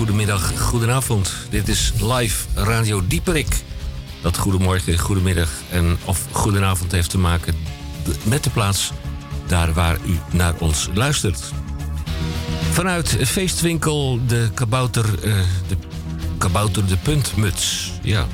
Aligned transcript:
goedemiddag, 0.00 0.60
goedenavond. 0.60 1.32
Dit 1.50 1.68
is 1.68 1.92
live 2.00 2.46
Radio 2.54 3.02
Dieperik. 3.06 3.62
Dat 4.22 4.36
goedemorgen, 4.36 4.98
goedemiddag 4.98 5.48
en 5.70 5.98
of 6.04 6.26
goedenavond 6.30 6.92
heeft 6.92 7.10
te 7.10 7.18
maken 7.18 7.54
met 8.22 8.44
de 8.44 8.50
plaats 8.50 8.92
daar 9.46 9.72
waar 9.72 9.96
u 10.06 10.18
naar 10.30 10.54
ons 10.58 10.88
luistert. 10.94 11.52
Vanuit 12.70 13.16
feestwinkel 13.24 14.20
de 14.26 14.50
kabouter, 14.54 15.04
uh, 15.04 15.34
de 15.68 15.76
kabouter 16.38 16.86
de 16.86 16.96
puntmuts. 16.96 17.92
Ja, 18.02 18.26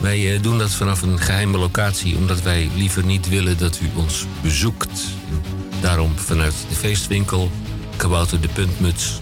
wij 0.00 0.34
uh, 0.34 0.42
doen 0.42 0.58
dat 0.58 0.70
vanaf 0.70 1.02
een 1.02 1.18
geheime 1.18 1.58
locatie 1.58 2.16
omdat 2.16 2.42
wij 2.42 2.70
liever 2.76 3.04
niet 3.04 3.28
willen 3.28 3.58
dat 3.58 3.80
u 3.80 3.90
ons 3.94 4.26
bezoekt. 4.42 5.00
Daarom 5.80 6.12
vanuit 6.16 6.54
de 6.68 6.74
feestwinkel 6.74 7.50
kabouter 7.96 8.40
de 8.40 8.48
puntmuts. 8.48 9.20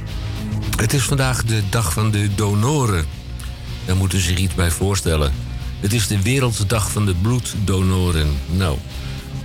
Het 0.77 0.93
is 0.93 1.03
vandaag 1.03 1.45
de 1.45 1.62
dag 1.71 1.93
van 1.93 2.11
de 2.11 2.35
donoren. 2.35 3.05
Daar 3.85 3.97
moeten 3.97 4.19
ze 4.19 4.27
zich 4.27 4.39
iets 4.39 4.55
bij 4.55 4.71
voorstellen. 4.71 5.33
Het 5.80 5.93
is 5.93 6.07
de 6.07 6.23
Werelddag 6.23 6.91
van 6.91 7.07
de 7.07 7.15
bloeddonoren. 7.15 8.39
Nou, 8.47 8.79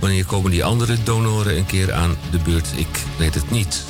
wanneer 0.00 0.24
komen 0.24 0.50
die 0.50 0.64
andere 0.64 1.02
donoren 1.02 1.56
een 1.56 1.66
keer 1.66 1.92
aan 1.92 2.16
de 2.30 2.38
beurt? 2.38 2.68
Ik 2.76 3.04
weet 3.18 3.34
het 3.34 3.50
niet. 3.50 3.84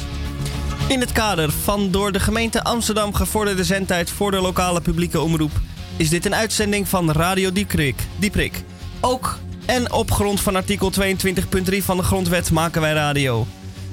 In 0.89 1.01
het 1.01 1.13
kader 1.13 1.53
van 1.53 1.91
door 1.91 2.13
de 2.13 2.21
gemeente 2.21 2.65
Amsterdam 2.65 3.15
gevorderde 3.15 3.65
zendtijd 3.65 4.11
voor 4.11 4.31
de 4.31 4.41
lokale 4.41 4.81
publieke 4.81 5.21
omroep 5.21 5.53
is 5.97 6.09
dit 6.09 6.27
een 6.27 6.35
uitzending 6.35 6.89
van 6.89 7.11
Radio 7.11 7.53
Dieprik. 7.53 7.97
Dieprik. 8.19 8.63
Ook 9.01 9.39
en 9.67 9.93
op 9.93 10.11
grond 10.11 10.41
van 10.41 10.57
artikel 10.57 10.93
22.3 11.01 11.79
van 11.79 11.97
de 11.97 12.03
Grondwet 12.03 12.51
maken 12.51 12.81
wij 12.81 12.93
radio. 12.93 13.47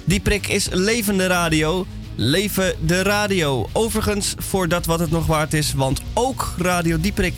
Dieprik 0.04 0.48
is 0.48 0.68
levende 0.72 1.28
radio 1.28 1.86
Leven 2.22 2.76
de 2.86 3.04
radio. 3.04 3.70
Overigens, 3.74 4.34
voor 4.38 4.68
dat 4.68 4.86
wat 4.86 5.00
het 5.00 5.12
nog 5.12 5.26
waard 5.26 5.54
is, 5.54 5.74
want 5.74 6.02
ook 6.14 6.54
Radio 6.58 7.00
Dieprik 7.00 7.34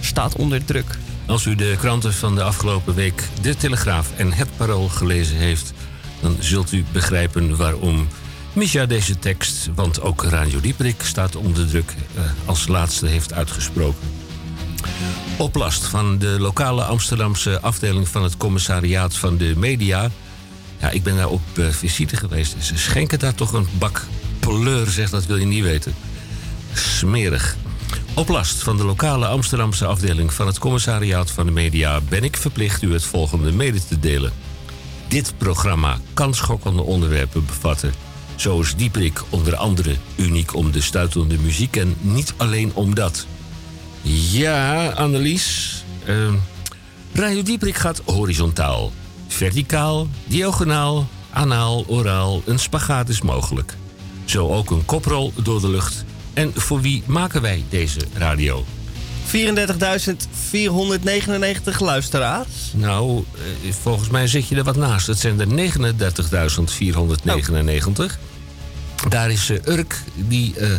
staat 0.00 0.36
onder 0.36 0.64
druk. 0.64 0.98
Als 1.26 1.44
u 1.44 1.54
de 1.54 1.74
kranten 1.78 2.12
van 2.12 2.34
de 2.34 2.42
afgelopen 2.42 2.94
week, 2.94 3.28
De 3.40 3.56
Telegraaf 3.56 4.16
en 4.16 4.32
Het 4.32 4.56
Parool 4.56 4.88
gelezen 4.88 5.36
heeft, 5.36 5.72
dan 6.20 6.36
zult 6.38 6.72
u 6.72 6.84
begrijpen 6.92 7.56
waarom 7.56 8.08
Misha 8.52 8.86
deze 8.86 9.18
tekst, 9.18 9.68
want 9.74 10.00
ook 10.00 10.22
Radio 10.24 10.60
Dieprik 10.60 11.02
staat 11.02 11.36
onder 11.36 11.68
druk, 11.68 11.94
eh, 12.14 12.22
als 12.44 12.66
laatste 12.66 13.06
heeft 13.06 13.32
uitgesproken. 13.32 14.08
Oplast 15.38 15.84
van 15.84 16.18
de 16.18 16.36
lokale 16.38 16.84
Amsterdamse 16.84 17.60
afdeling 17.60 18.08
van 18.08 18.22
het 18.22 18.36
commissariaat 18.36 19.16
van 19.16 19.36
de 19.36 19.52
media. 19.56 20.10
Ja, 20.80 20.90
ik 20.90 21.02
ben 21.02 21.16
daar 21.16 21.30
op 21.30 21.42
uh, 21.54 21.68
visite 21.68 22.16
geweest. 22.16 22.56
Ze 22.60 22.78
schenken 22.78 23.18
daar 23.18 23.34
toch 23.34 23.52
een 23.52 23.68
bak 23.78 24.06
pleur 24.44 24.90
zegt, 24.90 25.10
dat 25.10 25.26
wil 25.26 25.36
je 25.36 25.46
niet 25.46 25.62
weten. 25.62 25.94
Smerig. 26.72 27.56
Op 28.14 28.28
last 28.28 28.62
van 28.62 28.76
de 28.76 28.84
lokale 28.84 29.26
Amsterdamse 29.26 29.86
afdeling 29.86 30.32
van 30.32 30.46
het 30.46 30.58
commissariaat 30.58 31.30
van 31.30 31.46
de 31.46 31.52
media 31.52 32.00
ben 32.08 32.24
ik 32.24 32.36
verplicht 32.36 32.82
u 32.82 32.92
het 32.92 33.04
volgende 33.04 33.52
mede 33.52 33.86
te 33.86 34.00
delen. 34.00 34.32
Dit 35.08 35.34
programma 35.38 35.98
kan 36.14 36.34
schokkende 36.34 36.82
onderwerpen 36.82 37.46
bevatten. 37.46 37.92
Zo 38.34 38.60
is 38.60 38.74
Dieprik 38.74 39.22
onder 39.30 39.56
andere 39.56 39.96
uniek 40.16 40.54
om 40.54 40.72
de 40.72 40.80
stuitende 40.80 41.38
muziek 41.38 41.76
en 41.76 41.96
niet 42.00 42.34
alleen 42.36 42.70
om 42.74 42.94
dat. 42.94 43.26
Ja, 44.02 44.88
Annelies. 44.88 45.84
Uh, 46.08 46.32
Radio 47.12 47.42
Dieprik 47.42 47.76
gaat 47.76 48.02
horizontaal. 48.04 48.92
Verticaal, 49.28 50.08
diagonaal, 50.24 51.08
anaal, 51.32 51.84
oraal. 51.86 52.42
Een 52.44 52.58
spagaat 52.58 53.08
is 53.08 53.22
mogelijk. 53.22 53.76
Zo 54.24 54.48
ook 54.48 54.70
een 54.70 54.84
koprol 54.84 55.32
door 55.42 55.60
de 55.60 55.68
lucht. 55.68 56.04
En 56.32 56.52
voor 56.54 56.80
wie 56.80 57.02
maken 57.06 57.42
wij 57.42 57.64
deze 57.68 58.00
radio? 58.14 58.64
34.499 59.26 59.30
luisteraars. 61.78 62.72
Nou, 62.72 63.24
eh, 63.34 63.40
volgens 63.72 64.08
mij 64.08 64.26
zit 64.26 64.48
je 64.48 64.56
er 64.56 64.64
wat 64.64 64.76
naast. 64.76 65.06
Het 65.06 65.18
zijn 65.18 65.40
er 65.40 65.46
39.499. 65.46 68.18
Daar 69.08 69.30
is 69.30 69.50
uh, 69.50 69.58
Urk, 69.64 70.02
die 70.14 70.54
uh, 70.58 70.70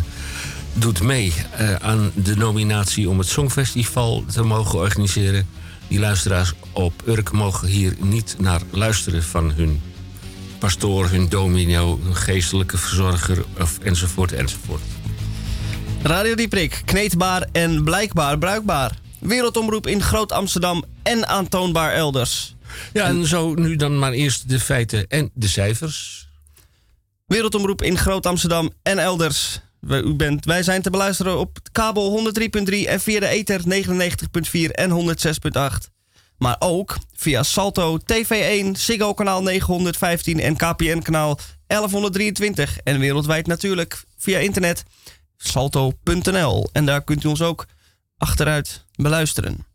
doet 0.72 1.02
mee 1.02 1.32
uh, 1.60 1.74
aan 1.74 2.10
de 2.14 2.36
nominatie 2.36 3.08
om 3.08 3.18
het 3.18 3.28
Songfestival 3.28 4.24
te 4.32 4.42
mogen 4.42 4.78
organiseren. 4.78 5.46
Die 5.88 5.98
luisteraars 5.98 6.52
op 6.72 6.92
Urk 7.04 7.32
mogen 7.32 7.68
hier 7.68 7.94
niet 7.98 8.36
naar 8.38 8.60
luisteren 8.70 9.22
van 9.22 9.52
hun 9.52 9.80
pastoor, 10.58 11.08
hun 11.08 11.28
domino, 11.28 12.00
hun 12.02 12.16
geestelijke 12.16 12.78
verzorger 12.78 13.44
of 13.60 13.78
enzovoort 13.78 14.32
enzovoort. 14.32 14.82
Radio 16.02 16.34
Dieprik, 16.34 16.82
kneedbaar 16.84 17.48
en 17.52 17.84
blijkbaar 17.84 18.38
bruikbaar. 18.38 18.98
Wereldomroep 19.18 19.86
in 19.86 20.02
Groot 20.02 20.32
Amsterdam 20.32 20.84
en 21.02 21.28
aantoonbaar 21.28 21.92
elders. 21.92 22.54
Ja, 22.92 23.04
en 23.04 23.26
zo 23.26 23.54
nu 23.54 23.76
dan 23.76 23.98
maar 23.98 24.12
eerst 24.12 24.48
de 24.48 24.60
feiten 24.60 25.06
en 25.08 25.30
de 25.34 25.48
cijfers. 25.48 26.28
Wereldomroep 27.26 27.82
in 27.82 27.98
Groot 27.98 28.26
Amsterdam 28.26 28.70
en 28.82 28.98
elders. 28.98 29.60
U 29.88 30.14
bent, 30.14 30.44
wij 30.44 30.62
zijn 30.62 30.82
te 30.82 30.90
beluisteren 30.90 31.38
op 31.38 31.58
kabel 31.72 32.32
103.3 32.34 32.74
en 32.86 33.00
via 33.00 33.20
de 33.20 33.28
ether 33.28 33.60
99.4 33.60 34.70
en 34.70 34.90
106.8. 34.90 35.95
Maar 36.38 36.56
ook 36.58 36.96
via 37.14 37.42
Salto, 37.42 37.98
TV1, 37.98 38.70
Ziggo 38.72 39.14
kanaal 39.14 39.42
915 39.42 40.40
en 40.40 40.56
KPN 40.56 40.98
kanaal 40.98 41.38
1123. 41.66 42.78
En 42.78 42.98
wereldwijd 42.98 43.46
natuurlijk 43.46 44.04
via 44.18 44.38
internet 44.38 44.82
salto.nl. 45.36 46.68
En 46.72 46.86
daar 46.86 47.04
kunt 47.04 47.24
u 47.24 47.28
ons 47.28 47.42
ook 47.42 47.66
achteruit 48.18 48.84
beluisteren. 48.94 49.66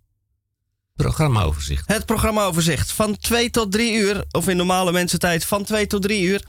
Programmaoverzicht. 0.95 1.87
Het 1.87 2.05
programmaoverzicht 2.05 2.91
van 2.91 3.17
2 3.17 3.49
tot 3.49 3.71
3 3.71 3.93
uur, 3.93 4.25
of 4.31 4.47
in 4.47 4.57
normale 4.57 4.91
mensentijd 4.91 5.45
van 5.45 5.63
2 5.63 5.87
tot 5.87 6.01
3 6.01 6.23
uur. 6.23 6.45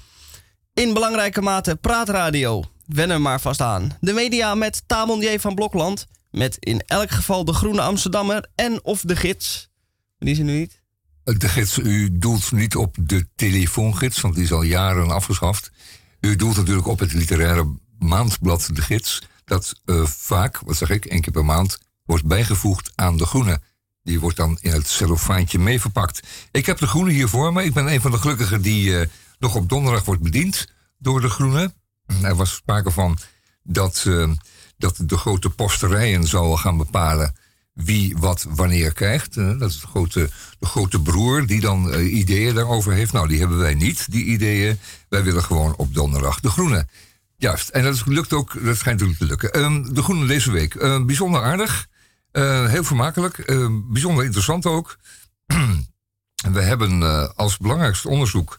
In 0.74 0.92
belangrijke 0.92 1.40
mate 1.40 1.76
praatradio. 1.76 2.64
Wen 2.86 3.10
er 3.10 3.20
maar 3.20 3.40
vast 3.40 3.60
aan. 3.60 3.96
De 4.00 4.12
media 4.12 4.54
met 4.54 4.82
Tamon 4.86 5.20
J. 5.20 5.38
van 5.38 5.54
Blokland. 5.54 6.06
Met 6.30 6.56
in 6.58 6.80
elk 6.86 7.10
geval 7.10 7.44
de 7.44 7.52
Groene 7.52 7.80
Amsterdammer 7.80 8.48
en 8.54 8.84
of 8.84 9.00
de 9.00 9.16
gids. 9.16 9.70
Die 10.18 10.30
is 10.30 10.38
er 10.38 10.44
nu 10.44 10.58
niet. 10.58 10.82
De 11.24 11.48
gids, 11.48 11.78
u 11.78 12.18
doelt 12.18 12.52
niet 12.52 12.76
op 12.76 12.96
de 13.00 13.26
telefoongids, 13.34 14.20
want 14.20 14.34
die 14.34 14.44
is 14.44 14.52
al 14.52 14.62
jaren 14.62 15.10
afgeschaft. 15.10 15.70
U 16.20 16.36
doelt 16.36 16.56
natuurlijk 16.56 16.86
op 16.86 16.98
het 16.98 17.12
literaire 17.12 17.74
maandblad 17.98 18.70
De 18.72 18.82
Gids, 18.82 19.22
dat 19.44 19.80
uh, 19.84 20.04
vaak, 20.06 20.60
wat 20.64 20.76
zeg 20.76 20.90
ik, 20.90 21.04
één 21.04 21.20
keer 21.20 21.32
per 21.32 21.44
maand 21.44 21.78
wordt 22.04 22.26
bijgevoegd 22.26 22.92
aan 22.94 23.16
de 23.16 23.26
groene. 23.26 23.60
Die 24.04 24.20
wordt 24.20 24.36
dan 24.36 24.58
in 24.60 24.72
het 24.72 24.86
cellofaantje 24.86 25.58
mee 25.58 25.80
verpakt. 25.80 26.20
Ik 26.50 26.66
heb 26.66 26.78
de 26.78 26.86
groene 26.86 27.10
hier 27.10 27.28
voor 27.28 27.52
me. 27.52 27.64
Ik 27.64 27.74
ben 27.74 27.92
een 27.92 28.00
van 28.00 28.10
de 28.10 28.18
gelukkigen 28.18 28.62
die 28.62 28.90
uh, 28.90 29.06
nog 29.38 29.54
op 29.54 29.68
donderdag 29.68 30.04
wordt 30.04 30.22
bediend 30.22 30.68
door 30.98 31.20
de 31.20 31.28
groene. 31.28 31.72
Er 32.22 32.34
was 32.34 32.54
sprake 32.54 32.90
van 32.90 33.18
dat, 33.62 34.04
uh, 34.06 34.30
dat 34.76 34.96
de 35.02 35.16
grote 35.16 35.50
posterijen 35.50 36.26
zouden 36.26 36.58
gaan 36.58 36.76
bepalen 36.76 37.34
wie 37.72 38.16
wat 38.18 38.46
wanneer 38.48 38.92
krijgt. 38.92 39.34
Dat 39.34 39.70
is 39.70 39.80
de 39.80 39.86
grote, 39.86 40.30
de 40.58 40.66
grote 40.66 41.00
broer 41.00 41.46
die 41.46 41.60
dan 41.60 41.94
uh, 41.94 42.14
ideeën 42.14 42.54
daarover 42.54 42.92
heeft. 42.92 43.12
Nou, 43.12 43.28
die 43.28 43.38
hebben 43.38 43.58
wij 43.58 43.74
niet, 43.74 44.10
die 44.10 44.24
ideeën. 44.24 44.78
Wij 45.08 45.22
willen 45.22 45.42
gewoon 45.42 45.76
op 45.76 45.94
donderdag 45.94 46.40
de 46.40 46.50
groene. 46.50 46.86
Juist, 47.36 47.68
en 47.68 47.82
dat 47.82 48.06
lukt 48.06 48.32
ook, 48.32 48.64
dat 48.64 48.76
schijnt 48.76 49.00
natuurlijk 49.00 49.18
te 49.18 49.26
lukken. 49.26 49.62
Um, 49.64 49.94
de 49.94 50.02
groene 50.02 50.26
deze 50.26 50.50
week. 50.50 50.74
Uh, 50.74 51.04
bijzonder 51.04 51.42
aardig, 51.42 51.88
heel 52.68 52.84
vermakelijk, 52.84 53.44
bijzonder 53.90 54.24
interessant 54.24 54.66
ook. 54.66 54.98
we 56.52 56.62
hebben 56.62 57.02
als 57.36 57.56
belangrijkste 57.56 58.08
onderzoek, 58.08 58.56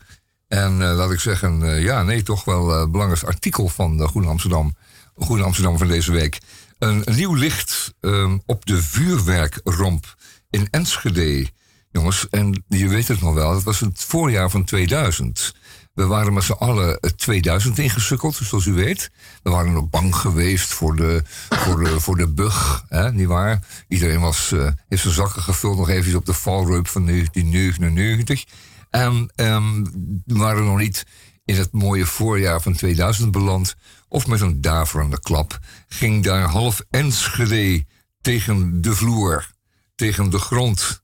en 0.47 0.83
laat 0.83 1.11
ik 1.11 1.19
zeggen, 1.19 1.81
ja, 1.81 2.03
nee, 2.03 2.23
toch 2.23 2.43
wel 2.43 2.69
het 2.69 2.91
belangrijkste 2.91 3.27
artikel 3.29 3.67
van 3.67 3.97
de 3.97 4.07
Groene 4.07 4.27
Amsterdam, 4.27 4.75
Groene 5.17 5.43
Amsterdam 5.43 5.77
van 5.77 5.87
deze 5.87 6.11
week 6.11 6.39
een, 6.79 7.03
nieuw 7.05 7.33
licht 7.33 7.93
um, 8.01 8.41
op 8.45 8.65
de 8.65 8.83
vuurwerkromp 8.83 10.15
in 10.49 10.67
Enschede. 10.71 11.49
Jongens, 11.91 12.29
en 12.29 12.63
je 12.67 12.87
weet 12.87 13.07
het 13.07 13.21
nog 13.21 13.33
wel, 13.33 13.53
dat 13.53 13.63
was 13.63 13.79
het 13.79 14.03
voorjaar 14.03 14.49
van 14.49 14.63
2000. 14.63 15.53
We 15.95 16.05
waren 16.05 16.33
met 16.33 16.43
z'n 16.43 16.51
allen 16.51 16.99
2000 17.15 17.79
ingesukkeld, 17.79 18.35
zoals 18.35 18.65
u 18.65 18.73
weet. 18.73 19.11
We 19.43 19.49
waren 19.49 19.73
nog 19.73 19.89
bang 19.89 20.15
geweest 20.15 20.73
voor 20.73 20.95
de, 20.95 21.23
voor 21.49 21.83
de, 21.83 21.99
voor 21.99 22.17
de 22.17 22.27
bug, 22.27 22.85
hè, 22.89 23.11
nietwaar? 23.11 23.59
Iedereen 23.87 24.19
was, 24.19 24.51
uh, 24.51 24.69
heeft 24.87 25.01
zijn 25.01 25.13
zakken 25.13 25.41
gevuld 25.41 25.77
nog 25.77 25.89
even 25.89 26.15
op 26.15 26.25
de 26.25 26.33
valreep 26.33 26.87
van 26.87 27.05
1999. 27.05 28.45
En 28.89 29.31
um, 29.35 29.83
we 30.25 30.37
waren 30.37 30.63
nog 30.63 30.77
niet 30.77 31.05
in 31.45 31.55
het 31.55 31.71
mooie 31.71 32.05
voorjaar 32.05 32.61
van 32.61 32.73
2000 32.73 33.31
beland 33.31 33.75
of 34.07 34.27
met 34.27 34.41
een 34.41 34.61
daverende 34.61 35.19
klap 35.19 35.59
ging 35.87 36.23
daar 36.23 36.47
half 36.49 36.81
Enschede 36.89 37.85
tegen 38.21 38.81
de 38.81 38.95
vloer, 38.95 39.51
tegen 39.95 40.29
de 40.29 40.39
grond. 40.39 41.01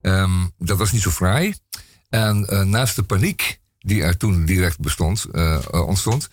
Um, 0.00 0.52
dat 0.58 0.78
was 0.78 0.92
niet 0.92 1.02
zo 1.02 1.10
fraai. 1.10 1.54
En 2.08 2.46
naast 2.70 2.96
de 2.96 3.02
paniek 3.02 3.59
die 3.80 4.02
er 4.02 4.16
toen 4.16 4.44
direct 4.44 4.80
bestond, 4.80 5.26
uh, 5.32 5.58
ontstond, 5.70 6.28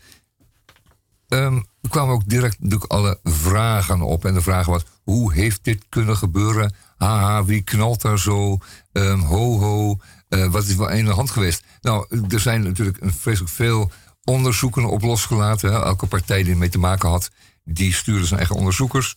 um, 1.27 1.65
kwamen 1.89 2.13
ook 2.13 2.29
direct 2.29 2.59
natuurlijk 2.59 2.91
alle 2.91 3.19
vragen 3.23 4.01
op. 4.01 4.25
En 4.25 4.33
de 4.33 4.41
vraag 4.41 4.65
was, 4.65 4.83
hoe 5.03 5.33
heeft 5.33 5.63
dit 5.63 5.85
kunnen 5.89 6.17
gebeuren? 6.17 6.75
Haha, 6.97 7.45
wie 7.45 7.61
knalt 7.61 8.01
daar 8.01 8.19
zo? 8.19 8.57
Um, 8.91 9.19
ho, 9.19 9.59
ho. 9.59 9.97
Uh, 10.29 10.51
wat 10.51 10.67
is 10.67 10.75
wel 10.75 10.89
in 10.89 11.05
de 11.05 11.11
hand 11.11 11.31
geweest? 11.31 11.63
Nou, 11.81 12.05
er 12.29 12.39
zijn 12.39 12.61
natuurlijk 12.61 13.01
een 13.01 13.13
vreselijk 13.13 13.53
veel 13.53 13.91
onderzoeken 14.23 14.85
op 14.85 15.01
losgelaten. 15.01 15.71
Elke 15.71 16.05
partij 16.05 16.43
die 16.43 16.51
ermee 16.51 16.69
te 16.69 16.79
maken 16.79 17.09
had, 17.09 17.29
die 17.63 17.93
stuurde 17.93 18.25
zijn 18.25 18.39
eigen 18.39 18.55
onderzoekers. 18.55 19.15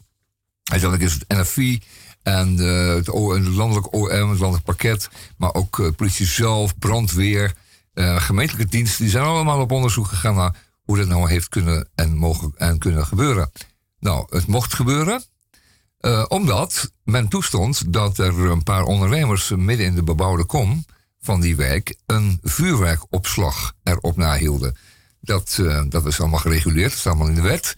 Uiteindelijk 0.65 1.11
is 1.11 1.19
het 1.19 1.39
NFI 1.39 1.83
en 2.23 2.57
het, 2.57 3.07
landelijk 3.07 3.95
OM, 3.95 4.31
het 4.31 4.39
landelijk 4.39 4.65
pakket, 4.65 5.09
maar 5.37 5.55
ook 5.55 5.97
politie 5.97 6.27
zelf, 6.27 6.79
brandweer, 6.79 7.55
uh, 7.95 8.21
gemeentelijke 8.21 8.71
diensten, 8.71 9.03
die 9.03 9.11
zijn 9.11 9.25
allemaal 9.25 9.61
op 9.61 9.71
onderzoek 9.71 10.07
gegaan 10.07 10.35
naar 10.35 10.57
hoe 10.83 10.97
dat 10.97 11.09
nou 11.09 11.31
heeft 11.31 11.49
kunnen 11.49 11.89
en 11.95 12.17
mogen 12.17 12.53
en 12.57 12.79
kunnen 12.79 13.07
gebeuren. 13.07 13.51
Nou, 13.99 14.27
het 14.31 14.47
mocht 14.47 14.75
gebeuren, 14.75 15.23
omdat 16.29 16.93
men 17.05 17.29
toestond 17.29 17.93
dat 17.93 18.19
er 18.19 18.39
een 18.39 18.63
paar 18.63 18.83
ondernemers 18.83 19.51
midden 19.51 19.87
in 19.87 19.95
de 19.95 20.03
bebouwde 20.03 20.45
kom 20.45 20.85
van 21.21 21.41
die 21.41 21.57
wijk 21.57 21.97
een 22.07 22.39
vuurwerkopslag 22.43 23.73
erop 23.83 24.17
nahielden. 24.17 24.77
Dat, 25.21 25.57
uh, 25.61 25.83
dat 25.89 26.07
is 26.07 26.21
allemaal 26.21 26.39
gereguleerd, 26.39 26.91
dat 26.91 26.99
is 26.99 27.07
allemaal 27.07 27.29
in 27.29 27.35
de 27.35 27.41
wet. 27.41 27.77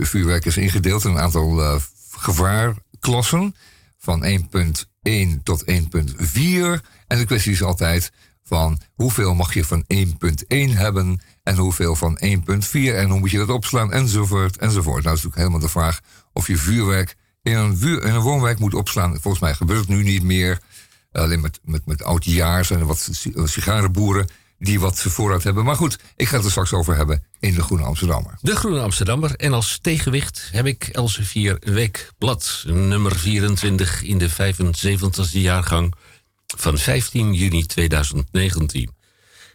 Vuurwerk 0.00 0.44
is 0.44 0.56
ingedeeld 0.56 1.04
in 1.04 1.10
een 1.10 1.18
aantal 1.18 1.80
gevaarklassen. 2.10 3.54
Van 3.98 4.24
1.1 4.24 5.42
tot 5.42 5.64
1.4. 5.64 5.74
En 7.06 7.18
de 7.18 7.24
kwestie 7.24 7.52
is 7.52 7.62
altijd 7.62 8.12
van 8.46 8.80
hoeveel 8.94 9.34
mag 9.34 9.54
je 9.54 9.64
van 9.64 9.84
1.1 9.94 10.04
hebben 10.48 11.20
en 11.42 11.56
hoeveel 11.56 11.94
van 11.96 12.18
1.4 12.24 12.28
en 12.72 13.08
hoe 13.08 13.18
moet 13.18 13.30
je 13.30 13.38
dat 13.38 13.48
opslaan 13.48 13.92
enzovoort 13.92 14.56
enzovoort. 14.56 15.04
Nou 15.04 15.16
is 15.16 15.22
natuurlijk 15.22 15.36
helemaal 15.36 15.60
de 15.60 15.68
vraag 15.68 16.00
of 16.32 16.46
je 16.46 16.56
vuurwerk 16.56 17.16
in 17.42 17.56
een, 17.56 17.76
vuur, 17.76 18.20
woonwijk 18.20 18.58
moet 18.58 18.74
opslaan. 18.74 19.20
Volgens 19.20 19.42
mij 19.42 19.54
gebeurt 19.54 19.80
het 19.80 19.88
nu 19.88 20.02
niet 20.02 20.22
meer. 20.22 20.60
Alleen 21.12 21.40
met, 21.40 21.60
met, 21.62 21.86
met 21.86 22.02
oudjaars 22.02 22.70
en 22.70 22.86
wat 22.86 23.10
sigarenboeren 23.44 24.28
die 24.58 24.80
wat 24.80 25.00
voorraad 25.00 25.42
hebben. 25.42 25.64
Maar 25.64 25.76
goed, 25.76 25.98
ik 26.16 26.28
ga 26.28 26.36
het 26.36 26.44
er 26.44 26.50
straks 26.50 26.72
over 26.72 26.96
hebben 26.96 27.24
in 27.40 27.54
de 27.54 27.62
Groene 27.62 27.84
Amsterdammer. 27.84 28.38
De 28.40 28.56
Groene 28.56 28.80
Amsterdammer. 28.80 29.34
En 29.34 29.52
als 29.52 29.78
tegenwicht 29.82 30.48
heb 30.52 30.66
ik 30.66 30.88
Elsevier 30.92 31.56
Weekblad, 31.60 32.64
nummer 32.66 33.16
24 33.16 34.02
in 34.02 34.18
de 34.18 34.30
75e 34.30 35.30
jaargang 35.30 35.94
van 36.46 36.78
15 36.78 37.32
juni 37.32 37.66
2019. 37.66 38.94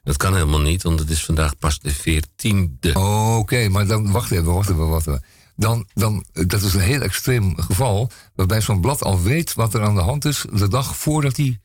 Dat 0.04 0.18
kan 0.18 0.34
helemaal 0.34 0.62
niet, 0.62 0.84
want 0.84 1.00
het 1.00 1.10
is 1.10 1.26
vandaag 1.26 1.58
pas 1.58 1.80
de 1.80 1.94
14e. 1.96 2.94
Oh, 2.94 3.38
Oké, 3.38 3.70
maar 3.70 3.88
dan 3.88 4.12
wacht 4.12 4.32
even, 4.32 4.54
wacht 4.54 4.70
even, 4.70 4.90
wacht 4.90 5.08
even. 5.08 5.24
Dan, 5.56 5.88
dan, 5.94 6.26
dat 6.34 6.62
is 6.62 6.74
een 6.74 6.80
heel 6.80 7.02
extreem 7.02 7.60
geval, 7.60 8.10
waarbij 8.36 8.62
zo'n 8.62 8.82
blad 8.82 9.04
al 9.04 9.22
weet 9.22 9.54
wat 9.54 9.74
er 9.74 9.82
aan 9.82 9.96
de 9.96 10.02
hand 10.02 10.26
is 10.26 10.46
de 10.54 10.68
dag 10.68 10.96
voordat 10.96 11.38
hij 11.38 11.60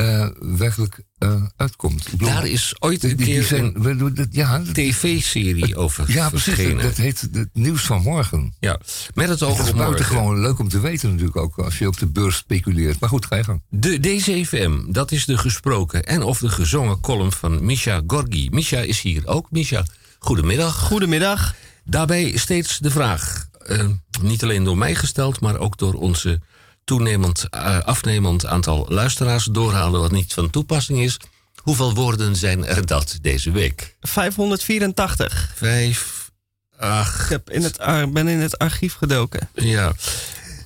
uh, 0.00 0.26
werkelijk 0.58 1.00
uh, 1.18 1.42
uitkomt. 1.56 2.18
Daar 2.18 2.46
is 2.46 2.74
ooit 2.78 3.04
een 3.04 3.16
keer 3.16 3.42
zijn, 3.42 3.84
een 3.84 4.28
ja, 4.30 4.62
tv-serie 4.72 5.76
over 5.76 6.12
Ja, 6.12 6.28
precies. 6.28 6.82
Dat, 6.82 6.96
heet 6.96 7.28
het 7.32 7.48
nieuws 7.52 7.82
van 7.82 8.02
morgen. 8.02 8.54
Ja, 8.60 8.80
met 9.14 9.28
het 9.28 9.42
oog 9.42 9.68
op 9.68 9.74
morgen. 9.74 10.04
gewoon 10.04 10.40
leuk 10.40 10.58
om 10.58 10.68
te 10.68 10.80
weten 10.80 11.08
natuurlijk 11.10 11.36
ook, 11.36 11.58
als 11.58 11.78
je 11.78 11.86
op 11.86 11.98
de 11.98 12.06
beurs 12.06 12.36
speculeert. 12.36 13.00
Maar 13.00 13.08
goed, 13.08 13.26
ga 13.26 13.36
je 13.36 13.44
gang. 13.44 13.62
De 13.68 14.00
DCFM, 14.00 14.92
dat 14.92 15.12
is 15.12 15.24
de 15.24 15.38
gesproken 15.38 16.04
en 16.04 16.22
of 16.22 16.38
de 16.38 16.48
gezongen 16.48 17.00
column 17.00 17.32
van 17.32 17.64
Misha 17.64 18.02
Gorgi. 18.06 18.48
Misha 18.50 18.78
is 18.78 19.00
hier 19.00 19.26
ook. 19.26 19.50
Misha, 19.50 19.84
goedemiddag. 20.18 20.78
Goedemiddag. 20.78 21.54
Daarbij 21.84 22.36
steeds 22.36 22.78
de 22.78 22.90
vraag, 22.90 23.48
uh, 23.66 23.84
niet 24.22 24.42
alleen 24.42 24.64
door 24.64 24.78
mij 24.78 24.94
gesteld, 24.94 25.40
maar 25.40 25.58
ook 25.58 25.78
door 25.78 25.94
onze 25.94 26.40
toenemend, 26.84 27.46
uh, 27.54 27.80
afnemend 27.80 28.46
aantal 28.46 28.86
luisteraars 28.88 29.44
doorhalen, 29.44 30.00
wat 30.00 30.10
niet 30.10 30.34
van 30.34 30.50
toepassing 30.50 31.00
is. 31.00 31.16
Hoeveel 31.62 31.94
woorden 31.94 32.36
zijn 32.36 32.66
er 32.66 32.86
dat 32.86 33.18
deze 33.20 33.50
week? 33.50 33.96
584. 34.00 35.52
Vijf, 35.54 36.30
ach. 36.76 37.22
Ik 37.22 37.28
heb 37.28 37.50
in 37.50 37.62
het, 37.62 37.76
ben 38.12 38.28
in 38.28 38.38
het 38.38 38.58
archief 38.58 38.94
gedoken. 38.94 39.48
Ja. 39.54 39.92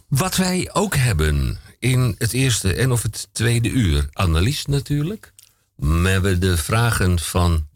Wat 0.08 0.36
wij 0.36 0.70
ook 0.72 0.96
hebben 0.96 1.58
in 1.78 2.14
het 2.18 2.32
eerste 2.32 2.74
en 2.74 2.92
of 2.92 3.02
het 3.02 3.28
tweede 3.32 3.68
uur, 3.68 4.08
Annelies 4.12 4.66
natuurlijk. 4.66 5.32
We 5.76 6.08
hebben 6.08 6.40
de 6.40 6.56
vragen 6.56 7.18
van 7.18 7.68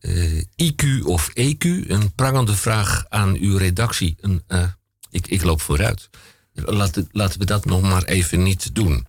uh, 0.00 0.38
eh, 0.38 0.44
IQ 0.56 1.02
of 1.04 1.30
EQ. 1.30 1.88
Een 1.88 2.12
prangende 2.14 2.56
vraag 2.56 3.04
aan 3.08 3.34
uw 3.34 3.56
redactie. 3.56 4.16
Een, 4.20 4.42
uh, 4.48 4.62
ik, 5.10 5.26
ik 5.26 5.42
loop 5.42 5.60
vooruit. 5.60 6.08
Laten, 6.64 7.08
laten 7.12 7.38
we 7.38 7.44
dat 7.44 7.64
nog 7.64 7.82
maar 7.82 8.04
even 8.04 8.42
niet 8.42 8.74
doen. 8.74 9.06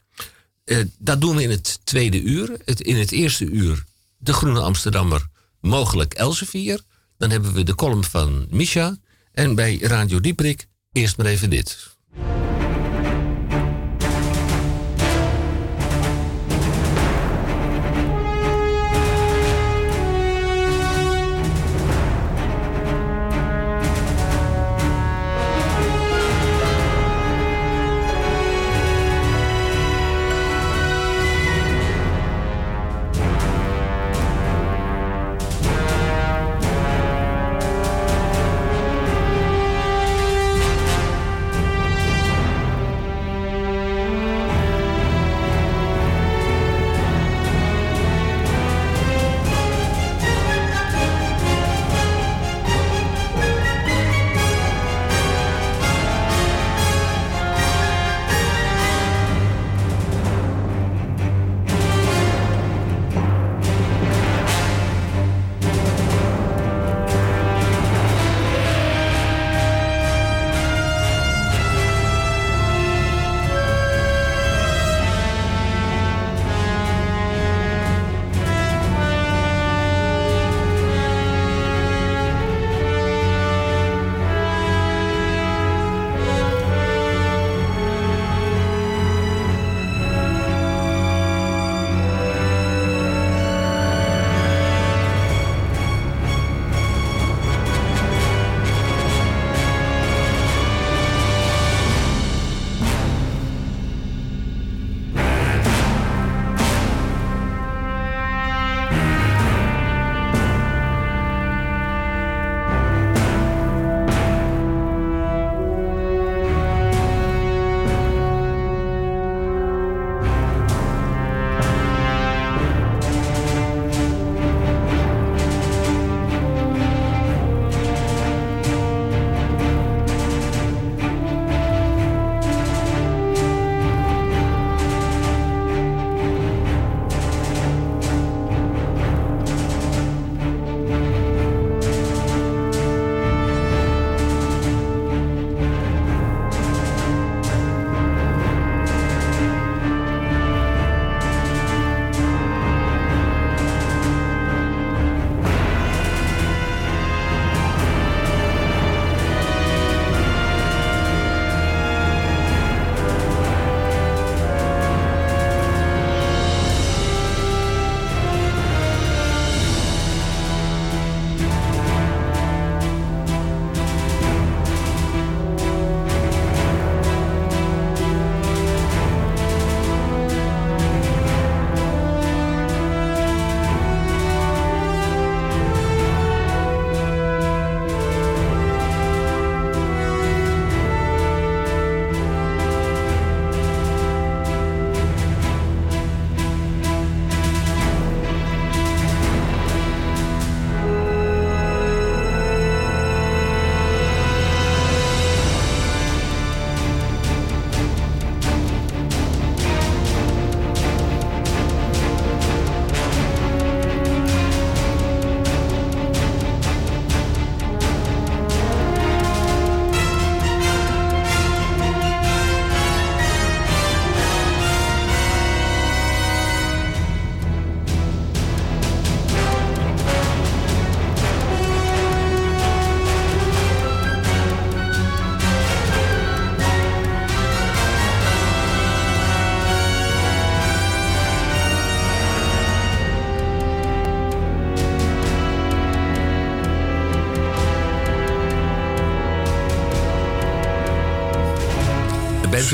Uh, 0.66 0.84
dat 0.98 1.22
doen 1.22 1.36
we 1.36 1.44
in 1.44 1.50
het 1.50 1.80
tweede 1.84 2.22
uur. 2.22 2.58
In 2.66 2.98
het 2.98 3.12
eerste 3.12 3.46
uur 3.46 3.84
de 4.18 4.34
Groene 4.34 4.60
Amsterdammer, 4.60 5.28
mogelijk 5.62 6.14
Elsevier. 6.14 6.82
Dan 7.18 7.30
hebben 7.30 7.54
we 7.54 7.64
de 7.64 7.76
column 7.76 8.04
van 8.04 8.48
Misha. 8.50 8.98
En 9.32 9.56
bij 9.56 9.78
Radio 9.78 10.20
Dieprik 10.20 10.68
eerst 10.92 11.18
maar 11.18 11.26
even 11.26 11.50
dit. 11.50 11.98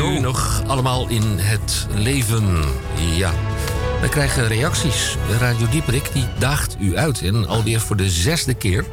Nog 0.03 0.63
allemaal 0.67 1.07
in 1.07 1.23
het 1.37 1.87
leven? 1.93 2.43
Ja. 3.15 3.33
We 4.01 4.09
krijgen 4.09 4.47
reacties. 4.47 5.15
Radio 5.39 5.67
Dieperik 5.69 6.09
die 6.13 6.25
daagt 6.39 6.75
u 6.79 6.97
uit. 6.97 7.21
En 7.21 7.47
alweer 7.47 7.79
voor 7.79 7.95
de 7.95 8.09
zesde 8.09 8.53
keer. 8.53 8.85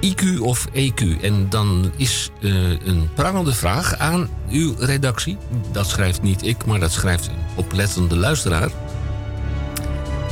IQ 0.00 0.40
of 0.40 0.66
EQ. 0.72 1.20
En 1.22 1.46
dan 1.48 1.92
is 1.96 2.30
eh, 2.40 2.70
een 2.70 3.10
prangende 3.14 3.54
vraag 3.54 3.96
aan 3.98 4.28
uw 4.50 4.74
redactie. 4.78 5.36
Dat 5.72 5.88
schrijft 5.88 6.22
niet 6.22 6.46
ik, 6.46 6.64
maar 6.64 6.80
dat 6.80 6.92
schrijft 6.92 7.26
een 7.26 7.38
oplettende 7.54 8.16
luisteraar. 8.16 8.70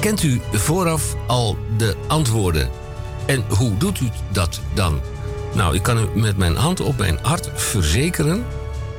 Kent 0.01 0.23
u 0.23 0.41
vooraf 0.53 1.17
al 1.27 1.57
de 1.77 1.97
antwoorden? 2.07 2.71
En 3.27 3.45
hoe 3.49 3.77
doet 3.77 4.01
u 4.01 4.09
dat 4.31 4.61
dan? 4.75 5.01
Nou, 5.55 5.75
ik 5.75 5.83
kan 5.83 5.99
u 5.99 6.21
met 6.21 6.37
mijn 6.37 6.57
hand 6.57 6.81
op 6.81 6.99
mijn 6.99 7.19
hart 7.23 7.51
verzekeren 7.55 8.45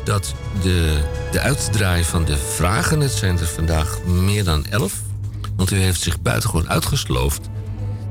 dat 0.03 0.33
de, 0.61 0.99
de 1.31 1.39
uitdraai 1.39 2.03
van 2.03 2.25
de 2.25 2.37
vragen, 2.37 2.99
het 2.99 3.11
zijn 3.11 3.39
er 3.39 3.47
vandaag 3.47 4.03
meer 4.03 4.43
dan 4.43 4.65
elf, 4.65 5.01
want 5.55 5.71
u 5.71 5.77
heeft 5.77 6.01
zich 6.01 6.21
buitengewoon 6.21 6.69
uitgesloofd, 6.69 7.49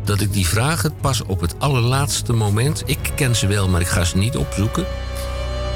dat 0.04 0.20
ik 0.20 0.32
die 0.32 0.46
vragen 0.46 0.94
pas 1.00 1.22
op 1.22 1.40
het 1.40 1.54
allerlaatste 1.58 2.32
moment, 2.32 2.82
ik 2.86 3.10
ken 3.14 3.36
ze 3.36 3.46
wel, 3.46 3.68
maar 3.68 3.80
ik 3.80 3.86
ga 3.86 4.04
ze 4.04 4.16
niet 4.16 4.36
opzoeken, 4.36 4.86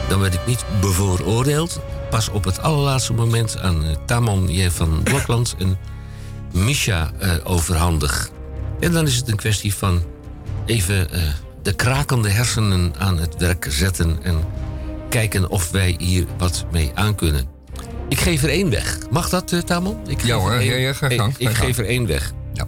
dan 0.09 0.21
werd 0.21 0.35
ik 0.35 0.47
niet 0.47 0.65
bevooroordeeld, 0.81 1.81
pas 2.11 2.29
op 2.29 2.45
het 2.45 2.63
allerlaatste 2.63 3.13
moment 3.13 3.59
aan 3.59 3.85
eh, 3.85 3.97
Tamon 4.07 4.49
J. 4.49 4.71
van 4.71 5.01
Blokland 5.03 5.55
en 5.59 5.79
Misha 6.53 7.11
eh, 7.19 7.31
overhandig. 7.45 8.31
En 8.81 8.93
dan 8.93 9.07
is 9.07 9.17
het 9.17 9.29
een 9.29 9.37
kwestie 9.37 9.75
van 9.75 10.03
even 10.67 11.11
eh, 11.11 11.21
de 11.63 11.73
krakende 11.73 12.29
hersenen 12.29 12.95
aan 12.99 13.19
het 13.19 13.37
werk 13.39 13.67
zetten 13.69 14.19
en 14.23 14.45
kijken 15.09 15.49
of 15.51 15.71
wij 15.71 15.95
hier 15.99 16.25
wat 16.39 16.65
mee 16.73 16.91
aan 16.95 17.15
kunnen. 17.15 17.47
Ik 18.09 18.21
geef 18.21 18.43
er 18.43 18.49
één 18.49 18.71
weg. 18.71 18.99
Mag 19.11 19.29
dat, 19.29 19.53
eh, 19.53 19.61
Tamon? 19.61 19.97
Ik 20.09 20.25
Ja 20.25 20.37
hoor, 20.37 20.53
één- 20.53 20.65
ja, 20.65 20.77
ja, 20.77 20.93
ga 20.93 21.09
ik- 21.09 21.19
gang, 21.19 21.35
Ik, 21.39 21.47
ga 21.49 21.53
gang. 21.55 21.67
geef 21.67 21.79
er 21.79 21.87
één 21.87 22.07
weg. 22.07 22.33
Ja. 22.53 22.67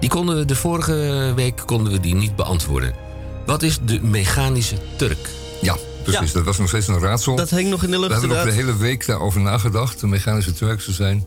Die 0.00 0.08
konden 0.08 0.36
we 0.36 0.44
de 0.44 0.54
vorige 0.56 1.32
week 1.36 1.62
konden 1.66 1.92
we 1.92 2.00
die 2.00 2.14
niet 2.14 2.36
beantwoorden. 2.36 2.92
Wat 3.46 3.62
is 3.62 3.78
de 3.84 4.00
mechanische 4.02 4.76
Turk? 4.96 5.28
Ja, 5.60 5.76
precies. 6.02 6.28
Ja. 6.28 6.34
Dat 6.34 6.44
was 6.44 6.58
nog 6.58 6.68
steeds 6.68 6.88
een 6.88 6.98
raadsel. 7.00 7.36
Dat 7.36 7.50
hing 7.50 7.68
nog 7.70 7.82
in 7.82 7.90
de 7.90 7.96
We 7.98 8.00
lucht 8.08 8.20
hebben 8.20 8.36
nog 8.36 8.46
de 8.46 8.52
hele 8.52 8.76
week 8.76 9.06
daarover 9.06 9.40
nagedacht. 9.40 10.00
De 10.00 10.06
mechanische 10.06 10.52
Turkse 10.52 10.92
zijn. 10.92 11.26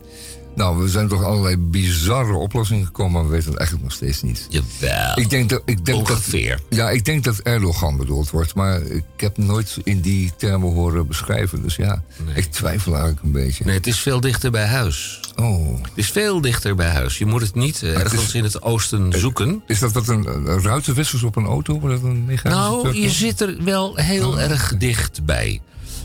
Nou, 0.54 0.82
we 0.82 0.88
zijn 0.88 1.08
toch 1.08 1.24
allerlei 1.24 1.56
bizarre 1.56 2.32
oplossingen 2.34 2.86
gekomen, 2.86 3.12
maar 3.12 3.22
we 3.24 3.28
weten 3.30 3.48
het 3.50 3.58
eigenlijk 3.58 3.88
nog 3.88 3.96
steeds 3.98 4.22
niet. 4.22 4.46
Jawel. 4.50 5.18
Ik 5.18 5.30
denk 5.30 5.48
dat, 5.50 5.62
ik 5.64 5.84
denk 5.84 6.06
dat, 6.06 6.16
Ongeveer. 6.16 6.60
ja, 6.68 6.90
ik 6.90 7.04
denk 7.04 7.24
dat 7.24 7.38
Erdogan 7.38 7.96
bedoeld 7.96 8.30
wordt, 8.30 8.54
maar 8.54 8.82
ik 8.82 9.04
heb 9.16 9.36
nooit 9.38 9.76
in 9.84 10.00
die 10.00 10.32
termen 10.36 10.72
horen 10.72 11.06
beschrijven. 11.06 11.62
Dus 11.62 11.76
ja, 11.76 12.02
ik 12.34 12.44
twijfel 12.52 12.92
eigenlijk 12.92 13.24
een 13.24 13.32
beetje. 13.32 13.64
Nee, 13.64 13.74
het 13.74 13.86
is 13.86 13.98
veel 13.98 14.20
dichter 14.20 14.50
bij 14.50 14.66
huis. 14.66 15.20
Oh, 15.36 15.82
Het 15.82 15.90
is 15.94 16.10
veel 16.10 16.40
dichter 16.40 16.74
bij 16.74 16.88
huis. 16.90 17.18
Je 17.18 17.26
moet 17.26 17.40
het 17.40 17.54
niet 17.54 17.82
eh, 17.82 17.92
het 17.92 18.02
ergens 18.02 18.22
is- 18.22 18.34
in 18.34 18.44
het 18.44 18.62
oosten 18.62 19.12
zoeken. 19.12 19.62
is 19.66 19.78
dat 19.78 19.92
wat 19.92 20.08
een, 20.08 20.26
een 20.26 20.62
ruitenwissers 20.62 21.22
op 21.22 21.36
een 21.36 21.44
auto? 21.46 21.80
Dat 21.80 22.02
een 22.02 22.38
Nou, 22.42 22.94
je 22.96 23.10
zit 23.10 23.40
er 23.40 23.56
wel 23.64 23.96
heel 23.96 24.40
erg 24.40 24.74
dichtbij. 24.78 25.60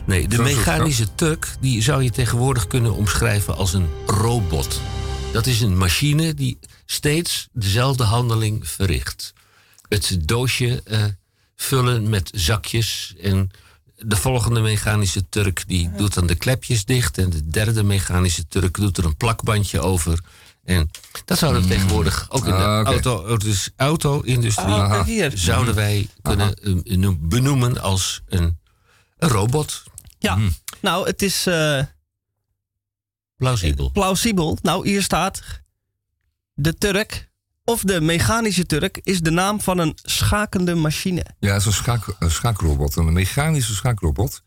Nee, 0.08 0.28
de 0.28 0.38
mechanische 0.42 1.16
Turk 1.16 1.56
die 1.60 1.82
zou 1.82 2.04
je 2.04 2.12
tegenwoordig 2.12 2.68
kunnen 2.68 2.94
omschrijven 2.94 3.56
als 3.58 3.74
een 3.74 3.88
robot. 4.06 4.82
Dat 5.32 5.46
is 5.46 5.62
een 5.62 5.78
machine 5.78 6.34
die 6.34 6.60
steeds 6.86 7.48
dezelfde 7.52 8.04
handeling 8.04 8.68
verricht. 8.70 9.34
Het 9.90 10.18
doosje 10.24 10.82
eh, 10.84 11.04
vullen 11.56 12.10
met 12.10 12.30
zakjes 12.36 13.14
en 13.22 13.52
de 13.96 14.16
volgende 14.16 14.60
mechanische 14.62 15.30
Turk 15.30 15.64
die 15.68 15.92
doet 15.98 16.14
dan 16.14 16.28
de 16.28 16.36
klepjes 16.36 16.86
dicht 16.86 17.18
en 17.18 17.30
de 17.30 17.48
derde 17.50 17.84
mechanische 17.84 18.48
Turk 18.48 18.76
doet 18.76 18.98
er 18.98 19.06
een 19.06 19.18
plakbandje 19.18 19.80
over. 19.80 20.20
En 20.64 20.90
dat 21.26 21.38
zouden 21.38 21.62
we 21.62 21.68
tegenwoordig 21.68 22.26
ook 22.30 22.46
in 22.46 22.52
de 22.52 22.58
Ah, 22.58 22.86
auto, 22.86 23.38
dus 23.38 23.70
auto-industrie 23.76 24.66
Ah, 24.66 25.08
zouden 25.34 25.76
wij 25.76 26.08
kunnen 26.22 26.56
eh, 26.86 26.98
noem- 26.98 27.20
benoemen 27.22 27.82
als 27.82 28.22
een, 28.28 28.58
een 29.18 29.30
robot. 29.30 29.84
Ja, 30.20 30.36
Mhm. 30.36 30.50
nou, 30.82 31.08
het 31.08 31.22
is 31.22 31.46
eh, 31.46 31.84
Plausibel. 33.38 33.90
plausibel. 33.92 34.58
Nou, 34.62 34.88
hier 34.90 35.04
staat... 35.04 35.42
De 36.60 36.78
Turk, 36.78 37.30
of 37.64 37.82
de 37.82 38.02
mechanische 38.02 38.66
Turk, 38.66 39.00
is 39.04 39.20
de 39.22 39.30
naam 39.32 39.62
van 39.62 39.78
een 39.78 39.98
schakende 40.02 40.76
machine. 40.76 41.26
Ja, 41.40 41.52
het 41.54 41.60
is 41.60 41.66
een, 41.66 41.74
schaak, 41.74 42.16
een 42.20 42.32
schaakrobot, 42.32 42.96
een 42.96 43.14
mechanische 43.14 43.74
schaakrobot. 43.74 44.42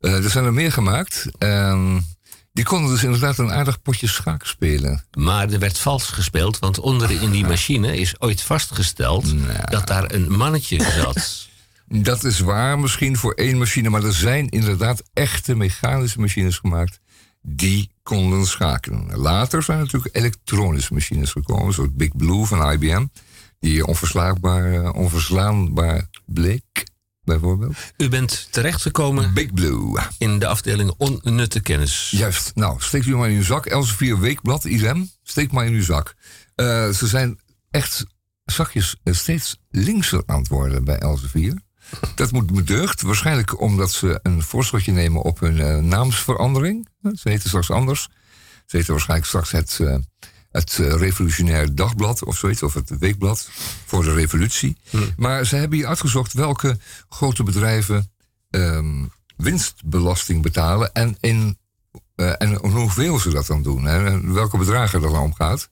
Eh, 0.00 0.24
er 0.24 0.30
zijn 0.30 0.44
er 0.44 0.52
meer 0.52 0.72
gemaakt. 0.72 1.26
En 1.38 2.06
die 2.52 2.64
konden 2.64 2.90
dus 2.90 3.02
inderdaad 3.04 3.38
een 3.38 3.52
aardig 3.52 3.82
potje 3.82 4.06
schaak 4.08 4.46
spelen. 4.46 5.04
Maar 5.18 5.50
er 5.50 5.58
werd 5.58 5.78
vals 5.78 6.04
gespeeld, 6.08 6.58
want 6.58 6.78
onder 6.78 7.10
in 7.10 7.30
die 7.30 7.46
machine 7.54 7.96
is 7.96 8.20
ooit 8.20 8.42
vastgesteld 8.42 9.32
Nou. 9.34 9.70
dat 9.70 9.86
daar 9.86 10.12
een 10.12 10.30
mannetje 10.36 10.82
zat. 10.82 11.47
Dat 11.88 12.24
is 12.24 12.40
waar 12.40 12.78
misschien 12.78 13.16
voor 13.16 13.32
één 13.32 13.58
machine, 13.58 13.88
maar 13.88 14.04
er 14.04 14.12
zijn 14.12 14.48
inderdaad 14.48 15.02
echte 15.12 15.54
mechanische 15.54 16.20
machines 16.20 16.56
gemaakt 16.58 17.00
die 17.42 17.90
konden 18.02 18.46
schakelen. 18.46 19.16
Later 19.16 19.62
zijn 19.62 19.78
er 19.78 19.84
natuurlijk 19.84 20.16
elektronische 20.16 20.94
machines 20.94 21.30
gekomen, 21.30 21.74
zoals 21.74 21.90
Big 21.92 22.16
Blue 22.16 22.44
van 22.44 22.72
IBM, 22.72 23.06
die 23.60 23.86
onverslaanbaar, 23.86 24.72
eh, 24.72 24.94
onverslaanbaar 24.94 26.08
bleek, 26.26 26.86
bijvoorbeeld. 27.24 27.76
U 27.96 28.08
bent 28.08 28.48
terechtgekomen 28.50 29.34
Big 29.34 29.52
Blue. 29.52 30.00
in 30.18 30.38
de 30.38 30.46
afdeling 30.46 30.94
onnutte 30.96 31.60
kennis. 31.60 32.10
Juist. 32.10 32.52
Nou, 32.54 32.80
steek 32.80 33.04
u 33.04 33.16
maar 33.16 33.30
in 33.30 33.36
uw 33.36 33.42
zak. 33.42 33.66
Elsevier 33.66 34.20
Weekblad, 34.20 34.64
IREM. 34.64 35.10
Steek 35.22 35.52
maar 35.52 35.66
in 35.66 35.72
uw 35.72 35.82
zak. 35.82 36.14
Eh, 36.54 36.88
ze 36.88 37.06
zijn 37.06 37.40
echt 37.70 38.04
zakjes 38.44 38.96
eh, 39.02 39.14
steeds 39.14 39.56
linkser 39.70 40.22
aan 40.26 40.38
het 40.38 40.48
worden 40.48 40.84
bij 40.84 40.98
Elsevier. 40.98 41.66
Dat 42.14 42.32
moet 42.32 42.52
bedeugd. 42.52 43.02
Waarschijnlijk 43.02 43.60
omdat 43.60 43.90
ze 43.90 44.20
een 44.22 44.42
voorschotje 44.42 44.92
nemen 44.92 45.22
op 45.22 45.40
hun 45.40 45.60
eh, 45.60 45.76
naamsverandering. 45.76 46.88
Ze 47.02 47.28
heten 47.28 47.48
straks 47.48 47.70
anders. 47.70 48.08
Ze 48.68 48.76
heten 48.76 48.92
waarschijnlijk 48.92 49.28
straks 49.28 49.50
het, 49.50 49.78
eh, 49.80 49.96
het 50.50 50.78
eh, 50.78 50.92
Revolutionair 50.94 51.74
Dagblad 51.74 52.24
of 52.24 52.36
zoiets. 52.36 52.62
Of 52.62 52.74
het 52.74 52.98
Weekblad 52.98 53.50
voor 53.86 54.04
de 54.04 54.14
revolutie. 54.14 54.76
Maar 55.16 55.46
ze 55.46 55.56
hebben 55.56 55.78
hier 55.78 55.86
uitgezocht 55.86 56.32
welke 56.32 56.78
grote 57.08 57.42
bedrijven 57.42 58.12
ehm, 58.50 59.04
winstbelasting 59.36 60.42
betalen. 60.42 60.92
En, 60.92 61.16
in, 61.20 61.58
eh, 62.14 62.32
en 62.38 62.54
hoeveel 62.54 63.18
ze 63.18 63.30
dat 63.30 63.46
dan 63.46 63.62
doen. 63.62 63.84
Hè, 63.84 64.06
en 64.06 64.34
welke 64.34 64.58
bedragen 64.58 65.02
er 65.02 65.10
dan 65.10 65.22
om 65.22 65.34
gaat. 65.34 65.68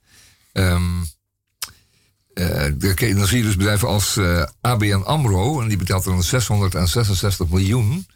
Ehm, 2.37 2.75
eh, 2.99 3.17
dan 3.17 3.27
zie 3.27 3.39
je 3.39 3.45
dus 3.45 3.57
bedrijven 3.57 3.89
als 3.89 4.17
eh, 4.17 4.45
ABN 4.61 5.03
AMRO. 5.05 5.61
En 5.61 5.69
die 5.69 5.77
betaalt 5.77 6.05
dan 6.05 6.23
666 6.23 7.49
miljoen 7.49 8.07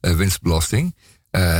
eh, 0.00 0.14
winstbelasting. 0.14 0.94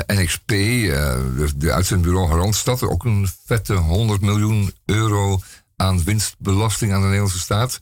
NXP, 0.07 0.49
de, 0.49 1.51
de 1.57 1.73
uitzendbureau 1.73 2.29
Randstad, 2.29 2.83
ook 2.83 3.05
een 3.05 3.29
vette 3.45 3.75
100 3.75 4.21
miljoen 4.21 4.73
euro 4.85 5.41
aan 5.77 6.05
winstbelasting 6.05 6.93
aan 6.93 6.99
de 6.99 7.05
Nederlandse 7.05 7.39
staat. 7.39 7.81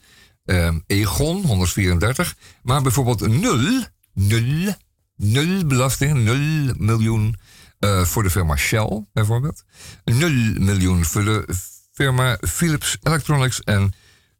Egon, 0.87 1.45
134. 1.45 2.35
Maar 2.63 2.81
bijvoorbeeld 2.81 3.27
nul, 3.27 3.83
nul, 4.13 4.73
nul 5.15 5.65
belasting, 5.65 6.23
0 6.23 6.73
miljoen 6.77 7.35
voor 8.03 8.23
de 8.23 8.29
firma 8.29 8.55
Shell, 8.55 9.05
bijvoorbeeld. 9.13 9.63
0 10.03 10.29
miljoen 10.59 11.05
voor 11.05 11.23
de 11.23 11.45
firma 11.91 12.37
Philips 12.41 12.97
Electronics 13.01 13.61
en 13.61 13.93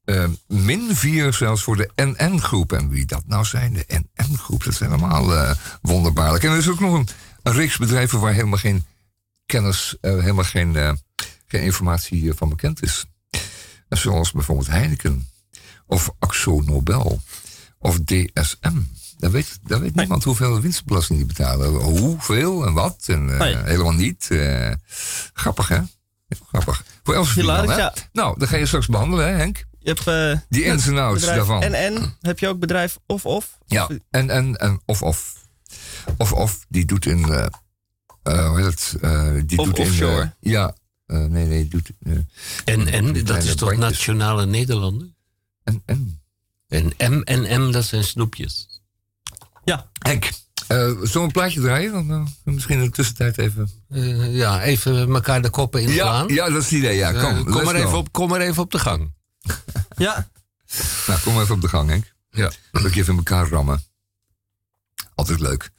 eh, 0.06 0.26
min 0.48 0.96
4 0.96 1.34
zelfs 1.34 1.64
voor 1.64 1.76
de 1.78 1.90
NN-groep. 1.96 2.74
En 2.74 2.90
wie 2.90 3.06
dat 3.06 3.24
nou 3.26 3.46
zijn, 3.46 3.74
de 3.74 4.02
NN-groep, 4.16 4.64
dat 4.64 4.74
zijn 4.74 4.90
allemaal 4.90 5.36
eh, 5.36 5.56
wonderbaarlijk. 5.82 6.44
En 6.44 6.52
er 6.52 6.58
is 6.58 6.70
ook 6.70 6.80
nog 6.80 6.94
een, 6.94 7.08
een 7.44 7.54
reeks 7.54 7.78
bedrijven 7.78 8.20
waar 8.20 8.34
helemaal 8.34 8.58
geen 8.60 8.86
kennis, 9.46 9.98
eh, 10.02 10.12
helemaal 10.12 10.44
geen, 10.44 10.76
eh, 10.76 10.92
geen 11.48 11.62
informatie 11.62 12.34
van 12.34 12.50
bekend 12.50 12.84
is. 12.84 13.06
Zoals 13.90 14.32
bijvoorbeeld 14.32 14.68
Heineken, 14.68 15.28
of 15.88 16.12
Axo 16.20 16.62
Nobel, 16.62 17.22
of 17.78 18.00
DSM. 18.00 18.78
Daar 19.18 19.32
weet, 19.32 19.60
daar 19.64 19.80
weet 19.80 19.96
niemand 19.96 20.24
hoeveel 20.24 20.62
winstbelasting 20.62 21.18
die 21.18 21.28
betalen. 21.28 21.70
Hoeveel 21.70 22.66
en 22.66 22.74
wat, 22.74 23.04
en 23.08 23.26
Nee. 23.26 23.58
helemaal 23.58 23.94
niet. 23.94 24.28
Grappig, 25.34 25.68
hè? 25.68 25.80
Heel 26.28 26.46
grappig. 26.48 26.84
Voor 27.04 27.16
hè? 27.70 27.76
ja. 27.76 27.94
Nou, 28.12 28.40
dan 28.40 28.48
ga 28.48 28.58
je 28.58 28.66
straks 28.66 28.88
behandelen, 28.88 29.28
hè, 29.28 29.34
Henk? 29.34 29.66
Je 29.84 29.90
hebt 29.90 30.08
eh, 30.08 30.40
Die 30.50 30.64
ins 30.64 30.88
en 30.88 30.98
outs 30.98 31.26
daarvan. 31.26 31.62
En 31.64 31.74
en 31.74 32.16
heb 32.22 32.40
je 32.40 32.48
ook 32.48 32.60
bedrijf 32.60 32.98
of 33.06 33.26
of? 33.26 33.58
Ja, 33.66 33.84
Of- 33.86 33.98
en, 34.10 34.30
en, 34.30 34.56
en 34.58 34.82
of 34.86 35.02
of. 35.02 35.42
Of 36.18 36.34
of, 36.34 36.66
die 36.70 36.86
doet 36.86 37.06
in. 37.06 37.24
eh 37.32 37.46
eh, 38.24 38.48
hoe 38.48 38.58
heet 38.62 38.66
het? 38.66 39.02
Eh, 39.02 39.32
die 39.46 39.58
Of 39.60 39.66
doet 39.66 39.78
in. 39.80 39.86
offshore. 39.86 40.22
eh, 40.22 40.52
ja, 40.52 40.76
eh, 41.06 41.18
nee, 41.26 41.46
nee, 41.46 41.68
doet. 41.68 41.90
eh, 42.00 42.14
En, 42.66 42.88
en 42.88 43.26
dat 43.26 43.44
is 43.44 43.56
toch. 43.56 43.76
Nationale 43.76 44.46
Nederlanden? 44.46 45.16
en, 45.64 45.82
en. 45.86 46.22
En 46.68 46.94
M 47.12 47.22
en 47.22 47.62
M, 47.62 47.72
dat 47.72 47.86
zijn 47.86 48.04
snoepjes. 48.04 48.82
Ja, 49.66 49.90
Henk, 50.00 50.26
Uh, 50.72 50.78
zullen 50.78 51.12
we 51.12 51.20
een 51.20 51.32
plaatje 51.32 51.62
draaien? 51.62 51.92
Dan, 51.92 52.12
uh, 52.12 52.54
misschien 52.54 52.78
in 52.80 52.84
de 52.86 52.90
tussentijd 52.92 53.38
even... 53.38 53.70
Uh, 53.90 54.36
ja, 54.36 54.62
even 54.62 55.14
elkaar 55.14 55.42
de 55.42 55.50
koppen 55.50 55.82
in 55.82 55.90
ja, 55.90 56.24
ja, 56.28 56.50
dat 56.50 56.58
is 56.62 56.64
het 56.64 56.72
idee. 56.80 56.96
Ja. 56.96 57.12
Kom, 57.12 57.44
kom, 57.44 57.64
maar 57.64 57.76
even 57.76 57.98
op, 57.98 58.12
kom 58.12 58.30
maar 58.30 58.40
even 58.42 58.64
op 58.64 58.72
de 58.72 58.80
gang. 58.80 59.14
Ja. 59.98 60.30
Nou, 61.08 61.20
kom 61.22 61.34
maar 61.34 61.44
even 61.44 61.56
op 61.56 61.62
de 61.62 61.68
gang, 61.68 61.90
Henk. 61.90 62.14
Ja. 62.30 62.52
Dat 62.72 62.86
ik 62.86 62.96
even 62.96 63.12
in 63.12 63.18
elkaar 63.18 63.48
rammen. 63.48 63.84
Altijd 65.16 65.40
leuk. 65.40 65.72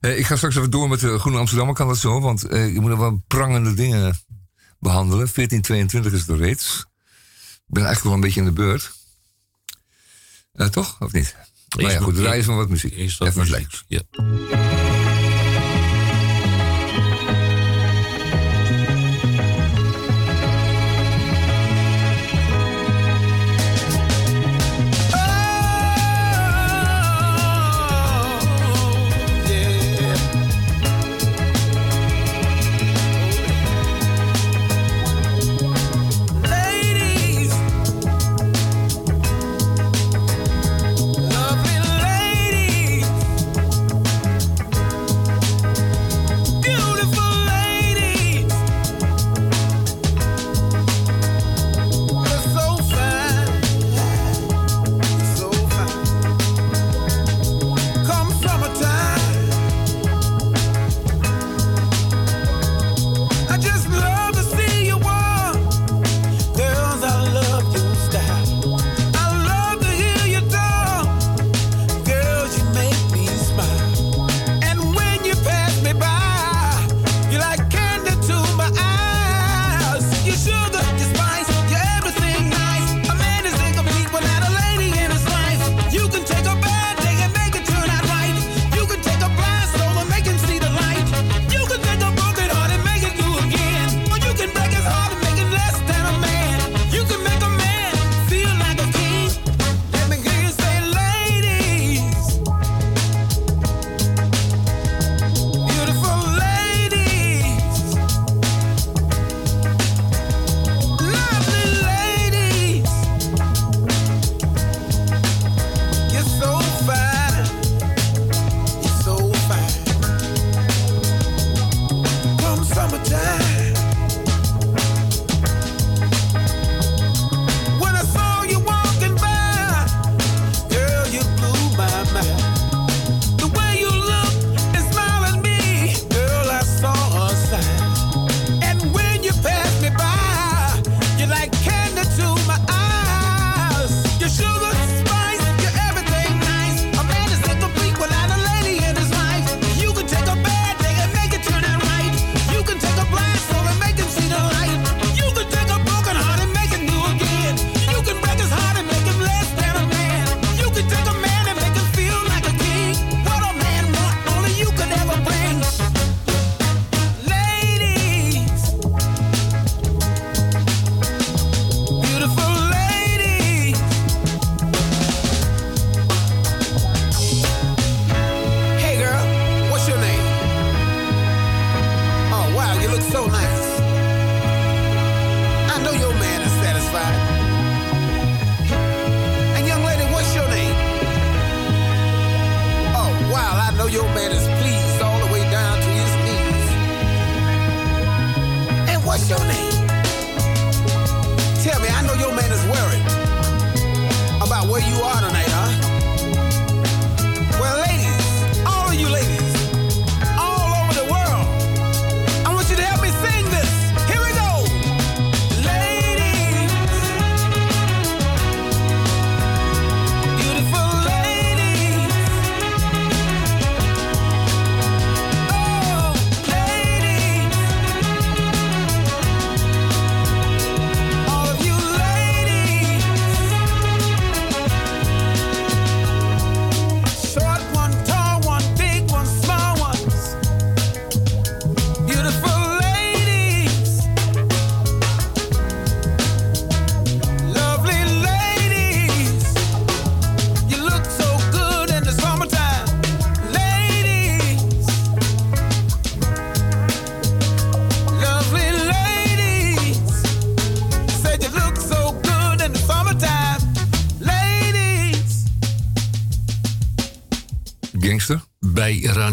ik 0.00 0.26
ga 0.26 0.36
straks 0.36 0.56
even 0.56 0.70
door 0.70 0.88
met 0.88 1.00
de 1.00 1.18
Groene 1.18 1.38
Amsterdammer, 1.38 1.74
kan 1.74 1.88
dat 1.88 1.98
zo? 1.98 2.20
Want 2.20 2.40
je 2.40 2.78
moet 2.80 2.90
nog 2.90 2.98
wel 2.98 3.22
prangende 3.26 3.74
dingen 3.74 4.18
behandelen. 4.78 5.28
1422 5.34 6.12
is 6.12 6.26
het 6.26 6.38
reeds. 6.38 6.86
Ik 7.68 7.74
ben 7.74 7.84
eigenlijk 7.84 8.02
wel 8.02 8.12
een 8.14 8.20
beetje 8.20 8.40
in 8.40 8.46
de 8.46 8.52
beurt. 8.52 8.92
toch, 10.70 11.00
of 11.00 11.12
niet? 11.12 11.36
Maar 11.76 11.90
ja, 11.90 12.00
goed, 12.00 12.14
draaien 12.14 12.44
van 12.44 12.56
wat 12.56 12.68
muziek. 12.68 12.94
Eerst 12.94 13.18
wat 13.18 13.28
Even 13.28 13.40
muziek. 13.40 13.82
Ja. 13.86 14.87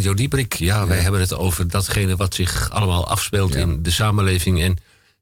Radio 0.05 0.23
Dieprik. 0.23 0.53
Ja, 0.53 0.87
wij 0.87 0.97
hebben 0.97 1.21
het 1.21 1.33
over 1.33 1.67
datgene 1.67 2.15
wat 2.15 2.33
zich 2.33 2.69
allemaal 2.71 3.07
afspeelt 3.07 3.55
in 3.55 3.83
de 3.83 3.91
samenleving. 3.91 4.61
En 4.61 4.77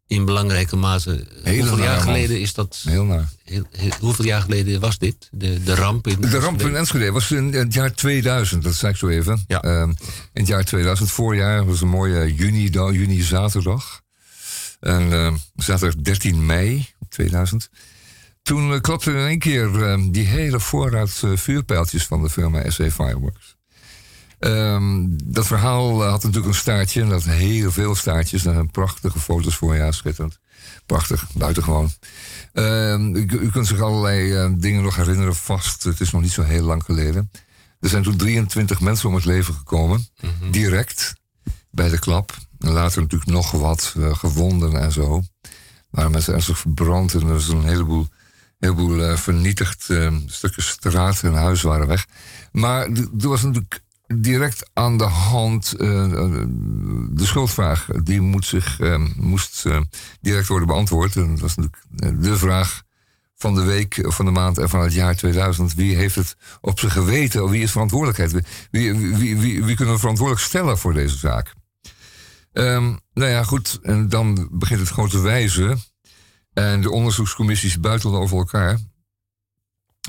in 0.07 0.25
belangrijke 0.25 0.75
mate. 0.75 1.27
hoeveel 1.43 1.77
jaar 1.77 2.01
geleden 2.01 2.39
is 2.39 2.53
dat? 2.53 2.83
Heel 2.87 3.03
naar. 3.03 3.29
hoeveel 3.99 4.25
jaar 4.25 4.41
geleden 4.41 4.79
was 4.79 4.97
dit? 4.97 5.29
De, 5.31 5.63
de 5.63 5.75
ramp 5.75 6.07
in 6.07 6.21
De 6.21 6.39
ramp 6.39 6.61
in 6.61 6.75
Enschede 6.75 7.11
was 7.11 7.31
in 7.31 7.53
het 7.53 7.73
jaar 7.73 7.93
2000, 7.93 8.63
dat 8.63 8.73
zei 8.73 8.91
ik 8.91 8.97
zo 8.97 9.07
even. 9.07 9.43
Ja. 9.47 9.61
Ehm, 9.61 9.89
in 9.89 9.95
het 10.33 10.47
jaar 10.47 10.63
2000, 10.63 11.11
voorjaar, 11.11 11.65
was 11.65 11.81
een 11.81 11.87
mooie 11.87 12.33
juni, 12.33 12.69
juni 12.69 13.21
zaterdag. 13.21 14.01
En 14.79 15.11
uh, 15.11 15.33
zaterdag 15.55 16.01
13 16.01 16.45
mei 16.45 16.87
2000. 17.09 17.69
Toen 18.41 18.71
uh, 18.71 18.79
klapte 18.79 19.11
in 19.11 19.27
één 19.27 19.39
keer 19.39 19.83
ehm, 19.83 20.11
die 20.11 20.25
hele 20.25 20.59
voorraad 20.59 21.23
vuurpijltjes 21.35 22.05
van 22.05 22.21
de 22.21 22.29
firma 22.29 22.69
SC 22.69 22.91
Fireworks. 22.91 23.55
Ehm, 24.43 25.05
dat 25.23 25.47
verhaal 25.47 26.03
had 26.03 26.23
natuurlijk 26.23 26.53
een 26.53 26.59
staartje. 26.59 27.05
Dat 27.05 27.23
heel 27.23 27.71
veel 27.71 27.95
staartjes. 27.95 28.43
Daar 28.43 28.53
zijn 28.53 28.71
prachtige 28.71 29.19
foto's 29.19 29.55
voor. 29.55 29.75
Ja, 29.75 29.91
schitterend. 29.91 30.39
Prachtig, 30.85 31.27
buitengewoon. 31.33 31.91
Um, 32.53 33.15
u, 33.15 33.27
u, 33.29 33.49
kunt 33.49 33.67
zich 33.67 33.81
allerlei 33.81 34.43
uh, 34.43 34.51
dingen 34.57 34.83
nog 34.83 34.95
herinneren 34.95 35.35
vast. 35.35 35.83
Het 35.83 35.99
is 35.99 36.11
nog 36.11 36.21
niet 36.21 36.31
zo 36.31 36.41
heel 36.41 36.63
lang 36.63 36.83
geleden. 36.83 37.31
Er 37.79 37.89
zijn 37.89 38.03
toen 38.03 38.15
23 38.15 38.81
mensen 38.81 39.09
om 39.09 39.15
het 39.15 39.25
leven 39.25 39.53
gekomen. 39.53 40.07
Mm 40.21 40.29
-hmm. 40.39 40.51
Direct 40.51 41.15
bij 41.71 41.89
de 41.89 41.99
klap. 41.99 42.37
En 42.59 42.71
later 42.71 43.01
natuurlijk 43.01 43.31
nog 43.31 43.51
wat 43.51 43.93
uh, 43.97 44.15
gewonden 44.15 44.81
en 44.81 44.91
zo. 44.91 45.23
Maar 45.89 46.11
mensen 46.11 46.33
ernstig 46.33 46.57
verbrand 46.57 47.13
en 47.13 47.27
er 47.27 47.35
is 47.35 47.47
een 47.47 47.63
heleboel, 47.63 48.07
heleboel 48.59 48.99
uh, 48.99 49.17
vernietigd. 49.17 49.89
stukjes 50.25 50.67
straat 50.67 51.23
en 51.23 51.33
huis 51.33 51.61
waren 51.61 51.87
weg. 51.87 52.07
Maar 52.51 52.85
er 52.91 53.27
was 53.27 53.41
natuurlijk 53.41 53.82
direct 54.21 54.69
aan 54.73 54.97
de 54.97 55.03
hand. 55.03 55.73
Uh, 55.77 56.11
de 57.09 57.25
schuldvraag 57.25 57.87
die 58.03 58.21
moet 58.21 58.45
zich, 58.45 58.79
uh, 58.79 59.07
moest 59.15 59.65
uh, 59.65 59.79
direct 60.21 60.47
worden 60.47 60.67
beantwoord. 60.67 61.15
En 61.15 61.29
dat 61.29 61.39
was 61.39 61.55
natuurlijk 61.55 62.21
de 62.21 62.37
vraag 62.37 62.83
van 63.35 63.55
de 63.55 63.63
week, 63.63 63.99
van 64.01 64.25
de 64.25 64.31
maand 64.31 64.57
en 64.57 64.69
van 64.69 64.81
het 64.81 64.93
jaar 64.93 65.15
2000. 65.15 65.73
Wie 65.73 65.95
heeft 65.95 66.15
het 66.15 66.35
op 66.61 66.79
zijn 66.79 66.91
geweten? 66.91 67.49
Wie 67.49 67.63
is 67.63 67.71
verantwoordelijkheid? 67.71 68.45
Wie, 68.71 68.93
wie, 68.93 69.63
wie, 69.63 69.75
kunnen 69.75 69.93
we 69.93 69.99
verantwoordelijk 69.99 70.45
stellen 70.45 70.77
voor 70.77 70.93
deze 70.93 71.17
zaak? 71.17 71.53
Um, 72.53 72.99
nou 73.13 73.29
ja, 73.29 73.43
goed. 73.43 73.79
En 73.81 74.09
dan 74.09 74.47
begint 74.51 74.79
het 74.79 74.89
gewoon 74.89 75.09
te 75.09 75.21
wijzen. 75.21 75.79
En 76.53 76.81
de 76.81 76.91
onderzoekscommissies 76.91 77.79
buitelen 77.79 78.19
over 78.19 78.37
elkaar. 78.37 78.79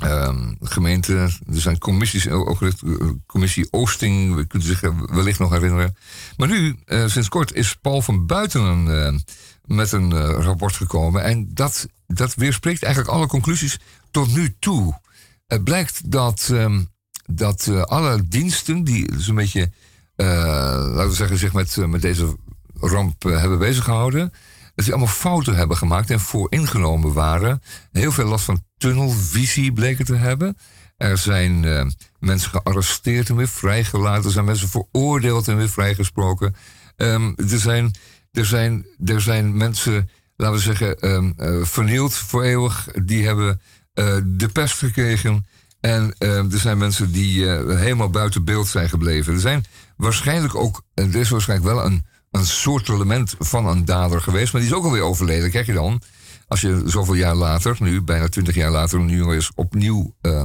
Um, 0.03 0.57
gemeente, 0.61 1.15
er 1.15 1.61
zijn 1.61 1.79
commissies, 1.79 2.29
ook 2.29 2.59
de 2.59 3.19
commissie 3.27 3.67
Oosting, 3.71 4.35
we 4.35 4.47
kunnen 4.47 4.69
zich 4.69 4.81
wellicht 5.07 5.39
nog 5.39 5.51
herinneren. 5.51 5.97
Maar 6.37 6.49
nu, 6.49 6.77
uh, 6.87 7.07
sinds 7.07 7.29
kort, 7.29 7.53
is 7.53 7.75
Paul 7.75 8.03
van 8.03 8.27
Buitenen 8.27 8.87
uh, 8.87 9.19
met 9.65 9.93
een 9.93 10.13
rapport 10.21 10.77
gekomen. 10.77 11.23
En 11.23 11.55
dat, 11.55 11.87
dat 12.07 12.35
weerspreekt 12.35 12.83
eigenlijk 12.83 13.15
alle 13.15 13.27
conclusies 13.27 13.79
tot 14.11 14.35
nu 14.35 14.57
toe. 14.59 15.01
Het 15.47 15.65
blijkt 15.65 16.11
dat, 16.11 16.49
um, 16.53 16.89
dat 17.27 17.69
alle 17.69 18.29
diensten 18.29 18.85
die 18.85 19.11
zo'n 19.17 19.35
beetje, 19.35 19.71
laten 20.17 21.09
we 21.09 21.15
zeggen, 21.15 21.39
zich 21.39 21.53
met, 21.53 21.77
met 21.77 22.03
deze 22.03 22.37
ramp 22.81 23.23
hebben 23.23 23.59
bezig 23.59 23.85
gehouden 23.85 24.33
dat 24.75 24.85
die 24.85 24.95
allemaal 24.95 25.15
fouten 25.15 25.57
hebben 25.57 25.77
gemaakt 25.77 26.11
en 26.11 26.21
vooringenomen 26.21 27.13
waren. 27.13 27.63
Heel 27.93 28.13
veel 28.13 28.27
last 28.27 28.45
van 28.45 28.65
tunnelvisie 28.77 29.73
bleken 29.73 30.05
te 30.05 30.15
hebben. 30.15 30.57
Er 30.97 31.19
zijn 31.19 31.63
uh, 31.63 31.87
mensen 32.19 32.51
gearresteerd 32.51 33.29
en 33.29 33.37
weer 33.37 33.49
vrijgelaten. 33.49 34.25
Er 34.25 34.31
zijn 34.31 34.45
mensen 34.45 34.69
veroordeeld 34.69 35.49
en 35.49 35.57
weer 35.57 35.69
vrijgesproken. 35.69 36.55
Um, 36.97 37.35
er, 37.37 37.59
zijn, 37.59 37.95
er, 38.33 38.47
zijn, 38.47 38.87
er 39.05 39.21
zijn 39.21 39.57
mensen, 39.57 40.11
laten 40.37 40.57
we 40.57 40.63
zeggen, 40.63 41.15
um, 41.15 41.35
uh, 41.39 41.65
vernield 41.65 42.15
voor 42.15 42.43
eeuwig. 42.43 42.89
Die 43.05 43.27
hebben 43.27 43.61
uh, 43.95 44.17
de 44.25 44.49
pest 44.49 44.79
gekregen. 44.79 45.47
En 45.81 46.15
er 46.19 46.47
zijn 46.49 46.79
mensen 46.79 47.13
die 47.13 47.49
helemaal 47.49 48.11
buiten 48.11 48.45
beeld 48.45 48.67
zijn 48.67 48.89
gebleven. 48.89 49.35
Er 49.35 49.41
zijn 49.41 49.65
waarschijnlijk 49.97 50.55
ook, 50.55 50.83
er 50.95 51.15
is 51.15 51.29
waarschijnlijk 51.29 51.75
wel 51.75 51.85
een 51.85 52.07
een 52.35 52.47
soort 52.47 52.89
element 52.89 53.35
van 53.39 53.67
een 53.67 53.85
dader 53.85 54.21
geweest. 54.21 54.53
Maar 54.53 54.63
die 54.63 54.71
is 54.71 54.77
ook 54.77 54.85
alweer 54.85 55.03
overleden. 55.03 55.51
Kijk 55.51 55.67
je 55.67 55.73
dan, 55.73 56.03
als 56.49 56.61
je 56.61 56.83
zoveel 56.85 57.15
jaar 57.15 57.35
later, 57.35 57.77
nu 57.81 58.03
bijna 58.03 58.29
twintig 58.29 58.55
jaar 58.55 58.71
later, 58.71 59.01
nu 59.01 59.25
eens 59.25 59.51
opnieuw 59.55 60.15
uh, 60.23 60.45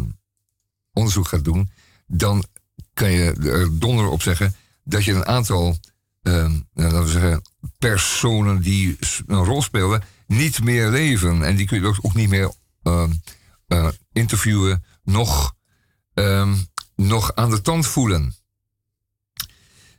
onderzoek 0.93 1.28
gaat 1.28 1.43
doen, 1.43 1.71
dan 2.08 2.43
kan 2.93 3.12
je 3.12 3.34
er 3.34 3.80
donder 3.80 4.08
op 4.08 4.21
zeggen 4.21 4.56
dat 4.84 5.04
je 5.04 5.13
een 5.13 5.25
aantal, 5.25 5.78
uh, 6.23 6.52
laten 6.73 7.04
we 7.04 7.10
zeggen, 7.10 7.41
personen 7.78 8.62
die 8.62 8.97
een 9.25 9.43
rol 9.43 9.62
speelden, 9.62 10.04
niet 10.28 10.63
meer 10.63 10.89
leven. 10.89 11.43
En 11.43 11.56
die 11.56 11.65
kun 11.65 11.82
je 11.82 11.88
ook, 12.02 12.13
niet 12.13 12.30
meer 12.30 12.54
uh, 12.84 13.88
interviewen, 14.12 14.84
nog, 15.04 15.56
ehm, 16.13 16.56
nog 16.95 17.36
aan 17.36 17.49
de 17.49 17.62
tand 17.62 17.88
voelen. 17.88 18.36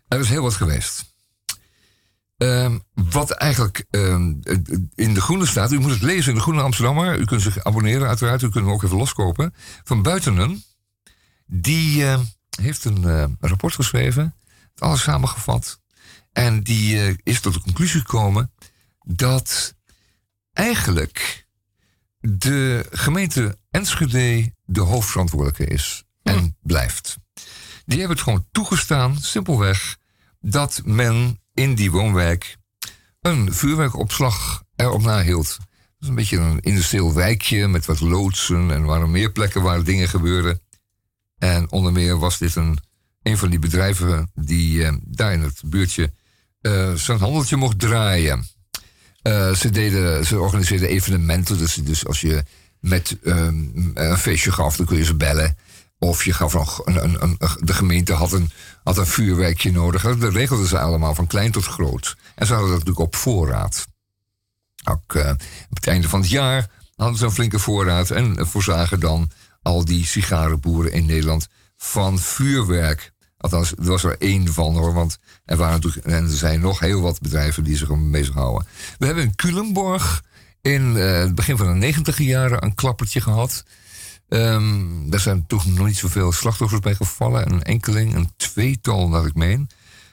Er 0.08 0.20
is 0.20 0.28
heel 0.28 0.42
wat 0.42 0.54
geweest. 0.54 1.09
Um, 2.42 2.82
wat 2.94 3.30
eigenlijk 3.30 3.84
um, 3.90 4.40
in 4.94 5.14
de 5.14 5.20
Groene 5.20 5.46
staat. 5.46 5.72
U 5.72 5.78
moet 5.78 5.90
het 5.90 6.02
lezen 6.02 6.28
in 6.28 6.34
de 6.34 6.42
Groene 6.42 6.62
Amsterdammer. 6.62 7.18
U 7.18 7.24
kunt 7.24 7.42
zich 7.42 7.64
abonneren 7.64 8.08
uiteraard. 8.08 8.42
U 8.42 8.48
kunt 8.48 8.64
hem 8.64 8.74
ook 8.74 8.82
even 8.82 8.96
loskopen. 8.96 9.54
Van 9.84 10.02
Buitenen. 10.02 10.64
Die 11.46 12.02
uh, 12.02 12.20
heeft 12.60 12.84
een 12.84 13.02
uh, 13.02 13.24
rapport 13.40 13.74
geschreven. 13.74 14.34
Alles 14.78 15.02
samengevat. 15.02 15.80
En 16.32 16.62
die 16.62 16.94
uh, 16.94 17.14
is 17.22 17.40
tot 17.40 17.54
de 17.54 17.60
conclusie 17.60 18.00
gekomen. 18.00 18.52
Dat 19.04 19.74
eigenlijk 20.52 21.46
de 22.20 22.86
gemeente 22.90 23.58
Enschede 23.70 24.54
de 24.64 24.80
hoofdverantwoordelijke 24.80 25.64
is. 25.64 26.04
En 26.22 26.38
hm. 26.38 26.50
blijft. 26.62 27.16
Die 27.84 27.98
hebben 27.98 28.16
het 28.16 28.24
gewoon 28.24 28.46
toegestaan. 28.52 29.18
Simpelweg. 29.18 29.96
Dat 30.40 30.80
men 30.84 31.39
in 31.54 31.74
die 31.74 31.90
woonwijk 31.90 32.56
een 33.20 33.54
vuurwerkopslag 33.54 34.62
erop 34.76 35.02
nahield. 35.02 35.56
Dat 35.58 35.68
is 36.00 36.08
een 36.08 36.14
beetje 36.14 36.36
een 36.36 36.60
industrieel 36.60 37.14
wijkje 37.14 37.68
met 37.68 37.84
wat 37.86 38.00
loodsen 38.00 38.70
en 38.70 38.84
waren 38.84 39.10
meer 39.10 39.32
plekken 39.32 39.62
waar 39.62 39.84
dingen 39.84 40.08
gebeurden. 40.08 40.60
En 41.38 41.70
onder 41.70 41.92
meer 41.92 42.18
was 42.18 42.38
dit 42.38 42.54
een, 42.54 42.78
een 43.22 43.38
van 43.38 43.50
die 43.50 43.58
bedrijven 43.58 44.30
die 44.34 44.84
eh, 44.84 44.94
daar 45.04 45.32
in 45.32 45.42
het 45.42 45.62
buurtje 45.64 46.12
uh, 46.62 46.94
zo'n 46.94 47.18
handeltje 47.18 47.56
mocht 47.56 47.78
draaien. 47.78 48.46
Uh, 49.22 49.54
ze, 49.54 49.70
deden, 49.70 50.26
ze 50.26 50.40
organiseerden 50.40 50.88
evenementen, 50.88 51.58
dus, 51.58 51.74
dus 51.74 52.06
als 52.06 52.20
je 52.20 52.44
met 52.80 53.16
um, 53.24 53.90
een 53.94 54.18
feestje 54.18 54.52
gaf, 54.52 54.76
dan 54.76 54.86
kun 54.86 54.96
je 54.96 55.04
ze 55.04 55.14
bellen. 55.14 55.56
Of 55.98 56.24
je 56.24 56.32
gaf 56.32 56.52
nog 56.52 56.86
een, 56.86 57.22
een, 57.22 57.38
de 57.60 57.74
gemeente 57.74 58.12
had 58.12 58.32
een, 58.32 58.50
had 58.82 58.98
een 58.98 59.06
vuurwerkje 59.06 59.72
nodig. 59.72 60.02
Dat 60.02 60.32
regelden 60.32 60.66
ze 60.66 60.78
allemaal 60.78 61.14
van 61.14 61.26
klein 61.26 61.50
tot 61.50 61.64
groot. 61.64 62.16
En 62.34 62.46
ze 62.46 62.52
hadden 62.52 62.70
dat 62.70 62.78
natuurlijk 62.78 63.06
op 63.06 63.16
voorraad. 63.16 63.86
Ook 64.84 65.14
uh, 65.14 65.30
op 65.70 65.76
het 65.76 65.86
einde 65.86 66.08
van 66.08 66.20
het 66.20 66.30
jaar 66.30 66.68
hadden 66.96 67.18
ze 67.18 67.24
een 67.24 67.32
flinke 67.32 67.58
voorraad. 67.58 68.10
En 68.10 68.46
voorzagen 68.46 69.00
dan 69.00 69.30
al 69.62 69.84
die 69.84 70.06
sigarenboeren 70.06 70.92
in 70.92 71.06
Nederland 71.06 71.48
van 71.76 72.18
vuurwerk. 72.18 73.12
Althans, 73.36 73.70
er 73.70 73.84
was 73.84 74.04
er 74.04 74.16
één 74.18 74.52
van 74.52 74.76
hoor. 74.76 74.94
Want 74.94 75.18
er 75.44 75.56
waren 75.56 75.74
natuurlijk, 75.74 76.06
en 76.06 76.24
er 76.24 76.36
zijn 76.36 76.60
nog 76.60 76.78
heel 76.78 77.00
wat 77.00 77.20
bedrijven 77.20 77.64
die 77.64 77.76
zich 77.76 77.88
ermee 77.88 78.20
bezighouden. 78.20 78.66
We 78.98 79.06
hebben 79.06 79.24
in 79.24 79.34
Culemborg 79.34 80.22
in 80.60 80.96
uh, 80.96 81.18
het 81.18 81.34
begin 81.34 81.56
van 81.56 81.66
de 81.66 81.74
negentiger 81.74 82.24
jaren 82.24 82.64
een 82.64 82.74
klappertje 82.74 83.20
gehad. 83.20 83.64
Um, 84.32 85.10
daar 85.10 85.20
zijn 85.20 85.46
toch 85.46 85.66
nog 85.66 85.86
niet 85.86 85.96
zoveel 85.96 86.32
slachtoffers 86.32 86.80
bij 86.80 86.94
gevallen. 86.94 87.52
Een 87.52 87.62
enkeling, 87.62 88.14
een 88.14 88.32
tweetal, 88.36 89.10
dat 89.10 89.26
ik 89.26 89.34
meen. 89.34 89.70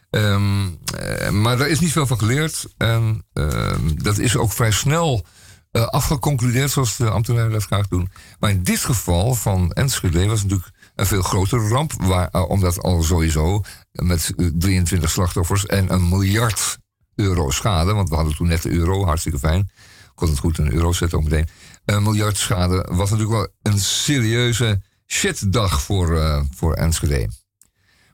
Um, 0.09 0.77
uh, 0.99 1.29
maar 1.29 1.57
daar 1.57 1.67
is 1.67 1.79
niet 1.79 1.91
veel 1.91 2.07
van 2.07 2.19
geleerd. 2.19 2.67
En 2.77 3.25
uh, 3.33 3.73
dat 3.95 4.17
is 4.17 4.37
ook 4.37 4.51
vrij 4.51 4.71
snel 4.71 5.25
uh, 5.71 5.85
afgeconcludeerd, 5.85 6.71
zoals 6.71 6.97
de 6.97 7.09
ambtenaren 7.09 7.51
dat 7.51 7.63
graag 7.63 7.87
doen. 7.87 8.09
Maar 8.39 8.49
in 8.49 8.63
dit 8.63 8.79
geval 8.79 9.33
van 9.33 9.71
Enschede 9.71 10.25
was 10.25 10.41
natuurlijk 10.43 10.71
een 10.95 11.05
veel 11.05 11.21
grotere 11.21 11.67
ramp. 11.67 11.93
Waar, 11.93 12.31
omdat 12.31 12.81
al 12.81 13.03
sowieso 13.03 13.61
met 13.91 14.33
23 14.53 15.09
slachtoffers 15.09 15.65
en 15.65 15.93
een 15.93 16.09
miljard 16.09 16.77
euro 17.15 17.49
schade. 17.49 17.93
Want 17.93 18.09
we 18.09 18.15
hadden 18.15 18.35
toen 18.35 18.47
net 18.47 18.61
de 18.61 18.71
euro, 18.71 19.05
hartstikke 19.05 19.39
fijn. 19.39 19.69
Kon 20.17 20.29
het 20.29 20.39
goed 20.39 20.57
in 20.57 20.71
euro 20.71 20.91
zetten 20.91 21.17
ook 21.17 21.23
meteen 21.23 21.47
een 21.85 22.03
miljard 22.03 22.37
schade 22.37 22.87
was 22.89 23.09
natuurlijk 23.09 23.37
wel 23.37 23.47
een 23.61 23.79
serieuze 23.79 24.81
shitdag 25.05 25.81
voor, 25.81 26.11
uh, 26.11 26.41
voor 26.55 26.73
Enschede. 26.73 27.29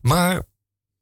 Maar 0.02 0.44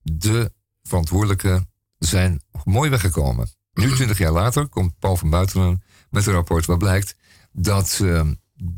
de 0.01 0.51
verantwoordelijken 0.83 1.69
zijn 1.97 2.41
mooi 2.63 2.89
weggekomen. 2.89 3.49
Nu, 3.73 3.91
twintig 3.91 4.17
jaar 4.17 4.31
later, 4.31 4.67
komt 4.67 4.99
Paul 4.99 5.17
van 5.17 5.29
Buitenen 5.29 5.83
met 6.09 6.25
een 6.25 6.33
rapport 6.33 6.65
waar 6.65 6.77
blijkt 6.77 7.15
dat 7.51 7.99
uh, 8.01 8.21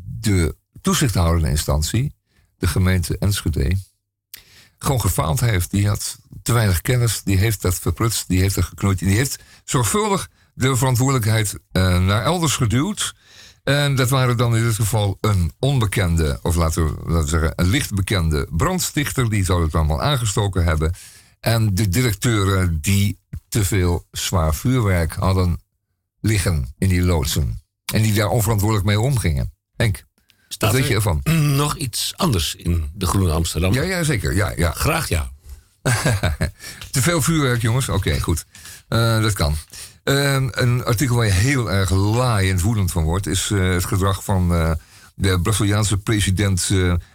de 0.04 0.56
toezichthoudende 0.80 1.48
instantie, 1.48 2.14
de 2.56 2.66
gemeente 2.66 3.18
Enschede, 3.18 3.76
gewoon 4.78 5.00
gefaald 5.00 5.40
heeft. 5.40 5.70
Die 5.70 5.88
had 5.88 6.18
te 6.42 6.52
weinig 6.52 6.80
kennis, 6.80 7.22
die 7.22 7.36
heeft 7.36 7.62
dat 7.62 7.74
verprutst, 7.74 8.28
die 8.28 8.40
heeft 8.40 8.56
er 8.56 8.62
geknoeid. 8.62 8.98
Die 8.98 9.16
heeft 9.16 9.42
zorgvuldig 9.64 10.30
de 10.54 10.76
verantwoordelijkheid 10.76 11.58
naar 11.72 12.22
elders 12.22 12.56
geduwd. 12.56 13.14
En 13.64 13.94
dat 13.94 14.10
waren 14.10 14.36
dan 14.36 14.56
in 14.56 14.62
dit 14.62 14.74
geval 14.74 15.18
een 15.20 15.52
onbekende, 15.58 16.38
of 16.42 16.54
laten 16.54 16.84
we, 16.84 16.90
laten 16.90 17.22
we 17.22 17.28
zeggen, 17.28 17.52
een 17.56 17.66
licht 17.66 17.94
bekende 17.94 18.48
brandstichter. 18.50 19.30
Die 19.30 19.44
zou 19.44 19.64
het 19.64 19.74
allemaal 19.74 20.02
aangestoken 20.02 20.64
hebben. 20.64 20.92
En 21.40 21.74
de 21.74 21.88
directeuren 21.88 22.78
die 22.80 23.18
te 23.48 23.64
veel 23.64 24.06
zwaar 24.10 24.54
vuurwerk 24.54 25.12
hadden 25.14 25.60
liggen 26.20 26.74
in 26.78 26.88
die 26.88 27.02
loodsen. 27.02 27.62
En 27.92 28.02
die 28.02 28.12
daar 28.12 28.28
onverantwoordelijk 28.28 28.86
mee 28.86 29.00
omgingen. 29.00 29.52
Henk, 29.76 30.04
Staat 30.48 30.70
wat 30.70 30.80
weet 30.80 30.88
je 30.88 30.94
ervan? 30.94 31.20
Nog 31.56 31.76
iets 31.76 32.12
anders 32.16 32.54
in 32.54 32.90
de 32.94 33.06
Groene 33.06 33.32
Amsterdam? 33.32 33.72
Ja, 33.72 33.82
ja 33.82 34.02
zeker. 34.02 34.34
Ja, 34.34 34.52
ja. 34.56 34.70
Graag 34.70 35.08
ja. 35.08 35.30
te 36.90 37.02
veel 37.02 37.22
vuurwerk, 37.22 37.62
jongens? 37.62 37.88
Oké, 37.88 38.20
goed. 38.20 38.44
Uh, 38.88 39.22
dat 39.22 39.32
kan. 39.32 39.56
Uh, 40.04 40.34
een 40.50 40.84
artikel 40.84 41.16
waar 41.16 41.26
je 41.26 41.32
heel 41.32 41.70
erg 41.70 41.90
laaiend 41.90 42.62
woedend 42.62 42.92
van 42.92 43.04
wordt... 43.04 43.26
is 43.26 43.50
uh, 43.50 43.72
het 43.72 43.84
gedrag 43.84 44.24
van 44.24 44.52
uh, 44.52 44.70
de 45.14 45.40
Braziliaanse 45.40 45.96
president 45.96 46.70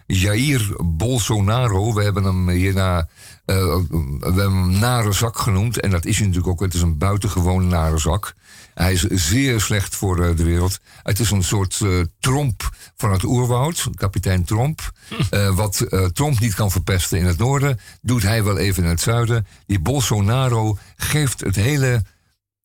Jair 0.06 0.76
Bolsonaro. 0.84 1.94
We 1.94 2.04
hebben 2.04 2.24
hem 2.24 2.50
hierna 2.50 3.08
we 3.46 3.86
hebben 4.24 4.44
hem 4.44 4.80
nare 4.80 5.12
zak 5.12 5.38
genoemd. 5.38 5.80
En 5.80 5.90
dat 5.90 6.06
is 6.06 6.18
hij 6.18 6.28
natuurlijk 6.28 6.54
ook. 6.54 6.62
Het 6.62 6.74
is 6.74 6.82
een 6.82 6.98
buitengewoon 6.98 7.68
nare 7.68 7.98
zak. 7.98 8.34
Hij 8.74 8.94
is 8.94 9.04
zeer 9.04 9.62
slecht 9.62 9.96
voor 9.96 10.24
eh, 10.24 10.36
de 10.36 10.44
wereld. 10.44 10.80
Het 11.04 11.20
is 11.20 11.32
een 11.32 11.44
soort 11.44 11.82
tromp 12.20 12.70
van 12.96 13.12
het 13.12 13.24
oerwoud, 13.24 13.88
kapitein 13.96 14.44
Tromp. 14.44 14.92
Uh, 15.32 15.56
wat 15.56 15.86
Tromp 16.14 16.40
niet 16.40 16.56
kan 16.56 16.72
verpesten 16.72 17.18
in 17.18 17.26
het 17.26 17.38
noorden, 17.38 17.80
doet 18.02 18.24
hij 18.24 18.44
wel 18.44 18.58
even 18.58 18.84
in 18.84 18.90
het 18.90 19.02
zuiden. 19.02 19.48
Die 19.66 19.80
Bolsonaro 19.80 20.78
geeft 20.96 21.40
het 21.40 21.56
hele, 21.56 22.04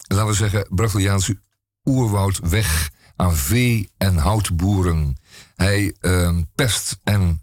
laten 0.07 0.27
we 0.27 0.35
zeggen, 0.35 0.67
Braziliaanse 0.71 1.41
oerwoud 1.85 2.39
weg 2.39 2.91
aan 3.17 3.37
vee- 3.37 3.91
en 3.97 4.17
houtboeren. 4.17 5.17
Hij 5.55 5.95
uh, 6.01 6.39
pest 6.55 7.01
en 7.05 7.43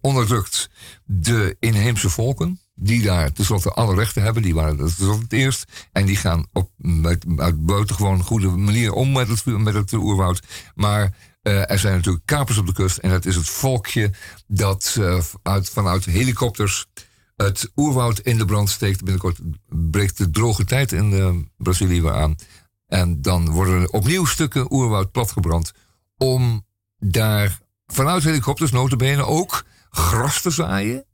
onderdrukt 0.00 0.70
de 1.04 1.56
inheemse 1.58 2.10
volken 2.10 2.60
die 2.82 3.02
daar 3.02 3.32
tenslotte 3.32 3.70
alle 3.70 3.94
rechten 3.94 4.22
hebben. 4.22 4.42
Die 4.42 4.54
waren 4.54 4.76
dat 4.76 4.96
het 4.98 5.32
eerst. 5.32 5.88
En 5.92 6.06
die 6.06 6.16
gaan 6.16 6.46
op 6.52 6.70
met, 6.76 7.24
uit 7.36 7.66
buitengewoon 7.66 8.22
goede 8.22 8.48
manier 8.48 8.92
om 8.92 9.12
met 9.12 9.28
het, 9.28 9.44
met 9.44 9.74
het 9.74 9.92
oerwoud. 9.92 10.42
Maar 10.74 11.16
uh, 11.42 11.70
er 11.70 11.78
zijn 11.78 11.96
natuurlijk 11.96 12.26
kapers 12.26 12.58
op 12.58 12.66
de 12.66 12.72
kust. 12.72 12.96
En 12.96 13.10
dat 13.10 13.24
is 13.24 13.36
het 13.36 13.48
volkje 13.48 14.10
dat 14.46 14.96
uh, 14.98 15.22
uit, 15.42 15.68
vanuit 15.68 16.04
helikopters 16.04 16.86
het 17.44 17.70
oerwoud 17.76 18.18
in 18.18 18.38
de 18.38 18.44
brand 18.44 18.70
steekt. 18.70 19.02
Binnenkort 19.04 19.38
breekt 19.68 20.18
de 20.18 20.30
droge 20.30 20.64
tijd 20.64 20.92
in 20.92 21.12
uh, 21.12 21.30
Brazilië 21.56 22.02
weer 22.02 22.14
aan. 22.14 22.36
En 22.86 23.22
dan 23.22 23.50
worden 23.50 23.80
er 23.80 23.88
opnieuw 23.88 24.24
stukken 24.24 24.72
oerwoud 24.72 25.12
platgebrand. 25.12 25.72
Om 26.16 26.66
daar 26.98 27.58
vanuit 27.86 28.22
helikopters 28.22 28.70
notabene 28.70 29.24
ook 29.24 29.64
gras 29.90 30.42
te 30.42 30.50
zaaien. 30.50 31.04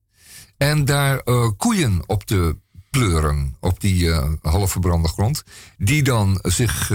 En 0.56 0.84
daar 0.84 1.20
uh, 1.24 1.50
koeien 1.56 2.02
op 2.06 2.24
te 2.24 2.56
pleuren, 2.90 3.56
op 3.60 3.80
die 3.80 4.04
uh, 4.04 4.28
half 4.42 4.70
verbrande 4.70 5.08
grond. 5.08 5.42
Die 5.78 6.02
dan 6.02 6.38
zich, 6.42 6.92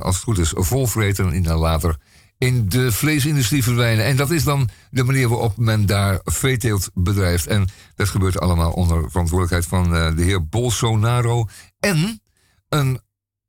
als 0.00 0.14
het 0.14 0.24
goed 0.24 0.38
is, 0.38 0.52
volvreten 0.54 1.32
en 1.32 1.54
later 1.54 1.96
in 2.42 2.68
de 2.68 2.92
vleesindustrie 2.92 3.62
verdwijnen. 3.62 4.04
En 4.04 4.16
dat 4.16 4.30
is 4.30 4.44
dan 4.44 4.68
de 4.90 5.02
manier 5.02 5.28
waarop 5.28 5.56
men 5.56 5.86
daar 5.86 6.20
veeteelt 6.24 6.90
bedrijft. 6.94 7.46
En 7.46 7.68
dat 7.94 8.08
gebeurt 8.08 8.40
allemaal 8.40 8.72
onder 8.72 9.10
verantwoordelijkheid 9.10 9.66
van 9.66 10.16
de 10.16 10.22
heer 10.22 10.48
Bolsonaro. 10.48 11.48
En 11.80 12.20
een 12.68 13.00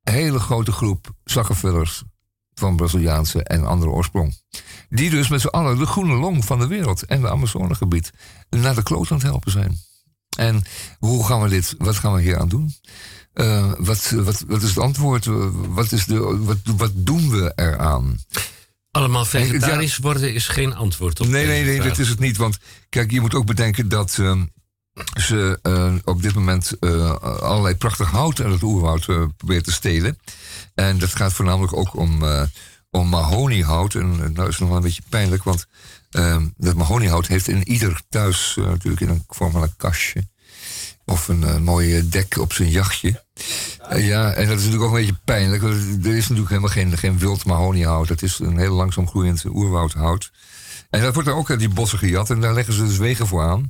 hele 0.02 0.40
grote 0.40 0.72
groep 0.72 1.14
zakkenvullers 1.24 2.04
van 2.54 2.76
Braziliaanse 2.76 3.44
en 3.44 3.66
andere 3.66 3.92
oorsprong. 3.92 4.36
Die 4.90 5.10
dus 5.10 5.28
met 5.28 5.42
z'n 5.42 5.48
allen 5.48 5.78
de 5.78 5.86
groene 5.86 6.16
long 6.16 6.46
van 6.46 6.60
de 6.60 6.68
wereld 6.68 7.06
en 7.06 7.22
de 7.22 7.30
Amazonegebied 7.30 8.12
naar 8.50 8.76
de 8.76 8.84
kloot 8.84 9.12
aan 9.12 9.18
het 9.18 9.26
helpen 9.26 9.52
zijn. 9.52 9.78
En 10.38 10.64
hoe 11.00 11.26
gaan 11.26 11.42
we 11.42 11.50
dit, 11.50 11.76
wat 11.78 11.96
gaan 11.96 12.14
we 12.14 12.22
hier 12.22 12.40
aan 12.40 12.50
doen? 12.50 12.74
Uh, 13.34 13.74
wat, 13.78 14.10
wat, 14.10 14.44
wat 14.48 14.62
is 14.62 14.70
het 14.70 14.80
antwoord? 14.80 15.26
Wat, 15.68 15.92
is 15.92 16.06
de, 16.06 16.20
wat, 16.38 16.58
wat 16.78 16.92
doen 16.96 17.30
we 17.30 17.52
eraan? 17.56 18.18
Allemaal 18.94 19.26
vegetarisch 19.26 19.98
worden 19.98 20.34
is 20.34 20.48
geen 20.48 20.76
antwoord 20.76 21.20
op 21.20 21.28
Nee, 21.28 21.46
nee, 21.46 21.64
nee, 21.64 21.82
dat 21.82 21.98
is 21.98 22.10
het 22.10 22.20
niet. 22.20 22.38
Want 22.38 22.58
kijk, 22.90 23.12
je 23.12 23.22
moet 23.22 23.36
ook 23.36 23.46
bedenken 23.46 23.90
dat 23.90 24.18
uh, 24.20 24.42
ze 25.20 25.60
uh, 25.64 25.94
op 26.04 26.22
dit 26.22 26.34
moment 26.34 26.80
allerlei 27.42 27.76
prachtig 27.76 28.10
hout 28.10 28.42
uit 28.42 28.54
het 28.54 28.64
oerwoud 28.64 29.06
proberen 29.38 29.64
te 29.64 29.72
stelen. 29.72 30.18
En 30.76 30.98
dat 30.98 31.16
gaat 31.16 31.34
voornamelijk 31.34 31.76
ook 31.76 31.96
om, 31.96 32.24
om 32.90 33.10
mahoniehout. 33.10 33.96
En 33.96 34.34
nou 34.34 34.50
is 34.50 34.58
nog 34.58 34.68
wel 34.68 34.78
een 34.78 34.84
beetje 34.84 35.04
pijnlijk, 35.10 35.44
want 35.44 35.66
uh, 36.12 36.42
dat 36.58 36.76
mahoniehout 36.76 37.28
heeft 37.28 37.48
in 37.48 37.68
ieder 37.68 38.02
thuis 38.10 38.54
natuurlijk 38.58 39.02
in 39.02 39.10
een 39.10 39.24
vorm 39.28 39.52
van 39.52 39.62
een 39.62 39.76
kastje. 39.78 40.24
Of 41.06 41.28
een 41.28 41.42
uh, 41.42 41.58
mooie 41.58 42.08
dek 42.08 42.38
op 42.38 42.54
zijn 42.54 42.70
jachtje. 42.70 43.24
ja, 43.96 44.34
en 44.34 44.48
dat 44.48 44.58
is 44.58 44.64
natuurlijk 44.64 44.84
ook 44.84 44.98
een 44.98 45.06
beetje 45.06 45.20
pijnlijk. 45.26 45.64
Er 45.64 46.16
is 46.16 46.28
natuurlijk 46.28 46.50
helemaal 46.50 46.70
geen, 46.70 46.98
geen 46.98 47.18
wild 47.18 47.46
mahoniehout. 47.46 48.10
Het 48.10 48.22
is 48.22 48.40
een 48.40 48.58
heel 48.58 48.74
langzaam 48.74 49.08
groeiend 49.08 49.46
oerwoudhout. 49.46 50.32
En 50.90 51.02
dat 51.02 51.14
wordt 51.14 51.30
dan 51.30 51.38
ook 51.38 51.50
uit 51.50 51.60
die 51.60 51.70
bossen 51.70 52.00
gejat. 52.00 52.30
En 52.30 52.42
daar 52.42 52.54
leggen 52.54 52.74
ze 52.74 52.86
dus 52.86 52.98
wegen 52.98 53.28
voor 53.28 53.44
aan. 53.44 53.66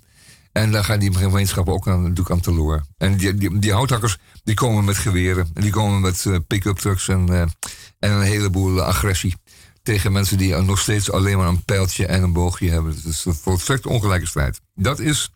En 0.51 0.71
daar 0.71 0.83
gaan 0.83 0.99
die 0.99 1.15
gemeenschappen 1.15 1.73
ook 1.73 1.87
aan, 1.87 2.01
natuurlijk 2.01 2.31
aan 2.31 2.39
teloor. 2.39 2.85
En 2.97 3.17
die, 3.17 3.35
die, 3.35 3.59
die 3.59 3.73
houthakkers 3.73 4.17
die 4.43 4.55
komen 4.55 4.85
met 4.85 4.97
geweren. 4.97 5.49
En 5.53 5.61
die 5.61 5.71
komen 5.71 6.01
met 6.01 6.27
pick-up 6.47 6.77
trucks 6.77 7.07
en, 7.07 7.29
en 7.29 7.51
een 7.99 8.21
heleboel 8.21 8.81
agressie 8.81 9.35
tegen 9.83 10.11
mensen 10.11 10.37
die 10.37 10.55
nog 10.55 10.79
steeds 10.79 11.11
alleen 11.11 11.37
maar 11.37 11.47
een 11.47 11.65
pijltje 11.65 12.05
en 12.05 12.23
een 12.23 12.33
boogje 12.33 12.69
hebben. 12.69 12.95
Het 12.95 13.05
is 13.05 13.25
een 13.25 13.33
volstrekt 13.33 13.85
ongelijke 13.85 14.25
strijd. 14.25 14.61
Dat 14.75 14.99
is 14.99 15.31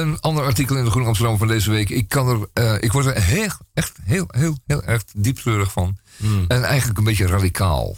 een 0.00 0.20
ander 0.20 0.44
artikel 0.44 0.76
in 0.76 0.84
de 0.84 0.90
Groene 0.90 1.08
Amsterdam 1.08 1.38
van 1.38 1.48
deze 1.48 1.70
week. 1.70 1.88
Ik, 1.88 2.08
kan 2.08 2.28
er, 2.28 2.64
uh, 2.64 2.82
ik 2.82 2.92
word 2.92 3.06
er 3.06 3.22
heel, 3.22 3.50
echt 3.74 3.98
heel, 4.02 4.24
heel, 4.28 4.58
heel 4.66 4.82
erg 4.82 5.04
dieptreurig 5.14 5.72
van. 5.72 5.98
Hmm. 6.16 6.44
En 6.48 6.64
eigenlijk 6.64 6.98
een 6.98 7.04
beetje 7.04 7.26
radicaal. 7.26 7.96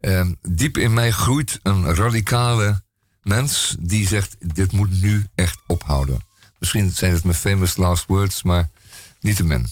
Uh, 0.00 0.26
diep 0.48 0.76
in 0.76 0.94
mij 0.94 1.10
groeit 1.10 1.60
een 1.62 1.94
radicale 1.94 2.82
mens 3.22 3.76
die 3.80 4.06
zegt: 4.06 4.36
Dit 4.54 4.72
moet 4.72 5.02
nu 5.02 5.26
echt 5.34 5.58
ophouden. 5.66 6.20
Misschien 6.58 6.90
zijn 6.90 7.12
het 7.12 7.24
mijn 7.24 7.36
famous 7.36 7.76
last 7.76 8.04
words, 8.06 8.42
maar 8.42 8.70
niet 9.20 9.36
te 9.36 9.44
men. 9.44 9.66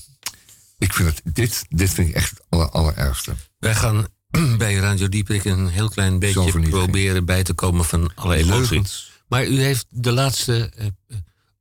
Ik 0.79 0.93
vind 0.93 1.09
het, 1.09 1.35
dit, 1.35 1.65
dit 1.69 1.91
vind 1.91 2.09
ik 2.09 2.15
echt 2.15 2.31
het 2.31 2.43
aller, 2.49 2.71
allerergste. 2.71 3.35
Wij 3.59 3.75
gaan 3.75 4.07
bij 4.59 4.75
Radio 4.75 5.09
Dieprik 5.09 5.45
een 5.45 5.69
heel 5.69 5.89
klein 5.89 6.19
beetje 6.19 6.69
proberen 6.69 7.25
bij 7.25 7.43
te 7.43 7.53
komen 7.53 7.85
van 7.85 8.13
alle 8.15 8.37
emoties. 8.37 9.11
Maar 9.29 9.47
u 9.47 9.61
heeft 9.61 9.87
de 9.89 10.13
laatste 10.13 10.73
uh, 10.79 10.87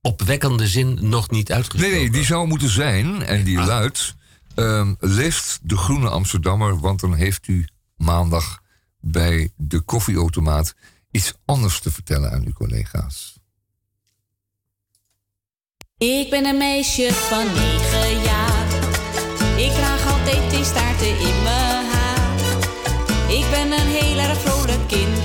opwekkende 0.02 0.68
zin 0.68 0.98
nog 1.02 1.30
niet 1.30 1.52
uitgesproken. 1.52 1.90
Nee, 1.90 2.00
nee, 2.00 2.12
die 2.12 2.26
zou 2.26 2.48
moeten 2.48 2.70
zijn, 2.70 3.24
en 3.24 3.44
die 3.44 3.60
ah. 3.60 3.66
luidt... 3.66 4.16
Um, 4.56 4.96
leest 5.00 5.60
de 5.64 5.78
Groene 5.78 6.10
Amsterdammer, 6.10 6.80
want 6.80 7.00
dan 7.00 7.14
heeft 7.14 7.48
u 7.48 7.68
maandag 7.96 8.62
bij 9.00 9.52
de 9.56 9.80
koffieautomaat 9.80 10.76
iets 11.12 11.34
anders 11.46 11.80
te 11.80 11.92
vertellen 11.92 12.32
aan 12.32 12.46
uw 12.46 12.54
collega's. 12.54 13.40
Ik 15.98 16.30
ben 16.30 16.46
een 16.46 16.58
meisje 16.58 17.14
van 17.14 17.46
negen 17.46 18.22
jaar. 18.22 18.68
Ik 19.58 19.72
draag 19.72 20.12
altijd 20.12 20.52
die 20.52 20.64
staarten 20.64 21.20
in 21.20 21.44
mijn 21.44 21.86
haar. 21.86 22.30
Ik 23.30 23.46
ben 23.52 23.72
een 23.72 23.88
heel 23.88 24.18
erg 24.18 24.40
vrolijk 24.40 24.88
kind. 24.88 25.20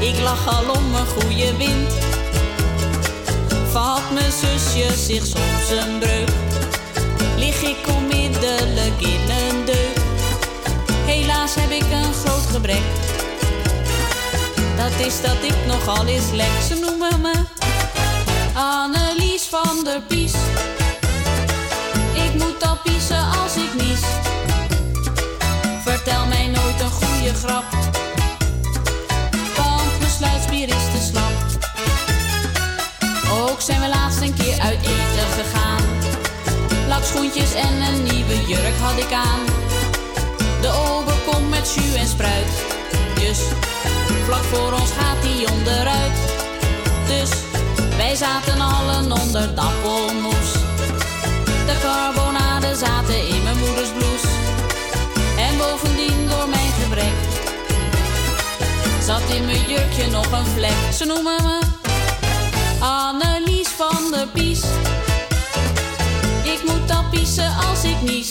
Ik 0.00 0.18
lach 0.20 0.46
al 0.46 0.70
om 0.74 0.94
een 0.94 1.06
goede 1.06 1.56
wind. 1.56 2.05
Valt 3.70 4.12
mijn 4.12 4.32
zusje 4.32 4.96
zich 4.96 5.26
soms 5.26 5.84
een 5.84 5.98
breuk, 5.98 6.28
lig 7.36 7.62
ik 7.62 7.86
onmiddellijk 7.96 9.00
in 9.00 9.30
een 9.30 9.64
deuk. 9.64 9.98
Helaas 11.04 11.54
heb 11.54 11.70
ik 11.70 11.90
een 11.92 12.12
groot 12.12 12.46
gebrek. 12.50 12.82
Dat 14.76 15.06
is 15.06 15.20
dat 15.20 15.42
ik 15.42 15.54
nogal 15.66 16.06
eens 16.06 16.30
lek. 16.32 16.50
Ze 16.68 16.74
noemen 16.74 17.20
me 17.20 17.34
Annelies 18.54 19.42
van 19.42 19.84
der 19.84 20.02
Pies. 20.02 20.32
Ik 22.14 22.34
moet 22.34 22.62
al 22.62 22.78
piezen 22.84 23.24
als 23.42 23.56
ik 23.56 23.82
nies. 23.82 24.00
Vertel 25.84 26.26
mij 26.26 26.46
nooit 26.46 26.80
een 26.80 26.90
goede 26.90 27.34
grap. 27.34 27.64
Want 29.56 29.98
mijn 29.98 30.10
sluitspier 30.10 30.68
is 30.68 30.84
te 30.92 31.10
slap. 31.10 31.35
Ook 33.56 33.62
zijn 33.62 33.80
we 33.80 33.88
laatst 33.88 34.20
een 34.20 34.34
keer 34.34 34.60
uit 34.60 34.78
eten 34.80 35.28
gegaan. 35.38 35.82
Lakschoentjes 36.88 37.54
en 37.54 37.82
een 37.82 38.02
nieuwe 38.02 38.46
jurk 38.46 38.78
had 38.80 38.98
ik 38.98 39.12
aan. 39.12 39.40
De 40.60 40.68
ober 40.68 41.14
komt 41.26 41.50
met 41.50 41.74
jus 41.74 41.94
en 41.94 42.08
spruit. 42.08 42.52
Dus 43.14 43.38
vlak 44.24 44.42
voor 44.42 44.72
ons 44.72 44.90
gaat 44.90 45.22
die 45.22 45.50
onderuit. 45.50 46.18
Dus 47.06 47.30
wij 47.96 48.14
zaten 48.14 48.60
allen 48.60 49.12
onder 49.12 49.54
dappelmoes. 49.54 50.52
De 51.66 51.78
carbonara 51.82 52.46
tranen 52.60 52.76
zaten 52.76 53.28
in 53.28 53.42
mijn 53.42 53.58
moeders 53.58 53.90
blouse. 53.90 54.26
En 55.38 55.58
bovendien 55.58 56.28
door 56.28 56.48
mijn 56.48 56.72
gebrek 56.82 57.14
zat 59.02 59.22
in 59.36 59.44
mijn 59.44 59.68
jurkje 59.68 60.10
nog 60.10 60.32
een 60.32 60.46
vlek. 60.46 60.92
Ze 60.92 61.04
noemen 61.04 61.42
me 61.42 61.85
Annelies 62.80 63.68
van 63.68 64.10
der 64.10 64.26
Pies. 64.32 64.60
Ik 66.42 66.60
moet 66.66 66.90
al 66.90 67.04
piezen 67.10 67.54
als 67.70 67.84
ik 67.84 68.02
nies. 68.02 68.30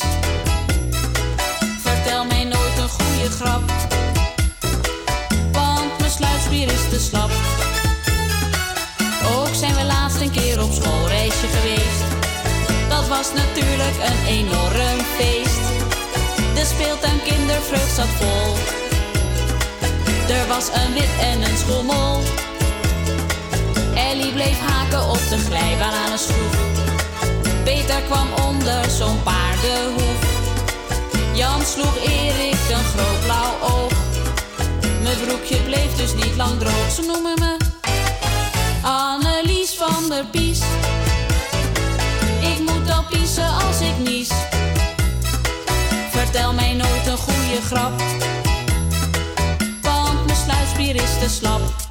Vertel 1.79 2.25
mij 2.25 2.43
nooit 2.43 2.77
een 2.77 2.89
goede 2.89 3.29
grap, 3.29 3.71
want 5.51 5.99
mijn 5.99 6.11
sluitspier 6.11 6.71
is 6.71 6.89
te 6.89 6.99
slap. 6.99 7.31
Ook 9.35 9.55
zijn 9.55 9.75
we 9.75 9.83
laatst 9.85 10.21
een 10.21 10.31
keer 10.31 10.63
op 10.63 10.71
schoolreisje 10.71 11.47
geweest. 11.47 12.03
Dat 12.89 13.07
was 13.07 13.33
natuurlijk 13.33 13.95
een 14.05 14.25
enorm 14.27 14.99
feest. 15.17 15.65
De 16.53 16.65
speeltuin 16.65 17.21
kindervreugd 17.23 17.95
zat 17.95 18.07
vol. 18.19 18.53
Er 20.35 20.47
was 20.47 20.67
een 20.67 20.93
wit 20.93 21.09
en 21.19 21.41
een 21.41 21.57
schommel. 21.57 22.21
Ellie 24.11 24.31
bleef 24.31 24.59
haken 24.59 25.09
op 25.09 25.29
de 25.29 25.37
glijbaan 25.37 25.93
aan 25.93 26.11
een 26.11 26.19
schroef. 26.19 26.55
Peter 27.63 28.01
kwam 28.01 28.27
onder 28.47 28.89
zo'n 28.89 29.23
paardenhoef. 29.23 30.19
Jan 31.33 31.61
sloeg 31.65 31.97
Erik 31.97 32.69
een 32.69 32.83
groot 32.83 33.19
blauw 33.23 33.53
oog. 33.61 33.91
Mijn 35.01 35.17
broekje 35.25 35.57
bleef 35.57 35.95
dus 35.95 36.13
niet 36.13 36.35
lang 36.35 36.59
droog. 36.59 36.91
Ze 36.91 37.01
noemen 37.01 37.33
me 37.39 37.57
Annelies 38.81 39.73
van 39.73 40.09
der 40.09 40.25
Pies. 40.25 40.59
Ik 42.41 42.59
moet 42.59 42.91
al 42.91 43.03
piezen 43.09 43.49
als 43.67 43.79
ik 43.79 43.97
nies. 44.09 44.29
Vertel 46.11 46.53
mij 46.53 46.73
nooit 46.73 47.07
een 47.07 47.17
goede 47.17 47.61
grap. 47.65 48.01
Want 49.81 50.25
mijn 50.25 50.37
sluitspier 50.37 50.95
is 50.95 51.19
te 51.19 51.29
slap. 51.29 51.84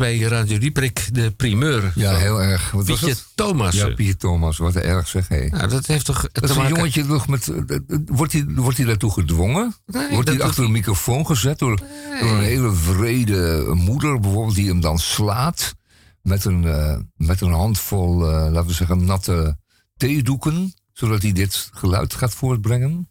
Bij 0.00 0.18
Radio 0.18 0.58
Dieprik 0.58 1.08
de 1.12 1.30
primeur. 1.30 1.92
Ja, 1.94 2.16
heel 2.16 2.42
erg. 2.42 2.70
Wat 2.70 2.84
Pietje? 2.84 3.14
Thomas. 3.34 3.74
Ja, 3.74 3.88
Pietje 3.94 4.16
Thomas, 4.16 4.58
wat 4.58 4.74
erg 4.76 5.08
zeg 5.08 5.28
hé. 5.28 5.46
Nou, 5.46 5.68
dat 5.68 5.86
heeft 5.86 6.04
toch 6.04 6.28
Dat 6.32 6.50
is 6.50 6.56
een 6.56 6.68
jongetje 6.68 7.06
toch 7.06 7.28
met. 7.28 7.48
eh, 7.48 7.76
eh, 7.76 7.98
Wordt 8.06 8.32
hij, 8.32 8.44
wordt 8.48 8.76
hij 8.76 8.86
daartoe 8.86 9.12
gedwongen? 9.12 9.74
Nee, 9.86 10.10
wordt 10.10 10.28
hij 10.28 10.42
achter 10.42 10.64
een 10.64 10.70
microfoon 10.70 11.26
gezet 11.26 11.58
door, 11.58 11.76
door 12.20 12.30
een 12.30 12.42
hele 12.42 12.72
vrede 12.72 13.70
moeder, 13.74 14.20
bijvoorbeeld, 14.20 14.54
die 14.54 14.68
hem 14.68 14.80
dan 14.80 14.98
slaat 14.98 15.74
met 16.22 16.44
een, 16.44 16.64
eh, 16.64 16.96
met 17.16 17.40
een 17.40 17.52
handvol, 17.52 18.16
laten 18.26 18.66
we 18.66 18.72
zeggen, 18.72 19.04
natte 19.04 19.56
theedoeken, 19.96 20.74
zodat 20.92 21.22
hij 21.22 21.32
dit 21.32 21.68
geluid 21.72 22.14
gaat 22.14 22.34
voortbrengen? 22.34 23.09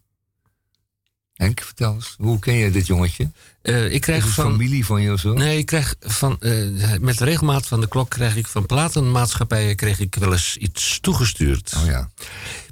Henk, 1.40 1.60
vertel 1.60 1.94
eens, 1.94 2.14
hoe 2.18 2.38
ken 2.38 2.54
je 2.54 2.70
dit 2.70 2.86
jongetje? 2.86 3.30
Eh, 3.62 3.92
ik 3.92 4.00
krijg 4.00 4.28
van... 4.28 4.50
familie 4.50 4.86
van 4.86 5.02
je 5.02 5.12
of 5.12 5.20
zo? 5.20 5.32
Nee, 5.32 5.58
ik 5.58 5.66
krijg 5.66 5.94
van, 6.00 6.36
eh, 6.40 6.98
met 7.00 7.20
regelmaat 7.20 7.66
van 7.66 7.80
de 7.80 7.88
klok 7.88 8.10
krijg 8.10 8.36
ik 8.36 8.46
van 8.46 8.66
platenmaatschappijen 8.66 9.76
kreeg 9.76 10.00
ik 10.00 10.14
wel 10.14 10.32
eens 10.32 10.56
iets 10.56 10.98
toegestuurd. 11.00 11.74
Oh 11.76 11.86
ja. 11.86 12.10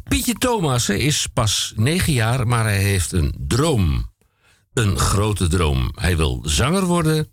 Pietje 0.09 0.35
Thomas 0.35 0.89
is 0.89 1.27
pas 1.33 1.73
negen 1.77 2.13
jaar, 2.13 2.47
maar 2.47 2.65
hij 2.65 2.83
heeft 2.83 3.13
een 3.13 3.35
droom. 3.39 4.11
Een 4.75 4.99
grote 4.99 5.49
droom. 5.49 5.93
Hij 5.95 6.17
wil 6.17 6.43
zanger 6.45 6.85
worden 6.85 7.29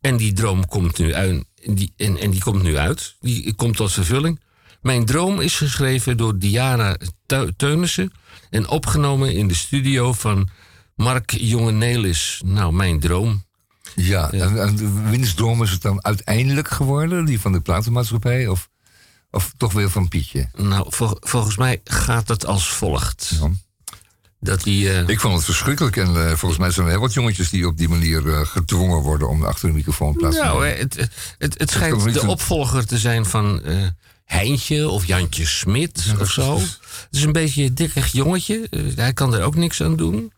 en 0.00 0.16
die 0.16 0.32
droom 0.32 0.66
komt 0.66 0.98
nu 0.98 1.14
uit. 1.14 1.44
En 1.62 1.74
die, 1.74 1.92
en, 1.96 2.18
en 2.18 2.30
die 2.30 2.40
komt 2.40 2.62
nu 2.62 2.76
uit. 2.76 3.16
Die 3.20 3.54
komt 3.54 3.76
tot 3.76 3.92
vervulling. 3.92 4.40
Mijn 4.80 5.04
droom 5.04 5.40
is 5.40 5.56
geschreven 5.56 6.16
door 6.16 6.38
Diana 6.38 6.96
Teu- 7.26 7.50
Teunissen 7.56 8.12
en 8.50 8.68
opgenomen 8.68 9.34
in 9.34 9.48
de 9.48 9.54
studio 9.54 10.12
van 10.12 10.48
Mark 10.96 11.30
Jongenelis. 11.30 12.40
Nou, 12.44 12.72
mijn 12.72 13.00
droom. 13.00 13.44
Ja, 13.94 14.28
Ja. 14.32 14.44
en, 14.44 14.60
en 14.62 14.76
de 14.76 14.90
winstdroom 15.10 15.62
is 15.62 15.70
het 15.70 15.82
dan 15.82 16.04
uiteindelijk 16.04 16.68
geworden, 16.70 17.24
die 17.24 17.40
van 17.40 17.52
de 17.52 17.60
platenmaatschappij? 17.60 18.48
Of, 18.48 18.68
of 19.30 19.52
toch 19.56 19.72
weer 19.72 19.90
van 19.90 20.08
Pietje? 20.08 20.48
Nou, 20.56 20.86
vol- 20.88 21.16
volgens 21.20 21.56
mij 21.56 21.80
gaat 21.84 22.28
het 22.28 22.46
als 22.46 22.68
volgt. 22.68 23.32
Ja. 23.40 23.50
Dat 24.40 24.62
die... 24.62 24.90
eh, 24.92 25.08
Ik 25.08 25.20
vond 25.20 25.34
het 25.34 25.44
verschrikkelijk. 25.44 25.96
En 25.96 26.06
eh, 26.28 26.36
volgens 26.36 26.60
mij 26.60 26.70
zijn 26.70 26.86
er 26.86 26.92
heel 26.92 27.00
wat 27.00 27.12
jongetjes 27.12 27.50
die 27.50 27.66
op 27.66 27.76
die 27.78 27.88
manier 27.88 28.28
eh, 28.34 28.46
gedwongen 28.46 28.98
worden 29.02 29.28
om 29.28 29.44
achter 29.44 29.68
de 29.68 29.74
microfoon 29.74 30.14
plaats 30.16 30.36
te 30.36 30.42
nou, 30.42 30.60
nemen. 30.60 30.74
hè, 30.76 30.82
het, 30.82 30.94
het, 31.38 31.58
het, 31.58 31.70
schijnt 31.70 32.12
de 32.14 32.26
opvolger 32.26 32.86
te 32.86 32.98
zijn 32.98 33.24
van 33.26 33.62
Heintje 34.24 34.88
of 34.88 35.06
Jantje 35.06 35.46
Smit 35.46 36.14
of 36.20 36.30
zo. 36.30 36.54
Het 36.58 36.78
is- 37.10 37.22
een 37.22 37.32
beetje 37.32 37.64
een 37.64 37.74
dikkig 37.74 38.12
jongetje. 38.12 38.68
Hij 38.96 39.12
kan 39.12 39.34
er 39.34 39.42
ook 39.42 39.54
niks 39.54 39.82
aan 39.82 39.96
doen. 39.96 40.32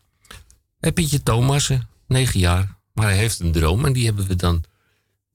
En 0.79 0.93
Pietje 0.93 1.23
Thomassen, 1.23 1.87
negen 2.07 2.39
jaar. 2.39 2.75
Maar 2.93 3.05
hij 3.05 3.17
heeft 3.17 3.39
een 3.39 3.51
droom 3.51 3.85
en 3.85 3.93
die 3.93 4.05
hebben 4.05 4.27
we 4.27 4.35
dan 4.35 4.63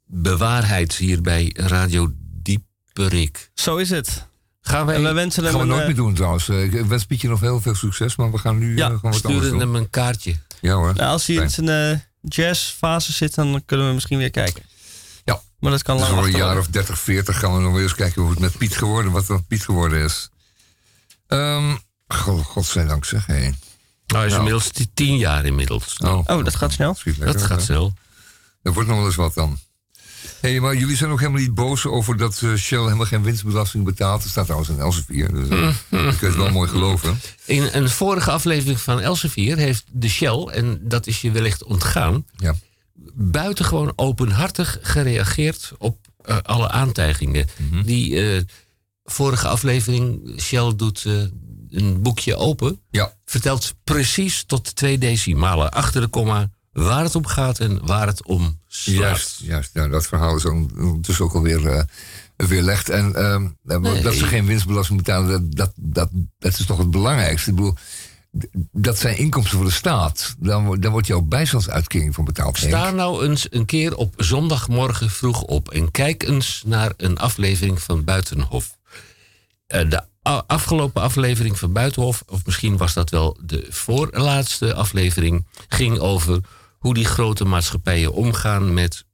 bewaarheid 0.05 0.95
hier 0.97 1.21
bij 1.23 1.51
Radio 1.57 2.13
Dieperik. 2.17 3.51
Zo 3.55 3.77
is 3.77 3.91
het. 3.91 4.27
Gaan 4.61 4.87
wij 4.87 4.95
En 4.95 5.03
we 5.03 5.13
wensen 5.13 5.43
gaan 5.45 5.59
we 5.61 5.65
nooit 5.65 5.81
eh, 5.81 5.87
meer 5.87 5.97
doen 5.97 6.15
trouwens. 6.15 6.49
Eh, 6.49 6.63
Ik 6.75 6.85
wens 6.87 7.05
Pietje 7.05 7.29
nog 7.29 7.41
heel 7.41 7.61
veel 7.61 7.75
succes, 7.75 8.17
maar 8.17 8.31
we 8.31 8.39
gaan 8.39 8.59
nu 8.59 8.77
Ja, 8.77 8.91
eh, 8.91 8.97
gewoon 8.97 9.01
wat 9.13 9.25
anders 9.25 9.25
sturen 9.45 9.51
doen. 9.51 9.61
hem 9.61 9.75
een 9.75 9.91
kaartje. 9.91 10.37
Ja 10.61 10.75
hoor. 10.75 10.95
nou, 10.95 11.11
als 11.11 11.27
hij 11.27 11.37
in 11.37 11.51
zijn 11.51 11.69
eh, 11.69 11.99
jazzfase 12.21 13.13
zit, 13.13 13.35
dan 13.35 13.63
kunnen 13.67 13.89
we 13.89 13.95
misschien 13.95 14.19
weer 14.19 14.31
kijken. 14.31 14.63
Ja. 15.25 15.41
Maar 15.59 15.71
dat 15.71 15.83
kan 15.83 15.97
Dus 15.97 16.07
lang 16.07 16.19
over 16.19 16.33
een 16.33 16.39
jaar 16.39 16.59
of 16.59 16.67
30, 16.67 16.99
40 16.99 17.39
gaan 17.39 17.55
we 17.57 17.61
nog 17.61 17.73
weer 17.73 17.83
eens 17.83 17.95
kijken 17.95 18.23
hoe 18.23 18.31
het 18.31 18.41
met 18.41 18.57
Piet 18.59 18.77
geworden, 18.77 19.13
wat 19.13 19.29
er 19.29 19.35
met 19.35 19.47
Piet 19.47 19.65
geworden 19.65 20.05
is. 20.05 20.29
Ehm 21.27 21.75
God, 22.09 22.45
godzijdank 22.45 23.05
zeg. 23.05 23.27
Hey. 23.27 23.55
Nou, 24.13 24.25
hij 24.25 24.27
is 24.27 24.33
Nou. 24.39 24.47
inmiddels 24.47 24.89
tien 24.95 25.17
jaar 25.17 25.45
inmiddels. 25.45 25.97
Oh, 26.05 26.19
Oh, 26.27 26.45
dat 26.45 26.57
gaat 26.57 26.73
snel. 26.73 26.97
dat 27.19 27.43
gaat 27.43 27.59
hè? 27.59 27.65
snel. 27.65 27.95
Dat 28.63 28.75
wordt 28.75 28.89
nog 28.89 28.99
wel 28.99 29.07
eens 29.07 29.17
wat 29.17 29.35
dan. 29.35 29.59
Hé, 30.41 30.61
maar 30.61 30.77
jullie 30.77 30.97
zijn 30.97 31.11
ook 31.11 31.19
helemaal 31.21 31.41
niet 31.41 31.55
boos 31.55 31.87
over 31.87 32.17
dat 32.17 32.41
eh, 32.43 32.55
Shell 32.55 32.79
helemaal 32.83 33.07
geen 33.07 33.23
winstbelasting 33.23 33.85
betaalt. 33.85 34.25
Er 34.25 34.31
staat 34.31 34.45
trouwens 34.45 34.71
een 34.71 34.79
Elsevier, 34.79 35.33
dus 35.35 35.49
eh, 35.49 35.59
je 35.89 35.99
kunt 36.07 36.21
het 36.21 36.37
wel 36.37 36.51
mooi 36.51 36.69
geloven. 36.69 37.21
In 37.45 37.69
een 37.73 37.89
vorige 37.89 38.31
aflevering 38.31 38.81
van 38.81 39.01
Elsevier 39.01 39.57
heeft 39.57 39.85
de 39.91 40.09
Shell, 40.09 40.39
en 40.53 40.81
dat 40.83 41.07
is 41.07 41.21
je 41.21 41.31
wellicht 41.31 41.65
ontgaan, 41.65 42.25
Ja. 42.37 42.55
buitengewoon 43.15 43.93
openhartig 43.97 44.79
gereageerd 44.83 45.73
op 45.79 45.99
eh, 46.25 46.37
alle 46.43 46.69
aantijgingen. 46.71 47.49
Mhm. 47.71 47.83
Die 47.83 48.21
eh, 48.35 48.41
vorige 49.05 49.49
aflevering, 49.49 50.35
Shell 50.41 50.73
doet 50.77 51.05
eh, 51.07 51.15
een 51.73 52.03
boekje 52.03 52.37
open, 52.37 52.81
Ja, 52.91 53.15
vertelt 53.25 53.75
precies 53.85 54.45
tot 54.47 54.77
twee 54.77 54.99
decimalen 54.99 55.71
achter 55.73 56.01
de 56.01 56.07
komma 56.09 56.51
waar 56.73 57.03
het 57.05 57.15
om 57.15 57.27
gaat 57.27 57.59
en 57.59 57.87
waar 57.87 58.07
het 58.07 58.25
om 58.27 58.59
slaat. 58.67 58.97
juist. 58.97 59.39
juist 59.43 59.71
ja, 59.75 59.89
dat 59.89 60.07
verhaal 60.07 60.37
is 60.37 60.45
on- 60.45 60.71
ondertussen 60.79 61.25
ook 61.25 61.35
alweer 61.35 61.67
eh 61.67 61.83
weerlegd. 62.37 62.89
En 62.89 63.15
ehm, 63.15 63.49
Nee. 63.81 64.03
dat 64.03 64.15
ze 64.15 64.25
geen 64.25 64.47
winstbelasting 64.47 64.99
betalen, 64.99 65.29
dat, 65.29 65.51
dat, 65.55 65.73
dat, 65.77 66.11
dat 66.39 66.59
is 66.59 66.67
toch 66.67 66.79
het 66.79 66.91
belangrijkste. 66.91 67.51
Ik 67.51 67.57
bedoel, 67.57 67.75
dat 68.73 68.99
zijn 68.99 69.17
inkomsten 69.19 69.57
voor 69.57 69.67
de 69.67 69.73
staat. 69.73 70.35
Dan, 70.39 70.65
wordt- 70.65 70.83
dan 70.83 70.93
wordt 70.93 71.07
jouw 71.07 71.21
bijstandsuitkering 71.21 72.15
van 72.15 72.25
betaald. 72.25 72.59
Sta 72.59 72.91
nou 72.91 73.27
eens 73.27 73.47
een 73.51 73.65
keer 73.67 73.97
op 73.97 74.15
zondagmorgen 74.17 75.11
vroeg 75.11 75.43
op 75.43 75.71
en 75.71 75.91
kijk 75.91 76.23
eens 76.23 76.63
naar 76.67 76.93
een 76.97 77.19
aflevering 77.19 77.83
van 77.83 78.05
Buitenhof. 78.05 78.77
Eh, 79.73 79.89
de 79.89 80.03
afgelopen 80.47 81.03
aflevering 81.03 81.59
van 81.59 81.73
Buitenhof, 81.73 82.23
of 82.27 82.47
misschien 82.47 82.77
was 82.77 82.93
dat 82.93 83.11
wel 83.11 83.39
de 83.45 83.67
voorlaatste 83.69 84.75
aflevering, 84.75 85.47
ging 85.69 85.99
over 85.99 86.41
hoe 86.79 86.95
die 86.95 87.05
grote 87.05 87.45
maatschappijen 87.45 88.13
omgaan 88.13 88.75
met 88.75 89.05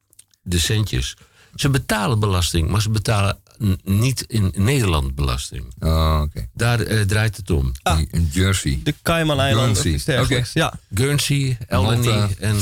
de 0.42 0.58
centjes. 0.58 1.16
Ze 1.54 1.68
betalen 1.68 2.20
belasting, 2.20 2.68
maar 2.70 2.82
ze 2.82 2.90
betalen 2.90 3.38
niet 3.82 4.22
in 4.22 4.52
Nederland 4.56 5.14
belasting. 5.14 5.74
Oh, 5.78 6.20
oké. 6.24 6.48
Daar 6.54 6.80
eh, 6.80 7.00
draait 7.00 7.36
het 7.36 7.50
om. 7.50 7.72
Die 7.82 8.08
In 8.10 8.28
Jersey. 8.32 8.80
De 8.82 8.94
Cayman-eilanden 9.02 9.76
Guernsey. 9.76 10.14
dergelijks. 10.14 10.52
Ja. 10.52 10.72
Guernsey, 10.94 11.58
en 11.68 12.56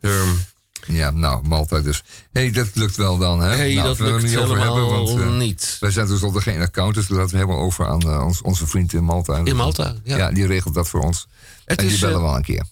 Herm. 0.00 0.38
Ja, 0.86 1.10
nou, 1.10 1.48
Malta 1.48 1.80
dus. 1.80 2.02
Hé, 2.32 2.40
hey, 2.40 2.50
dat 2.50 2.68
lukt 2.74 2.96
wel 2.96 3.18
dan, 3.18 3.40
hè? 3.40 3.56
hey, 3.56 3.74
nou, 3.74 3.86
dat 3.86 3.96
we 3.96 4.04
lukt 4.04 4.22
niet 4.22 4.36
over 4.36 4.58
hebben, 4.60 4.86
want 4.88 5.08
eh, 5.20 5.36
niet. 5.36 5.76
wij 5.80 5.90
zijn 5.90 6.06
tenslotte 6.06 6.40
geen 6.40 6.60
accountants. 6.60 7.08
Dus 7.08 7.16
laten 7.16 7.30
we 7.32 7.36
helemaal 7.36 7.62
over 7.64 7.86
aan 7.86 8.00
eh, 8.00 8.24
ons, 8.24 8.42
onze 8.42 8.66
vriend 8.66 8.92
in 8.92 9.04
Malta. 9.04 9.40
In 9.44 9.56
Malta, 9.56 9.94
ja. 10.04 10.16
Ja. 10.16 10.30
die 10.32 10.46
regelt 10.46 10.74
dat 10.74 10.88
voor 10.88 11.00
ons. 11.00 11.26
Het 11.64 11.78
en 11.78 11.84
die 11.84 11.94
is 11.94 12.00
bellen 12.00 12.16
eh, 12.16 12.22
wel 12.22 12.36
een 12.36 12.42
keer. 12.42 12.64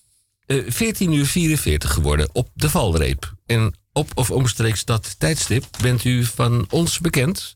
eh, 0.46 0.58
14 0.68 1.12
uur 1.12 1.26
44 1.26 1.92
geworden 1.92 2.28
op 2.32 2.48
de 2.54 2.70
valreep. 2.70 3.34
En 3.46 3.74
op 3.92 4.11
of 4.14 4.30
omstreeks 4.30 4.84
dat 4.84 5.14
tijdstip 5.18 5.64
bent 5.82 6.04
u 6.04 6.24
van 6.24 6.66
ons 6.70 6.98
bekend... 6.98 7.54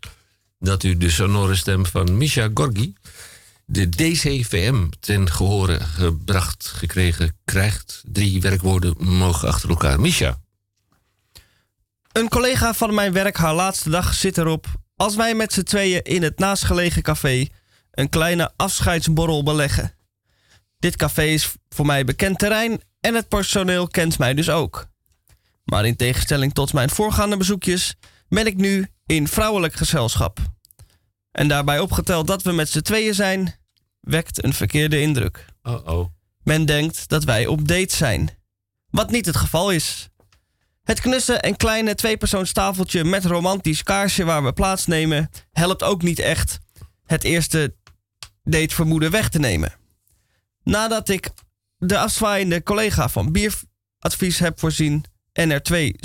dat 0.59 0.83
u 0.83 0.97
de 0.97 1.11
sonore 1.11 1.55
stem 1.55 1.87
van 1.87 2.17
Misha 2.17 2.49
Gorgi... 2.55 2.95
de 3.67 3.89
DCVM 3.89 4.87
ten 5.01 5.31
gehore 5.31 5.81
gebracht 5.81 6.73
gekregen 6.77 7.37
krijgt. 7.45 8.03
Drie 8.07 8.41
werkwoorden 8.41 8.95
mogen 8.99 9.49
achter 9.49 9.69
elkaar. 9.69 10.01
Misha, 10.01 10.41
Een 12.15 12.29
collega 12.29 12.75
van 12.75 12.95
mijn 12.95 13.13
werk, 13.13 13.37
haar 13.37 13.55
laatste 13.55 13.91
dag, 13.91 14.15
zit 14.15 14.39
erop. 14.39 14.67
Als 14.97 15.15
wij 15.15 15.35
met 15.35 15.53
z'n 15.53 15.63
tweeën 15.63 16.03
in 16.03 16.23
het 16.23 16.39
naastgelegen 16.39 17.03
café 17.03 17.47
een 17.91 18.09
kleine 18.09 18.53
afscheidsborrel 18.57 19.43
beleggen. 19.43 19.95
Dit 20.79 20.97
café 20.97 21.23
is 21.23 21.55
voor 21.69 21.87
mij 21.87 22.05
bekend 22.05 22.39
terrein 22.39 22.81
en 23.01 23.15
het 23.15 23.29
personeel 23.29 23.87
kent 23.87 24.19
mij 24.19 24.35
dus 24.35 24.51
ook. 24.51 24.87
Maar 25.65 25.87
in 25.87 25.97
tegenstelling 25.97 26.55
tot 26.55 26.73
mijn 26.73 26.91
voorgaande 26.91 27.37
bezoekjes 27.37 27.95
ben 28.29 28.47
ik 28.47 28.57
nu 28.57 28.87
in 29.07 29.29
vrouwelijk 29.29 29.75
gezelschap. 29.75 30.39
En 31.31 31.49
daarbij 31.49 31.81
opgeteld 31.81 32.27
dat 32.27 32.43
we 32.43 32.53
met 32.53 32.69
z'n 32.69 32.81
tweeën 32.81 33.15
zijn, 33.15 33.55
wekt 34.01 34.45
een 34.45 34.55
verkeerde 34.55 35.01
indruk. 35.01 35.45
oh-oh. 35.63 36.07
Men 36.43 36.65
denkt 36.65 37.09
dat 37.09 37.25
wij 37.25 37.47
op 37.47 37.69
date 37.69 37.97
zijn. 37.97 38.31
Wat 38.91 39.11
niet 39.11 39.27
het 39.27 39.37
geval 39.37 39.71
is. 39.71 40.09
Het 40.85 41.01
knusse 41.01 41.35
en 41.35 41.57
kleine 41.57 41.95
tweepersoonstafeltje 41.95 43.05
met 43.05 43.25
romantisch 43.25 43.83
kaarsje 43.83 44.25
waar 44.25 44.45
we 44.45 44.53
plaatsnemen 44.53 45.31
helpt 45.53 45.83
ook 45.83 46.03
niet 46.03 46.19
echt 46.19 46.59
het 47.07 47.25
eerste 47.25 47.75
datevermoeden 48.43 49.11
weg 49.11 49.29
te 49.29 49.39
nemen. 49.39 49.73
Nadat 50.63 51.09
ik 51.09 51.31
de 51.79 51.99
afzwaaiende 51.99 52.63
collega 52.63 53.09
van 53.09 53.33
bieradvies 53.33 54.39
heb 54.39 54.59
voorzien 54.59 55.05
en 55.33 55.51
er 55.51 55.63
twee 55.63 55.97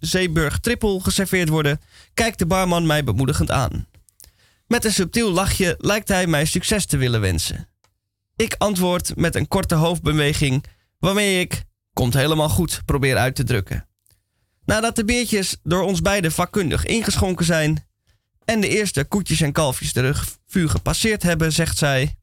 Zeeburg 0.00 0.58
trippel 0.60 1.00
geserveerd 1.00 1.48
worden, 1.48 1.80
kijkt 2.14 2.38
de 2.38 2.46
barman 2.46 2.86
mij 2.86 3.04
bemoedigend 3.04 3.50
aan. 3.50 3.86
Met 4.66 4.84
een 4.84 4.92
subtiel 4.92 5.30
lachje 5.30 5.74
lijkt 5.78 6.08
hij 6.08 6.26
mij 6.26 6.44
succes 6.44 6.86
te 6.86 6.96
willen 6.96 7.20
wensen. 7.20 7.68
Ik 8.36 8.54
antwoord 8.58 9.16
met 9.16 9.34
een 9.34 9.48
korte 9.48 9.74
hoofdbeweging 9.74 10.64
waarmee 10.98 11.40
ik 11.40 11.64
komt 11.92 12.14
helemaal 12.14 12.48
goed 12.48 12.82
probeer 12.84 13.16
uit 13.16 13.34
te 13.34 13.44
drukken. 13.44 13.88
Nadat 14.66 14.96
de 14.96 15.04
biertjes 15.04 15.56
door 15.62 15.82
ons 15.82 16.00
beiden 16.00 16.32
vakkundig 16.32 16.84
ingeschonken 16.84 17.44
zijn 17.44 17.86
en 18.44 18.60
de 18.60 18.68
eerste 18.68 19.04
koetjes 19.04 19.40
en 19.40 19.52
kalfjes 19.52 19.92
de 19.92 20.00
revue 20.00 20.68
gepasseerd 20.68 21.22
hebben, 21.22 21.52
zegt 21.52 21.78
zij: 21.78 22.16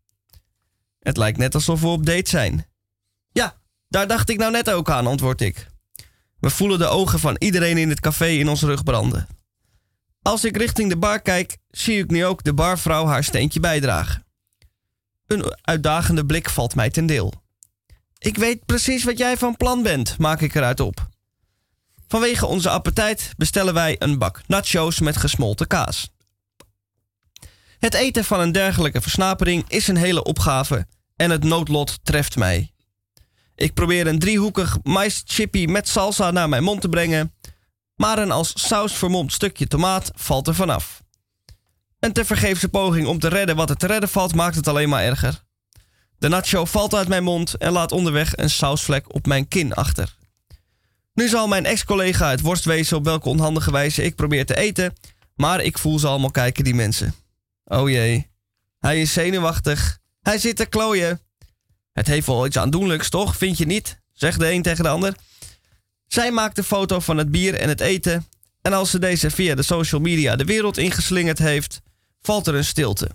Het 0.99 1.17
lijkt 1.17 1.37
net 1.37 1.55
alsof 1.55 1.81
we 1.81 1.87
op 1.87 2.05
date 2.05 2.29
zijn. 2.29 2.67
Ja, 3.31 3.55
daar 3.87 4.07
dacht 4.07 4.29
ik 4.29 4.37
nou 4.37 4.51
net 4.51 4.69
ook 4.69 4.89
aan, 4.89 5.07
antwoord 5.07 5.41
ik. 5.41 5.67
We 6.39 6.49
voelen 6.49 6.79
de 6.79 6.87
ogen 6.87 7.19
van 7.19 7.35
iedereen 7.39 7.77
in 7.77 7.89
het 7.89 7.99
café 7.99 8.27
in 8.27 8.49
ons 8.49 8.61
rug 8.61 8.83
branden. 8.83 9.27
Als 10.21 10.43
ik 10.43 10.57
richting 10.57 10.89
de 10.89 10.97
bar 10.97 11.21
kijk, 11.21 11.57
zie 11.69 11.97
ik 11.97 12.09
nu 12.09 12.25
ook 12.25 12.43
de 12.43 12.53
barvrouw 12.53 13.05
haar 13.05 13.23
steentje 13.23 13.59
bijdragen. 13.59 14.25
Een 15.27 15.57
uitdagende 15.61 16.25
blik 16.25 16.49
valt 16.49 16.75
mij 16.75 16.89
ten 16.89 17.05
deel. 17.05 17.33
Ik 18.17 18.37
weet 18.37 18.65
precies 18.65 19.03
wat 19.03 19.17
jij 19.17 19.37
van 19.37 19.57
plan 19.57 19.83
bent, 19.83 20.17
maak 20.17 20.41
ik 20.41 20.55
eruit 20.55 20.79
op. 20.79 21.09
Vanwege 22.11 22.45
onze 22.45 22.69
appetijt 22.69 23.33
bestellen 23.37 23.73
wij 23.73 23.95
een 23.99 24.17
bak 24.17 24.41
nachos 24.47 24.99
met 24.99 25.17
gesmolten 25.17 25.67
kaas. 25.67 26.09
Het 27.79 27.93
eten 27.93 28.25
van 28.25 28.39
een 28.39 28.51
dergelijke 28.51 29.01
versnapering 29.01 29.65
is 29.67 29.87
een 29.87 29.97
hele 29.97 30.23
opgave 30.23 30.87
en 31.15 31.29
het 31.29 31.43
noodlot 31.43 31.99
treft 32.03 32.35
mij. 32.35 32.71
Ik 33.55 33.73
probeer 33.73 34.07
een 34.07 34.19
driehoekig 34.19 34.77
maischippy 34.83 35.65
met 35.65 35.87
salsa 35.87 36.31
naar 36.31 36.49
mijn 36.49 36.63
mond 36.63 36.81
te 36.81 36.89
brengen, 36.89 37.33
maar 37.95 38.17
een 38.17 38.31
als 38.31 38.53
saus 38.55 38.93
vermomd 38.93 39.33
stukje 39.33 39.67
tomaat 39.67 40.11
valt 40.15 40.47
er 40.47 40.55
vanaf. 40.55 41.03
Een 41.99 42.13
tevergeefse 42.13 42.69
poging 42.69 43.07
om 43.07 43.19
te 43.19 43.27
redden 43.27 43.55
wat 43.55 43.69
er 43.69 43.77
te 43.77 43.87
redden 43.87 44.09
valt 44.09 44.35
maakt 44.35 44.55
het 44.55 44.67
alleen 44.67 44.89
maar 44.89 45.03
erger. 45.03 45.43
De 46.17 46.27
nacho 46.27 46.65
valt 46.65 46.95
uit 46.95 47.07
mijn 47.07 47.23
mond 47.23 47.57
en 47.57 47.71
laat 47.71 47.91
onderweg 47.91 48.37
een 48.37 48.49
sausvlek 48.49 49.13
op 49.13 49.25
mijn 49.25 49.47
kin 49.47 49.73
achter. 49.73 50.19
Nu 51.13 51.27
zal 51.27 51.47
mijn 51.47 51.65
ex-collega 51.65 52.29
het 52.29 52.41
worst 52.41 52.65
wezen 52.65 52.97
op 52.97 53.03
welke 53.03 53.29
onhandige 53.29 53.71
wijze 53.71 54.03
ik 54.03 54.15
probeer 54.15 54.45
te 54.45 54.57
eten, 54.57 54.93
maar 55.35 55.61
ik 55.61 55.77
voel 55.77 55.99
ze 55.99 56.07
allemaal 56.07 56.31
kijken, 56.31 56.63
die 56.63 56.75
mensen. 56.75 57.13
Oh 57.65 57.89
jee, 57.89 58.29
hij 58.79 59.01
is 59.01 59.13
zenuwachtig. 59.13 59.99
Hij 60.21 60.37
zit 60.37 60.55
te 60.55 60.65
klooien. 60.65 61.21
Het 61.93 62.07
heeft 62.07 62.27
wel 62.27 62.45
iets 62.45 62.57
aandoenlijks, 62.57 63.09
toch? 63.09 63.37
Vind 63.37 63.57
je 63.57 63.65
niet? 63.65 63.99
Zegt 64.13 64.39
de 64.39 64.51
een 64.51 64.61
tegen 64.61 64.83
de 64.83 64.89
ander. 64.89 65.15
Zij 66.07 66.31
maakt 66.31 66.57
een 66.57 66.63
foto 66.63 66.99
van 66.99 67.17
het 67.17 67.31
bier 67.31 67.55
en 67.55 67.69
het 67.69 67.79
eten. 67.79 68.25
En 68.61 68.73
als 68.73 68.89
ze 68.89 68.99
deze 68.99 69.29
via 69.29 69.55
de 69.55 69.63
social 69.63 70.01
media 70.01 70.35
de 70.35 70.45
wereld 70.45 70.77
ingeslingerd 70.77 71.37
heeft, 71.37 71.81
valt 72.21 72.47
er 72.47 72.55
een 72.55 72.65
stilte. 72.65 73.09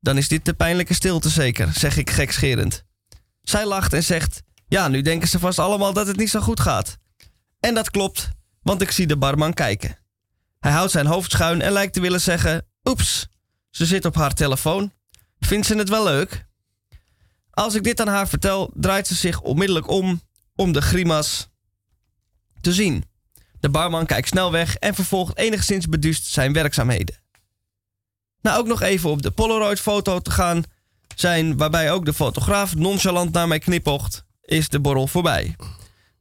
Dan 0.00 0.16
is 0.16 0.28
dit 0.28 0.44
de 0.44 0.54
pijnlijke 0.54 0.94
stilte 0.94 1.28
zeker, 1.28 1.72
zeg 1.72 1.96
ik 1.96 2.10
gekscherend. 2.10 2.84
Zij 3.42 3.66
lacht 3.66 3.92
en 3.92 4.02
zegt: 4.02 4.42
Ja, 4.70 4.88
nu 4.88 5.02
denken 5.02 5.28
ze 5.28 5.38
vast 5.38 5.58
allemaal 5.58 5.92
dat 5.92 6.06
het 6.06 6.16
niet 6.16 6.30
zo 6.30 6.40
goed 6.40 6.60
gaat. 6.60 6.98
En 7.60 7.74
dat 7.74 7.90
klopt, 7.90 8.28
want 8.62 8.82
ik 8.82 8.90
zie 8.90 9.06
de 9.06 9.16
barman 9.16 9.52
kijken. 9.52 9.98
Hij 10.60 10.72
houdt 10.72 10.90
zijn 10.90 11.06
hoofd 11.06 11.30
schuin 11.30 11.60
en 11.60 11.72
lijkt 11.72 11.92
te 11.92 12.00
willen 12.00 12.20
zeggen: 12.20 12.66
Oeps, 12.84 13.28
ze 13.70 13.86
zit 13.86 14.04
op 14.04 14.14
haar 14.14 14.34
telefoon. 14.34 14.92
Vindt 15.38 15.66
ze 15.66 15.76
het 15.76 15.88
wel 15.88 16.04
leuk? 16.04 16.46
Als 17.50 17.74
ik 17.74 17.82
dit 17.82 18.00
aan 18.00 18.08
haar 18.08 18.28
vertel, 18.28 18.70
draait 18.74 19.06
ze 19.06 19.14
zich 19.14 19.40
onmiddellijk 19.40 19.88
om 19.88 20.20
om 20.54 20.72
de 20.72 20.82
grimas 20.82 21.48
te 22.60 22.72
zien. 22.72 23.04
De 23.60 23.68
barman 23.68 24.06
kijkt 24.06 24.28
snel 24.28 24.52
weg 24.52 24.76
en 24.76 24.94
vervolgt 24.94 25.36
enigszins 25.36 25.86
beduust 25.86 26.26
zijn 26.26 26.52
werkzaamheden. 26.52 27.18
Na 28.40 28.56
ook 28.56 28.66
nog 28.66 28.80
even 28.80 29.10
op 29.10 29.22
de 29.22 29.30
Polaroid-foto 29.30 30.20
te 30.20 30.30
gaan 30.30 30.64
zijn, 31.14 31.56
waarbij 31.56 31.92
ook 31.92 32.04
de 32.04 32.12
fotograaf 32.12 32.74
nonchalant 32.74 33.32
naar 33.32 33.48
mij 33.48 33.58
knipocht, 33.58 34.24
is 34.50 34.68
de 34.68 34.80
borrel 34.80 35.06
voorbij. 35.06 35.56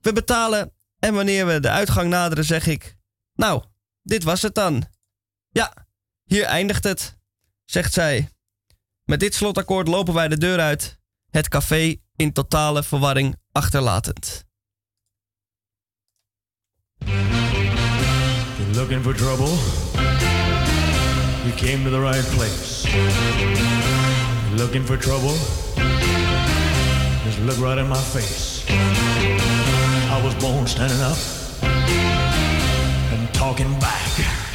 We 0.02 0.14
betalen 0.14 0.72
en 1.00 1.14
wanneer 1.14 1.46
we 1.46 1.60
de 1.60 1.70
uitgang 1.70 2.10
naderen, 2.10 2.46
zeg 2.46 2.68
ik: 2.68 2.96
Nou, 3.34 3.64
dit 4.04 4.24
was 4.24 4.42
het 4.42 4.56
dan. 4.56 4.86
Ja, 5.50 5.88
hier 6.24 6.44
eindigt 6.44 6.84
het, 6.84 7.18
zegt 7.66 7.94
zij. 7.94 8.30
Met 9.04 9.20
dit 9.20 9.36
slotakkoord 9.36 9.88
lopen 9.88 10.14
wij 10.14 10.28
de 10.28 10.38
deur 10.38 10.60
uit, 10.60 11.00
het 11.30 11.48
café 11.48 11.96
in 12.16 12.34
totale 12.34 12.84
verwarring 12.84 13.36
achterlatend. 13.52 14.46
You're 17.06 18.74
looking 18.74 19.04
for 19.04 19.16
trouble? 19.16 19.58
You 21.44 21.54
came 21.56 21.84
to 21.84 21.90
the 21.90 22.02
right 22.02 22.30
place. 22.36 22.88
Looking 24.56 24.86
for 24.86 24.98
trouble? 24.98 25.69
Look 27.42 27.58
right 27.60 27.78
in 27.78 27.88
my 27.88 27.96
face. 27.96 28.66
I 28.70 30.22
was 30.24 30.36
born 30.36 30.68
standing 30.68 31.00
up 31.00 31.18
and 33.14 33.34
talking 33.34 33.80
back. 33.80 34.49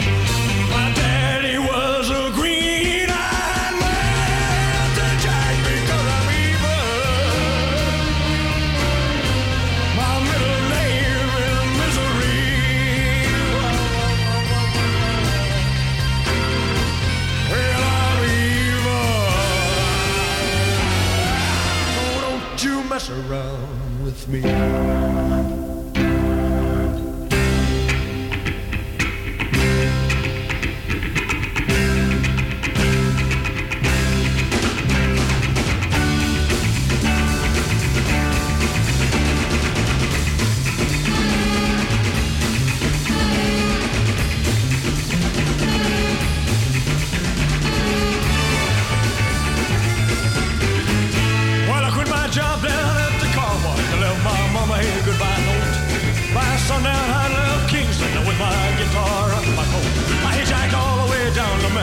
Mess 22.94 23.10
around 23.10 24.04
with 24.04 24.28
me. 24.28 25.23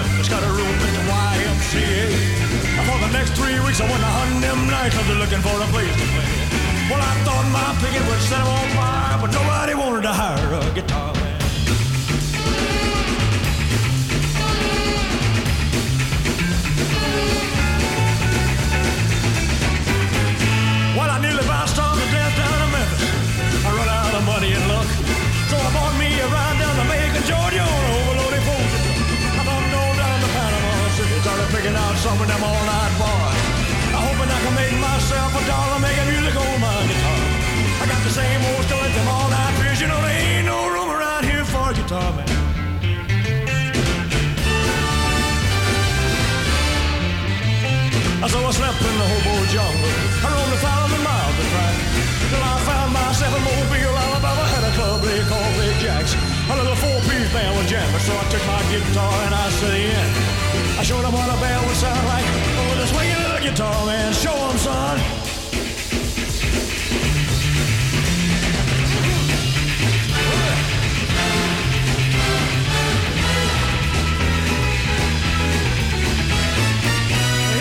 Memphis, 0.02 0.30
got 0.30 0.42
a 0.42 0.52
room 0.58 0.76
at 0.88 0.94
the 0.98 1.04
YMCA. 1.14 2.02
And 2.78 2.86
for 2.90 2.98
the 3.06 3.12
next 3.14 3.32
three 3.38 3.60
weeks, 3.62 3.80
I 3.82 3.86
went 3.86 4.02
to 4.02 4.12
hunting 4.18 4.42
them 4.42 4.60
nightclubs 4.66 5.14
looking 5.20 5.42
for 5.46 5.54
a 5.54 5.68
place 5.70 5.94
to 5.94 6.08
play. 6.14 6.32
Well, 6.90 7.02
I 7.02 7.14
thought 7.26 7.46
my 7.54 7.70
picket 7.82 8.02
would 8.10 8.22
set 8.22 8.42
'em 8.42 8.48
on 8.48 8.68
fire, 8.78 9.18
but 9.22 9.32
nobody 9.32 9.74
wanted 9.76 10.02
to 10.10 10.14
hire 10.14 10.54
a 10.60 10.74
guitar 10.74 11.14
man. 11.14 11.31
Picking 31.72 31.84
out 31.84 31.96
some 31.98 32.20
of 32.20 32.28
them 32.28 32.44
all-night 32.44 32.94
bars. 33.00 33.40
I'm 33.96 34.04
hoping 34.04 34.30
I 34.30 34.40
can 34.44 34.56
make 34.56 34.76
myself 34.80 35.32
a 35.32 35.42
dollar 35.48 35.80
making 35.80 36.08
music 36.12 36.36
on 36.36 36.60
my 36.60 36.78
guitar. 36.88 37.22
I 37.82 37.86
got 37.88 38.02
the 38.04 38.12
same 38.12 38.42
old 38.52 38.64
story, 38.68 38.90
them 38.92 39.08
all-night 39.08 39.54
beers. 39.60 39.80
You 39.80 39.88
know, 39.88 40.00
there 40.02 40.12
ain't 40.12 40.46
no 40.46 40.68
room 40.68 40.90
around 40.92 41.24
here 41.24 41.46
for 41.46 41.72
a 41.72 41.74
guitar 41.74 42.12
man. 42.14 42.28
So 48.32 48.40
I 48.40 48.52
slept 48.52 48.80
in 48.80 48.96
the 48.96 49.08
hobo 49.12 49.34
jungle. 49.52 49.92
I 50.24 50.28
roamed 50.32 50.54
a 50.56 50.60
thousand 50.64 51.04
miles 51.04 51.36
to 51.36 51.46
track. 51.52 51.76
Till 52.32 52.40
I 52.40 52.56
found 52.64 52.90
myself 52.96 53.34
in 53.36 53.44
Mobile, 53.44 53.96
Alabama. 54.08 54.44
Had 54.56 54.64
a 54.64 54.74
club 54.78 55.02
they 55.04 55.20
called 55.28 55.54
Big 55.60 55.76
Jacks. 55.84 56.16
A 56.16 56.56
little 56.56 56.80
four-piece 56.80 57.30
band 57.34 57.52
was 57.58 57.68
jamming. 57.68 58.04
So 58.08 58.14
I 58.16 58.24
took 58.32 58.44
my 58.48 58.62
guitar 58.72 59.16
and 59.26 59.34
I 59.36 59.48
in. 59.68 60.41
I 60.80 60.84
showed 60.84 61.04
them 61.04 61.14
what 61.14 61.30
a 61.30 61.40
band 61.40 61.68
would 61.68 61.76
sound 61.76 62.06
like. 62.08 62.26
Oh, 62.26 62.70
With 62.70 62.84
a 62.86 62.88
swinging 62.88 63.18
little 63.18 63.40
guitar, 63.40 63.86
man. 63.86 64.14
Show 64.14 64.34
'em, 64.50 64.58
son. 64.58 65.00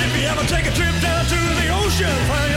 If 0.02 0.16
you 0.16 0.26
ever 0.26 0.44
take 0.46 0.66
a 0.66 0.74
trip 0.74 0.94
down 1.02 1.24
to 1.26 1.38
the 1.60 1.68
ocean, 1.82 2.49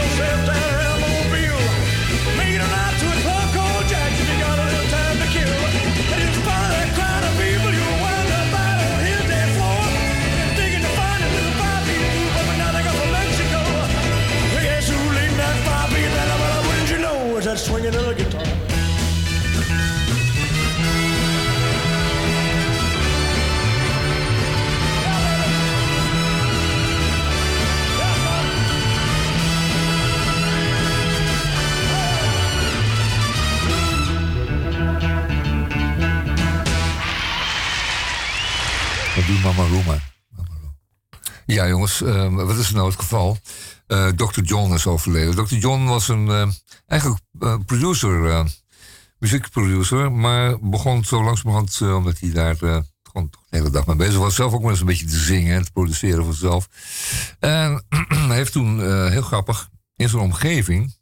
Doet 39.27 39.43
Mama 39.43 39.67
Roema. 39.67 39.99
Ja, 41.45 41.67
jongens, 41.67 42.01
eh, 42.01 42.33
wat 42.33 42.57
is 42.57 42.71
nou 42.71 42.87
het 42.87 42.99
geval? 42.99 43.37
Eh, 43.87 44.07
Dr. 44.07 44.41
John 44.41 44.73
is 44.73 44.87
overleden. 44.87 45.45
Dr. 45.45 45.55
John 45.55 45.85
was 45.85 46.07
een 46.07 46.29
eh, 46.29 46.47
eigenlijk 46.87 47.21
eh, 47.39 47.55
producer, 47.65 48.45
muziekproducer, 49.19 50.11
maar 50.11 50.59
begon 50.59 51.03
zo 51.03 51.23
langzamerhand, 51.23 51.81
omdat 51.81 52.19
hij 52.19 52.31
daar 52.31 52.55
gewoon 53.03 53.29
de 53.29 53.37
hele 53.49 53.69
dag 53.69 53.85
mee 53.85 53.95
bezig 53.95 54.17
was, 54.17 54.35
zelf 54.35 54.53
ook 54.53 54.61
wel 54.61 54.69
eens 54.69 54.79
een 54.79 54.85
beetje 54.85 55.05
te 55.05 55.19
zingen 55.19 55.55
en 55.55 55.63
te 55.63 55.71
produceren 55.71 56.23
vanzelf. 56.23 56.69
En 57.39 57.83
hij 58.27 58.35
heeft 58.35 58.51
toen, 58.51 58.79
heel 59.09 59.21
grappig, 59.21 59.69
in 59.95 60.09
zijn 60.09 60.21
omgeving 60.21 60.95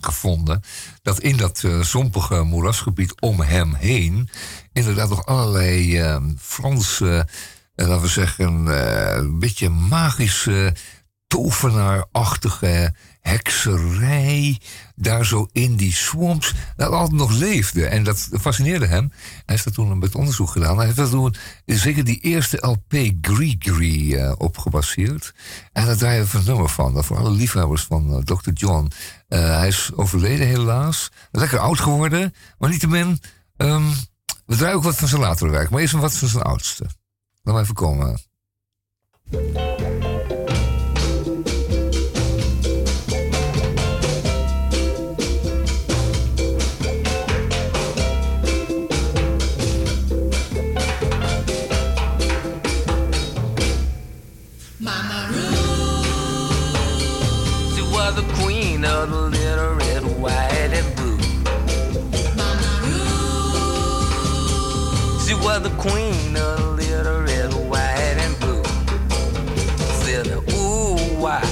gevonden 0.00 0.62
dat 1.02 1.20
in 1.20 1.36
dat 1.36 1.64
eh, 1.64 1.80
zompige 1.80 2.42
moerasgebied 2.42 3.20
om 3.20 3.40
hem 3.40 3.74
heen 3.74 4.28
inderdaad 4.72 5.08
nog 5.08 5.26
allerlei 5.26 5.98
eh, 5.98 6.16
Franse, 6.38 7.26
eh, 7.74 7.86
laten 7.86 8.02
we 8.02 8.08
zeggen, 8.08 8.68
eh, 8.68 9.16
een 9.16 9.38
beetje 9.38 9.68
magische 9.68 10.74
tovenaarachtige 11.26 12.94
hekserij 13.20 14.60
daar 14.94 15.26
zo 15.26 15.48
in 15.52 15.76
die 15.76 15.92
swamps 15.92 16.54
dat 16.76 16.92
altijd 16.92 17.18
nog 17.18 17.30
leefde. 17.30 17.86
En 17.86 18.04
dat 18.04 18.28
fascineerde 18.40 18.86
hem. 18.86 19.12
Hij 19.12 19.42
heeft 19.44 19.64
er 19.64 19.72
toen 19.72 19.98
met 19.98 20.14
onderzoek 20.14 20.50
gedaan. 20.50 20.76
Hij 20.76 20.86
heeft 20.86 20.98
er 20.98 21.10
toen 21.10 21.34
zeker 21.64 22.04
die 22.04 22.20
eerste 22.20 22.56
LP 22.56 22.94
Grigri 23.20 24.14
uh, 24.14 24.32
op 24.38 24.58
gebaseerd. 24.58 25.34
En 25.72 25.86
daar 25.86 25.96
draaien 25.96 26.26
we 26.30 26.38
een 26.38 26.44
nummer 26.44 26.68
van. 26.68 26.94
Dat 26.94 27.04
voor 27.04 27.16
alle 27.16 27.30
liefhebbers 27.30 27.82
van 27.82 28.10
uh, 28.10 28.18
Dr. 28.18 28.50
John. 28.54 28.90
Uh, 29.28 29.56
hij 29.58 29.68
is 29.68 29.90
overleden 29.94 30.46
helaas. 30.46 31.10
Lekker 31.30 31.58
oud 31.58 31.80
geworden. 31.80 32.34
Maar 32.58 32.70
niettemin, 32.70 33.20
um, 33.56 33.88
we 34.46 34.56
draaien 34.56 34.76
ook 34.76 34.82
wat 34.82 34.96
van 34.96 35.08
zijn 35.08 35.20
latere 35.20 35.50
werk. 35.50 35.70
Maar 35.70 35.80
eerst 35.80 35.94
wat 35.94 36.16
van 36.16 36.28
zijn 36.28 36.42
oudste. 36.42 36.84
Laat 37.42 37.54
maar 37.54 37.62
even 37.62 37.74
komen. 37.74 38.20
Queen 59.00 59.14
of 59.14 59.32
the 59.32 59.38
little 59.38 59.74
red, 59.76 60.02
white, 60.20 60.72
and 60.72 60.96
blue. 60.96 61.18
She 65.24 65.34
was 65.34 65.62
the 65.62 65.70
queen 65.78 66.36
of 66.36 66.76
little 66.76 67.22
red, 67.22 67.52
white, 67.70 68.18
and 68.18 68.38
blue. 68.40 68.62
Said, 70.04 70.26
ooh, 70.52 70.98
why 71.18 71.49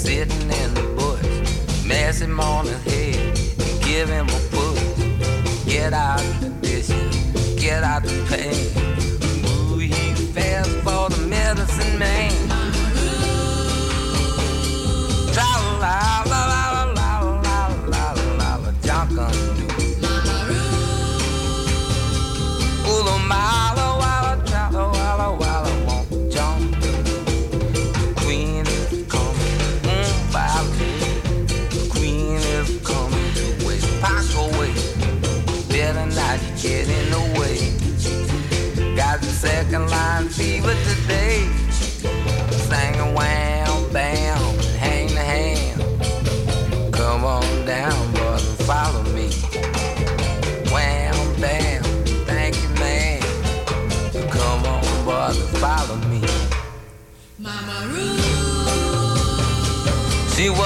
sitting 0.00 0.50
in 0.50 0.74
the 0.74 0.82
bush, 0.96 1.86
mess 1.86 2.20
him 2.20 2.40
on 2.40 2.64
his 2.64 2.82
head 2.84 3.38
and 3.58 3.84
give 3.84 4.08
him 4.08 4.28
a 4.28 4.40
push. 4.50 5.66
Get 5.66 5.92
out 5.92 6.20
of 6.20 6.40
the 6.40 6.48
dishes, 6.62 7.54
get 7.60 7.82
out 7.84 8.04
of 8.04 8.10
the 8.10 8.36
pain. 8.36 8.79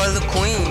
concordo 0.05 0.21
com. 0.27 0.64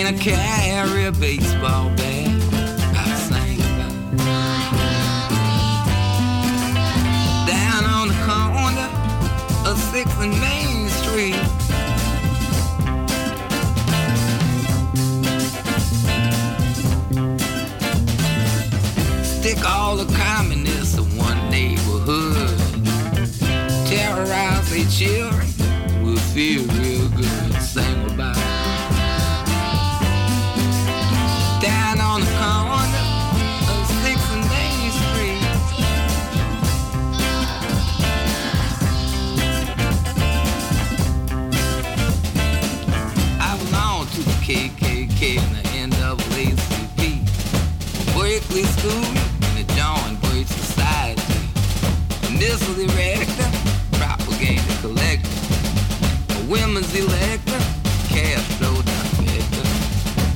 in 0.00 0.14
a 0.14 0.18
carry 0.18 1.10
beat 1.10 1.59
School 48.80 49.04
and 49.44 49.58
the 49.60 49.74
John 49.76 50.16
Birch 50.22 50.46
Society. 50.46 51.20
Missile 52.32 52.80
erector, 52.88 53.50
propaganda 54.00 54.74
collector, 54.80 55.28
a 56.32 56.40
women's 56.48 56.88
elector, 56.96 57.60
Castro 58.08 58.72
director, 58.80 59.68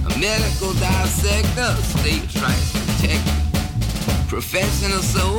a 0.05 0.19
medical 0.21 0.75
dissector, 0.75 1.73
state 1.97 2.29
rights 2.43 2.73
protector, 2.77 4.29
professional 4.29 5.01
soldier, 5.01 5.34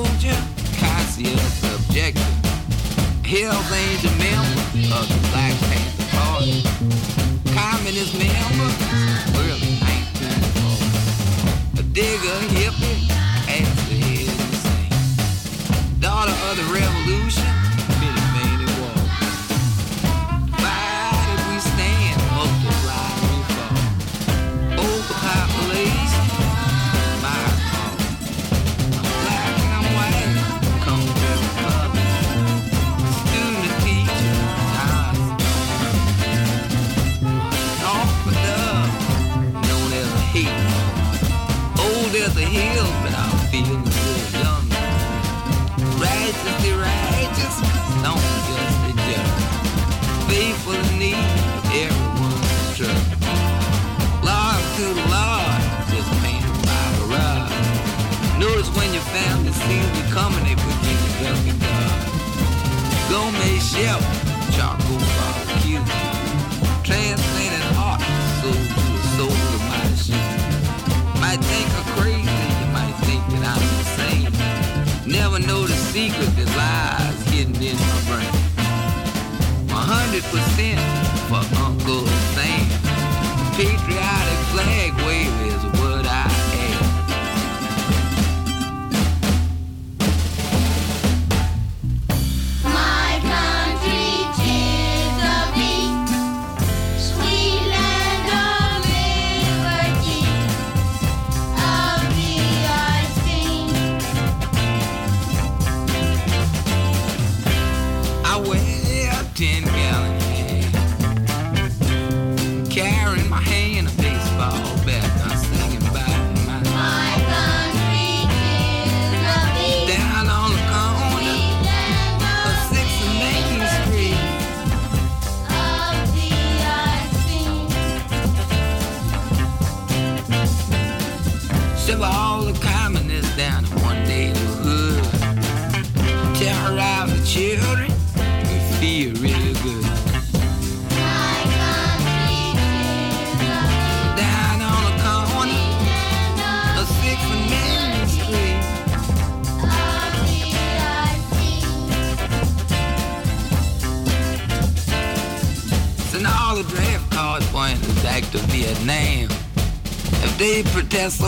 dance 160.95 161.24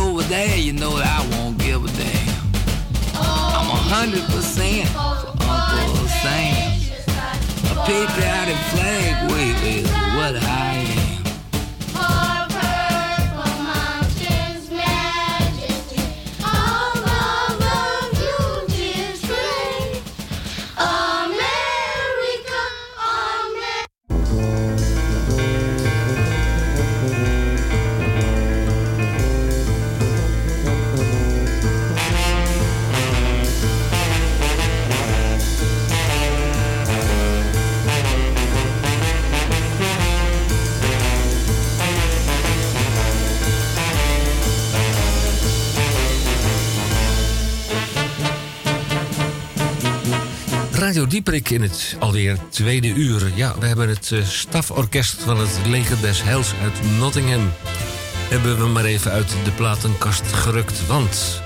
Radio 51.08 51.24
Dieperik 51.24 51.50
in 51.50 51.62
het 51.62 51.96
alweer 52.00 52.38
tweede 52.50 52.88
uur. 52.88 53.32
Ja, 53.36 53.56
we 53.60 53.66
hebben 53.66 53.90
het 53.90 54.12
eh, 54.12 54.24
staforkest 54.24 55.22
van 55.22 55.40
het 55.40 55.60
Leger 55.66 56.02
des 56.02 56.24
Heils 56.24 56.54
uit 56.62 56.98
Nottingham. 57.00 57.52
Hebben 58.30 58.58
we 58.58 58.66
maar 58.66 58.86
even 58.86 59.12
uit 59.12 59.36
de 59.44 59.52
platenkast 59.52 60.34
gerukt. 60.34 60.88
Want 60.88 61.42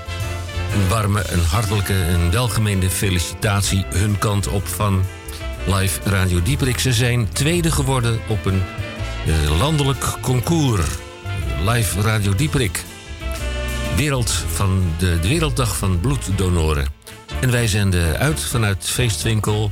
een 0.74 0.88
warme, 0.88 1.22
een 1.26 1.44
hartelijke, 1.44 1.94
een 1.94 2.30
welgemeende 2.30 2.90
felicitatie 2.90 3.84
hun 3.88 4.18
kant 4.18 4.48
op 4.48 4.66
van 4.66 5.04
Live 5.66 6.00
Radio 6.04 6.42
Dieperik. 6.42 6.78
Ze 6.78 6.92
zijn 6.92 7.28
tweede 7.32 7.70
geworden 7.70 8.20
op 8.28 8.44
een 8.44 8.62
eh, 9.26 9.58
landelijk 9.58 10.04
concours. 10.20 10.86
Live 11.66 12.00
Radio 12.00 12.34
Dieperik. 12.34 12.84
Wereld 13.96 14.30
van 14.30 14.82
de 14.98 15.20
Werelddag 15.20 15.76
van 15.76 16.00
Bloeddonoren. 16.00 17.01
En 17.42 17.50
wij 17.50 17.66
zenden 17.66 18.18
uit 18.18 18.40
vanuit 18.40 18.84
feestwinkel 18.84 19.70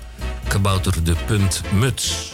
Kabouter 0.49 1.05
de 1.05 1.15
Punt 1.27 1.63
Muts. 1.73 2.33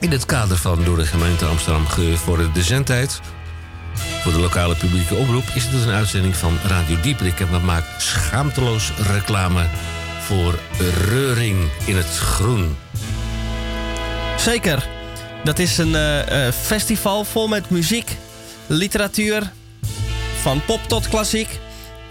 In 0.00 0.10
het 0.10 0.26
kader 0.26 0.56
van 0.56 0.84
door 0.84 0.96
de 0.96 1.06
gemeente 1.06 1.44
Amsterdam 1.44 1.86
gevorderde 1.86 2.62
zendtijd... 2.62 3.20
voor 4.22 4.32
de 4.32 4.38
lokale 4.38 4.74
publieke 4.74 5.14
omroep... 5.14 5.44
is 5.54 5.64
het 5.64 5.86
een 5.86 5.94
uitzending 5.94 6.36
van 6.36 6.58
Radio 6.66 7.00
Dieprik... 7.00 7.40
en 7.40 7.50
we 7.50 7.58
maken 7.58 8.00
schaamteloos 8.00 8.92
reclame 8.96 9.66
voor 10.20 10.58
Reuring 11.08 11.70
in 11.84 11.96
het 11.96 12.18
Groen. 12.18 12.76
Zeker. 14.38 14.88
Dat 15.44 15.58
is 15.58 15.78
een 15.78 15.94
eh, 15.94 16.46
eh, 16.46 16.54
festival 16.54 17.24
vol 17.24 17.48
met 17.48 17.70
muziek, 17.70 18.16
literatuur, 18.66 19.52
van 20.40 20.64
pop 20.64 20.80
tot 20.88 21.08
klassiek. 21.08 21.58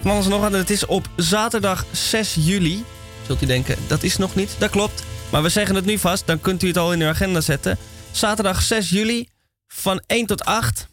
Van 0.04 0.30
nog 0.30 0.42
wat. 0.42 0.52
Het 0.52 0.70
is 0.70 0.86
op 0.86 1.10
zaterdag 1.16 1.86
6 1.92 2.36
juli. 2.40 2.84
Zult 3.26 3.42
u 3.42 3.46
denken, 3.46 3.78
dat 3.88 4.04
is 4.04 4.18
nog 4.18 4.36
niet. 4.36 4.56
Dat 4.58 4.70
klopt. 4.70 5.04
Maar 5.32 5.44
we 5.44 5.50
zeggen 5.50 5.76
het 5.76 5.86
nu 5.86 5.98
vast, 5.98 6.28
dan 6.28 6.40
kunt 6.40 6.64
u 6.64 6.68
het 6.68 6.78
al 6.78 6.94
in 6.94 7.02
uw 7.02 7.08
agenda 7.08 7.42
zetten. 7.42 7.78
Zaterdag 8.12 8.62
6 8.62 8.90
juli 8.90 9.28
van 9.68 10.04
1 10.08 10.26
tot 10.26 10.46
8. 10.46 10.88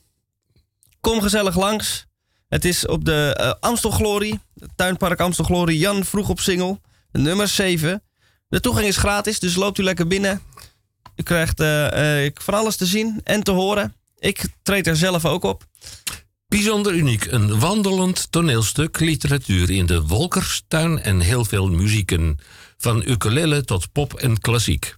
Kom 1.01 1.21
gezellig 1.21 1.57
langs. 1.57 2.07
Het 2.49 2.65
is 2.65 2.87
op 2.87 3.05
de 3.05 3.35
eh, 3.37 3.53
Amstelglorie, 3.61 4.41
het 4.59 4.71
tuinpark 4.77 5.21
Amstelglorie, 5.21 5.79
Jan 5.79 6.05
vroeg 6.05 6.29
op 6.29 6.41
Singel, 6.41 6.81
nummer 7.13 7.49
7. 7.49 8.03
De 8.49 8.61
toegang 8.61 8.87
is 8.87 8.97
gratis, 8.97 9.39
dus 9.39 9.55
loopt 9.55 9.79
u 9.79 9.83
lekker 9.83 10.07
binnen. 10.07 10.43
U 11.17 11.23
krijgt 11.23 11.61
eh, 11.61 12.25
eh, 12.25 12.33
van 12.35 12.55
alles 12.55 12.77
te 12.77 12.87
zien 12.87 13.21
en 13.25 13.43
te 13.43 13.51
horen. 13.51 13.95
Ik 14.19 14.45
treed 14.63 14.87
er 14.87 14.97
zelf 14.97 15.25
ook 15.25 15.45
op. 15.45 15.65
Bijzonder 16.51 16.95
uniek. 16.95 17.25
Een 17.25 17.59
wandelend 17.59 18.33
toneelstuk, 18.33 19.01
literatuur 19.01 19.71
in 19.71 19.87
de 19.87 20.03
Wolkerstuin 20.03 21.03
en 21.03 21.21
heel 21.21 21.45
veel 21.45 21.69
muzieken. 21.69 22.39
Van 22.79 23.03
ukulele 23.07 23.65
tot 23.65 23.93
pop 23.93 24.15
en 24.15 24.41
klassiek. 24.41 24.97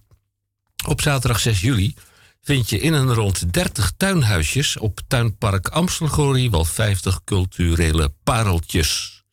Op 0.87 1.01
zaterdag 1.01 1.39
6 1.39 1.61
juli 1.61 1.93
vind 2.41 2.69
je 2.69 2.79
in 2.79 2.93
en 2.93 3.13
rond 3.13 3.53
30 3.53 3.91
tuinhuisjes 3.97 4.77
op 4.77 4.99
Tuinpark 5.07 5.67
Amstelgorie 5.67 6.51
wel 6.51 6.65
50 6.65 7.23
culturele 7.23 8.13
pareltjes. 8.23 9.23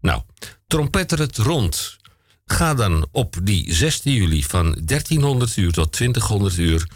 Nou, 0.00 0.22
trompetter 0.66 1.18
het 1.18 1.36
rond. 1.36 1.96
Ga 2.44 2.74
dan 2.74 3.06
op 3.10 3.36
die 3.42 3.74
16 3.74 4.12
juli 4.12 4.44
van 4.44 4.78
1300 4.84 5.56
uur 5.56 5.72
tot 5.72 5.92
2000 5.92 6.58
uur 6.58 6.88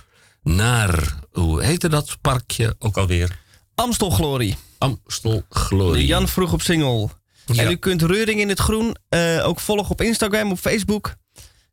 naar, 0.43 1.19
hoe 1.31 1.63
heette 1.63 1.89
dat 1.89 2.17
parkje 2.21 2.77
ook 2.79 2.97
alweer? 2.97 3.45
Amstelglorie. 3.77 4.57
Amstelglorie. 4.79 6.07
Jan 6.07 6.29
vroeg 6.29 6.53
op 6.53 6.63
single. 6.63 7.09
Ja. 7.47 7.63
En 7.63 7.71
u 7.71 7.77
kunt 7.77 8.03
Reuring 8.03 8.41
in 8.41 8.49
het 8.49 8.59
Groen 8.59 8.97
eh, 9.09 9.47
ook 9.47 9.61
volgen 9.61 9.91
op 9.91 10.01
Instagram, 10.01 10.51
op 10.51 10.59
Facebook. 10.59 11.15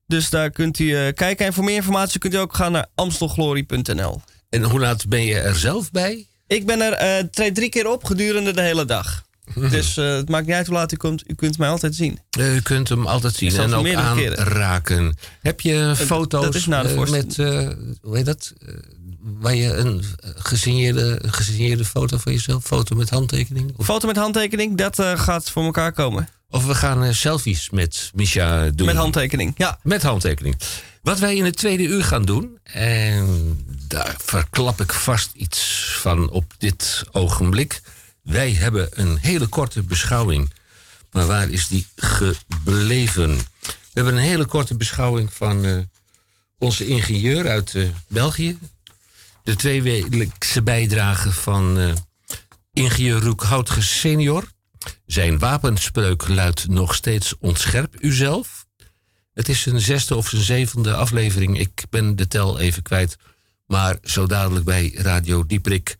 Dus 0.07 0.29
daar 0.29 0.51
kunt 0.51 0.79
u 0.79 0.95
eh, 0.95 1.13
kijken. 1.13 1.45
En 1.45 1.53
voor 1.53 1.63
meer 1.63 1.75
informatie 1.75 2.19
kunt 2.19 2.33
u 2.33 2.37
ook 2.37 2.55
gaan 2.55 2.71
naar 2.71 2.87
amstelglorie.nl. 2.95 4.21
En 4.49 4.63
hoe 4.63 4.79
laat 4.79 5.07
ben 5.07 5.23
je 5.23 5.39
er 5.39 5.55
zelf 5.55 5.91
bij? 5.91 6.27
Ik 6.47 6.65
ben 6.65 6.81
er 6.81 7.29
treed 7.29 7.55
drie 7.55 7.69
keer 7.69 7.87
op 7.87 8.03
gedurende 8.03 8.53
de 8.53 8.61
hele 8.61 8.85
dag. 8.85 9.23
Mhm. 9.53 9.69
Dus 9.69 9.95
het 9.95 10.29
maakt 10.29 10.45
niet 10.45 10.55
uit 10.55 10.67
hoe 10.67 10.75
laat 10.75 10.91
u 10.91 10.95
komt. 10.95 11.23
U 11.29 11.33
kunt 11.33 11.57
mij 11.57 11.69
altijd 11.69 11.95
zien. 11.95 12.19
U 12.39 12.61
kunt 12.61 12.89
hem 12.89 13.07
altijd 13.07 13.35
zien 13.35 13.55
en 13.55 13.73
ook 13.73 13.83
keren. 13.83 14.37
aanraken. 14.37 15.17
Heb 15.41 15.61
je 15.61 15.93
foto's 15.95 16.43
dat 16.43 16.55
is 16.55 16.65
na 16.65 16.83
de 16.83 17.07
met, 17.09 17.35
hoe 18.01 18.15
heet 18.15 18.25
dat? 18.25 18.53
Waar 19.23 19.55
je 19.55 19.73
een 19.73 20.03
eh, 20.19 20.29
gesigneerde, 20.35 21.19
gesigneerde 21.25 21.85
foto 21.85 22.17
van 22.17 22.31
jezelf, 22.31 22.63
foto 22.63 22.95
met 22.95 23.09
handtekening? 23.09 23.73
Of, 23.77 23.85
Foto 23.85 24.07
met 24.07 24.15
handtekening, 24.15 24.77
dat 24.77 24.99
eh, 24.99 25.19
gaat 25.19 25.49
voor 25.49 25.63
elkaar 25.63 25.91
komen. 25.91 26.29
of 26.49 26.65
we 26.65 26.75
gaan 26.75 27.03
eh, 27.03 27.13
selfies 27.13 27.69
met 27.69 28.11
Misha 28.13 28.69
doen. 28.69 28.85
Met 28.85 28.95
handtekening, 28.95 29.53
ja. 29.57 29.79
Met 29.83 30.03
handtekening. 30.03 30.55
Wat 31.01 31.19
wij 31.19 31.35
in 31.35 31.45
het 31.45 31.57
tweede 31.57 31.83
uur 31.83 32.03
gaan 32.03 32.25
doen, 32.25 32.57
en 32.63 33.57
daar 33.87 34.15
verklap 34.17 34.81
ik 34.81 34.93
vast 34.93 35.31
iets 35.35 35.87
van 35.99 36.29
op 36.29 36.53
dit 36.57 37.03
ogenblik. 37.11 37.81
Wij 38.21 38.51
hebben 38.51 38.89
een 38.91 39.17
hele 39.17 39.47
korte 39.47 39.83
beschouwing. 39.83 40.51
Maar 41.11 41.25
waar 41.25 41.49
is 41.49 41.67
die 41.67 41.87
gebleven? 41.95 43.37
We 43.37 43.93
hebben 43.93 44.13
een 44.13 44.23
hele 44.23 44.45
korte 44.45 44.75
beschouwing 44.75 45.33
van 45.33 45.87
onze 46.57 46.85
ingenieur 46.85 47.49
uit 47.49 47.75
België. 48.07 48.57
De 49.43 49.55
tweewekelijkse 49.55 50.63
bijdrage 50.63 51.31
van 51.31 51.79
eh, 51.79 51.93
ingenieur 52.73 53.33
senior. 53.79 54.51
Zijn 55.05 55.39
wapenspreuk 55.39 56.27
luidt 56.27 56.67
nog 56.67 56.95
steeds 56.95 57.37
ontscherp 57.39 57.95
uzelf. 57.99 58.65
Het 59.33 59.49
is 59.49 59.65
een 59.65 59.79
zesde 59.79 60.15
of 60.15 60.29
zijn 60.29 60.41
zevende 60.41 60.95
aflevering. 60.95 61.59
Ik 61.59 61.83
ben 61.89 62.15
de 62.15 62.27
tel 62.27 62.59
even 62.59 62.83
kwijt. 62.83 63.17
Maar 63.65 63.97
zo 64.01 64.25
dadelijk 64.25 64.65
bij 64.65 64.91
Radio 64.95 65.45
Dieprik 65.45 65.97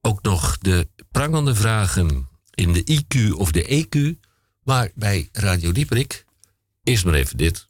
ook 0.00 0.22
nog 0.22 0.58
de 0.58 0.88
prangende 1.10 1.54
vragen 1.54 2.28
in 2.54 2.72
de 2.72 3.02
IQ 3.02 3.30
of 3.32 3.50
de 3.50 3.86
EQ. 3.86 4.26
Maar 4.62 4.90
bij 4.94 5.28
Radio 5.32 5.72
Dieprik 5.72 6.24
eerst 6.82 7.04
maar 7.04 7.14
even 7.14 7.36
dit. 7.36 7.68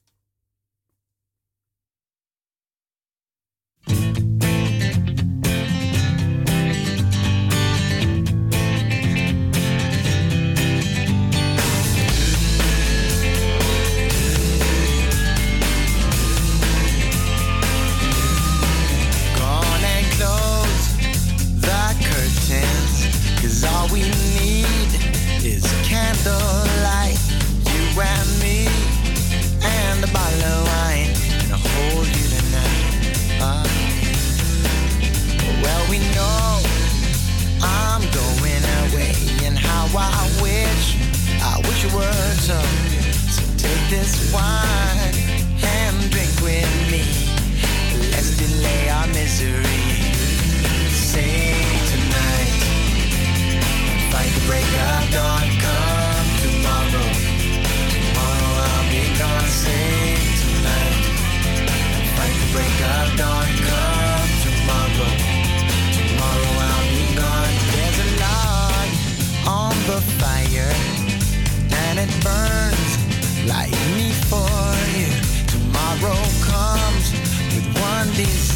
Wine 44.33 45.15
and 45.63 46.11
drink 46.11 46.33
with 46.43 46.73
me. 46.91 47.05
Let's 48.11 48.37
delay 48.37 48.89
our 48.89 49.07
misery. 49.09 49.65
Tonight. 51.93 52.53
Fight 54.11 54.33
the 54.35 54.47
break 54.47 54.67
of 54.67 55.13
dawn. 55.13 55.36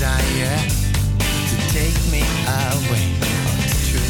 Desire 0.00 0.56
to 1.20 1.56
take 1.76 1.98
me 2.10 2.24
away. 2.48 3.04
It's 3.60 3.90
true. 3.90 4.00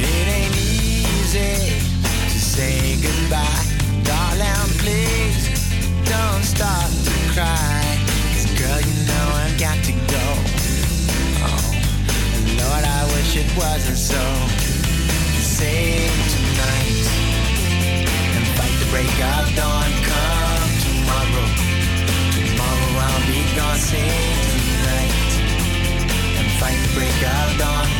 It 0.00 0.26
ain't 0.26 0.56
easy 0.56 1.84
to 2.32 2.38
say 2.40 2.96
goodbye, 2.96 3.66
darling. 4.08 4.70
Please 4.80 5.52
don't 6.08 6.42
start 6.42 6.90
to 7.04 7.12
cry. 7.34 7.84
'Cause 8.32 8.46
girl, 8.56 8.80
you 8.80 8.96
know 9.04 9.26
I've 9.44 9.58
got 9.58 9.76
to 9.84 9.92
go. 10.16 10.26
Oh, 11.44 11.62
Lord, 12.60 12.84
I 12.98 13.00
wish 13.12 13.36
it 13.36 13.50
wasn't 13.60 13.98
so. 13.98 14.24
Save 15.58 16.16
tonight 16.34 17.06
and 18.34 18.46
fight 18.56 18.76
the 18.80 18.86
break 18.92 19.12
of 19.34 19.44
dawn. 19.56 19.90
Come 20.08 20.72
tomorrow. 20.86 21.48
Tomorrow 22.32 22.90
I'll 23.06 23.26
be 23.28 23.40
gone. 23.56 23.78
Save 23.78 24.39
fight 26.60 26.78
break 26.94 27.22
of 27.22 27.58
dawn. 27.58 27.99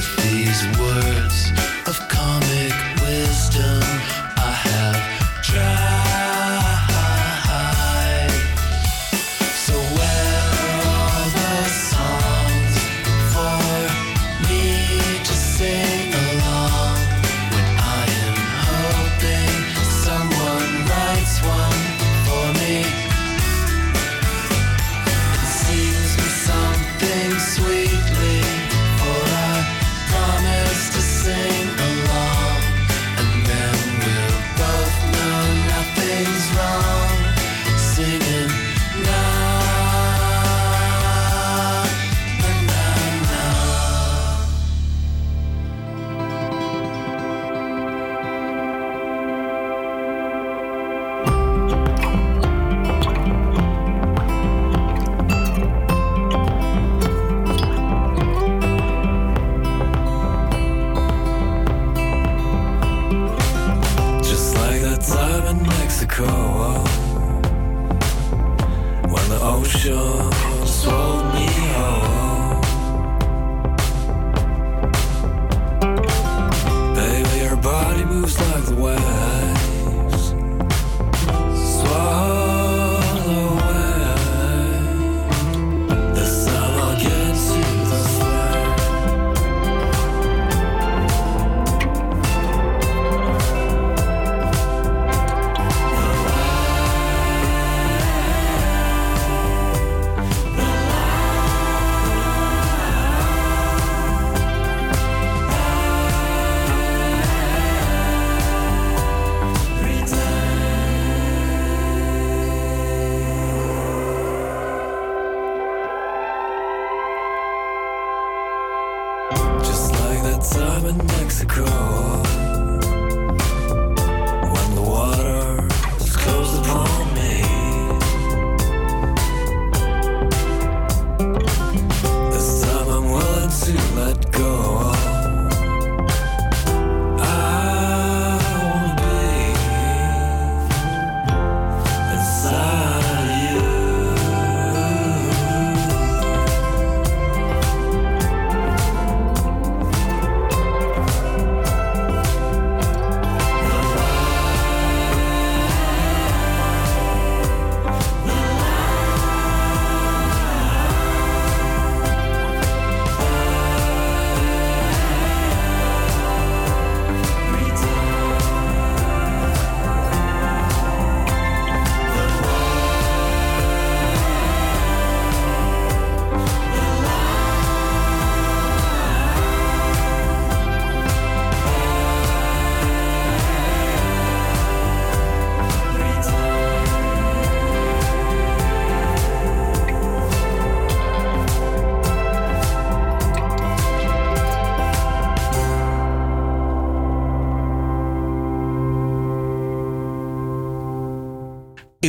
with 0.00 0.16
these 0.30 0.78
words. 0.78 1.49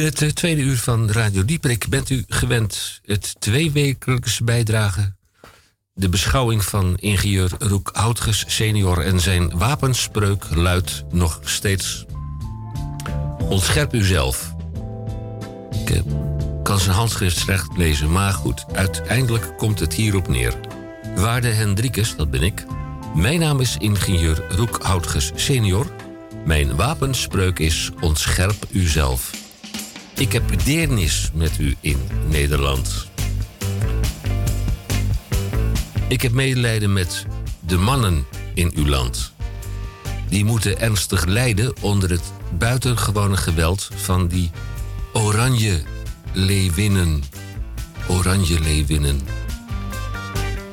In 0.01 0.07
het 0.07 0.21
eh, 0.21 0.29
tweede 0.29 0.61
uur 0.61 0.77
van 0.77 1.11
Radio 1.11 1.45
Dieprik 1.45 1.87
bent 1.89 2.09
u 2.09 2.23
gewend 2.27 3.01
het 3.05 3.35
tweewekelijkse 3.39 4.43
bijdrage. 4.43 5.13
De 5.93 6.09
beschouwing 6.09 6.63
van 6.63 6.97
ingenieur 6.97 7.51
Roek 7.59 7.89
Houtges 7.93 8.43
senior 8.47 9.01
en 9.01 9.19
zijn 9.19 9.57
wapenspreuk 9.57 10.45
luidt 10.55 11.03
nog 11.11 11.39
steeds... 11.43 12.05
Ontscherp 13.39 13.93
uzelf. 13.93 14.53
Ik 15.71 15.89
eh, 15.89 16.01
kan 16.63 16.79
zijn 16.79 16.95
handschrift 16.95 17.37
slecht 17.37 17.77
lezen, 17.77 18.11
maar 18.11 18.33
goed. 18.33 18.65
Uiteindelijk 18.73 19.57
komt 19.57 19.79
het 19.79 19.93
hierop 19.93 20.27
neer. 20.27 20.53
Waarde 21.15 21.47
Hendrikus, 21.47 22.15
dat 22.15 22.31
ben 22.31 22.41
ik. 22.41 22.65
Mijn 23.15 23.39
naam 23.39 23.59
is 23.59 23.77
ingenieur 23.77 24.43
Roek 24.49 24.79
Houtges 24.81 25.31
senior. 25.35 25.91
Mijn 26.45 26.75
wapenspreuk 26.75 27.59
is 27.59 27.91
Ontscherp 27.99 28.65
uzelf. 28.71 29.40
Ik 30.21 30.31
heb 30.31 30.63
deernis 30.65 31.31
met 31.33 31.57
u 31.59 31.75
in 31.79 31.99
Nederland. 32.29 33.07
Ik 36.07 36.21
heb 36.21 36.31
medelijden 36.31 36.93
met 36.93 37.25
de 37.59 37.77
mannen 37.77 38.25
in 38.53 38.71
uw 38.75 38.85
land. 38.85 39.33
Die 40.29 40.45
moeten 40.45 40.79
ernstig 40.79 41.25
lijden 41.25 41.73
onder 41.79 42.09
het 42.09 42.31
buitengewone 42.57 43.37
geweld 43.37 43.89
van 43.95 44.27
die 44.27 44.51
oranje 45.13 45.81
leeuwinnen. 46.33 47.23
Oranje 48.07 48.59
leeuwinnen. 48.59 49.21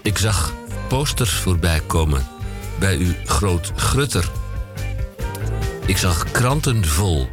Ik 0.03 0.19
zag 0.19 0.55
posters 0.89 1.33
voorbij 1.33 1.81
komen 1.87 2.27
bij 2.79 2.97
uw 2.97 3.13
groot 3.25 3.73
grutter. 3.77 4.31
Ik 5.87 5.97
zag 5.97 6.31
kranten 6.31 6.85
vol 6.85 7.29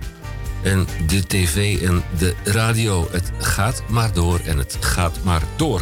en 0.65 0.87
de 1.07 1.27
tv 1.27 1.81
en 1.81 2.03
de 2.17 2.35
radio. 2.43 3.07
Het 3.11 3.31
gaat 3.39 3.83
maar 3.89 4.13
door 4.13 4.39
en 4.39 4.57
het 4.57 4.77
gaat 4.79 5.23
maar 5.23 5.41
door. 5.55 5.81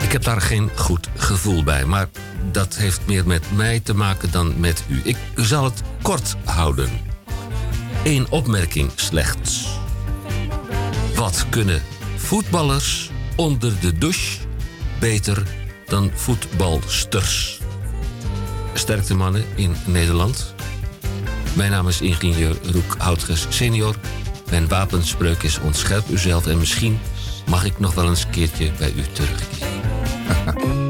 Ik 0.00 0.12
heb 0.12 0.22
daar 0.22 0.40
geen 0.40 0.70
goed 0.74 1.08
gevoel 1.16 1.62
bij, 1.62 1.84
maar 1.84 2.08
dat 2.52 2.76
heeft 2.76 3.00
meer 3.06 3.26
met 3.26 3.44
mij 3.56 3.80
te 3.80 3.94
maken 3.94 4.30
dan 4.30 4.60
met 4.60 4.84
u. 4.88 5.00
Ik 5.04 5.16
zal 5.34 5.64
het 5.64 5.82
kort 6.02 6.36
houden. 6.44 6.90
Eén 8.04 8.30
opmerking 8.30 8.90
slechts. 8.94 9.68
Wat 11.14 11.46
kunnen 11.50 11.82
voetballers 12.16 13.10
onder 13.36 13.80
de 13.80 13.98
douche 13.98 14.38
beter 14.98 15.42
dan 15.86 16.10
voetbalsters? 16.14 17.60
Sterkte 18.74 19.14
mannen 19.14 19.44
in 19.54 19.76
Nederland. 19.86 20.54
Mijn 21.54 21.70
naam 21.70 21.88
is 21.88 22.00
ingenieur 22.00 22.56
Roek 22.72 22.94
Houtges 22.98 23.46
senior. 23.48 23.94
Mijn 24.50 24.68
wapenspreuk 24.68 25.42
is 25.42 25.58
ontscherp 25.58 26.08
uzelf 26.08 26.46
en 26.46 26.58
misschien 26.58 26.98
mag 27.46 27.64
ik 27.64 27.78
nog 27.78 27.94
wel 27.94 28.08
eens 28.08 28.24
een 28.24 28.30
keertje 28.30 28.70
bij 28.78 28.92
u 28.96 29.02
terugkeren. 29.12 30.88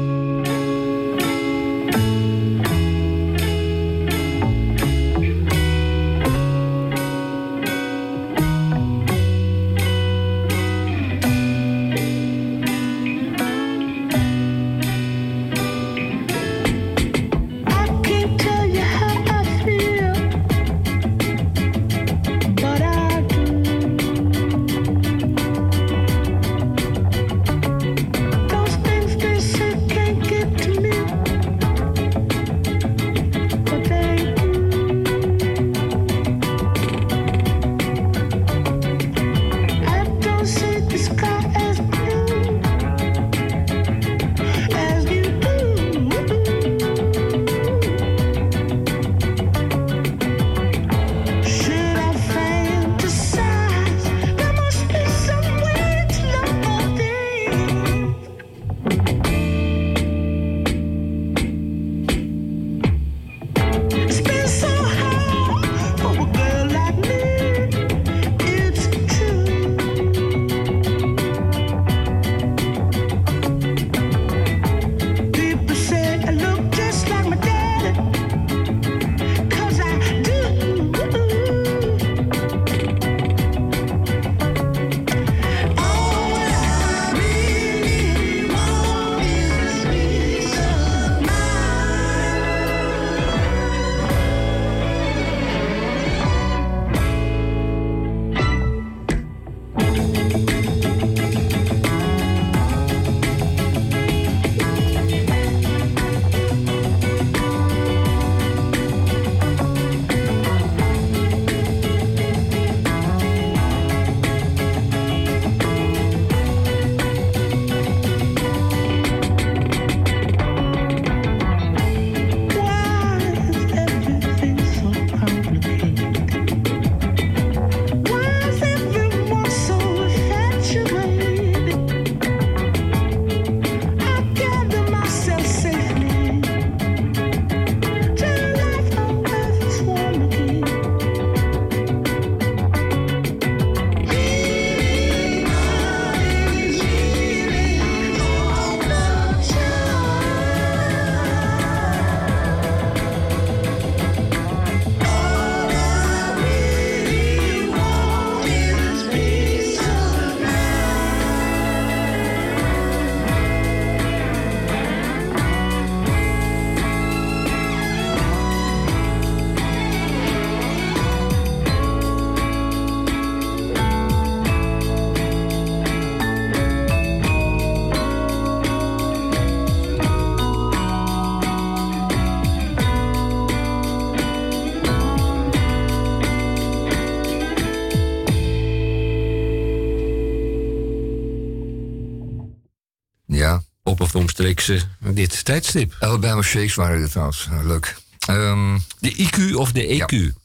omstreeks 194.41 194.85
dit 194.99 195.45
tijdstip. 195.45 195.95
Alabama 195.99 196.41
Shakes 196.41 196.75
waren 196.75 196.99
dit 196.99 197.11
trouwens. 197.11 197.47
Nou, 197.49 197.67
leuk. 197.67 197.95
Ehm, 198.19 198.77
De 198.99 199.15
IQ 199.15 199.55
of 199.55 199.71
de 199.71 199.87
EQ? 199.87 200.39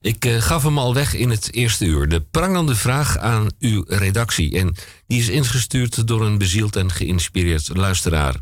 Ik 0.00 0.24
eh, 0.24 0.42
gaf 0.42 0.62
hem 0.62 0.78
al 0.78 0.94
weg 0.94 1.14
in 1.14 1.30
het 1.30 1.52
eerste 1.52 1.84
uur. 1.84 2.08
De 2.08 2.20
prangende 2.20 2.74
vraag 2.74 3.18
aan 3.18 3.48
uw 3.58 3.84
redactie. 3.88 4.58
En 4.58 4.76
die 5.06 5.20
is 5.20 5.28
ingestuurd 5.28 6.06
door 6.06 6.26
een 6.26 6.38
bezield 6.38 6.76
en 6.76 6.92
geïnspireerd 6.92 7.70
luisteraar. 7.76 8.34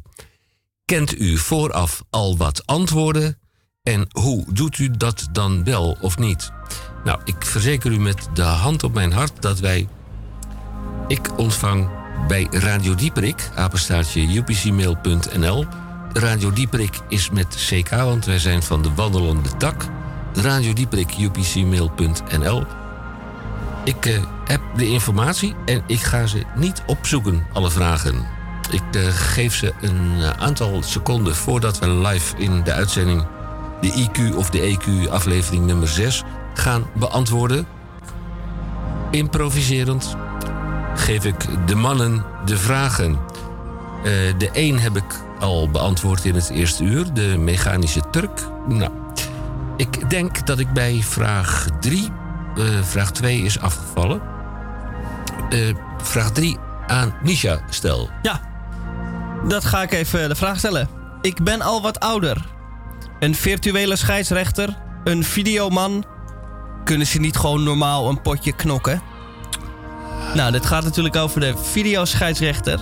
Kent 0.84 1.20
u 1.20 1.38
vooraf 1.38 2.02
al 2.10 2.36
wat 2.36 2.66
antwoorden? 2.66 3.38
En 3.82 4.08
hoe 4.10 4.44
doet 4.52 4.78
u 4.78 4.90
dat 4.90 5.28
dan 5.32 5.64
wel 5.64 5.96
of 6.00 6.18
niet? 6.18 6.50
Nou, 7.04 7.20
ik 7.24 7.44
verzeker 7.44 7.92
u 7.92 7.98
met 7.98 8.28
de 8.34 8.42
hand 8.42 8.82
op 8.82 8.94
mijn 8.94 9.12
hart 9.12 9.42
dat 9.42 9.58
wij. 9.58 9.88
Ik 11.08 11.38
ontvang 11.38 12.03
bij 12.28 12.46
Radio 12.50 12.94
Dieperik, 12.94 13.50
apenstaartje 13.54 14.36
upcmail.nl. 14.36 15.66
Radio 16.12 16.52
Dieperik 16.52 17.00
is 17.08 17.30
met 17.30 17.46
CK, 17.68 17.90
want 17.90 18.24
wij 18.24 18.38
zijn 18.38 18.62
van 18.62 18.82
de 18.82 18.94
wandelende 18.94 19.56
tak. 19.56 19.86
Radio 20.34 20.72
Dieperik, 20.72 21.14
upcmail.nl. 21.20 22.64
Ik 23.84 24.06
eh, 24.06 24.22
heb 24.44 24.60
de 24.76 24.86
informatie 24.86 25.54
en 25.64 25.82
ik 25.86 26.00
ga 26.00 26.26
ze 26.26 26.42
niet 26.54 26.82
opzoeken, 26.86 27.46
alle 27.52 27.70
vragen. 27.70 28.26
Ik 28.70 28.82
eh, 28.92 29.02
geef 29.08 29.54
ze 29.54 29.72
een 29.80 30.12
eh, 30.20 30.30
aantal 30.30 30.82
seconden 30.82 31.36
voordat 31.36 31.78
we 31.78 31.88
live 31.88 32.36
in 32.36 32.62
de 32.62 32.72
uitzending 32.72 33.26
de 33.80 34.08
IQ 34.08 34.36
of 34.36 34.50
de 34.50 34.76
EQ 34.78 35.10
aflevering 35.10 35.66
nummer 35.66 35.88
6 35.88 36.22
gaan 36.54 36.86
beantwoorden. 36.94 37.66
Improviserend 39.10 40.16
geef 40.94 41.24
ik 41.24 41.66
de 41.66 41.74
mannen 41.74 42.24
de 42.44 42.58
vragen. 42.58 43.18
Eh, 44.04 44.12
de 44.38 44.50
één 44.52 44.78
heb 44.78 44.96
ik 44.96 45.20
al 45.38 45.70
beantwoord 45.70 46.24
in 46.24 46.34
het 46.34 46.50
eerste 46.50 46.84
uur, 46.84 47.12
de 47.12 47.36
mechanische 47.38 48.02
Turk. 48.10 48.40
Nou, 48.68 48.92
ik 49.76 50.10
denk 50.10 50.46
dat 50.46 50.58
ik 50.58 50.72
bij 50.72 51.02
vraag 51.02 51.68
3, 51.80 52.10
vraag 52.82 53.10
2 53.12 53.42
is 53.42 53.60
afgevallen. 53.60 54.22
Eh, 55.50 55.74
vraag 56.02 56.30
3 56.30 56.58
aan 56.86 57.14
Nisha 57.22 57.60
stel. 57.70 58.10
Ja, 58.22 58.40
dat 59.48 59.64
ga 59.64 59.82
ik 59.82 59.92
even 59.92 60.28
de 60.28 60.34
vraag 60.34 60.58
stellen. 60.58 60.88
Ik 61.20 61.42
ben 61.42 61.60
al 61.60 61.82
wat 61.82 62.00
ouder. 62.00 62.44
Een 63.20 63.34
virtuele 63.34 63.96
scheidsrechter, 63.96 64.76
een 65.04 65.24
videoman. 65.24 66.04
Kunnen 66.84 67.06
ze 67.06 67.20
niet 67.20 67.36
gewoon 67.36 67.62
normaal 67.62 68.08
een 68.08 68.22
potje 68.22 68.52
knokken? 68.52 69.02
Nou, 70.34 70.52
dit 70.52 70.66
gaat 70.66 70.84
natuurlijk 70.84 71.16
over 71.16 71.40
de 71.40 71.54
videoscheidsrechter. 71.56 72.80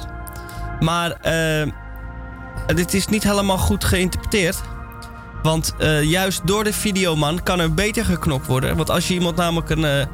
Maar 0.80 1.10
eh, 1.10 1.68
dit 2.66 2.94
is 2.94 3.06
niet 3.06 3.22
helemaal 3.22 3.58
goed 3.58 3.84
geïnterpreteerd. 3.84 4.60
Want 5.42 5.74
eh, 5.78 6.02
juist 6.02 6.46
door 6.46 6.64
de 6.64 6.72
videoman 6.72 7.42
kan 7.42 7.60
er 7.60 7.74
beter 7.74 8.04
geknokt 8.04 8.46
worden. 8.46 8.76
Want 8.76 8.90
als 8.90 9.08
je 9.08 9.14
iemand 9.14 9.36
namelijk 9.36 9.70
een, 9.70 9.84
eh, 9.84 10.06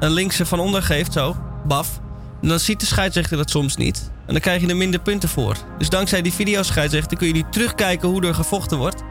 een 0.00 0.10
linkse 0.10 0.46
van 0.46 0.60
onder 0.60 0.82
geeft, 0.82 1.12
zo, 1.12 1.36
baf. 1.66 2.00
Dan 2.40 2.58
ziet 2.58 2.80
de 2.80 2.86
scheidsrechter 2.86 3.36
dat 3.36 3.50
soms 3.50 3.76
niet. 3.76 4.10
En 4.26 4.32
dan 4.32 4.42
krijg 4.42 4.60
je 4.60 4.68
er 4.68 4.76
minder 4.76 5.00
punten 5.00 5.28
voor. 5.28 5.56
Dus 5.78 5.88
dankzij 5.88 6.22
die 6.22 6.32
videoscheidsrechter 6.32 7.16
kun 7.16 7.26
je 7.26 7.32
nu 7.32 7.44
terugkijken 7.50 8.08
hoe 8.08 8.26
er 8.26 8.34
gevochten 8.34 8.78
wordt. 8.78 9.02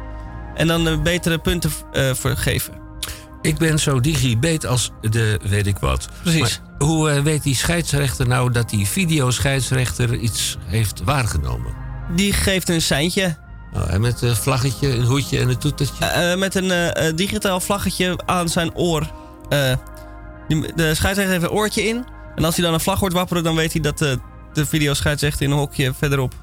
En 0.56 0.68
dan 0.68 1.04
betere 1.04 1.38
punten 1.38 1.72
geven. 2.36 2.81
Ik 3.42 3.58
ben 3.58 3.80
zo 3.80 4.00
digibeet 4.00 4.66
als 4.66 4.92
de 5.02 5.40
weet 5.50 5.68
ik 5.68 5.78
wat. 5.78 6.08
Precies. 6.22 6.40
Maar 6.78 6.88
hoe 6.88 7.10
eh, 7.10 7.22
weet 7.24 7.44
die 7.44 7.56
scheidsrechter 7.56 8.28
nou 8.28 8.52
dat 8.52 8.70
die 8.70 8.88
videoscheidsrechter 8.88 10.16
iets 10.16 10.58
heeft 10.66 11.02
waargenomen? 11.04 11.74
Die 12.16 12.34
geeft 12.34 12.70
een 12.70 12.82
seintje. 12.82 13.38
Oh, 13.74 13.94
en 13.94 14.02
met 14.02 14.22
een 14.22 14.36
vlaggetje, 14.36 14.88
een 14.96 15.04
hoedje 15.06 15.40
en 15.40 15.50
een 15.50 15.58
toetertje? 15.58 16.06
Eh, 16.06 16.38
met 16.38 16.56
een 16.56 16.72
eh, 16.72 17.08
eh, 17.08 17.16
digitaal 17.16 17.60
vlaggetje 17.60 18.20
aan 18.26 18.50
zijn 18.50 18.76
oor. 18.76 19.12
Eh, 19.50 19.74
die- 20.48 20.74
de 20.76 20.96
scheidsrechter 20.96 21.28
heeft 21.40 21.44
een 21.44 21.58
oortje 21.58 21.84
in. 21.88 22.06
En 22.36 22.44
als 22.46 22.56
hij 22.56 22.66
dan 22.66 22.74
een 22.74 22.80
vlag 22.80 23.00
hoort 23.00 23.14
wapperen, 23.14 23.44
dan 23.44 23.56
weet 23.56 23.72
hij 23.74 23.82
dat 23.82 24.02
eh, 24.02 24.12
de 24.54 24.66
videoscheidsrechter 24.66 25.42
in 25.46 25.52
een 25.52 25.58
hokje 25.58 25.94
verderop. 25.98 26.34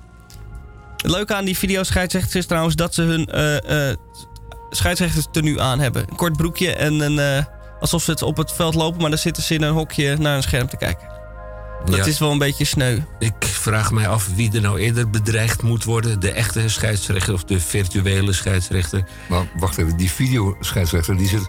Het 0.96 1.10
leuke 1.10 1.34
aan 1.34 1.44
die 1.44 1.58
videoscheidsrechters 1.58 2.34
is 2.34 2.46
trouwens 2.46 2.74
dat 2.76 2.94
ze 2.94 3.02
hun 3.02 3.26
eh 3.26 3.90
eh 3.90 3.96
scheidsrechters 4.70 5.26
tenue 5.30 5.60
aan 5.60 5.78
hebben. 5.80 6.02
Een 6.10 6.16
kort 6.16 6.36
broekje 6.36 6.72
en 6.72 7.00
een, 7.00 7.18
eh, 7.18 7.44
alsof 7.80 8.02
ze 8.02 8.10
het 8.10 8.22
op 8.22 8.36
het 8.36 8.52
veld 8.52 8.74
lopen, 8.74 9.00
maar 9.00 9.10
dan 9.10 9.18
zitten 9.18 9.42
ze 9.42 9.54
in 9.54 9.62
een 9.62 9.72
hokje 9.72 10.16
naar 10.16 10.36
een 10.36 10.42
scherm 10.42 10.68
te 10.68 10.76
kijken. 10.76 11.16
Dat 11.84 11.96
Ja. 11.96 12.04
is 12.04 12.18
wel 12.18 12.30
een 12.30 12.38
beetje 12.38 12.64
sneu. 12.64 12.98
Ik 13.18 13.34
vraag 13.40 13.90
mij 13.90 14.08
af 14.08 14.28
wie 14.34 14.52
er 14.54 14.60
nou 14.60 14.78
eerder 14.78 15.10
bedreigd 15.10 15.62
moet 15.62 15.84
worden. 15.84 16.20
De 16.20 16.30
echte 16.30 16.68
scheidsrechter 16.68 17.34
of 17.34 17.44
de 17.44 17.60
virtuele 17.60 18.32
scheidsrechter. 18.32 19.04
Maar 19.28 19.46
wacht 19.58 19.78
even, 19.78 19.96
die 19.96 20.10
videoscheidsrechter 20.10 21.16
die 21.16 21.28
zit, 21.28 21.48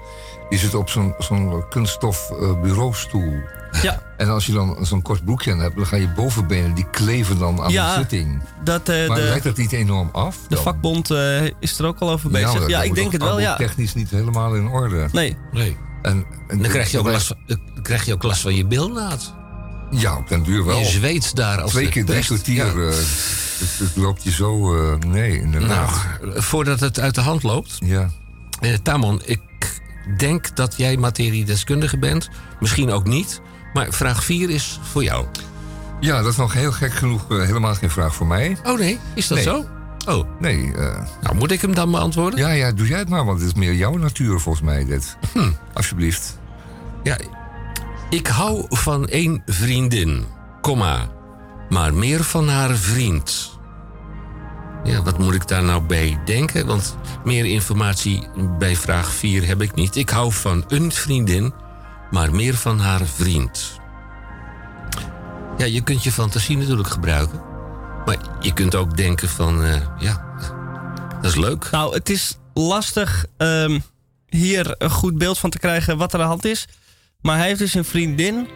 die 0.49 0.59
zit 0.59 0.75
op 0.75 0.89
zo'n 0.89 1.13
zo'n 1.17 1.63
kunststof 1.69 2.29
eh, 2.31 2.61
bureaustoel. 2.61 3.33
Ja. 3.81 4.01
En 4.17 4.29
als 4.29 4.45
je 4.45 4.51
dan 4.51 4.77
zo'n 4.85 5.01
kort 5.01 5.25
broekje 5.25 5.51
aan 5.51 5.59
hebt, 5.59 5.75
dan 5.75 5.85
gaan 5.87 5.99
je 5.99 6.07
bovenbenen 6.09 6.73
die 6.73 6.89
kleven 6.91 7.39
dan 7.39 7.61
aan 7.61 7.71
Ja, 7.71 7.93
de 7.93 7.99
zitting. 7.99 8.41
Dat, 8.63 8.89
eh, 8.89 9.07
maar 9.07 9.17
de, 9.17 9.23
lijkt 9.23 9.43
dat 9.43 9.57
niet 9.57 9.71
enorm 9.71 10.09
af? 10.11 10.37
de 10.47 10.57
vakbond 10.57 11.11
eh, 11.11 11.45
is 11.59 11.79
er 11.79 11.85
ook 11.85 11.99
al 11.99 12.09
over 12.11 12.29
bezig. 12.29 12.67
Ja, 12.67 12.77
dat 12.77 12.85
ik 12.85 12.95
denk 12.95 13.11
het 13.11 13.23
wel, 13.23 13.39
ja. 13.39 13.55
technisch 13.55 13.93
niet 13.93 14.09
helemaal 14.09 14.55
in 14.55 14.67
orde. 14.67 15.07
Nee. 15.11 15.37
Nee. 15.51 15.77
En, 16.01 16.25
en 16.47 16.61
Dan 16.61 16.69
krijg 16.71 16.91
je 16.91 16.99
ook 16.99 17.07
last 17.11 17.27
van, 17.27 17.37
dan 17.45 17.59
krijg 17.81 18.05
je 18.05 18.13
ook 18.13 18.23
last 18.23 18.41
van 18.41 18.55
je 18.55 18.65
bilnaad. 18.65 19.33
Ja, 19.91 20.17
op 20.17 20.27
den 20.27 20.43
duur 20.43 20.65
wel. 20.65 20.79
Je 20.79 20.85
zweet 20.85 21.35
daar 21.35 21.61
als 21.61 21.71
Twee 21.71 21.89
keer 21.89 22.05
drie 22.05 22.23
kwartier. 22.25 22.65
Ja. 22.65 22.89
eh, 22.89 22.97
het, 23.59 23.79
het 23.79 23.95
loopt 23.95 24.23
je 24.23 24.31
zo... 24.31 24.75
eh, 24.75 24.97
nee, 25.07 25.41
inderdaad. 25.41 26.07
Nou, 26.21 26.41
voordat 26.41 26.79
het 26.79 26.99
uit 26.99 27.15
de 27.15 27.21
hand 27.21 27.43
loopt. 27.43 27.77
Ja. 27.79 28.09
Eh, 28.59 28.73
Tamon, 28.83 29.21
ik 29.25 29.39
denk 30.17 30.55
dat 30.55 30.73
jij 30.77 30.97
materiedeskundige 30.97 31.97
bent. 31.97 32.29
Misschien 32.59 32.91
ook 32.91 33.07
niet. 33.07 33.41
Maar 33.73 33.87
vraag 33.89 34.23
4 34.23 34.49
is 34.49 34.79
voor 34.83 35.03
jou. 35.03 35.25
ja, 35.99 36.21
dat 36.21 36.31
is 36.31 36.37
nog 36.37 36.53
heel 36.53 36.71
gek 36.71 36.93
genoeg 36.93 37.31
eh, 37.31 37.41
helemaal 37.45 37.75
geen 37.75 37.89
vraag 37.89 38.15
voor 38.15 38.27
mij. 38.27 38.57
Oh 38.63 38.77
nee, 38.79 38.99
is 39.13 39.27
dat 39.27 39.37
Nee. 39.37 39.45
zo? 39.47 39.65
Oh, 40.07 40.27
Nee, 40.39 40.73
eh, 40.75 41.01
nou 41.21 41.35
moet 41.35 41.51
ik 41.51 41.61
hem 41.61 41.73
dan 41.73 41.91
beantwoorden? 41.91 42.39
ja, 42.39 42.49
ja, 42.49 42.71
doe 42.71 42.87
jij 42.87 42.99
het 42.99 43.09
maar, 43.09 43.25
want 43.25 43.39
het 43.39 43.47
is 43.47 43.53
meer 43.55 43.73
jouw 43.73 43.97
natuur 43.97 44.39
volgens 44.39 44.63
mij 44.65 44.85
dit. 44.85 45.17
Hm. 45.33 45.51
Alsjeblieft. 45.73 46.39
Ja, 47.03 47.17
ik 48.09 48.27
hou 48.27 48.65
van 48.69 49.07
één 49.07 49.41
vriendin, 49.45 50.25
komma, 50.61 51.07
maar 51.69 51.93
meer 51.93 52.23
van 52.23 52.47
haar 52.49 52.75
vriend. 52.75 53.57
Ja, 54.83 55.01
wat 55.03 55.17
moet 55.17 55.33
ik 55.33 55.47
daar 55.47 55.63
nou 55.63 55.81
bij 55.81 56.19
denken? 56.25 56.65
Want 56.67 56.97
meer 57.23 57.45
informatie 57.45 58.27
bij 58.59 58.75
vraag 58.75 59.11
4 59.13 59.47
heb 59.47 59.61
ik 59.61 59.73
niet. 59.75 59.95
Ik 59.95 60.09
hou 60.09 60.31
van 60.31 60.63
een 60.67 60.91
vriendin, 60.91 61.53
maar 62.11 62.35
meer 62.35 62.55
van 62.55 62.79
haar 62.79 63.05
vriend. 63.05 63.79
Ja, 65.57 65.65
je 65.65 65.81
kunt 65.81 66.03
je 66.03 66.11
fantasie 66.11 66.57
natuurlijk 66.57 66.89
gebruiken. 66.89 67.41
Maar 68.05 68.17
je 68.39 68.53
kunt 68.53 68.75
ook 68.75 68.97
denken 68.97 69.29
van, 69.29 69.63
eh, 69.63 69.81
ja, 69.99 70.25
dat 71.21 71.31
is 71.31 71.35
leuk. 71.35 71.67
Nou, 71.71 71.93
het 71.93 72.09
is 72.09 72.37
lastig 72.53 73.25
ehm, 73.37 73.79
hier 74.29 74.75
een 74.77 74.89
goed 74.89 75.17
beeld 75.17 75.37
van 75.37 75.49
te 75.49 75.59
krijgen 75.59 75.97
wat 75.97 76.13
er 76.13 76.19
aan 76.19 76.25
de 76.25 76.31
hand 76.31 76.45
is. 76.45 76.65
Maar 77.21 77.37
hij 77.37 77.47
heeft 77.47 77.59
dus 77.59 77.73
een 77.73 77.85
vriendin. 77.85 78.47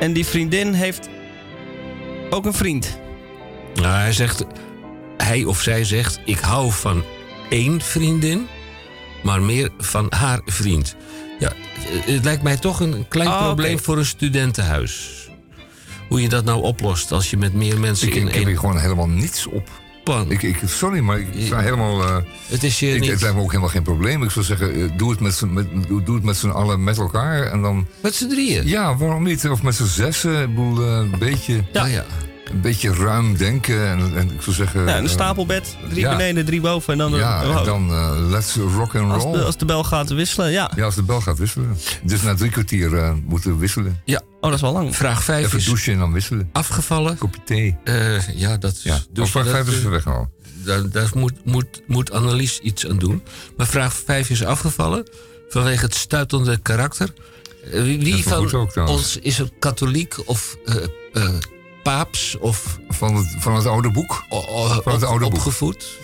En 0.00 0.12
die 0.12 0.26
vriendin 0.26 0.72
heeft 0.72 1.08
ook 2.30 2.44
een 2.44 2.54
vriend. 2.54 2.98
Nou, 3.74 3.94
hij 3.94 4.12
zegt, 4.12 4.44
hij 5.16 5.44
of 5.44 5.60
zij 5.60 5.84
zegt, 5.84 6.20
ik 6.24 6.38
hou 6.38 6.72
van 6.72 7.04
één 7.50 7.80
vriendin, 7.80 8.46
maar 9.22 9.42
meer 9.42 9.70
van 9.78 10.06
haar 10.16 10.40
vriend. 10.44 10.96
Ja, 11.38 11.52
het- 11.78 12.04
het 12.04 12.24
lijkt 12.24 12.42
mij 12.42 12.56
toch 12.56 12.80
een 12.80 13.04
klein 13.08 13.28
Ah, 13.28 13.42
probleem 13.44 13.78
voor 13.78 13.98
een 13.98 14.06
studentenhuis. 14.06 15.10
Hoe 16.08 16.22
je 16.22 16.28
dat 16.28 16.44
nou 16.44 16.62
oplost 16.62 17.12
als 17.12 17.30
je 17.30 17.36
met 17.36 17.54
meer 17.54 17.80
mensen 17.80 18.08
Ik, 18.08 18.14
in 18.14 18.20
ik 18.20 18.26
heb 18.26 18.36
één 18.36 18.46
hier 18.46 18.58
gewoon 18.58 18.78
helemaal 18.78 19.08
niets 19.08 19.46
op. 19.46 19.68
pan... 20.04 20.30
Ik, 20.30 20.42
ik, 20.42 20.56
sorry, 20.66 20.98
maar 21.00 21.18
ik 21.20 21.26
sta 21.46 21.58
helemaal... 21.60 22.02
eh, 22.02 22.16
het 22.48 22.62
is 22.62 22.78
je 22.78 22.94
ik, 22.94 23.00
niet... 23.00 23.10
Het 23.10 23.20
lijkt 23.20 23.36
me 23.36 23.42
ook 23.42 23.48
helemaal 23.48 23.70
geen 23.70 23.82
probleem. 23.82 24.22
Ik 24.22 24.30
zou 24.30 24.44
zeggen, 24.44 24.74
eh, 24.74 24.96
doe 24.98 25.10
het 25.10 25.20
met 25.20 25.34
z'n 25.34 25.46
met, 25.52 25.66
doe 26.04 26.14
het 26.14 26.24
met 26.24 26.36
z'n 26.36 26.48
allen 26.48 26.84
met 26.84 26.98
elkaar. 26.98 27.42
En 27.42 27.62
dan, 27.62 27.86
Met 28.00 28.14
z'n 28.14 28.28
drieën? 28.28 28.66
ja, 28.68 28.96
waarom 28.96 29.22
niet? 29.22 29.48
Of 29.48 29.62
met 29.62 29.74
z'n 29.74 29.84
zessen. 29.84 30.40
Ik 30.42 30.48
bedoel, 30.54 30.80
eh, 30.86 30.92
een, 30.96 31.14
beetje, 31.18 31.64
Ja. 31.72 31.86
ja. 31.86 32.04
Een 32.50 32.60
beetje 32.60 32.92
ruim 32.92 33.36
denken. 33.36 33.86
En, 33.88 34.16
en 34.16 34.30
ik 34.32 34.42
zou 34.42 34.56
zeggen... 34.56 34.86
Ja, 34.86 34.96
een 34.96 35.04
eh, 35.04 35.10
stapelbed. 35.10 35.76
Drie 35.88 36.00
ja. 36.00 36.10
beneden, 36.16 36.44
drie 36.44 36.60
boven. 36.60 36.92
En 36.92 36.98
dan, 36.98 37.14
Ja, 37.14 37.48
oh, 37.48 37.58
en 37.58 37.64
dan 37.64 37.90
eh, 37.90 38.16
let's 38.30 38.56
rock 38.56 38.94
and 38.94 39.12
als, 39.12 39.22
roll. 39.22 39.32
de, 39.32 39.44
als 39.44 39.56
de 39.56 39.64
bel 39.64 39.84
gaat 39.84 40.10
wisselen, 40.10 40.50
ja. 40.50 40.70
Ja, 40.76 40.84
als 40.84 40.94
de 40.94 41.02
bel 41.02 41.20
gaat 41.20 41.38
wisselen. 41.38 41.76
Dus 42.02 42.22
na 42.22 42.34
drie 42.34 42.50
kwartier 42.50 42.96
eh, 42.96 43.12
moeten 43.24 43.50
we 43.50 43.56
wisselen. 43.56 44.00
ja. 44.04 44.20
Oh, 44.40 44.50
dat 44.50 44.58
is 44.58 44.60
wel 44.60 44.72
lang. 44.72 44.96
Vraag 44.96 45.24
5 45.24 45.44
Even 45.46 45.58
is 45.58 45.64
douchen 45.64 45.92
en 45.92 45.98
dan 45.98 46.12
wisselen. 46.12 46.48
afgevallen. 46.52 47.18
Kopje 47.18 47.40
thee. 47.44 47.76
Eh, 47.84 48.28
ja, 48.28 48.56
dat 48.56 48.72
is... 48.72 48.82
Ja, 48.82 48.98
dus 49.10 49.24
of 49.24 49.30
vraag 49.30 49.44
dat, 49.44 49.52
vijf 49.52 49.68
is 49.68 49.82
weg 49.82 50.06
al. 50.06 50.28
Daar, 50.64 50.90
daar 50.90 51.10
moet, 51.14 51.32
moet, 51.44 51.82
moet 51.86 52.10
Annelies 52.10 52.58
iets 52.58 52.88
aan 52.88 52.98
doen. 52.98 53.22
Maar 53.56 53.66
vraag 53.66 53.94
5 54.04 54.30
is 54.30 54.44
afgevallen 54.44 55.08
vanwege 55.48 55.84
het 55.84 55.94
stuitende 55.94 56.56
karakter. 56.56 57.12
Wie, 57.70 58.22
van 58.22 58.54
ook 58.54 58.76
ons 58.76 59.18
is 59.18 59.38
er 59.38 59.50
katholiek 59.58 60.28
of 60.28 60.56
eh, 60.64 60.76
eh, 61.12 61.34
paaps 61.84 62.36
of... 62.38 62.78
Van 62.88 63.16
het, 63.16 63.34
van 63.38 63.54
het 63.54 63.66
oude 63.66 63.90
boek? 63.90 64.24
van 64.82 64.92
het 64.92 65.04
oude 65.04 65.24
boek. 65.24 65.34
opgevoed? 65.34 65.98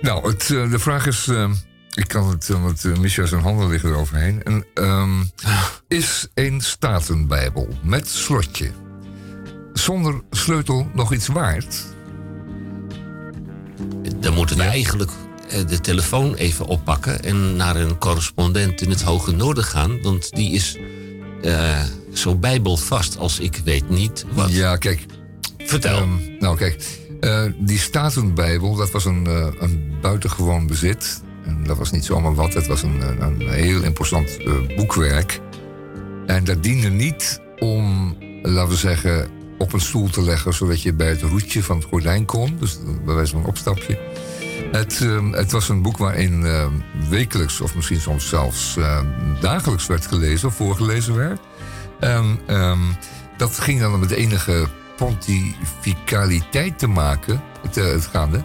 Nou, 0.00 0.28
het, 0.28 0.42
eh, 0.42 0.70
de 0.70 0.78
vraag 0.78 1.06
is... 1.06 1.26
eh, 1.28 1.50
ik 1.94 2.08
kan 2.08 2.28
het, 2.28 2.48
uh, 2.48 2.62
want 2.62 2.84
uh, 2.84 2.96
Micha 2.96 3.26
zijn 3.26 3.42
handen 3.42 3.68
liggen 3.68 3.88
eroverheen. 3.88 4.42
En, 4.42 4.66
ehm, 4.74 5.22
is 6.00 6.28
een 6.34 6.60
statenbijbel 6.60 7.68
met 7.82 8.08
slotje 8.08 8.70
zonder 9.72 10.20
sleutel 10.30 10.90
nog 10.94 11.12
iets 11.12 11.26
waard? 11.26 11.84
Dan 14.20 14.34
moeten 14.34 14.56
we 14.56 14.62
eigenlijk 14.62 15.10
eh, 15.48 15.66
de 15.66 15.80
telefoon 15.80 16.34
even 16.34 16.66
oppakken... 16.66 17.22
en 17.22 17.56
naar 17.56 17.76
een 17.76 17.98
correspondent 17.98 18.80
in 18.80 18.90
het 18.90 19.02
Hoge 19.02 19.32
Noorden 19.32 19.64
gaan. 19.64 20.02
Want 20.02 20.30
die 20.30 20.52
is 20.52 20.78
eh, 21.42 21.82
zo 22.14 22.34
bijbelvast 22.36 23.18
als 23.18 23.38
ik 23.38 23.60
weet 23.64 23.88
niet 23.90 24.24
wat. 24.32 24.52
Ja, 24.52 24.76
kijk. 24.76 25.06
Vertel. 25.58 25.96
Ehm, 25.96 26.38
nou, 26.38 26.56
kijk. 26.56 26.98
eh, 27.20 27.44
die 27.58 27.78
Statenbijbel, 27.78 28.74
dat 28.74 28.90
was 28.90 29.04
een, 29.04 29.26
eh, 29.26 29.46
een 29.58 29.92
buitengewoon 30.00 30.66
bezit. 30.66 31.22
En 31.44 31.64
dat 31.64 31.76
was 31.76 31.90
niet 31.90 32.04
zomaar 32.04 32.34
wat, 32.34 32.54
het 32.54 32.66
was 32.66 32.82
een, 32.82 33.22
een, 33.22 33.48
heel 33.48 33.82
imposant 33.82 34.36
eh, 34.36 34.76
boekwerk. 34.76 35.40
En 36.26 36.44
dat 36.44 36.62
diende 36.62 36.88
niet 36.88 37.40
om, 37.58 38.16
laten 38.42 38.70
we 38.70 38.76
zeggen, 38.76 39.28
op 39.58 39.72
een 39.72 39.80
stoel 39.80 40.08
te 40.08 40.22
leggen... 40.22 40.54
zodat 40.54 40.82
je 40.82 40.92
bij 40.92 41.08
het 41.08 41.22
roetje 41.22 41.62
van 41.62 41.76
het 41.76 41.86
gordijn 41.86 42.24
kon. 42.24 42.56
Dus 42.60 42.78
bij 43.04 43.14
wijze 43.14 43.32
van 43.32 43.40
een 43.40 43.46
opstapje. 43.46 43.98
Het, 44.72 45.00
ehm, 45.02 45.32
het 45.32 45.52
was 45.52 45.68
een 45.68 45.82
boek 45.82 45.96
waarin 45.96 46.46
ehm, 46.46 46.72
wekelijks, 47.08 47.60
of 47.60 47.74
misschien 47.74 48.00
soms 48.00 48.28
zelfs 48.28 48.78
dagelijks 49.40 49.86
werd 49.86 50.06
gelezen 50.06 50.48
of 50.48 50.54
voorgelezen 50.54 51.14
werd. 51.14 51.40
En 52.00 52.40
ehm, 52.46 52.82
dat 53.36 53.58
ging 53.58 53.80
dan 53.80 54.00
met 54.00 54.10
enige 54.10 54.68
pontificaliteit 54.96 56.78
te 56.78 56.86
maken, 56.86 57.42
het, 57.62 57.76
eh, 57.76 57.84
het 57.84 58.06
gaande. 58.06 58.42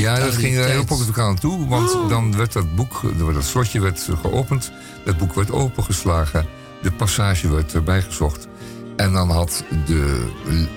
Ja, 0.00 0.18
dat 0.18 0.34
ging 0.34 0.56
er 0.56 0.68
heel 0.68 0.84
pontificaal 0.84 1.28
aan 1.28 1.38
toe, 1.38 1.68
want 1.68 2.08
dan 2.08 2.36
werd 2.36 2.52
dat 2.52 2.74
boek, 2.74 3.00
eh, 3.18 3.34
dat 3.34 3.44
slotje 3.44 3.80
werd 3.80 4.08
geopend, 4.20 4.72
dat 5.04 5.18
boek 5.18 5.34
werd 5.34 5.50
opengeslagen, 5.50 6.46
de 6.82 6.92
passage 6.92 7.50
werd 7.50 7.74
erbij 7.74 8.02
gezocht. 8.02 8.48
En 8.96 9.12
dan 9.12 9.30
had 9.30 9.64
de, 9.86 10.28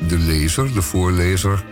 de 0.07 0.17
lezer, 0.17 0.73
de 0.73 0.81
voorlezer, 0.81 1.63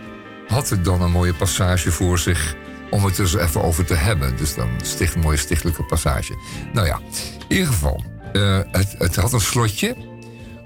had 0.46 0.70
er 0.70 0.82
dan 0.82 1.02
een 1.02 1.10
mooie 1.10 1.34
passage 1.34 1.92
voor 1.92 2.18
zich 2.18 2.54
om 2.90 3.04
het 3.04 3.18
er 3.18 3.22
eens 3.22 3.34
even 3.34 3.62
over 3.62 3.84
te 3.84 3.94
hebben. 3.94 4.36
Dus 4.36 4.54
dan 4.54 4.68
sticht 4.82 5.14
een 5.14 5.20
mooie 5.20 5.36
stichtelijke 5.36 5.82
passage. 5.82 6.34
Nou 6.72 6.86
ja, 6.86 7.00
in 7.48 7.56
ieder 7.56 7.66
geval, 7.66 8.04
eh, 8.32 8.58
het, 8.70 8.94
het 8.98 9.16
had 9.16 9.32
een 9.32 9.40
slotje 9.40 9.96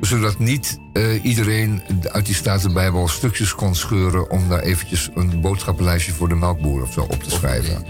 zodat 0.01 0.39
niet 0.39 0.79
eh, 0.93 1.25
iedereen 1.25 1.83
uit 2.03 2.27
die 2.27 2.35
Statenbijbel 2.35 3.09
stukjes 3.09 3.55
kon 3.55 3.75
scheuren... 3.75 4.31
om 4.31 4.49
daar 4.49 4.61
eventjes 4.61 5.11
een 5.15 5.41
boodschappenlijstje 5.41 6.13
voor 6.13 6.29
de 6.29 6.35
melkboer 6.35 6.83
of 6.83 6.93
zo 6.93 7.01
op 7.01 7.23
te 7.23 7.31
schrijven. 7.31 7.85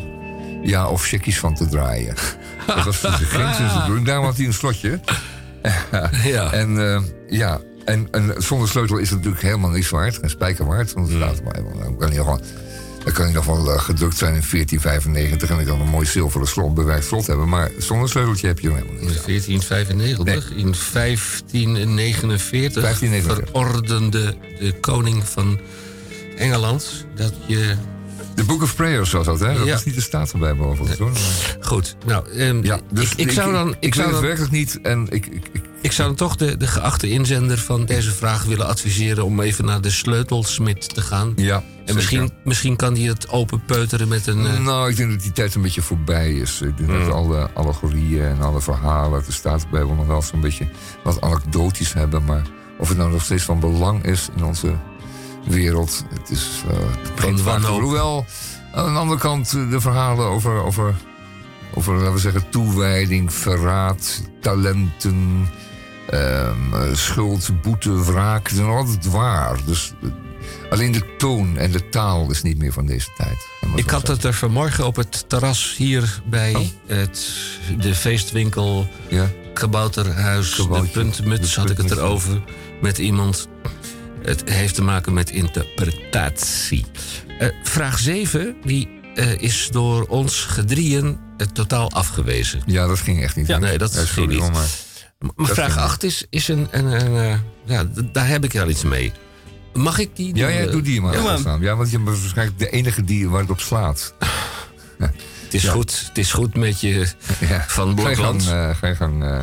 Ja, 0.63 0.89
of 0.89 1.07
checkies 1.07 1.39
van 1.39 1.55
te 1.55 1.69
draaien. 1.69 2.15
dat 2.67 2.85
was 2.85 3.01
dus 3.01 3.11
geen 3.11 3.55
zin 3.55 3.69
te 3.69 3.83
doen. 3.87 4.05
Daarom 4.05 4.25
had 4.25 4.37
hij 4.37 4.47
een 4.47 4.53
slotje. 4.53 5.01
ja. 6.25 6.53
En 6.53 6.93
eh, 6.93 7.03
ja, 7.29 7.61
en, 7.85 8.09
en 8.11 8.35
zonder 8.37 8.69
sleutel 8.69 8.97
is 8.97 9.09
het 9.09 9.19
natuurlijk 9.19 9.45
helemaal 9.45 9.71
niks 9.71 9.91
waard. 9.91 10.17
Geen 10.17 10.31
spijker 10.31 10.67
waard, 10.67 10.93
want 10.93 11.09
de 11.09 11.15
Statenbijbel. 11.15 11.79
Dan 11.79 11.97
kan 11.97 12.09
hij 12.09 12.17
gewoon... 12.17 12.41
Dan 13.09 13.17
kan 13.17 13.27
hij 13.27 13.35
nog 13.35 13.45
wel 13.47 13.79
gedrukt 13.79 14.17
zijn 14.17 14.35
in 14.35 14.43
1495 14.51 15.51
en 15.51 15.59
ik 15.59 15.67
kan 15.67 15.81
een 15.81 15.89
mooi 15.89 16.07
zilveren 16.07 16.47
slot, 16.49 16.75
bewerkt 16.75 17.05
slot 17.05 17.27
hebben. 17.27 17.49
Maar 17.49 17.71
zonder 17.79 18.09
sleuteltje 18.09 18.47
heb 18.47 18.59
je 18.59 18.69
er 18.69 18.75
helemaal 18.75 18.95
niks. 18.95 19.15
In 19.15 19.23
1495, 19.27 20.51
in 20.51 20.75
1549, 20.93 22.83
1549. 22.83 23.45
verordende 23.51 24.37
de 24.59 24.75
koning 24.81 25.25
van 25.25 25.59
Engeland 26.37 27.07
dat 27.15 27.33
je... 27.47 27.75
De 28.35 28.45
Book 28.45 28.63
of 28.63 28.77
Prayers 28.77 29.13
was 29.13 29.27
dat, 29.27 29.41
hè? 29.41 29.55
Dat 29.55 29.67
Ja. 29.67 29.75
is 29.75 29.85
niet 29.85 29.95
de 29.95 30.01
Statenbijbel 30.01 30.67
overigens, 30.67 30.99
hoor. 30.99 31.13
Goed, 31.61 31.97
nou, 32.07 32.31
ehm, 32.31 32.65
Ja, 32.65 32.81
dus 32.93 33.11
ik, 33.13 33.19
ik 33.19 33.31
zou 33.31 33.53
dan... 33.53 33.77
Ik, 33.81 33.95
zou 33.95 34.07
weet 34.07 34.07
het 34.07 34.11
dan 34.13 34.21
werkelijk 34.21 34.53
niet 34.53 34.79
en 34.83 35.07
ik... 35.11 35.27
ik, 35.27 35.51
ik 35.81 35.93
zou 35.93 36.15
toch 36.15 36.37
de, 36.37 36.57
de 36.57 36.67
geachte 36.67 37.11
inzender 37.11 37.59
van 37.59 37.85
deze 37.85 38.11
vraag 38.13 38.45
willen 38.45 38.67
adviseren... 38.67 39.25
om 39.25 39.41
even 39.41 39.65
naar 39.65 39.81
de 39.81 39.91
sleutelsmid 39.91 40.95
te 40.95 41.01
gaan. 41.01 41.33
ja, 41.37 41.63
En 41.85 41.95
misschien, 41.95 42.31
misschien 42.45 42.77
kan 42.77 42.95
hij 42.95 43.03
het 43.07 43.29
openpeuteren 43.29 44.09
met 44.09 44.27
een... 44.27 44.47
eh, 44.47 44.59
Nou, 44.59 44.91
ik 44.91 44.97
denk 44.97 45.11
dat 45.11 45.23
die 45.23 45.33
tijd 45.33 45.55
een 45.55 45.63
beetje 45.63 45.83
voorbij 45.83 46.33
is. 46.33 46.61
Ik 46.61 46.77
denk 46.77 46.89
Mm. 46.91 46.99
dat 47.05 47.13
alle 47.15 47.51
allegorieën 47.55 48.25
en 48.25 48.41
alle 48.43 48.61
verhalen 48.61 49.23
de 49.27 49.33
Statenbijbel 49.33 49.95
nog 49.95 50.07
wel 50.07 50.23
zo'n 50.23 50.41
beetje 50.41 50.69
wat 51.05 51.21
anekdotisch 51.21 51.93
hebben. 51.93 52.25
Maar 52.25 52.43
of 52.79 52.89
het 52.89 52.99
nou 52.99 53.11
nog 53.11 53.23
steeds 53.23 53.43
van 53.43 53.61
belang 53.61 54.05
is 54.05 54.29
in 54.37 54.45
onze 54.45 54.75
wereld, 55.45 56.05
het 56.21 56.31
is 56.31 56.49
wanhoop. 57.43 57.81
Hoewel, 57.81 58.27
aan 58.75 58.93
de 58.93 58.99
andere 59.01 59.21
kant 59.21 59.55
eh, 59.57 59.71
de 59.71 59.81
verhalen 59.81 60.27
over, 60.27 60.63
over, 60.63 60.95
over 61.75 61.95
laten 61.95 62.13
we 62.13 62.19
zeggen, 62.19 62.49
toewijding, 62.51 63.33
verraad, 63.33 64.23
talenten, 64.41 65.49
eh, 66.09 66.51
schuld, 66.93 67.63
boete, 67.63 68.05
wraak, 68.05 68.49
zijn 68.49 68.67
altijd 68.67 69.05
waar. 69.11 69.59
Dus 69.67 69.93
eh, 70.03 70.09
alleen 70.71 70.93
de 70.93 71.15
toon 71.19 71.57
en 71.57 71.71
de 71.71 71.89
taal 71.89 72.31
is 72.31 72.43
niet 72.43 72.59
meer 72.59 72.73
van 72.73 72.87
deze 72.87 73.09
tijd. 73.17 73.47
Ik 73.75 73.91
had 73.91 74.07
het 74.09 74.25
er 74.25 74.35
vanmorgen 74.35 74.87
op 74.87 74.97
het 74.97 75.29
terras 75.29 75.75
hier 75.77 76.21
bij 76.31 76.55
Oh. 76.55 76.63
het, 76.87 77.29
de 77.79 77.95
feestwinkel 77.95 78.89
Ja. 79.09 79.31
Kabouterhuis, 79.55 80.55
de 80.57 80.89
puntmuts 80.93 81.57
had 81.57 81.71
ik 81.71 81.77
het 81.77 81.91
erover 81.91 82.43
met 82.81 82.99
iemand. 82.99 83.49
Het 84.23 84.51
heeft 84.51 84.75
te 84.75 84.83
maken 84.83 85.13
met 85.13 85.31
interpretatie. 85.31 86.87
Eh, 87.39 87.49
vraag 87.63 87.99
7, 87.99 88.57
die 88.65 88.89
eh, 89.15 89.41
is 89.43 89.69
door 89.73 90.07
ons 90.07 90.41
gedrieën 90.45 91.19
totaal 91.53 91.91
afgewezen. 91.93 92.63
Ja, 92.67 92.87
dat 92.87 92.99
ging 92.99 93.23
echt 93.23 93.37
niet. 93.37 93.47
Ja, 93.47 93.59
nee, 93.59 93.79
dat 93.79 93.93
Ja, 93.95 93.99
ging 93.99 94.09
sorry, 94.09 94.35
niet. 94.35 94.87
Maar 95.19 95.47
vraag 95.47 95.73
ging 95.73 95.85
8 95.85 96.03
is, 96.03 96.27
is 96.31 96.49
een... 96.49 96.69
een, 96.71 96.85
een, 96.87 97.33
eh, 97.33 97.39
ja, 97.65 97.85
daar 98.13 98.29
heb 98.29 98.45
ik 98.45 98.53
wel 98.53 98.69
iets 98.69 98.83
mee. 98.83 99.13
Mag 99.75 99.99
ik 99.99 100.17
die 100.17 100.35
Ja, 100.37 100.47
doen? 100.47 100.57
ja, 100.57 100.67
doe 100.67 100.83
die 100.83 101.01
maar. 101.01 101.15
Ja, 101.15 101.39
maar-. 101.39 101.61
Ja, 101.61 101.77
want 101.77 101.91
je 101.91 101.99
bent 102.01 102.21
waarschijnlijk 102.21 102.59
de 102.59 102.71
enige 102.71 103.05
die 103.05 103.29
waar 103.29 103.41
het 103.41 103.51
op 103.51 103.61
slaat. 103.61 104.15
Het 105.45 105.55
is, 105.57 105.69
goed, 105.69 106.05
het 106.09 106.19
is 106.19 106.33
goed 106.33 106.57
met 106.57 106.81
je 106.81 107.09
Ja. 107.41 107.65
van 107.69 107.99
Ga 108.01 108.09
je 108.09 108.17
gang, 108.17 108.37
Blokland. 108.37 108.47
eh, 108.47 108.77
ga 108.77 108.87
je 108.87 108.95
gang 108.97 109.25
eh, 109.25 109.43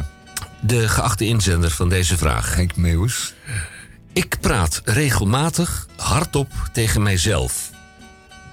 De 0.62 0.88
geachte 0.90 1.26
inzender 1.26 1.72
van 1.72 1.90
deze 1.90 2.18
vraag. 2.18 2.56
Henk 2.56 2.76
Meeuwis. 2.76 3.34
Ik 4.14 4.38
praat 4.42 4.82
regelmatig 4.84 5.88
hardop 5.96 6.52
tegen 6.74 7.02
mijzelf. 7.04 7.70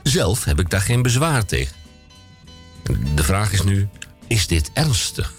Zelf 0.02 0.44
heb 0.44 0.60
ik 0.60 0.70
daar 0.70 0.80
geen 0.80 1.02
bezwaar 1.02 1.44
tegen. 1.44 1.76
De 3.14 3.22
vraag 3.24 3.52
is 3.52 3.62
nu, 3.62 3.88
is 4.26 4.46
dit 4.46 4.70
ernstig? 4.74 5.32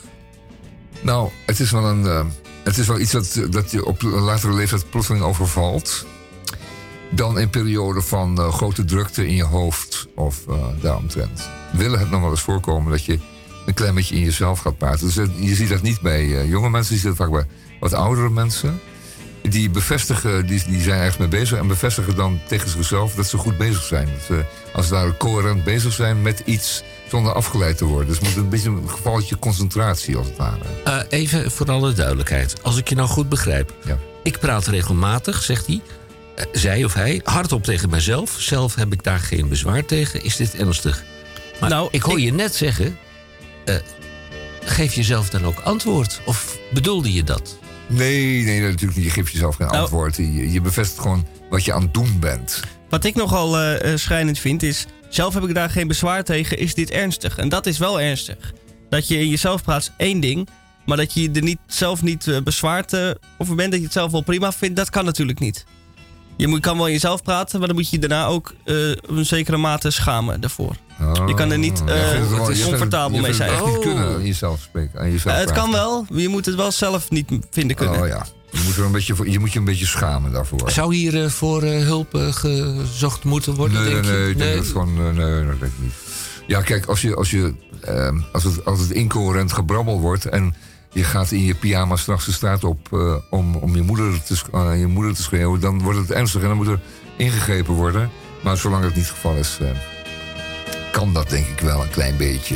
Nou, 1.03 1.29
het 1.45 1.59
is 1.59 1.71
wel, 1.71 1.85
een, 1.85 2.05
eh, 2.05 2.25
het 2.63 2.77
is 2.77 2.87
wel 2.87 2.99
iets 2.99 3.11
dat, 3.11 3.39
dat 3.49 3.71
je 3.71 3.85
op 3.85 4.03
een 4.03 4.11
latere 4.11 4.53
leeftijd 4.53 4.89
plotseling 4.89 5.23
overvalt. 5.23 6.05
Dan 7.11 7.39
in 7.39 7.49
perioden 7.49 8.03
van 8.03 8.37
eh, 8.37 8.53
grote 8.53 8.85
drukte 8.85 9.27
in 9.27 9.35
je 9.35 9.43
hoofd 9.43 10.07
of 10.15 10.47
eh 10.47 10.55
daaromtrent. 10.81 11.49
Willen 11.71 11.99
het 11.99 12.09
nog 12.09 12.21
wel 12.21 12.29
eens 12.29 12.41
voorkomen 12.41 12.91
dat 12.91 13.05
je 13.05 13.19
een 13.65 13.73
klein 13.73 13.95
beetje 13.95 14.15
in 14.15 14.21
jezelf 14.21 14.59
gaat 14.59 14.77
praten. 14.77 15.05
Dus, 15.05 15.15
je 15.39 15.55
ziet 15.55 15.69
dat 15.69 15.81
niet 15.81 16.01
bij 16.01 16.47
jonge 16.47 16.69
mensen, 16.69 16.93
je 16.93 16.99
ziet 16.99 17.09
dat 17.09 17.27
vaak 17.27 17.31
bij 17.31 17.45
wat 17.79 17.93
oudere 17.93 18.29
mensen. 18.29 18.79
Die 19.41 19.69
bevestigen, 19.69 20.45
die, 20.45 20.63
die 20.67 20.81
zijn 20.81 20.99
ergens 20.99 21.17
mee 21.17 21.27
bezig 21.27 21.57
en 21.57 21.67
bevestigen 21.67 22.15
dan 22.15 22.39
tegen 22.47 22.69
zichzelf 22.69 23.15
dat 23.15 23.27
ze 23.27 23.37
goed 23.37 23.57
bezig 23.57 23.83
zijn. 23.83 24.07
Dat 24.07 24.25
ze, 24.25 24.45
als 24.73 24.87
ze 24.87 24.93
daar 24.93 25.17
coherent 25.17 25.63
bezig 25.63 25.93
zijn 25.93 26.21
met 26.21 26.41
iets 26.45 26.83
zonder 27.13 27.33
afgeleid 27.33 27.77
te 27.77 27.85
worden. 27.85 28.07
Dus 28.07 28.17
het 28.17 28.27
moet 28.27 28.35
een 28.35 28.49
beetje 28.49 28.69
een 28.69 28.89
gevalletje 28.89 29.39
concentratie 29.39 30.15
als 30.17 30.27
het 30.27 30.37
ware. 30.37 30.57
Eh, 30.83 30.99
even 31.19 31.51
voor 31.51 31.71
alle 31.71 31.93
duidelijkheid. 31.93 32.55
Als 32.63 32.77
ik 32.77 32.89
je 32.89 32.95
nou 32.95 33.07
goed 33.07 33.29
begrijp. 33.29 33.73
Ja. 33.85 33.97
Ik 34.23 34.39
praat 34.39 34.67
regelmatig, 34.67 35.43
zegt 35.43 35.67
hij. 35.67 35.81
eh, 36.35 36.45
zij 36.51 36.83
of 36.83 36.93
hij, 36.93 37.21
hardop 37.23 37.63
tegen 37.63 37.89
mijzelf. 37.89 38.35
Zelf 38.39 38.75
heb 38.75 38.93
ik 38.93 39.03
daar 39.03 39.19
geen 39.19 39.47
bezwaar 39.47 39.85
tegen. 39.85 40.23
Is 40.23 40.35
dit 40.35 40.55
ernstig? 40.55 41.03
Maar 41.59 41.69
Nou, 41.69 41.87
ik 41.91 42.01
hoor 42.01 42.17
ik- 42.17 42.23
je 42.23 42.31
net 42.33 42.55
zeggen... 42.55 42.97
eh, 43.65 43.75
geef 44.63 44.93
jezelf 44.93 45.29
dan 45.29 45.45
ook 45.45 45.59
antwoord? 45.59 46.21
Of 46.25 46.57
bedoelde 46.73 47.13
je 47.13 47.23
dat? 47.23 47.57
Nee, 47.87 48.43
nee, 48.43 48.61
natuurlijk 48.61 48.95
niet. 48.95 49.05
Je 49.05 49.11
geeft 49.11 49.31
jezelf 49.31 49.55
geen 49.55 49.67
Nou- 49.67 49.79
antwoord. 49.79 50.15
Je, 50.15 50.51
je 50.51 50.61
bevestigt 50.61 50.99
gewoon 51.01 51.27
wat 51.49 51.65
je 51.65 51.73
aan 51.73 51.81
het 51.81 51.93
doen 51.93 52.19
bent. 52.19 52.59
Wat 52.89 53.03
ik 53.03 53.15
nogal 53.15 53.57
eh 53.57 53.91
eh, 53.91 53.97
schrijnend 53.97 54.39
vind 54.39 54.63
is... 54.63 54.85
Zelf 55.13 55.33
heb 55.33 55.43
ik 55.43 55.53
daar 55.53 55.69
geen 55.69 55.87
bezwaar 55.87 56.23
tegen, 56.23 56.57
is 56.57 56.73
dit 56.73 56.91
ernstig? 56.91 57.37
En 57.37 57.49
dat 57.49 57.65
is 57.65 57.77
wel 57.77 58.01
ernstig. 58.01 58.53
Dat 58.89 59.07
je 59.07 59.19
in 59.19 59.27
jezelf 59.29 59.63
praat 59.63 59.81
is 59.81 59.91
één 59.97 60.19
ding... 60.19 60.47
maar 60.85 60.97
dat 60.97 61.13
je 61.13 61.31
er 61.33 61.41
niet, 61.43 61.57
zelf 61.67 62.01
niet 62.01 62.27
eh, 62.27 62.41
bezwaard 62.41 62.93
eh, 62.93 63.09
over 63.37 63.55
bent... 63.55 63.69
dat 63.71 63.79
je 63.79 63.85
het 63.85 63.93
zelf 63.93 64.11
wel 64.11 64.21
prima 64.21 64.51
vindt, 64.51 64.75
dat 64.75 64.89
kan 64.89 65.05
natuurlijk 65.05 65.39
niet. 65.39 65.65
Je 66.37 66.47
moet, 66.47 66.59
kan 66.59 66.77
wel 66.77 66.85
in 66.87 66.91
jezelf 66.93 67.23
praten... 67.23 67.59
maar 67.59 67.67
dan 67.67 67.77
moet 67.77 67.89
je 67.89 67.95
je 67.99 68.07
daarna 68.07 68.25
ook 68.25 68.53
eh, 68.63 68.75
op 69.09 69.09
een 69.17 69.25
zekere 69.25 69.57
mate 69.57 69.91
schamen 69.91 70.41
daarvoor. 70.41 70.75
Je 71.27 71.33
kan 71.33 71.51
er 71.51 71.57
niet, 71.57 71.81
Oh, 71.81 71.89
eh, 71.89 71.95
je 72.13 72.19
het 72.19 72.29
wel- 72.29 72.51
je 72.51 72.63
comfortabel 72.63 73.15
je 73.15 73.21
mee 73.21 73.33
vindt 73.33 73.51
het 73.51 73.59
zijn. 73.59 73.59
echt 73.59 73.65
niet 73.65 73.75
Oh. 73.77 73.81
kunnen 73.95 74.15
aan 74.15 74.25
jezelf 74.25 74.61
spreken. 74.61 74.99
Aan 74.99 75.11
jezelf 75.11 75.35
het 75.37 75.51
kan 75.51 75.71
wel, 75.71 76.05
je 76.13 76.27
moet 76.29 76.45
het 76.45 76.55
wel 76.55 76.71
zelf 76.71 77.09
niet 77.09 77.31
vinden 77.51 77.75
kunnen. 77.75 78.01
Oh 78.01 78.07
ja. 78.07 78.25
Je 78.53 78.61
moet 78.65 78.77
er 78.77 78.83
een 78.83 78.91
beetje, 78.91 79.15
voor- 79.15 79.29
je 79.29 79.39
moet 79.39 79.53
je 79.53 79.59
een 79.59 79.65
beetje 79.65 79.85
schamen 79.85 80.31
daarvoor. 80.31 80.71
Zou 80.71 80.95
hier 80.95 81.23
eh, 81.23 81.29
voor 81.29 81.63
eh, 81.63 81.81
hulp 81.83 82.15
eh, 82.15 82.27
gezocht 82.33 83.23
moeten 83.23 83.53
worden, 83.55 83.81
Nee, 83.83 83.93
denk 83.93 84.05
nee, 84.05 84.21
je? 84.23 84.29
ik 84.29 84.37
denk 84.37 84.55
dat 84.55 84.67
gewoon, 84.67 84.93
nee, 84.93 85.45
dat 85.45 85.59
denk 85.59 85.71
ik 85.71 85.79
niet. 85.79 85.93
Ja, 86.47 86.61
kijk, 86.61 86.85
als, 86.85 87.01
je, 87.01 87.15
als, 87.15 87.31
je, 87.31 87.53
ehm, 87.81 88.19
als, 88.31 88.43
het, 88.43 88.65
als 88.65 88.79
het 88.79 88.91
incoherent 88.91 89.51
gebrabbel 89.53 89.99
wordt 89.99 90.25
en 90.25 90.55
je 90.91 91.03
gaat 91.03 91.31
in 91.31 91.43
je 91.43 91.55
pyjama 91.55 91.95
straks 91.95 92.25
de 92.25 92.31
straat 92.31 92.63
op 92.63 92.87
om, 93.29 93.55
om 93.55 93.75
je, 93.75 93.81
moeder 93.81 94.23
te, 94.23 94.35
je 94.77 94.87
moeder 94.87 95.13
te 95.15 95.21
schreeuwen, 95.23 95.59
dan 95.59 95.81
wordt 95.81 95.99
het 95.99 96.11
ernstig 96.11 96.41
en 96.41 96.47
dan 96.47 96.57
moet 96.57 96.67
er 96.67 96.79
ingegrepen 97.17 97.73
worden. 97.73 98.09
Maar 98.43 98.57
zolang 98.57 98.83
dat 98.83 98.95
niet 98.95 99.03
het 99.05 99.13
geval 99.13 99.35
is, 99.35 99.57
kan 100.91 101.13
dat 101.13 101.29
denk 101.29 101.47
ik 101.47 101.59
wel 101.59 101.81
een 101.81 101.89
klein 101.89 102.17
beetje. 102.17 102.55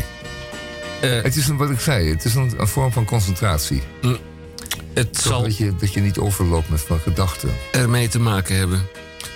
Het 1.01 1.35
is 1.35 1.47
een, 1.47 1.57
wat 1.57 1.69
ik 1.69 1.79
zei, 1.79 2.09
het 2.09 2.25
is 2.25 2.35
een, 2.35 2.53
een 2.57 2.67
vorm 2.67 2.91
van 2.91 3.05
concentratie. 3.05 3.81
Het 4.93 5.13
Toch 5.13 5.21
zal 5.23 5.41
dat, 5.41 5.57
je, 5.57 5.75
dat 5.79 5.93
je 5.93 6.01
niet 6.01 6.17
overloopt 6.17 6.69
met 6.69 6.81
van 6.81 6.99
gedachten. 6.99 7.49
ermee 7.71 8.07
te 8.07 8.19
maken 8.19 8.55
hebben. 8.57 8.87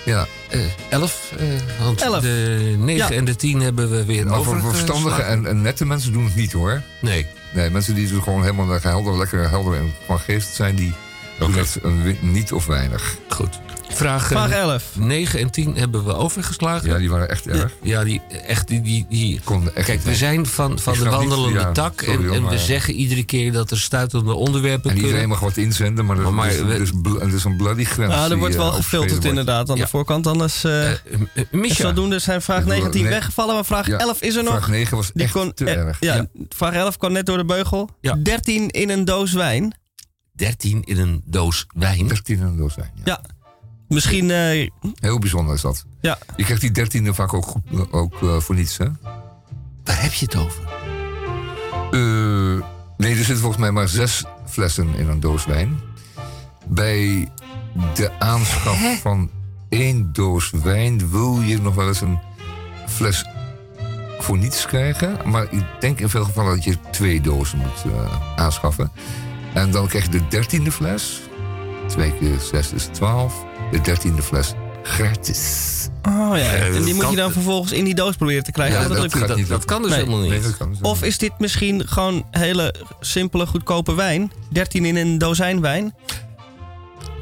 Ja. 0.04 0.26
Eh, 0.50 0.60
elf, 0.90 1.32
eh, 1.38 1.46
want 1.84 2.00
Elf. 2.00 2.20
de 2.22 2.74
negen 2.78 3.08
Ja. 3.10 3.16
en 3.16 3.24
de 3.24 3.36
tien 3.36 3.60
hebben 3.60 3.90
we 3.90 4.04
weer 4.04 4.26
voor 4.28 4.36
overgeslagen. 4.36 4.76
verstandige 4.76 5.22
en, 5.22 5.46
en 5.46 5.62
nette 5.62 5.84
mensen 5.86 6.12
doen 6.12 6.24
het 6.24 6.34
niet 6.34 6.52
hoor. 6.52 6.82
Nee. 7.00 7.26
Nee, 7.54 7.70
mensen 7.70 7.94
die 7.94 8.08
dus 8.08 8.22
gewoon 8.22 8.40
helemaal 8.42 8.78
helder, 8.82 9.16
lekker 9.18 9.48
helder 9.50 9.74
en 9.78 9.92
van 10.06 10.18
geest 10.18 10.54
zijn, 10.54 10.74
die 10.74 10.92
wi- 12.02 12.18
niet 12.20 12.52
of 12.52 12.66
weinig. 12.66 13.16
Goed. 13.28 13.60
Vraag, 13.94 14.26
Vraag 14.26 14.50
11. 14.50 14.84
9 14.94 15.40
en 15.40 15.50
10 15.50 15.76
hebben 15.76 16.04
we 16.04 16.14
overgeslagen. 16.14 16.88
Ja, 16.88 16.98
die 16.98 17.10
waren 17.10 17.28
echt 17.28 17.46
erg. 17.46 17.72
Ja, 17.82 18.04
die, 18.04 18.20
echt, 18.46 18.68
die, 18.68 18.80
die, 18.80 19.06
die... 19.08 19.40
Echt 19.74 19.86
Kijk, 19.86 20.00
we 20.02 20.14
zijn 20.14 20.46
van, 20.46 20.78
van 20.78 20.92
de 20.92 20.98
snap 20.98 21.20
niet- 21.20 21.28
wandelende 21.28 21.58
ja, 21.58 21.72
tak. 21.72 22.02
sorry, 22.06 22.32
en 22.34 22.48
we 22.48 22.58
zeggen 22.58 22.94
iedere 22.94 23.24
keer 23.24 23.52
dat 23.52 23.70
er 23.70 23.78
stuitende 23.80 24.32
onderwerpen 24.34 24.90
En 24.90 24.96
iedereen 24.96 25.18
kunnen. 25.18 25.28
mag 25.38 25.40
wat 25.40 25.56
inzenden, 25.56 26.04
maar 26.06 26.18
er, 26.18 26.34
Maar- 26.34 26.48
is, 26.50 26.58
er 26.58 26.70
er 27.20 27.42
een 27.44 27.56
bloody 27.56 27.84
grens. 27.84 28.12
Ah, 28.14 28.30
er 28.30 28.38
wordt 28.38 28.54
eh, 28.54 28.60
wel 28.60 28.68
overschreden 28.70 28.82
gefilterd 29.08 29.24
inderdaad 29.24 29.70
aan 29.70 29.78
de 29.78 29.86
voorkant, 29.88 30.26
anders... 30.26 30.64
eh 30.64 30.90
Eh, 30.90 30.98
Misha, 31.50 31.74
zodoende 31.86 32.18
zijn 32.18 32.42
vraag 32.42 32.64
19 32.64 33.02
Nee. 33.02 33.10
weggevallen, 33.10 33.54
maar 33.54 33.64
vraag 33.64 33.86
Ja, 33.86 33.98
11 33.98 34.20
is 34.22 34.34
er 34.36 34.42
nog. 34.42 34.52
Vraag 34.54 34.68
9 34.68 34.96
was 34.96 35.10
Die 35.14 35.22
echt 35.22 35.32
kon, 35.32 35.54
te 35.54 35.64
eh, 35.64 35.76
erg. 35.76 35.96
Ja, 36.00 36.26
vraag 36.48 36.72
11 36.74 36.96
kwam 36.96 37.12
net 37.12 37.26
door 37.26 37.36
de 37.36 37.44
beugel. 37.44 37.88
Ja. 38.00 38.14
13 38.22 38.68
in 38.70 38.90
een 38.90 39.04
doos 39.04 39.32
wijn. 39.32 39.74
13 40.32 40.82
in 40.84 40.98
een 40.98 41.22
doos 41.24 41.66
wijn. 41.74 42.06
13 42.06 42.40
en 42.40 42.58
een 42.58 42.70
zijn. 42.70 42.90
Ja. 42.94 43.02
Ja. 43.04 43.20
Misschien, 43.88 44.30
eh, 44.30 44.70
Heel 44.94 45.18
bijzonder 45.18 45.54
is 45.54 45.60
dat. 45.60 45.84
ja. 46.00 46.18
Je 46.36 46.44
krijgt 46.44 46.60
die 46.62 46.70
dertiende 46.70 47.14
vaak 47.14 47.34
ook, 47.34 47.46
goed, 47.46 47.92
ook 47.92 48.22
eh, 48.22 48.36
voor 48.40 48.54
niets, 48.54 48.76
hè? 48.78 48.86
Waar 49.84 50.02
heb 50.02 50.12
je 50.12 50.24
het 50.24 50.36
over? 50.36 50.62
Eh, 51.90 52.64
nee, 52.96 53.10
er 53.10 53.16
zitten 53.16 53.38
volgens 53.38 53.60
mij 53.60 53.70
maar 53.70 53.88
zes 53.88 54.24
flessen 54.46 54.94
in 54.94 55.08
een 55.08 55.20
doos 55.20 55.44
wijn. 55.44 55.80
Bij 56.66 57.28
de 57.94 58.10
aanschaf 58.18 59.00
van 59.00 59.30
één 59.68 60.12
doos 60.12 60.50
wijn 60.50 61.10
wil 61.10 61.40
je 61.40 61.60
nog 61.60 61.74
wel 61.74 61.88
eens 61.88 62.00
een 62.00 62.18
fles 62.88 63.24
voor 64.18 64.38
niets 64.38 64.66
krijgen. 64.66 65.30
Maar 65.30 65.46
ik 65.50 65.64
denk 65.80 66.00
in 66.00 66.08
veel 66.08 66.24
gevallen 66.24 66.54
dat 66.54 66.64
je 66.64 66.76
twee 66.90 67.20
dozen 67.20 67.58
moet 67.58 67.92
eh, 67.92 68.36
aanschaffen. 68.36 68.90
En 69.52 69.70
dan 69.70 69.88
krijg 69.88 70.04
je 70.04 70.10
de 70.10 70.28
dertiende 70.28 70.72
fles. 70.72 71.20
Twee 71.88 72.12
keer 72.20 72.38
zes 72.52 72.72
is 72.72 72.88
twaalf. 72.92 73.34
De 73.70 73.80
dertiende 73.80 74.22
fles 74.22 74.52
gratis. 74.82 75.68
Oh 76.02 76.36
ja, 76.36 76.42
en 76.52 76.72
die 76.72 76.84
dat 76.84 76.94
moet 76.94 77.10
je 77.10 77.16
dan 77.16 77.32
vervolgens 77.32 77.72
in 77.72 77.84
die 77.84 77.94
doos 77.94 78.16
proberen 78.16 78.42
te 78.44 78.52
krijgen. 78.52 78.76
Ja, 78.76 78.80
dat 78.88 78.92
dat 78.92 79.00
lukt 79.02 79.14
gaat 79.16 79.36
niet. 79.36 79.48
Dat, 79.48 79.58
dat 79.58 79.64
kan 79.64 79.82
dus 79.82 79.90
Nee. 79.90 79.98
helemaal 80.00 80.20
niet. 80.20 80.30
Nee, 80.30 80.40
dat 80.40 80.56
kan 80.56 80.68
dus 80.70 80.78
Of 80.80 81.02
is 81.02 81.18
dit 81.18 81.32
misschien 81.38 81.88
gewoon 81.88 82.24
hele 82.30 82.74
simpele, 83.00 83.46
goedkope 83.46 83.94
wijn? 83.94 84.32
13 84.50 84.84
in 84.84 84.96
een 84.96 85.18
dozijn 85.18 85.60
wijn? 85.60 85.94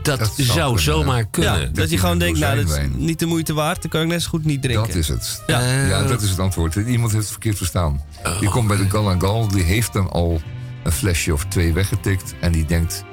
dat, 0.02 0.18
dat 0.18 0.32
zou 0.36 0.64
kunnen, 0.66 0.82
zomaar 0.82 1.18
Ja, 1.18 1.24
kunnen. 1.30 1.74
dat 1.74 1.90
je 1.90 1.98
gewoon 1.98 2.18
denkt, 2.18 2.38
nou, 2.38 2.56
dat 2.64 2.68
is 2.78 2.78
niet 2.96 3.18
de 3.18 3.26
moeite 3.26 3.52
waard. 3.52 3.82
Dan 3.82 3.90
kan 3.90 4.00
ik 4.00 4.06
net 4.08 4.22
zo 4.22 4.28
goed 4.28 4.44
niet 4.44 4.62
drinken. 4.62 4.86
Dat 4.86 4.96
is 4.96 5.08
het. 5.08 5.42
Ja. 5.46 5.60
Ja. 5.86 6.02
Dat 6.02 6.22
is 6.22 6.30
het 6.30 6.38
antwoord. 6.38 6.74
Iemand 6.74 7.10
heeft 7.12 7.22
het 7.22 7.32
verkeerd 7.32 7.56
verstaan. 7.56 8.02
Oh, 8.24 8.40
Die 8.40 8.48
komt 8.48 8.68
bij 8.68 8.76
de 8.76 8.90
Gal 8.90 9.14
Gal, 9.18 9.48
die 9.48 9.62
heeft 9.62 9.92
dan 9.92 10.10
al 10.10 10.40
een 10.82 10.92
flesje 10.92 11.32
of 11.32 11.44
twee 11.44 11.72
weggetikt. 11.72 12.34
En 12.40 12.52
die 12.52 12.64
denkt. 12.64 13.04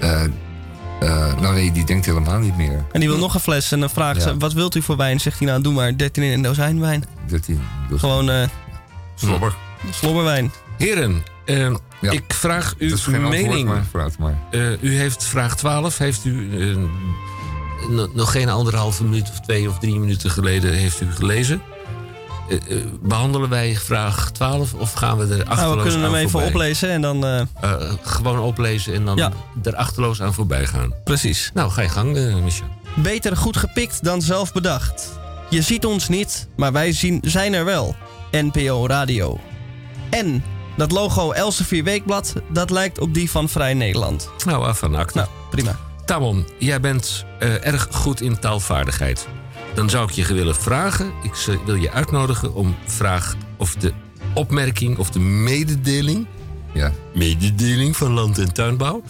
eh, 0.00 0.24
eh, 0.24 0.30
nou 1.40 1.54
nee, 1.54 1.72
die 1.72 1.84
denkt 1.84 2.06
helemaal 2.06 2.38
niet 2.38 2.56
meer. 2.56 2.84
En 2.92 3.00
die 3.00 3.08
wil 3.08 3.18
nog 3.18 3.34
een 3.34 3.40
fles 3.40 3.72
en 3.72 3.80
dan 3.80 3.90
vraagt 3.90 4.16
Ja. 4.16 4.22
ze, 4.22 4.36
wat 4.36 4.52
wilt 4.52 4.74
u 4.74 4.82
voor 4.82 4.96
wijn? 4.96 5.20
Zegt 5.20 5.38
hij, 5.38 5.48
nou, 5.48 5.62
doe 5.62 5.72
maar 5.72 5.96
13 5.96 6.22
in 6.22 6.32
een 6.32 6.42
dozijn 6.42 6.80
wijn. 6.80 7.04
13. 7.26 7.60
Dus 7.88 8.00
Gewoon 8.00 8.30
eh 8.30 8.48
slobber. 9.14 9.54
slobberwijn. 9.90 10.52
Heren, 10.78 11.22
Ja. 12.00 12.10
ik 12.10 12.22
vraag 12.34 12.74
u 12.78 12.88
Dat 12.88 12.98
is 12.98 13.04
geen 13.04 13.14
antwoord, 13.24 13.42
mening. 13.46 13.68
maar 13.68 13.84
vooruit 13.90 14.18
maar. 14.18 14.38
Eh, 14.50 14.82
u 14.82 14.96
heeft 14.96 15.24
vraag 15.24 15.56
12, 15.56 15.98
heeft 15.98 16.24
u 16.24 16.32
no- 17.88 18.10
nog 18.14 18.32
geen 18.32 18.48
anderhalve 18.48 19.04
minuut 19.04 19.30
of 19.30 19.40
twee 19.40 19.68
of 19.68 19.78
drie 19.78 19.98
minuten 19.98 20.30
geleden 20.30 20.72
heeft 20.72 21.00
u 21.00 21.06
gelezen. 21.12 21.62
Eh, 22.50 22.56
eh, 22.76 22.84
behandelen 23.02 23.48
wij 23.48 23.76
vraag 23.76 24.30
12 24.30 24.74
of 24.74 24.92
gaan 24.92 25.18
we 25.18 25.22
er 25.34 25.44
achterloos 25.44 25.56
Nou, 25.58 25.76
we 25.76 25.82
kunnen 25.82 26.00
hem 26.00 26.10
aan 26.10 26.16
even 26.16 26.30
voorbij? 26.30 26.48
oplezen 26.48 26.90
en 26.90 27.00
dan... 27.02 27.24
eh, 27.26 27.80
gewoon 28.02 28.38
oplezen 28.38 28.94
en 28.94 29.04
dan 29.04 29.16
Ja. 29.16 29.32
er 29.62 29.76
achterloos 29.76 30.22
aan 30.22 30.34
voorbij 30.34 30.66
gaan. 30.66 30.94
precies. 31.04 31.50
Nou, 31.54 31.70
ga 31.70 31.82
je 31.82 31.88
gang, 31.88 32.40
Michel. 32.42 32.66
Beter 32.94 33.36
goed 33.36 33.56
gepikt 33.56 34.04
dan 34.04 34.22
zelf 34.22 34.52
bedacht. 34.52 35.18
Je 35.50 35.62
ziet 35.62 35.84
ons 35.86 36.08
niet, 36.08 36.48
maar 36.56 36.72
wij 36.72 36.92
zien, 36.92 37.20
zijn 37.24 37.52
er 37.52 37.64
wel. 37.64 37.96
NPO 38.30 38.86
Radio. 38.86 39.40
En 40.10 40.44
dat 40.76 40.90
logo 40.92 41.32
Elsevier 41.32 41.84
Weekblad, 41.84 42.32
dat 42.52 42.70
lijkt 42.70 42.98
op 43.00 43.14
die 43.14 43.30
van 43.30 43.48
Vrij 43.48 43.74
Nederland. 43.74 44.30
Nou, 44.46 44.64
af 44.66 44.78
van 44.78 44.94
acte. 44.94 45.16
Nou, 45.18 45.28
prima. 45.50 45.76
Tamon, 46.04 46.46
jij 46.58 46.80
bent 46.80 47.24
erg 47.38 47.88
goed 47.90 48.20
in 48.20 48.38
taalvaardigheid. 48.38 49.26
Dan 49.74 49.90
zou 49.90 50.08
ik 50.08 50.14
je 50.14 50.34
willen 50.34 50.54
vragen, 50.56 51.12
ik 51.22 51.58
wil 51.64 51.74
je 51.74 51.90
uitnodigen 51.90 52.54
om 52.54 52.76
vraag 52.86 53.36
of 53.56 53.74
de 53.74 53.92
opmerking 54.34 54.98
of 54.98 55.10
de 55.10 55.18
mededeling, 55.20 56.26
Ja. 56.72 56.92
mededeling 57.14 57.96
van 57.96 58.12
land- 58.12 58.38
en 58.38 58.52
tuinbouw, 58.52 59.02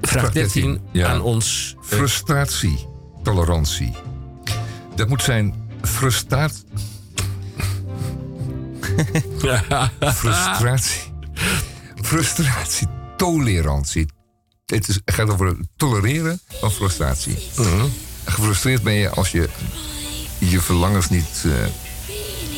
vraag 0.00 0.20
Vraag 0.20 0.32
13 0.32 0.62
13, 0.62 0.80
ja. 0.92 1.08
aan 1.08 1.20
ons. 1.20 1.74
eh, 1.80 1.86
Frustratie. 1.86 2.86
Tolerantie. 3.22 3.92
Dat 4.94 5.08
moet 5.08 5.22
zijn 5.22 5.54
frustraat. 5.82 6.64
Frustratie. 10.00 11.00
Frustratie. 12.02 12.86
Tolerantie. 13.16 14.06
Het, 14.66 14.88
is, 14.88 15.00
gaat 15.04 15.30
over 15.30 15.46
het 15.46 15.56
tolereren 15.76 16.40
van 16.60 16.70
frustratie. 16.70 17.36
Gefrustreerd 18.28 18.82
ben 18.82 18.92
je 18.92 19.10
als 19.10 19.30
je 19.30 19.48
je 20.38 20.60
verlangens 20.60 21.08
niet, 21.08 21.44
eh, 21.44 21.52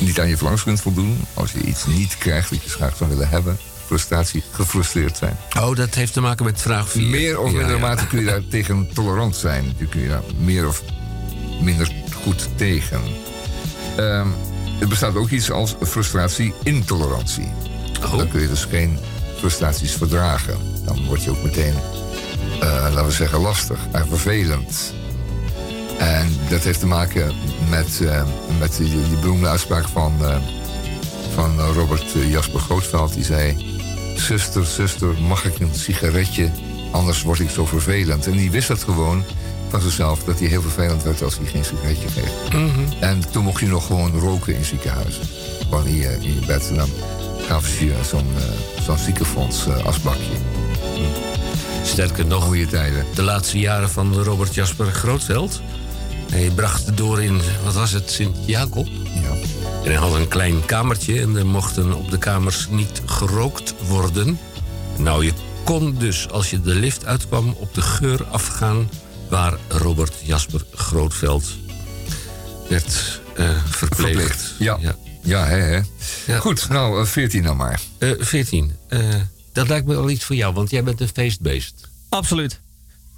niet 0.01 0.21
aan 0.21 0.29
je 0.29 0.35
verlangens 0.35 0.63
kunt 0.65 0.81
voldoen. 0.81 1.25
Als 1.35 1.53
je 1.53 1.61
iets 1.61 1.87
niet 1.87 2.19
krijgt 2.19 2.51
wat 2.51 2.63
je 2.63 2.71
graag 2.71 2.97
zou 2.97 3.11
willen 3.11 3.29
hebben. 3.29 3.59
Frustratie, 3.87 4.43
gefrustreerd 4.51 5.17
zijn. 5.17 5.37
oh, 5.59 5.77
dat 5.77 5.95
heeft 5.95 6.13
te 6.13 6.21
maken 6.21 6.45
met 6.45 6.61
vraag 6.61 6.89
4. 6.89 7.03
Meer 7.03 7.41
of 7.41 7.53
minder 7.53 7.79
mate 7.81 8.07
kun 8.07 8.19
je 8.19 8.25
daar 8.25 8.47
tegen 8.51 8.89
tolerant 8.95 9.37
zijn. 9.37 9.75
Je 9.77 9.87
kun 9.87 10.01
je 10.01 10.09
daar 10.09 10.23
meer 10.39 10.67
of 10.67 10.83
minder 11.61 11.93
goed 12.25 12.49
tegen. 12.57 13.01
Ehm, 13.97 14.29
er 14.81 14.89
bestaat 14.89 15.15
ook 15.15 15.31
iets 15.31 15.51
als 15.51 15.75
frustratie-intolerantie. 15.83 17.53
Dan 18.01 18.29
kun 18.29 18.41
je 18.41 18.49
dus 18.49 18.65
geen 18.65 18.99
frustraties 19.39 19.93
verdragen. 19.93 20.59
Dan 20.85 21.07
word 21.07 21.25
je 21.25 21.31
ook 21.31 21.43
meteen, 21.43 21.75
eh, 22.61 22.61
laten 22.61 23.05
we 23.05 23.11
zeggen, 23.11 23.41
lastig 23.41 23.79
en 23.93 24.09
vervelend. 24.09 24.95
En 26.01 26.37
dat 26.49 26.63
heeft 26.63 26.81
te 26.81 26.87
maken 26.87 27.35
met, 27.69 28.01
eh, 28.01 28.23
met 28.59 28.77
die, 28.77 28.89
die 28.89 29.19
beroemde 29.21 29.49
uitspraak 29.49 29.89
van, 29.89 30.15
eh, 30.21 30.37
van 31.35 31.61
Robert 31.61 32.15
eh, 32.15 32.31
Jasper 32.31 32.61
Grootveld. 32.61 33.15
Die 33.15 33.25
zei, 33.25 33.57
zuster, 34.17 34.67
zuster, 34.67 35.15
mag 35.29 35.45
ik 35.45 35.59
een 35.59 35.75
sigaretje? 35.75 36.51
Anders 36.91 37.23
word 37.23 37.41
ik 37.41 37.51
zo 37.51 37.67
vervelend. 37.67 38.27
En 38.27 38.37
die 38.37 38.51
wist 38.51 38.69
dat 38.69 38.83
gewoon 38.83 39.25
van 39.69 39.81
zichzelf, 39.81 40.25
dat 40.25 40.39
hij 40.39 40.49
heel 40.49 40.63
vervelend 40.63 41.03
werd 41.03 41.23
als 41.23 41.37
hij 41.37 41.47
geen 41.47 41.65
sigaretje 41.65 42.09
kreeg. 42.09 42.31
En 43.01 43.31
toen 43.31 43.45
mocht 43.45 43.61
je 43.61 43.67
nog 43.67 43.87
gewoon 43.87 44.19
roken 44.19 44.55
in 44.55 44.65
ziekenhuizen. 44.65 45.23
Gewoon 45.69 45.95
je, 45.95 46.17
in 46.21 46.35
je 46.35 46.47
bed. 46.47 46.69
En 46.69 46.75
dan 46.75 46.89
gaven 47.47 47.71
ze 47.71 47.85
je 47.85 47.95
zo'n 48.09 48.27
zo'n 48.83 48.99
ziekenfonds 48.99 49.69
asbakje. 49.85 50.33
Sterker 51.85 52.27
nog, 52.27 52.45
Goeie 52.45 52.67
tijden. 52.67 53.05
de 53.15 53.23
laatste 53.23 53.59
jaren 53.59 53.91
van 53.91 54.15
Robert 54.15 54.55
Jasper 54.55 54.87
Grootveld. 54.87 55.61
Hij 56.31 56.51
bracht 56.51 56.97
door 56.97 57.23
in, 57.23 57.41
wat 57.65 57.75
was 57.75 57.93
het, 57.93 58.11
Sint-Jacob? 58.11 58.87
Ja. 59.15 59.31
En 59.85 59.91
hij 59.91 59.95
had 59.95 60.15
een 60.15 60.29
klein 60.29 60.65
kamertje 60.65 61.21
en 61.21 61.37
er 61.37 61.47
mochten 61.47 61.93
op 61.93 62.11
de 62.11 62.19
kamers 62.19 62.69
niet 62.69 63.03
gerookt 63.05 63.75
worden. 63.89 64.39
Nou, 64.97 65.25
je 65.25 65.33
kon 65.65 65.97
dus 65.99 66.31
als 66.31 66.51
je 66.51 66.61
de 66.61 66.75
lift 66.75 67.05
uitkwam 67.05 67.55
op 67.59 67.75
de 67.75 67.83
geur 67.83 68.25
afgaan 68.25 68.91
waar 69.29 69.55
Robert 69.69 70.15
Jasper 70.25 70.65
Grootveld 70.75 71.45
werd 72.69 73.21
eh, 73.37 73.51
verpleegd. 73.65 74.17
Verplicht. 74.17 74.55
Ja. 74.59 74.79
Ja, 75.23 75.47
hè, 75.47 75.57
hè. 75.57 75.81
Ja. 76.27 76.39
Goed, 76.39 76.69
nou, 76.69 77.01
eh, 77.01 77.07
14 77.07 77.43
dan 77.43 77.57
maar. 77.57 77.81
Eh, 77.99 78.11
14. 78.19 78.77
Eh, 78.89 78.99
dat 79.53 79.69
lijkt 79.69 79.87
me 79.87 79.95
wel 79.95 80.11
iets 80.11 80.25
voor 80.25 80.37
jou, 80.37 80.55
want 80.55 80.71
jij 80.71 80.83
bent 80.83 81.01
een 81.01 81.09
feestbeest. 81.15 81.89
Absoluut. 82.09 82.61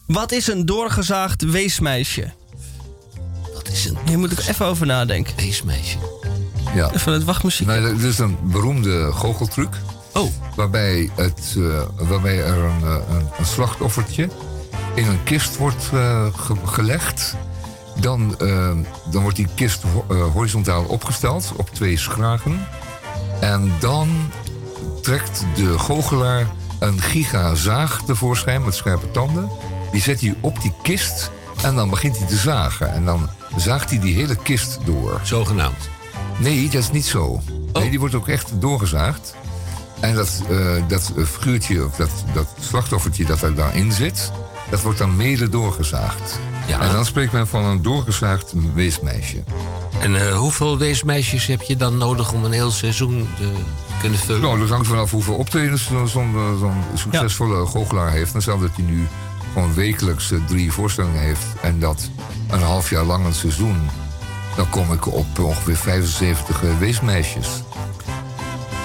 Wat 0.07 0.33
is 0.33 0.47
een 0.47 0.67
doorgezaagd 0.67 1.43
weesmeisje? 1.43 2.33
Is 3.73 3.85
een 3.85 3.99
Hier 4.05 4.19
moet 4.19 4.33
ik 4.33 4.39
even 4.49 4.67
over 4.67 4.87
nadenken. 4.87 5.33
weesmeisje? 5.37 5.97
Ja. 6.75 6.91
Even 6.95 7.13
het 7.13 7.25
wachtmuziek. 7.25 7.67
Nee, 7.67 7.81
dat 7.81 7.99
is 8.01 8.19
een 8.19 8.37
beroemde 8.43 9.13
goocheltruc. 9.13 9.75
Oh. 10.13 10.31
Waarbij, 10.57 11.11
het, 11.17 11.55
eh, 11.57 11.83
waarbij 12.09 12.45
er 12.45 12.59
een, 12.59 12.83
eh, 12.83 12.95
een, 13.11 13.27
een 13.39 13.47
slachtoffertje 13.47 14.29
in 14.95 15.07
een 15.07 15.23
kist 15.23 15.57
wordt 15.57 15.91
eh, 15.93 16.27
ge- 16.37 16.57
gelegd. 16.67 17.35
Dan, 18.01 18.35
dan 19.11 19.23
wordt 19.23 19.37
die 19.37 19.49
kist 19.55 19.83
ho- 19.83 20.15
horizontaal 20.31 20.85
opgesteld 20.85 21.53
op 21.57 21.71
twee 21.75 21.99
schragen. 21.99 22.67
En 23.41 23.73
dan 23.81 24.09
trekt 25.03 25.45
de 25.55 25.79
goochelaar 25.79 26.47
een 26.79 27.01
gigazaag 27.01 28.01
tevoorschijn 28.07 28.65
met 28.65 28.75
scherpe 28.75 29.11
tanden. 29.11 29.51
Die 29.93 30.01
zet 30.01 30.21
hij 30.21 30.35
op 30.41 30.63
die 30.63 30.73
kist 30.83 31.31
en 31.63 31.75
dan 31.75 31.91
begint 31.91 32.19
hij 32.19 32.27
te 32.27 32.37
zagen. 32.37 32.93
En 32.93 33.05
dan 33.05 33.29
zaagt 33.57 33.91
hij 33.91 33.99
die 33.99 34.15
hele 34.15 34.37
kist 34.37 34.79
door. 34.85 35.21
Zogenaamd. 35.23 35.89
Nee, 36.39 36.65
dat 36.65 36.83
is 36.83 36.91
niet 36.91 37.07
zo. 37.07 37.41
Nee, 37.73 37.91
die 37.91 37.99
wordt 37.99 38.15
ook 38.15 38.29
echt 38.29 38.51
doorgezaagd. 38.61 39.35
En 40.01 40.15
dat, 40.15 40.43
eh, 40.51 40.75
dat 40.89 41.13
eh, 41.17 41.25
figuurtje, 41.25 41.85
of 41.85 41.97
dat, 41.97 42.11
dat 42.35 42.47
slachtoffertje 42.61 43.25
dat 43.25 43.43
er 43.43 43.55
daarin 43.55 43.93
zit, 43.93 44.33
dat 44.71 44.83
wordt 44.83 44.99
dan 44.99 45.17
mede 45.17 45.49
doorgezaagd. 45.49 46.39
Ja. 46.67 46.81
En 46.81 46.93
dan 46.93 47.05
spreekt 47.05 47.33
men 47.33 47.49
van 47.49 47.65
een 47.65 47.83
doorgezaagd 47.83 48.53
weesmeisje. 48.75 49.43
En 50.01 50.17
eh, 50.17 50.37
hoeveel 50.37 50.79
weesmeisjes 50.79 51.47
heb 51.47 51.63
je 51.63 51.77
dan 51.77 51.97
nodig 51.97 52.33
om 52.33 52.45
een 52.45 52.53
heel 52.53 52.71
seizoen 52.71 53.29
te 53.37 53.53
kunnen 54.01 54.19
vullen? 54.19 54.41
Nou, 54.41 54.59
dat 54.59 54.69
hangt 54.69 54.87
vanaf 54.87 55.11
hoeveel 55.11 55.35
optredens 55.35 55.87
zo'n 55.87 56.09
zo'n, 56.09 56.35
eh, 56.35 56.59
zo'n 56.59 56.83
succesvolle 56.95 57.67
goochelaar 57.67 58.11
heeft. 58.11 58.33
Dan 58.33 58.43
stel 58.43 58.59
dat 58.59 58.71
hij 58.75 58.85
nu 58.85 59.07
gewoon 59.53 59.75
wekelijks 59.75 60.31
eh, 60.31 60.39
drie 60.47 60.73
voorstellingen 60.73 61.21
heeft 61.21 61.47
en 61.63 61.79
dat 61.79 62.11
een 62.51 62.63
half 62.63 62.91
jaar 62.91 63.05
lang 63.05 63.27
een 63.27 63.35
seizoen. 63.35 63.77
Dan 64.57 64.71
kom 64.71 64.93
ik 64.93 65.07
op 65.07 65.39
ongeveer 65.39 65.77
75 65.77 66.63
eh, 66.63 66.79
weesmeisjes. 66.79 67.49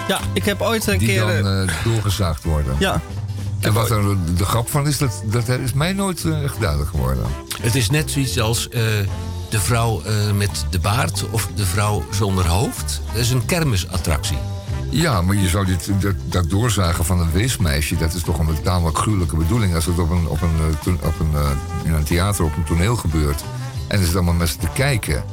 Ja, 0.08 0.20
ik 0.34 0.46
heb 0.46 0.62
ooit 0.62 0.88
een 0.88 0.98
die 0.98 1.08
keer... 1.08 1.44
dan 1.44 1.68
eh, 1.68 1.84
doorgezaagd 1.84 2.44
worden. 2.44 2.76
ja, 2.80 3.02
En 3.60 3.74
wat 3.74 3.90
er 3.90 4.04
de 4.36 4.46
grap 4.46 4.70
van 4.70 4.88
is, 4.88 4.98
dat, 4.98 5.24
dat 5.26 5.48
is 5.48 5.74
mij 5.74 5.94
nooit 5.94 6.26
echt 6.26 6.60
duidelijk 6.60 6.90
geworden. 6.90 7.26
Het 7.62 7.76
is 7.76 7.90
net 7.90 8.12
zoiets 8.12 8.40
als 8.40 8.70
eh, 8.70 8.82
de 9.50 9.60
vrouw 9.60 10.02
eh, 10.02 10.32
met 10.32 10.66
de 10.70 10.80
baard 10.80 11.26
of 11.32 11.50
de 11.56 11.66
vrouw 11.66 12.06
zonder 12.12 12.48
hoofd. 12.48 13.02
Dat 13.06 13.22
is 13.22 13.30
een 13.30 13.46
kermisattractie. 13.46 14.38
Ja, 14.90 15.22
maar 15.22 15.36
je 15.36 15.48
zou 15.48 15.66
dit, 15.66 15.90
dat, 16.02 16.16
dat 16.26 16.50
doorzagen 16.50 17.06
van 17.06 17.20
een 17.20 17.32
weesmeisje, 17.32 17.98
dat 17.98 18.14
is 18.14 18.22
toch 18.24 18.40
een 18.40 18.62
tamelijk 18.64 18.98
gruwelijke 18.98 19.36
bedoeling. 19.36 19.76
Als 19.76 19.86
het 19.86 20.00
op 20.00 20.10
een, 20.10 20.28
op 20.28 20.42
een, 20.42 20.56
eh, 20.86 20.94
op 21.08 21.20
een, 21.20 21.32
eh, 21.34 21.50
in 21.84 21.94
een 21.94 22.04
theater, 22.04 22.46
op 22.46 22.56
een 22.58 22.64
toneel 22.64 22.96
gebeurt. 22.96 23.42
En 23.88 23.96
er 23.96 23.98
zitten 23.98 24.16
allemaal 24.16 24.34
mensen 24.34 24.60
te 24.60 24.68
kijken. 24.74 25.24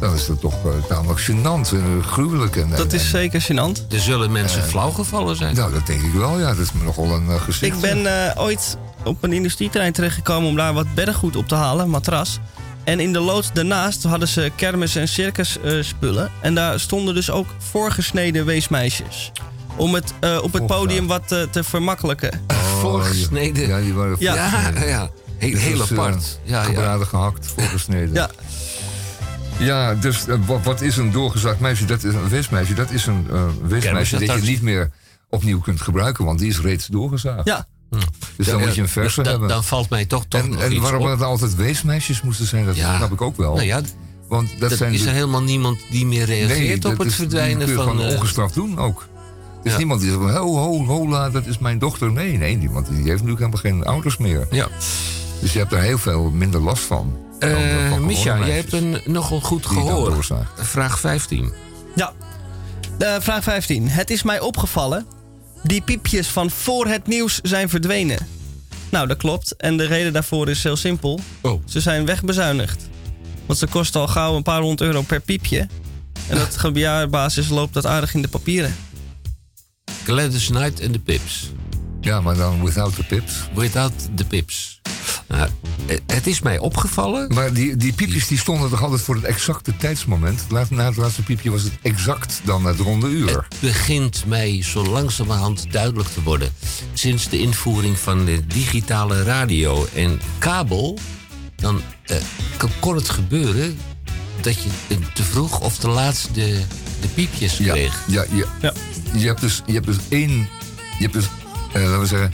Dan 0.00 0.14
is 0.14 0.26
dat 0.26 0.40
toch 0.40 0.54
eh, 0.64 0.70
tamelijk 0.88 1.20
gênant 1.20 1.72
en 1.72 2.00
eh, 2.02 2.06
gruwelijk. 2.06 2.56
En, 2.56 2.70
dat 2.70 2.92
en- 2.92 2.98
is 2.98 3.10
zeker 3.10 3.42
gênant. 3.42 3.92
Er 3.92 4.00
zullen 4.00 4.32
mensen 4.32 4.62
Eh, 4.62 4.68
flauw 4.68 4.90
gevallen 4.90 5.36
zijn. 5.36 5.54
Nou, 5.54 5.72
dat 5.72 5.86
denk 5.86 6.00
ik 6.02 6.12
wel, 6.12 6.38
ja. 6.38 6.46
Dat 6.48 6.58
is 6.58 6.72
me 6.72 6.84
nogal 6.84 7.10
een 7.10 7.40
gezicht. 7.40 7.74
Ik 7.74 7.80
ben 7.80 8.06
eh, 8.34 8.42
ooit 8.42 8.76
op 9.04 9.22
een 9.22 9.32
industrieterrein 9.32 9.92
terechtgekomen 9.92 10.48
om 10.48 10.56
daar 10.56 10.72
wat 10.74 10.94
beddengoed 10.94 11.36
op 11.36 11.48
te 11.48 11.54
halen, 11.54 11.88
matras. 11.90 12.40
En 12.84 13.00
in 13.00 13.12
de 13.12 13.20
loods 13.20 13.52
daarnaast 13.52 14.02
hadden 14.02 14.28
ze 14.28 14.52
kermis- 14.56 14.96
en 14.96 15.08
circusspullen. 15.08 15.84
spullen 15.84 16.30
en 16.40 16.54
daar 16.54 16.80
stonden 16.80 17.14
dus 17.14 17.30
ook 17.30 17.46
voorgesneden 17.58 18.44
weesmeisjes. 18.44 19.32
Om 19.76 19.94
het 19.94 20.14
eh, 20.20 20.38
op 20.42 20.52
het 20.52 20.66
podium 20.66 21.06
wat 21.06 21.32
eh, 21.32 21.42
te 21.42 21.64
vermakkelijken. 21.64 22.40
Voorgesneden. 22.80 23.68
Ja, 23.68 23.80
die 23.80 23.92
waren 23.94 24.16
Ja. 24.18 24.50
voorgesneden. 24.50 24.88
Ja, 24.88 24.88
ja. 24.88 25.10
Heel, 25.38 25.78
dat 25.78 25.90
eh, 25.90 25.98
apart. 25.98 26.40
Ja, 26.44 26.58
ja. 26.60 26.62
gebraden, 26.64 27.06
gehakt, 27.06 27.46
voorgesneden. 27.56 28.14
Ja. 28.14 28.30
Ja, 29.58 29.94
dus 29.94 30.26
eh, 30.26 30.36
wat, 30.62 30.80
is 30.80 30.96
een 30.96 31.10
doorgezaagd 31.12 31.60
meisje? 31.60 31.84
Dat 31.84 32.04
is 32.04 32.14
een 32.14 32.28
weesmeisje. 32.28 32.74
Dat 32.74 32.90
is 32.90 33.06
een 33.06 33.26
eh 33.30 33.42
weesmeisje 33.42 33.60
dat 33.62 33.80
je 33.80 33.88
Kermisattractie. 33.88 34.50
niet 34.50 34.62
meer 34.62 34.90
opnieuw 35.28 35.60
kunt 35.60 35.80
gebruiken, 35.80 36.24
want 36.24 36.38
die 36.38 36.48
is 36.48 36.60
reeds 36.60 36.86
doorgezaagd. 36.86 37.46
Ja. 37.46 37.66
Dus 38.36 38.46
dan 38.46 38.60
moet 38.60 38.74
je 38.74 38.80
een 38.80 38.88
verse 38.88 39.22
dan- 39.22 39.30
hebben. 39.32 39.48
Dan 39.48 39.64
valt 39.64 39.90
mij 39.90 40.04
toch, 40.06 40.24
toch 40.28 40.40
en 40.42 40.50
nog 40.50 40.60
en 40.60 40.72
iets 40.72 40.80
waarom 40.80 41.02
op. 41.02 41.08
het 41.10 41.22
altijd 41.22 41.54
weesmeisjes 41.54 42.22
moesten 42.22 42.46
zijn, 42.46 42.64
dat 42.66 42.76
Ja. 42.76 42.96
snap 42.96 43.12
ik 43.12 43.20
ook 43.20 43.36
wel. 43.36 43.54
Nou 43.54 43.66
ja, 43.66 43.80
want 44.28 44.50
dat, 44.58 44.68
dat 44.68 44.78
zijn 44.78 44.92
is 44.92 45.02
de- 45.02 45.08
er 45.08 45.14
helemaal 45.14 45.42
niemand 45.42 45.78
die 45.90 46.06
meer 46.06 46.24
reageert 46.24 46.58
nee, 46.58 46.74
op 46.74 46.82
dat 46.82 46.96
het 46.98 47.06
is- 47.06 47.14
verdwijnen 47.14 47.56
die 47.58 47.66
kun 47.66 47.76
je 47.76 47.82
van... 47.82 47.90
gewoon 47.92 48.06
eh, 48.10 48.14
ongestraft 48.16 48.54
doen 48.54 48.78
ook. 48.78 49.00
Er 49.00 49.66
is 49.66 49.72
Ja. 49.72 49.78
niemand 49.78 50.00
die 50.00 50.10
zegt 50.10 50.22
van, 50.22 50.30
ho, 50.36 50.56
ho, 50.56 50.84
hola, 50.84 51.30
dat 51.30 51.46
is 51.46 51.58
mijn 51.58 51.78
dochter. 51.78 52.12
Nee, 52.12 52.36
nee, 52.36 52.58
die- 52.58 52.70
want 52.70 52.86
die 52.86 52.94
heeft 52.96 53.08
natuurlijk 53.22 53.38
helemaal 53.38 53.60
geen 53.60 53.84
ouders 53.84 54.16
meer. 54.16 54.46
Ja. 54.50 54.68
Dus 55.40 55.52
je 55.52 55.58
hebt 55.58 55.72
er 55.72 55.80
heel 55.80 55.98
veel 55.98 56.30
minder 56.30 56.60
last 56.60 56.82
van. 56.82 57.16
Eh, 57.38 57.56
van 57.90 58.06
Misha, 58.06 58.38
jij 58.46 58.56
hebt 58.56 58.72
een 58.72 59.00
nogal 59.06 59.40
goed 59.40 59.68
die 59.68 59.78
dan 59.78 59.86
gehoor. 59.86 60.10
doorzaagt. 60.10 60.50
Vraag 60.56 61.00
15. 61.00 61.52
Ja. 61.94 62.12
Vraag 63.20 63.42
15. 63.42 63.88
Het 63.88 64.10
is 64.10 64.22
mij 64.22 64.40
opgevallen. 64.40 65.06
Die 65.62 65.80
piepjes 65.80 66.26
van 66.26 66.50
voor 66.50 66.86
het 66.86 67.06
nieuws 67.06 67.40
zijn 67.42 67.68
verdwenen. 67.68 68.26
Nou, 68.90 69.06
dat 69.06 69.16
klopt. 69.16 69.56
En 69.56 69.76
de 69.76 69.84
reden 69.84 70.12
daarvoor 70.12 70.48
is 70.48 70.62
heel 70.62 70.76
simpel. 70.76 71.20
Oh. 71.40 71.62
Ze 71.66 71.80
zijn 71.80 72.06
wegbezuinigd. 72.06 72.88
Want 73.46 73.58
ze 73.58 73.66
kosten 73.66 74.00
al 74.00 74.08
gauw 74.08 74.36
een 74.36 74.42
paar 74.42 74.60
honderd 74.60 74.80
euro 74.80 75.02
per 75.02 75.20
piepje. 75.20 75.68
En 76.28 76.36
dat 76.36 76.64
op 76.64 76.76
jaarbasis 76.76 77.48
loopt 77.48 77.74
dat 77.74 77.86
aardig 77.86 78.14
in 78.14 78.22
de 78.22 78.28
papieren. 78.28 78.76
Gladys 80.04 80.46
Knight 80.46 80.80
en 80.80 80.92
de 80.92 80.98
Pips. 80.98 81.50
Ja, 82.00 82.20
maar 82.20 82.36
dan 82.36 82.64
without 82.64 82.94
the 82.94 83.04
pips. 83.04 83.32
Without 83.54 83.92
the 84.14 84.24
Pips. 84.24 84.79
Nou, 85.30 85.48
eh, 85.86 85.96
het 86.06 86.26
is 86.26 86.40
mij 86.40 86.58
opgevallen. 86.58 87.34
Maar 87.34 87.52
die, 87.52 87.76
die 87.76 87.92
piepjes 87.92 88.26
die 88.26 88.38
stonden 88.38 88.70
toch 88.70 88.82
altijd 88.82 89.00
voor 89.00 89.14
het 89.14 89.24
exacte 89.24 89.76
tijdsmoment. 89.76 90.44
Laat- 90.48 90.70
Na 90.70 90.84
het 90.84 90.96
laatste 90.96 91.22
piepje 91.22 91.50
was 91.50 91.62
het 91.62 91.72
exact 91.82 92.40
dan 92.44 92.64
het 92.64 92.78
ronde 92.78 93.08
uur. 93.08 93.46
Het 93.48 93.60
begint 93.60 94.24
mij 94.26 94.62
zo 94.62 94.84
langzamerhand 94.86 95.66
duidelijk 95.72 96.08
te 96.08 96.22
worden. 96.22 96.52
Sinds 96.92 97.28
de 97.28 97.38
invoering 97.38 97.98
van 97.98 98.24
de 98.24 98.46
digitale 98.46 99.22
radio 99.22 99.86
en 99.94 100.20
kabel... 100.38 100.98
dan 101.56 101.80
eh, 102.06 102.16
kon 102.80 102.94
het 102.94 103.08
gebeuren 103.08 103.78
dat 104.40 104.54
je 104.62 104.68
te 105.14 105.22
vroeg 105.22 105.60
of 105.60 105.78
te 105.78 105.88
laat 105.88 106.28
de, 106.32 106.60
de 107.00 107.08
piepjes 107.08 107.56
Ja, 107.58 107.72
kreeg. 107.72 108.00
ja, 108.06 108.24
ja. 108.60 108.72
Je, 109.16 109.26
hebt 109.26 109.40
dus, 109.40 109.62
je 109.66 109.72
hebt 109.72 109.86
dus 109.86 109.96
één, 110.08 110.30
je 110.30 110.46
hebt 110.98 111.12
dus, 111.12 111.24
eh, 111.72 111.82
laten 111.82 112.00
we 112.00 112.06
zeggen, 112.06 112.32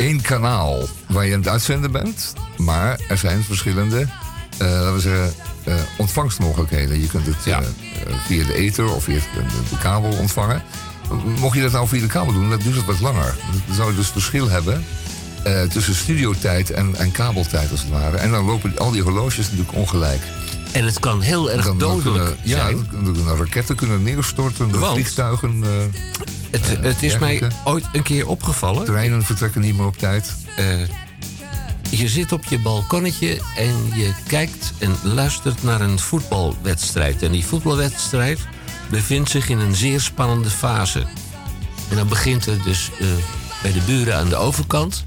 één 0.00 0.20
kanaal 0.20 0.82
waar 1.08 1.26
je 1.26 1.32
aan 1.32 1.38
het 1.38 1.48
uitzenden 1.48 1.92
bent. 1.92 2.32
Maar 2.56 3.00
er 3.08 3.18
zijn 3.18 3.44
verschillende, 3.44 4.00
eh, 4.58 4.58
laten 4.58 4.94
we 4.94 5.00
zeggen, 5.00 5.32
eh, 5.64 5.74
ontvangstmogelijkheden. 5.96 7.00
Je 7.00 7.06
kunt 7.06 7.26
het 7.26 7.46
eh, 7.46 7.52
eh, 7.52 7.62
via 8.26 8.46
de 8.46 8.54
ether 8.54 8.94
of 8.94 9.04
via 9.04 9.18
de, 9.70 9.78
kabel 9.82 10.10
ontvangen. 10.10 10.62
Mocht 11.38 11.56
je 11.56 11.62
dat 11.62 11.72
nou 11.72 11.88
via 11.88 12.00
de 12.00 12.06
kabel 12.06 12.32
doen, 12.32 12.50
dan 12.50 12.58
duurt 12.58 12.76
het 12.76 12.84
wat 12.84 13.00
langer. 13.00 13.34
Dan 13.66 13.74
zou 13.74 13.90
je 13.90 13.96
dus 13.96 14.08
verschil 14.08 14.48
hebben 14.48 14.84
tussen 15.68 15.94
studiotijd 15.94 16.70
en, 16.70 16.94
en 16.96 17.12
kabeltijd 17.12 17.70
als 17.70 17.80
het 17.80 17.90
ware. 17.90 18.16
En 18.16 18.30
dan 18.30 18.44
lopen 18.44 18.78
al 18.78 18.90
die 18.90 19.02
horloges 19.02 19.50
natuurlijk 19.50 19.72
ongelijk. 19.76 20.22
En 20.72 20.84
het 20.84 20.98
kan 21.00 21.20
heel 21.20 21.50
erg 21.50 21.64
dodelijk 21.76 22.02
kunnen- 22.02 22.36
ja, 22.42 22.56
zijn. 22.56 22.86
raketten 23.38 23.76
kunnen 23.76 24.02
neerstorten, 24.02 24.78
Want- 24.78 24.92
vliegtuigen. 24.92 25.64
eh, 25.64 25.70
Het, 26.50 26.76
eh, 26.76 26.82
het 26.82 27.02
is 27.02 27.18
mij 27.18 27.50
ooit 27.64 27.84
een 27.92 28.02
keer 28.02 28.26
opgevallen. 28.28 28.84
Treinen 28.84 29.22
vertrekken 29.22 29.60
niet 29.60 29.76
meer 29.76 29.86
op 29.86 29.96
tijd. 29.98 30.34
Eh, 30.56 30.80
je 31.90 32.08
zit 32.08 32.32
op 32.32 32.44
je 32.44 32.58
balkonnetje 32.58 33.40
en 33.56 33.74
je 33.94 34.12
kijkt 34.26 34.72
en 34.78 34.96
luistert 35.02 35.62
naar 35.62 35.80
een 35.80 35.98
voetbalwedstrijd. 35.98 37.22
En 37.22 37.32
die 37.32 37.44
voetbalwedstrijd 37.46 38.38
bevindt 38.90 39.30
zich 39.30 39.48
in 39.48 39.58
een 39.58 39.74
zeer 39.74 40.00
spannende 40.00 40.50
fase. 40.50 41.00
En 41.88 41.96
dan 41.96 42.08
begint 42.08 42.46
er 42.46 42.62
dus 42.62 42.90
bij 43.62 43.72
de 43.72 43.80
buren 43.86 44.16
aan 44.16 44.28
de 44.28 44.36
overkant... 44.36 45.04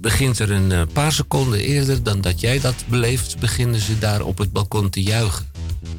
begint 0.00 0.38
er 0.38 0.50
een 0.50 0.72
eh, 0.72 0.82
paar 0.92 1.12
seconden 1.12 1.60
eerder 1.60 2.02
dan 2.02 2.20
dat 2.20 2.40
jij 2.40 2.60
dat 2.60 2.74
beleeft... 2.88 3.38
beginnen 3.38 3.80
ze 3.80 3.98
daar 3.98 4.20
op 4.22 4.38
het 4.38 4.52
balkon 4.52 4.90
te 4.90 5.02
juichen. 5.02 5.46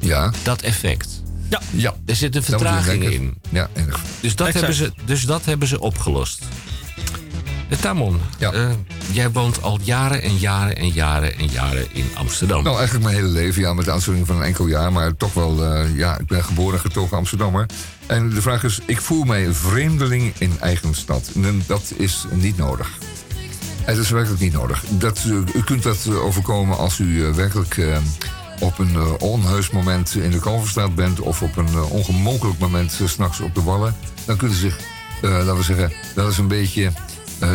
Ja. 0.00 0.32
Dat 0.42 0.62
effect. 0.62 1.22
Ja. 1.48 1.60
ja. 1.70 1.94
Er 2.06 2.16
zit 2.16 2.36
een 2.36 2.42
vertraging 2.42 3.04
in. 3.04 3.34
Ja, 3.48 3.68
en- 3.72 3.88
Dus 4.20 4.36
dat, 4.36 4.46
Exact. 4.46 4.66
hebben 4.66 4.74
ze, 4.74 4.92
dus 5.04 5.22
dat 5.24 5.44
hebben 5.44 5.68
ze 5.68 5.80
opgelost. 5.80 6.42
Eh, 7.68 7.78
Tamon, 7.78 8.20
eh, 8.38 8.70
jij 9.12 9.30
woont 9.30 9.62
al 9.62 9.78
jaren 9.82 10.22
en 10.22 10.36
jaren 10.36 10.76
en 10.76 10.88
jaren 10.88 11.38
en 11.38 11.46
jaren 11.46 11.86
in 11.92 12.10
Amsterdam. 12.14 12.62
Nou, 12.62 12.76
eigenlijk 12.76 13.04
mijn 13.06 13.16
hele 13.16 13.32
leven, 13.32 13.62
ja, 13.62 13.74
met 13.74 13.84
de 13.84 13.90
uitzondering 13.90 14.28
van 14.28 14.36
een 14.36 14.42
enkel 14.46 14.66
jaar. 14.66 14.92
Maar 14.92 15.16
toch 15.16 15.34
wel, 15.34 15.64
eh, 15.64 15.96
ja, 15.96 16.18
ik 16.18 16.26
ben 16.26 16.44
geboren 16.44 16.74
en 16.74 16.80
getogen 16.80 17.16
Amsterdammer. 17.16 17.66
En 18.06 18.28
de 18.30 18.42
vraag 18.42 18.64
is, 18.64 18.80
ik 18.86 19.00
voel 19.00 19.24
mij 19.24 19.52
vreemdeling 19.52 20.32
in 20.38 20.56
eigen 20.60 20.94
stad. 20.94 21.30
En 21.34 21.62
dat 21.66 21.92
is 21.96 22.24
niet 22.32 22.56
nodig. 22.56 22.90
Het 23.88 23.98
is 23.98 24.10
werkelijk 24.10 24.40
niet 24.40 24.52
nodig. 24.52 24.84
Dat, 24.88 25.18
eh, 25.18 25.54
u 25.54 25.62
kunt 25.64 25.82
dat 25.82 26.06
eh, 26.06 26.24
overkomen 26.24 26.76
als 26.78 26.98
u 26.98 27.24
eh, 27.24 27.32
werkelijk 27.32 27.80
op 28.60 28.78
een 28.78 29.20
onheus 29.20 29.70
moment 29.70 30.14
in 30.14 30.30
de 30.30 30.38
Kalverstraat 30.38 30.94
bent... 30.94 31.20
of 31.20 31.42
op 31.42 31.56
een 31.56 31.82
ongemogelijk 31.82 32.58
moment 32.58 33.00
s'nachts 33.04 33.40
op 33.40 33.54
de 33.54 33.62
Wallen. 33.62 33.96
Dan 34.24 34.36
kunt 34.36 34.52
u 34.52 34.54
zich, 34.54 34.78
laten 35.22 35.56
we 35.56 35.62
zeggen, 35.62 35.92
wel 36.14 36.26
eens 36.26 36.38
een 36.38 36.48
beetje 36.48 36.92
eh, 37.38 37.54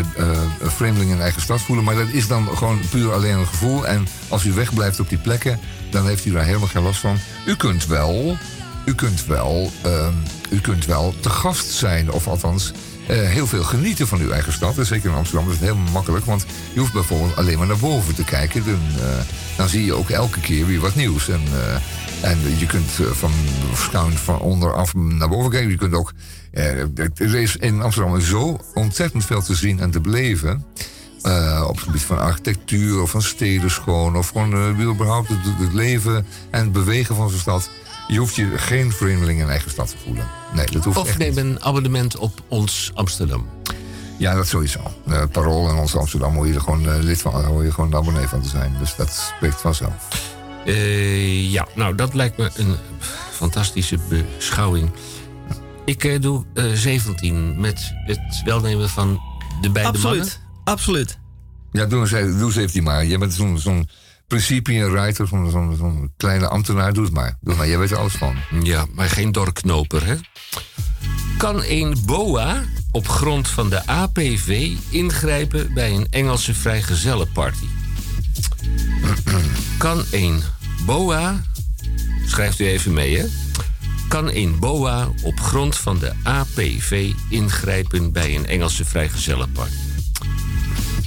vreemdeling 0.61 1.11
in 1.11 1.21
eigen 1.21 1.41
stad 1.41 1.61
voelen. 1.61 1.85
Maar 1.85 1.95
dat 1.95 2.07
is 2.07 2.27
dan 2.27 2.47
gewoon 2.57 2.79
puur 2.89 3.13
alleen 3.13 3.37
een 3.37 3.47
gevoel. 3.47 3.87
En 3.87 4.07
als 4.27 4.45
u 4.45 4.53
wegblijft 4.53 4.99
op 4.99 5.09
die 5.09 5.17
plekken, 5.17 5.59
dan 5.89 6.07
heeft 6.07 6.25
u 6.25 6.31
daar 6.31 6.45
helemaal 6.45 6.67
geen 6.67 6.83
last 6.83 6.99
van. 6.99 7.17
U 7.45 7.55
kunt 7.55 7.87
wel, 7.87 8.37
u 8.85 8.95
kunt 8.95 9.25
wel, 9.25 9.71
ehm, 9.81 10.13
u 10.49 10.59
kunt 10.59 10.85
wel 10.85 11.13
te 11.19 11.29
gast 11.29 11.69
zijn. 11.69 12.11
Of 12.11 12.27
althans, 12.27 12.71
eh, 13.07 13.17
heel 13.17 13.47
veel 13.47 13.63
genieten 13.63 14.07
van 14.07 14.19
uw 14.19 14.31
eigen 14.31 14.53
stad. 14.53 14.77
En 14.77 14.85
zeker 14.85 15.09
in 15.09 15.15
Amsterdam 15.15 15.47
is 15.47 15.53
het 15.53 15.63
heel 15.63 15.77
makkelijk. 15.91 16.25
Want 16.25 16.45
je 16.73 16.79
hoeft 16.79 16.93
bijvoorbeeld 16.93 17.35
alleen 17.35 17.57
maar 17.57 17.67
naar 17.67 17.77
boven 17.77 18.15
te 18.15 18.23
kijken. 18.23 18.65
Dan, 18.65 18.81
eh, 18.99 19.17
dan 19.57 19.69
zie 19.69 19.85
je 19.85 19.93
ook 19.93 20.09
elke 20.09 20.39
keer 20.39 20.65
weer 20.65 20.79
wat 20.79 20.95
nieuws. 20.95 21.29
En, 21.29 21.41
eh, 21.51 22.29
en 22.29 22.37
je 22.57 22.65
kunt 22.65 22.91
van, 23.11 23.31
schuin 23.75 24.17
van 24.17 24.39
onderaf 24.39 24.93
naar 24.93 25.29
boven 25.29 25.51
kijken. 25.51 25.69
Je 25.69 25.77
kunt 25.77 25.93
ook... 25.93 26.11
er 26.51 27.35
is 27.35 27.55
in 27.55 27.81
Amsterdam 27.81 28.21
zo 28.21 28.59
ontzettend 28.73 29.25
veel 29.25 29.41
te 29.41 29.55
zien 29.55 29.79
en 29.79 29.91
te 29.91 30.01
beleven. 30.01 30.65
Op 31.67 31.75
het 31.75 31.83
gebied 31.83 32.01
van 32.01 32.19
architectuur 32.19 33.01
of 33.01 33.09
van 33.09 33.21
steden 33.21 33.71
schoon. 33.71 34.17
Of 34.17 34.29
gewoon 34.29 34.53
eh, 34.53 34.87
überhaupt 34.87 35.27
het, 35.27 35.37
het 35.57 35.73
leven 35.73 36.25
en 36.49 36.59
het 36.59 36.71
bewegen 36.71 37.15
van 37.15 37.29
zo'n 37.29 37.39
stad. 37.39 37.69
Je 38.07 38.17
hoeft 38.17 38.35
je 38.35 38.57
geen 38.57 38.91
vreemdeling 38.91 39.39
in 39.39 39.49
eigen 39.49 39.71
stad 39.71 39.89
te 39.89 39.95
voelen. 40.05 40.27
Nee, 40.53 40.65
dat 40.65 40.83
hoeft 40.83 40.97
Of 40.97 41.07
echt 41.07 41.17
neem 41.17 41.29
niet. 41.29 41.37
een 41.37 41.63
abonnement 41.63 42.17
op 42.17 42.41
ons 42.47 42.91
Amsterdam. 42.93 43.49
Ja, 44.17 44.35
dat 44.35 44.47
sowieso. 44.47 44.79
Eh 45.07 45.23
Parool 45.31 45.69
en 45.69 45.75
ons 45.75 45.95
Amsterdam 45.95 46.35
hoor 46.35 46.47
je 46.47 46.53
er 46.53 46.61
gewoon 46.61 46.89
eh, 46.89 46.99
lid 46.99 47.21
van, 47.21 47.45
hoor 47.45 47.63
je 47.63 47.71
gewoon 47.71 47.91
een 47.91 47.97
abonnee 47.97 48.27
van 48.27 48.41
te 48.41 48.49
zijn. 48.49 48.75
Dus 48.79 48.95
dat 48.95 49.31
spreekt 49.35 49.61
vanzelf. 49.61 50.07
Eh, 50.65 51.51
ja, 51.51 51.67
nou, 51.75 51.95
dat 51.95 52.13
lijkt 52.13 52.37
me 52.37 52.49
een 52.55 52.75
fantastische 53.31 53.97
beschouwing. 54.09 54.89
Ik 55.85 56.03
eh, 56.03 56.21
doe 56.21 56.43
eh, 56.53 56.71
17 56.73 57.59
met 57.59 57.93
het 58.05 58.41
welnemen 58.45 58.89
van 58.89 59.21
de 59.61 59.69
beide 59.69 59.91
Absoluut. 59.91 60.17
mannen. 60.17 60.33
Absoluut. 60.63 61.17
Ja, 61.71 61.85
doe, 61.85 62.07
doe 62.09 62.43
eens 62.45 62.55
even 62.55 62.83
maar. 62.83 63.05
Jij 63.05 63.17
bent 63.17 63.33
zo'n 63.33 63.57
zo'n 63.59 63.89
principie-writer, 64.33 65.27
zo'n 65.27 65.49
zo'n 65.51 65.75
zo'n 65.77 66.13
kleine 66.17 66.47
ambtenaar. 66.47 66.93
Doe 66.93 67.03
het 67.03 67.13
maar. 67.13 67.37
Doe 67.41 67.55
maar. 67.55 67.67
Jij 67.67 67.77
weet 67.77 67.91
er 67.91 67.97
alles 67.97 68.13
van. 68.13 68.35
Ja, 68.63 68.85
maar 68.93 69.09
geen 69.09 69.31
dorknoper, 69.31 70.05
hè? 70.05 70.15
Kan 71.37 71.63
een 71.63 71.97
BOA 72.05 72.63
op 72.91 73.07
grond 73.07 73.47
van 73.47 73.69
de 73.69 73.87
APV 73.87 74.71
ingrijpen 74.89 75.73
bij 75.73 75.91
een 75.91 76.07
Engelse 76.09 76.53
vrijgezellenparty? 76.53 77.65
Kan 79.77 80.03
een 80.11 80.43
BOA, 80.85 81.41
schrijft 82.25 82.59
u 82.59 82.67
even 82.67 82.93
mee, 82.93 83.17
hè? 83.17 83.25
Kan 84.07 84.29
een 84.31 84.59
BOA 84.59 85.09
op 85.21 85.39
grond 85.39 85.77
van 85.77 85.99
de 85.99 86.11
APV 86.23 87.11
ingrijpen 87.29 88.11
bij 88.11 88.35
een 88.35 88.45
Engelse 88.45 88.85
vrijgezellenparty? 88.85 89.82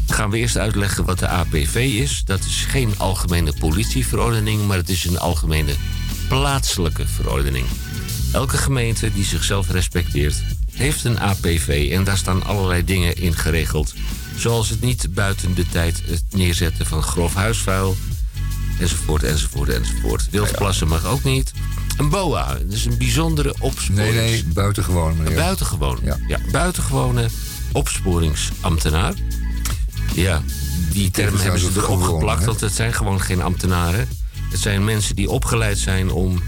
Gaan 0.06 0.30
we 0.30 0.38
eerst 0.38 0.58
uitleggen 0.58 1.04
wat 1.04 1.18
de 1.18 1.28
APV 1.28 1.74
is. 1.74 2.22
Dat 2.24 2.40
is 2.40 2.64
geen 2.68 2.94
algemene 2.96 3.52
politieverordening, 3.58 4.66
maar 4.66 4.76
het 4.76 4.88
is 4.88 5.04
een 5.04 5.18
algemene 5.18 5.74
plaatselijke 6.28 7.06
verordening. 7.06 7.66
Elke 8.32 8.56
gemeente 8.56 9.12
die 9.12 9.24
zichzelf 9.24 9.70
respecteert, 9.70 10.42
heeft 10.72 11.04
een 11.04 11.20
APV 11.20 11.88
en 11.92 12.04
daar 12.04 12.16
staan 12.16 12.44
allerlei 12.44 12.84
dingen 12.84 13.16
in 13.16 13.36
geregeld. 13.36 13.94
Zoals 14.36 14.68
het 14.68 14.80
niet 14.80 15.14
buiten 15.14 15.54
de 15.54 15.66
tijd 15.68 16.02
het 16.06 16.24
neerzetten 16.30 16.86
van 16.86 17.02
grof 17.02 17.34
huisvuil, 17.34 17.96
enzovoort, 18.80 19.22
enzovoort, 19.22 19.68
enzovoort. 19.68 20.30
Wildplassen 20.30 20.88
mag 20.88 21.04
ook 21.04 21.24
niet. 21.24 21.52
Een 21.96 22.08
BOA, 22.08 22.54
dat 22.54 22.72
is 22.72 22.84
een 22.84 22.98
bijzondere 22.98 23.54
opsporings... 23.58 24.14
Nee, 24.14 24.30
nee, 24.30 24.44
buitengewoon. 24.44 25.16
meneer. 25.16 25.36
Buitengewoon. 25.36 25.98
Ja. 26.26 26.38
buitengewone 26.50 27.28
opsporingsambtenaar. 27.72 29.14
Ja, 30.14 30.42
die 30.92 31.10
term 31.10 31.36
hebben 31.36 31.60
ze 31.60 31.70
erop 31.76 32.02
geplakt, 32.02 32.44
want 32.44 32.60
het 32.60 32.72
zijn 32.72 32.92
gewoon 32.92 33.20
geen 33.20 33.42
ambtenaren. 33.42 34.08
Het 34.50 34.60
zijn 34.60 34.84
mensen 34.84 35.16
die 35.16 35.30
opgeleid 35.30 35.78
zijn 35.78 36.10
om 36.10 36.42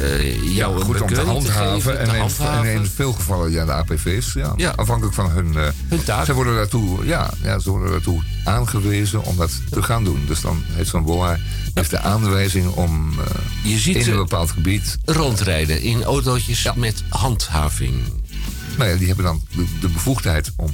eh 0.00 0.54
jou 0.54 0.74
een 0.76 0.82
goed 0.82 1.00
om 1.00 1.08
te 1.08 1.20
handhaven. 1.20 1.72
geven, 1.72 1.98
en, 1.98 2.08
te 2.28 2.42
in, 2.42 2.48
en 2.48 2.80
in 2.80 2.86
veel 2.86 3.12
gevallen, 3.12 3.50
ja, 3.50 3.64
de 3.64 3.72
APV's, 3.72 4.32
ja, 4.32 4.52
Ja. 4.56 4.70
afhankelijk 4.76 5.14
van 5.14 5.30
hun, 5.30 5.56
eh, 5.56 5.68
Hun 5.88 6.04
taak. 6.04 6.24
Ze 6.24 6.34
worden, 6.34 6.54
daartoe, 6.54 7.06
ja, 7.06 7.30
ja, 7.42 7.58
ze 7.58 7.70
worden 7.70 7.90
daartoe 7.90 8.22
aangewezen 8.44 9.24
om 9.24 9.36
dat 9.36 9.50
te 9.70 9.82
gaan 9.82 10.04
doen. 10.04 10.24
Dus 10.26 10.40
dan 10.40 10.62
heeft 10.66 10.90
zo'n 10.90 11.04
BOA 11.04 11.38
heeft 11.74 11.90
de 11.90 11.98
aanwijzing 11.98 12.66
om 12.66 13.12
eh, 13.18 13.70
Je 13.72 13.78
ziet 13.78 13.96
in 13.96 14.10
een 14.10 14.16
bepaald 14.16 14.50
gebied... 14.50 14.98
rondrijden 15.04 15.80
in 15.82 16.02
autootjes 16.04 16.68
met 16.74 17.02
handhaving. 17.08 17.94
Nou 18.78 18.90
ja, 18.90 18.96
die 18.96 19.06
hebben 19.06 19.24
dan 19.24 19.42
de, 19.56 19.64
de 19.80 19.88
bevoegdheid 19.88 20.52
om, 20.56 20.70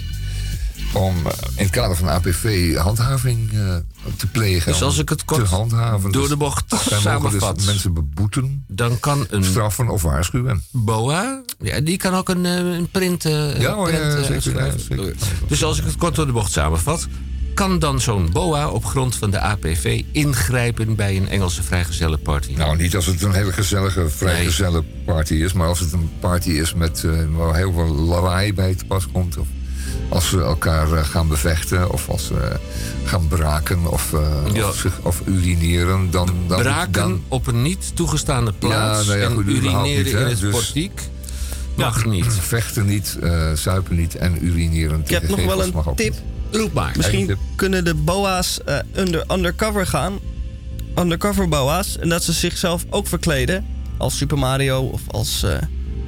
om 0.92 1.14
eh, 1.26 1.32
in 1.56 1.62
het 1.62 1.70
kader 1.70 1.96
van 1.96 2.08
APV 2.08 2.76
handhaving 2.76 3.52
eh, 3.52 3.74
te 4.16 4.26
plegen. 4.26 4.72
Dus 4.72 4.82
als 4.82 4.98
ik 4.98 5.08
het 5.08 5.24
kort 5.24 5.46
handhaven. 5.48 6.12
door 6.12 6.20
Dus 6.20 6.30
de 6.30 6.36
bocht 6.36 6.72
mogen 6.72 7.00
samenvat. 7.00 7.56
dus 7.56 7.66
mensen 7.66 7.94
beboeten, 7.94 8.64
Dan 8.68 9.00
kan 9.00 9.26
een 9.30 9.44
straffen 9.44 9.88
of 9.88 10.02
waarschuwen. 10.02 10.62
BOA, 10.70 11.42
ja, 11.58 11.80
die 11.80 11.96
kan 11.96 12.14
ook 12.14 12.28
een, 12.28 12.46
eh, 12.46 12.54
een 12.56 12.88
print, 12.90 13.24
eh, 13.24 13.60
Ja, 13.60 13.74
hoor, 13.74 13.88
print, 13.88 14.02
ja, 14.02 14.10
zeker, 14.22 14.32
uitschrijven. 14.32 14.78
ja, 14.78 14.96
zeker. 14.96 15.14
Dus 15.48 15.64
als 15.64 15.78
ik 15.78 15.84
het 15.84 15.96
kort 15.96 16.14
door 16.14 16.26
de 16.26 16.32
bocht 16.32 16.52
samenvat... 16.52 17.06
kan 17.54 17.78
dan 17.78 18.00
zo'n 18.00 18.30
BOA 18.32 18.68
op 18.70 18.84
grond 18.84 19.16
van 19.16 19.30
de 19.30 19.40
APV 19.40 20.02
ingrijpen 20.12 20.94
bij 20.96 21.16
een 21.16 21.28
Engelse 21.28 21.62
vrijgezellenparty? 21.62 22.52
Nou, 22.54 22.76
niet 22.76 22.96
als 22.96 23.06
het 23.06 23.22
een 23.22 23.32
hele 23.32 23.52
gezellige, 23.52 24.08
vrijgezelle 24.08 24.84
party 25.04 25.34
is. 25.34 25.52
Maar 25.52 25.68
als 25.68 25.80
het 25.80 25.92
een 25.92 26.10
party 26.20 26.50
is 26.50 26.74
met 26.74 27.04
waar 27.30 27.54
heel 27.56 27.72
veel 27.72 27.94
lawaai 27.94 28.54
bij 28.54 28.74
te 28.74 28.84
pas 28.84 29.06
komt. 29.12 29.36
Of 29.38 29.46
als 30.08 30.28
ze 30.28 30.40
elkaar 30.40 30.92
eh, 30.92 31.04
gaan 31.04 31.28
bevechten. 31.28 31.92
Of 31.92 32.08
als 32.08 32.26
ze 32.26 32.56
gaan 33.04 33.28
braken. 33.28 33.86
Of, 33.86 34.12
eh, 34.12 34.54
Ja. 34.54 34.68
of, 34.68 34.76
zich- 34.76 35.00
of 35.02 35.22
urineren. 35.24 36.10
Dan, 36.10 36.30
dan, 36.46 36.58
Braken 36.62 36.92
dan, 36.92 37.22
op 37.28 37.46
een 37.46 37.62
niet 37.62 37.96
toegestaande 37.96 38.52
plaats 38.52 39.06
nou 39.06 39.18
ja, 39.18 39.24
en 39.24 39.32
goed, 39.34 39.46
urineren 39.46 39.82
niet, 39.82 40.06
in 40.06 40.16
het 40.16 40.40
dus- 40.40 40.50
portiek 40.50 41.00
mag 41.74 42.04
niet. 42.04 42.26
vechten 42.56 42.86
niet, 42.86 43.16
eh 43.22 43.52
zuipen 43.52 43.96
niet 43.96 44.14
en 44.16 44.44
urineren. 44.44 45.00
Ik 45.00 45.08
heb 45.08 45.28
nog 45.28 45.44
wel 45.44 45.62
een 45.62 45.74
tip. 45.94 46.12
niet. 46.12 46.22
Roep 46.60 46.72
maar. 46.72 46.92
Misschien 46.96 47.36
kunnen 47.56 47.84
de 47.84 47.94
boa's 47.94 48.60
eh, 48.64 48.78
under, 48.96 49.24
undercover 49.32 49.86
gaan. 49.86 50.18
Undercover 50.98 51.48
boa's. 51.48 51.98
En 51.98 52.08
dat 52.08 52.22
ze 52.24 52.32
zichzelf 52.32 52.84
ook 52.90 53.06
verkleden. 53.06 53.66
Als 53.96 54.16
Super 54.16 54.38
Mario 54.38 54.80
of 54.82 55.00
als 55.06 55.42
eh, 55.42 55.50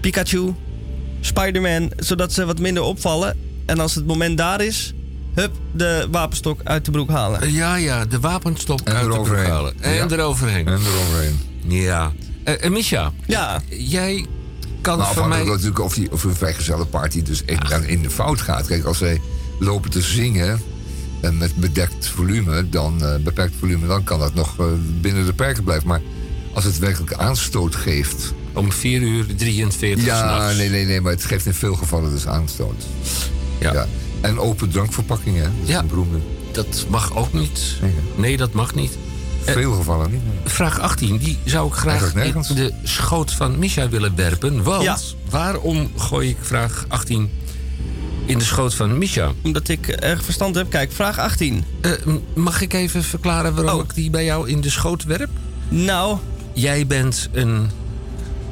Pikachu. 0.00 0.54
Spider-Man. 1.20 1.92
Zodat 1.96 2.32
ze 2.32 2.44
wat 2.44 2.58
minder 2.58 2.82
opvallen. 2.82 3.36
En 3.70 3.78
als 3.78 3.94
het 3.94 4.06
moment 4.06 4.38
daar 4.38 4.60
is... 4.60 4.94
Hup, 5.34 5.52
de 5.72 6.08
wapenstok 6.10 6.60
uit 6.64 6.84
de 6.84 6.90
broek 6.90 7.10
halen. 7.10 7.52
Ja, 7.52 7.74
ja, 7.74 8.04
de 8.04 8.20
wapenstok 8.20 8.80
En 8.80 8.92
uit 8.94 9.02
de 9.04 9.08
broek 9.10 9.16
eroverheen. 9.26 9.50
halen. 9.50 9.72
En 9.80 9.94
Ja. 9.94 10.06
eroverheen. 10.10 10.66
En 10.66 10.72
eroverheen. 10.86 11.38
Ja. 11.66 12.12
Eh 12.44 12.64
eh, 12.64 12.70
Misha, 12.70 13.12
Ja, 13.26 13.62
jij 13.68 14.26
kan 14.80 14.98
Nou, 14.98 15.14
voor 15.14 15.28
mij... 15.28 15.44
natuurlijk 15.44 15.78
of, 15.80 15.94
die, 15.94 16.12
of 16.12 16.24
een 16.24 16.34
vrijgezelle 16.34 16.84
party 16.86 17.22
dus 17.22 17.44
echt 17.44 17.68
dan 17.70 17.84
in 17.84 18.02
de 18.02 18.10
fout 18.10 18.40
gaat. 18.40 18.66
Kijk, 18.66 18.84
als 18.84 18.98
zij 18.98 19.20
lopen 19.58 19.90
te 19.90 20.00
zingen 20.02 20.60
en 21.20 21.38
met 21.38 21.54
bedekt 21.56 22.06
volume, 22.08 22.68
dan 22.68 23.04
eh, 23.04 23.14
beperkt 23.16 23.54
volume, 23.58 23.86
dan 23.86 24.04
kan 24.04 24.18
dat 24.18 24.34
nog 24.34 24.58
eh, 24.58 24.66
binnen 25.00 25.26
de 25.26 25.32
perken 25.32 25.64
blijven. 25.64 25.88
Maar 25.88 26.00
als 26.54 26.64
het 26.64 26.78
werkelijk 26.78 27.12
aanstoot 27.12 27.74
geeft. 27.76 28.32
Om 28.54 28.72
4 28.72 29.00
uur 29.02 29.26
43 29.36 30.04
Ja, 30.04 30.50
nee, 30.52 30.68
nee, 30.68 30.84
nee, 30.84 31.00
maar 31.00 31.12
het 31.12 31.24
geeft 31.24 31.46
in 31.46 31.54
veel 31.54 31.74
gevallen 31.74 32.10
dus 32.10 32.26
aanstoot. 32.26 32.84
Ja. 33.60 33.86
En 34.20 34.38
open 34.38 34.68
drankverpakkingen, 34.70 35.42
hè? 35.42 35.48
dat 35.58 35.62
is 35.62 35.68
Ja. 35.68 35.78
een 35.78 35.86
beroemde. 35.86 36.18
Dat 36.52 36.86
mag 36.88 37.16
ook 37.16 37.32
niet. 37.32 37.76
Nee, 37.82 37.92
Nee, 38.16 38.36
dat 38.36 38.52
mag 38.52 38.74
niet. 38.74 38.98
Veel 39.44 39.72
gevallen 39.72 40.10
niet. 40.10 40.24
nee. 40.24 40.32
Vraag 40.44 40.80
18, 40.80 41.16
die 41.18 41.38
zou 41.44 41.66
ik 41.68 41.74
graag 41.74 42.14
in 42.14 42.34
de 42.54 42.72
schoot 42.82 43.32
van 43.32 43.58
Misha 43.58 43.88
willen 43.88 44.12
werpen. 44.16 44.62
Want 44.62 44.82
Ja. 44.82 44.98
waarom 45.30 45.90
gooi 45.96 46.28
ik 46.28 46.36
vraag 46.40 46.84
18 46.88 47.30
in 48.26 48.38
de 48.38 48.44
schoot 48.44 48.74
van 48.74 48.98
Misha? 48.98 49.32
omdat 49.42 49.68
ik 49.68 49.88
erg 49.88 50.24
verstand 50.24 50.54
heb. 50.54 50.70
Kijk, 50.70 50.92
vraag 50.92 51.18
18. 51.18 51.64
Eh, 51.80 51.90
mag 52.34 52.60
ik 52.60 52.72
even 52.72 53.02
verklaren 53.04 53.54
waarom 53.54 53.74
Oh. 53.80 53.84
ik 53.84 53.94
die 53.94 54.10
bij 54.10 54.24
jou 54.24 54.48
in 54.48 54.60
de 54.60 54.70
schoot 54.70 55.04
werp? 55.04 55.30
Nou, 55.68 56.16
Jij 56.52 56.86
bent 56.86 57.28
een, 57.32 57.70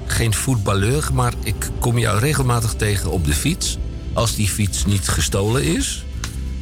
geen 0.07 0.35
voetballeur, 0.35 1.09
maar 1.13 1.33
ik 1.45 1.71
kom 1.79 1.99
jou 1.99 2.19
regelmatig 2.19 2.75
tegen 2.75 3.11
op 3.11 3.25
de 3.25 3.33
fiets. 3.35 3.79
Als 4.19 4.35
die 4.37 4.49
fiets 4.49 4.85
niet 4.87 5.09
gestolen 5.09 5.63
is. 5.65 6.05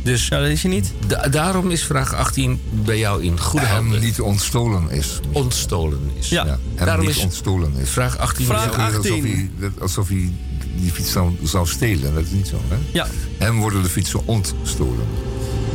Dus 0.02 0.28
ja, 0.28 0.40
dat 0.40 0.48
is 0.48 0.62
je 0.62 0.68
niet. 0.68 0.92
da- 1.06 1.28
daarom 1.28 1.70
is 1.70 1.82
vraag 1.84 2.14
18 2.14 2.60
bij 2.84 2.98
jou 2.98 3.22
in 3.24 3.40
goede 3.40 3.66
Hem 3.66 3.76
handen. 3.76 4.00
niet 4.00 4.20
ontstolen 4.20 4.90
is. 4.90 5.20
ontstolen 5.32 6.10
is. 6.18 6.28
Ja. 6.28 6.44
Ja, 6.44 6.58
hem 6.74 6.86
Daarom 6.86 7.06
niet 7.06 7.16
is 7.16 7.22
ontstolen 7.22 7.72
is. 7.80 7.90
vraag 7.90 8.18
18 8.18 8.46
Vraag 8.46 8.68
bij 8.70 8.76
jou- 8.76 8.96
Alsof 8.96 9.10
18. 9.12 9.24
hij, 9.34 9.50
dat- 9.60 9.80
alsof 9.80 10.08
hij 10.08 10.32
die 10.76 10.90
fiets 10.92 11.12
zou, 11.12 11.32
zou 11.42 11.66
stelen. 11.66 12.14
Dat 12.14 12.22
is 12.24 12.30
niet 12.30 12.48
zo, 12.48 12.60
hè? 12.68 12.76
Ja. 12.92 13.06
Hem 13.38 13.58
worden 13.60 13.82
de 13.82 13.88
fietsen 13.88 14.26
ontstolen. 14.26 15.06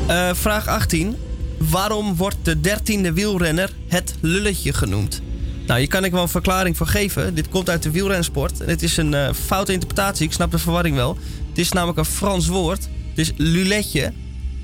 Eh, 0.08 0.30
vraag 0.34 0.68
18. 0.68 1.16
Waarom 1.58 2.16
wordt 2.16 2.38
de 2.44 2.62
dertiende 2.62 3.14
wielrenner 3.14 3.70
het 3.88 4.16
lulletje 4.20 4.74
genoemd? 4.74 5.22
Nou, 5.68 5.80
hier 5.80 5.90
kan 5.90 6.04
ik 6.04 6.12
wel 6.12 6.22
een 6.22 6.30
verklaring 6.30 6.78
voor 6.78 6.88
geven. 6.88 7.36
Dit 7.36 7.50
komt 7.50 7.70
uit 7.70 7.84
de 7.84 7.92
wielrensport. 7.92 8.62
En 8.62 8.70
het 8.70 8.84
is 8.84 8.98
een 8.98 9.14
eh, 9.14 9.34
foute 9.46 9.74
interpretatie. 9.74 10.26
Ik 10.26 10.32
snap 10.34 10.52
de 10.52 10.58
verwarring 10.58 10.96
wel. 10.96 11.18
Het 11.52 11.58
is 11.60 11.72
namelijk 11.72 11.98
een 11.98 12.06
Frans 12.06 12.48
woord. 12.48 12.80
Het 13.10 13.18
is 13.20 13.32
luletje. 13.36 14.14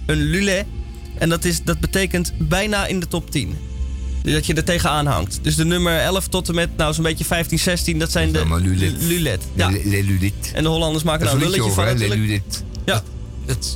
Een 0.06 0.18
lulet. 0.22 0.66
En 1.18 1.30
dat, 1.30 1.46
is, 1.46 1.64
dat 1.64 1.80
betekent 1.80 2.34
bijna 2.38 2.86
in 2.86 3.00
de 3.00 3.08
top 3.08 3.32
10. 3.32 3.56
Dus 4.24 4.34
dat 4.34 4.46
je 4.46 4.54
er 4.54 4.64
tegenaan 4.64 5.06
hangt. 5.06 5.40
Dus 5.42 5.56
de 5.56 5.66
nummer 5.66 6.00
11 6.00 6.28
tot 6.28 6.50
en 6.50 6.56
met 6.56 6.70
nou 6.78 6.94
zo'n 6.94 7.04
beetje 7.04 7.26
15, 7.26 7.60
16, 7.60 8.00
dat 8.00 8.12
zijn 8.12 8.32
de 8.32 8.46
maar 8.46 8.60
lulet. 8.60 8.94
lulet. 9.02 9.44
Ja. 9.54 9.70
Le, 9.70 9.82
le 9.84 10.04
lulet. 10.04 10.34
En 10.54 10.64
de 10.64 10.70
Hollanders 10.70 11.04
maken 11.04 11.26
daar 11.26 11.36
is 11.36 11.42
een 11.44 11.50
lulletje 11.50 11.72
van? 11.72 11.98
Le 11.98 12.08
lulet. 12.08 12.64
Ja. 12.86 13.04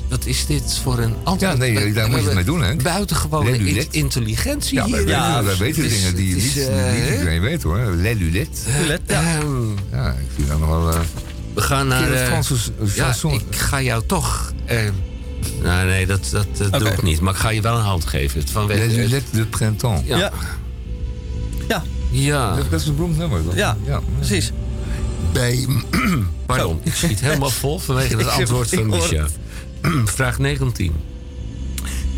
Wat 0.09 0.25
is 0.25 0.45
dit 0.45 0.79
voor 0.83 0.99
een 0.99 1.13
antwoord? 1.23 1.41
Ja, 1.41 1.53
nee, 1.57 1.93
daar 1.93 2.09
moet 2.09 2.19
je 2.19 2.25
het 2.25 2.33
mee 2.35 2.43
doen, 2.43 2.61
hè? 2.63 2.75
Buitengewone 2.75 3.49
Le 3.51 3.57
in- 3.57 3.63
lulet. 3.63 3.87
intelligentie 3.91 4.75
Ja, 4.75 4.89
wij 4.89 4.99
hier. 4.99 5.07
weten, 5.07 5.45
wij 5.45 5.57
weten 5.57 5.89
dingen 5.89 6.15
die 6.15 6.33
het 6.33 6.43
niet, 6.43 6.67
eh, 6.67 6.93
niet 6.93 7.11
iedereen 7.11 7.41
weet, 7.41 7.63
hoor. 7.63 7.77
Le 7.77 8.15
lulet. 8.15 8.65
Lulet, 8.81 9.01
ja. 9.07 9.21
Ehm, 9.39 9.69
Ja, 9.91 10.09
ik 10.11 10.27
vind 10.35 10.47
dat 10.47 10.59
nog 10.59 10.69
wel... 10.69 10.89
eh, 10.89 10.99
we 11.53 11.61
gaan 11.61 11.87
naar... 11.87 12.07
Franse 12.07 12.55
ja, 12.95 13.15
ik 13.49 13.55
ga 13.55 13.81
jou 13.81 14.03
toch... 14.05 14.53
eh, 14.65 14.89
nou, 15.63 15.87
nee, 15.87 16.05
dat, 16.05 16.29
dat, 16.31 16.47
dat 16.57 16.79
doe 16.79 16.89
ik 16.89 17.01
niet. 17.01 17.19
Maar 17.19 17.33
ik 17.33 17.39
ga 17.39 17.49
je 17.49 17.61
wel 17.61 17.75
een 17.77 17.83
hand 17.83 18.05
geven. 18.05 18.47
Vanwege, 18.47 19.21
de 19.31 19.45
printemps. 19.45 20.01
Ja. 20.05 20.17
Ja. 20.17 20.31
Ja, 21.67 21.83
Ja. 22.09 22.55
Dat 22.69 22.81
is 22.81 22.87
een 22.87 22.95
beroemd 22.95 23.17
nummer. 23.17 23.43
toch? 23.43 23.55
ja, 23.55 23.75
precies. 24.17 24.51
Bij... 25.33 25.67
Pardon, 26.45 26.79
ik 26.83 26.93
schiet 26.93 27.19
helemaal 27.19 27.49
vol 27.49 27.79
vanwege 27.79 28.17
het 28.23 28.27
antwoord 28.27 28.69
van 28.69 28.87
Micha. 28.87 29.27
Vraag 30.05 30.39
19. 30.39 30.93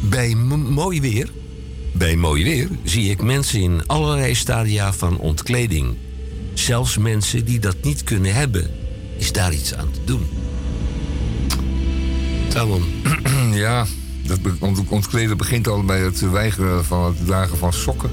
Bij 0.01 0.35
mooi 0.35 1.01
weer... 1.01 1.29
Bij 1.91 2.15
mooi 2.15 2.43
weer 2.43 2.67
zie 2.83 3.09
ik 3.09 3.21
mensen 3.21 3.59
in 3.59 3.87
allerlei 3.87 4.35
stadia 4.35 4.93
van 4.93 5.17
ontkleding. 5.17 5.95
Zelfs 6.53 6.97
mensen 6.97 7.45
die 7.45 7.59
dat 7.59 7.75
niet 7.81 8.03
kunnen 8.03 8.33
hebben. 8.33 8.71
Is 9.17 9.31
daar 9.31 9.53
iets 9.53 9.73
aan 9.75 9.91
te 9.91 9.99
doen? 10.05 10.27
Tamon. 12.49 12.83
Ja, 13.53 13.85
dat 14.25 14.39
ontkleden 14.89 15.37
begint 15.37 15.67
al 15.67 15.83
bij 15.83 15.99
het 15.99 16.31
weigeren 16.31 16.85
van 16.85 17.05
het 17.05 17.25
dragen 17.25 17.57
van 17.57 17.73
sokken. 17.73 18.09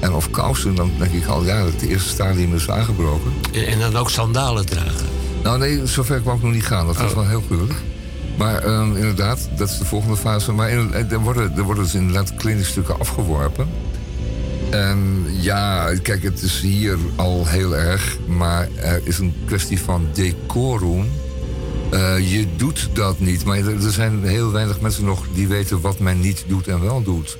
En 0.00 0.12
of 0.12 0.30
kousen, 0.30 0.74
dan 0.74 0.90
denk 0.98 1.12
ik 1.12 1.26
al, 1.26 1.44
ja, 1.44 1.64
het 1.64 1.82
eerste 1.82 2.08
stadium 2.08 2.54
is 2.54 2.70
aangebroken. 2.70 3.32
En 3.66 3.78
dan 3.78 3.96
ook 3.96 4.10
sandalen 4.10 4.66
dragen. 4.66 5.06
Nou 5.42 5.58
nee, 5.58 5.86
zover 5.86 6.20
kwam 6.20 6.36
ik 6.36 6.42
nog 6.42 6.52
niet 6.52 6.66
gaan. 6.66 6.86
Dat 6.86 6.96
was 6.96 7.10
Oh. 7.10 7.16
wel 7.16 7.28
heel 7.28 7.42
gruwelijk. 7.46 7.78
Maar 8.38 8.58
ehm, 8.62 8.96
inderdaad, 8.96 9.48
dat 9.56 9.68
is 9.70 9.78
de 9.78 9.84
volgende 9.84 10.16
fase. 10.16 10.52
Maar 10.52 10.70
in- 10.70 10.92
er, 11.10 11.18
worden, 11.20 11.52
er 11.56 11.62
worden 11.62 11.84
dus 11.84 11.94
inderdaad 11.94 12.34
kledingstukken 12.36 12.98
afgeworpen. 13.00 13.68
En 14.76 15.26
ja, 15.28 15.92
kijk, 16.02 16.22
het 16.22 16.42
is 16.42 16.60
hier 16.60 16.96
al 17.16 17.46
heel 17.46 17.76
erg. 17.76 18.18
Maar 18.26 18.68
er 18.76 19.00
is 19.04 19.18
een 19.18 19.34
kwestie 19.44 19.80
van 19.80 20.08
decorum. 20.12 21.10
Eh, 21.90 22.32
je 22.32 22.46
doet 22.56 22.88
dat 22.92 23.18
niet. 23.18 23.44
Maar 23.44 23.58
er, 23.58 23.90
zijn 23.90 24.24
heel 24.24 24.52
weinig 24.52 24.80
mensen 24.80 25.04
nog 25.04 25.26
die 25.34 25.48
weten 25.48 25.80
wat 25.80 25.98
men 25.98 26.20
niet 26.20 26.44
doet 26.46 26.68
en 26.68 26.80
wel 26.80 27.02
doet. 27.02 27.38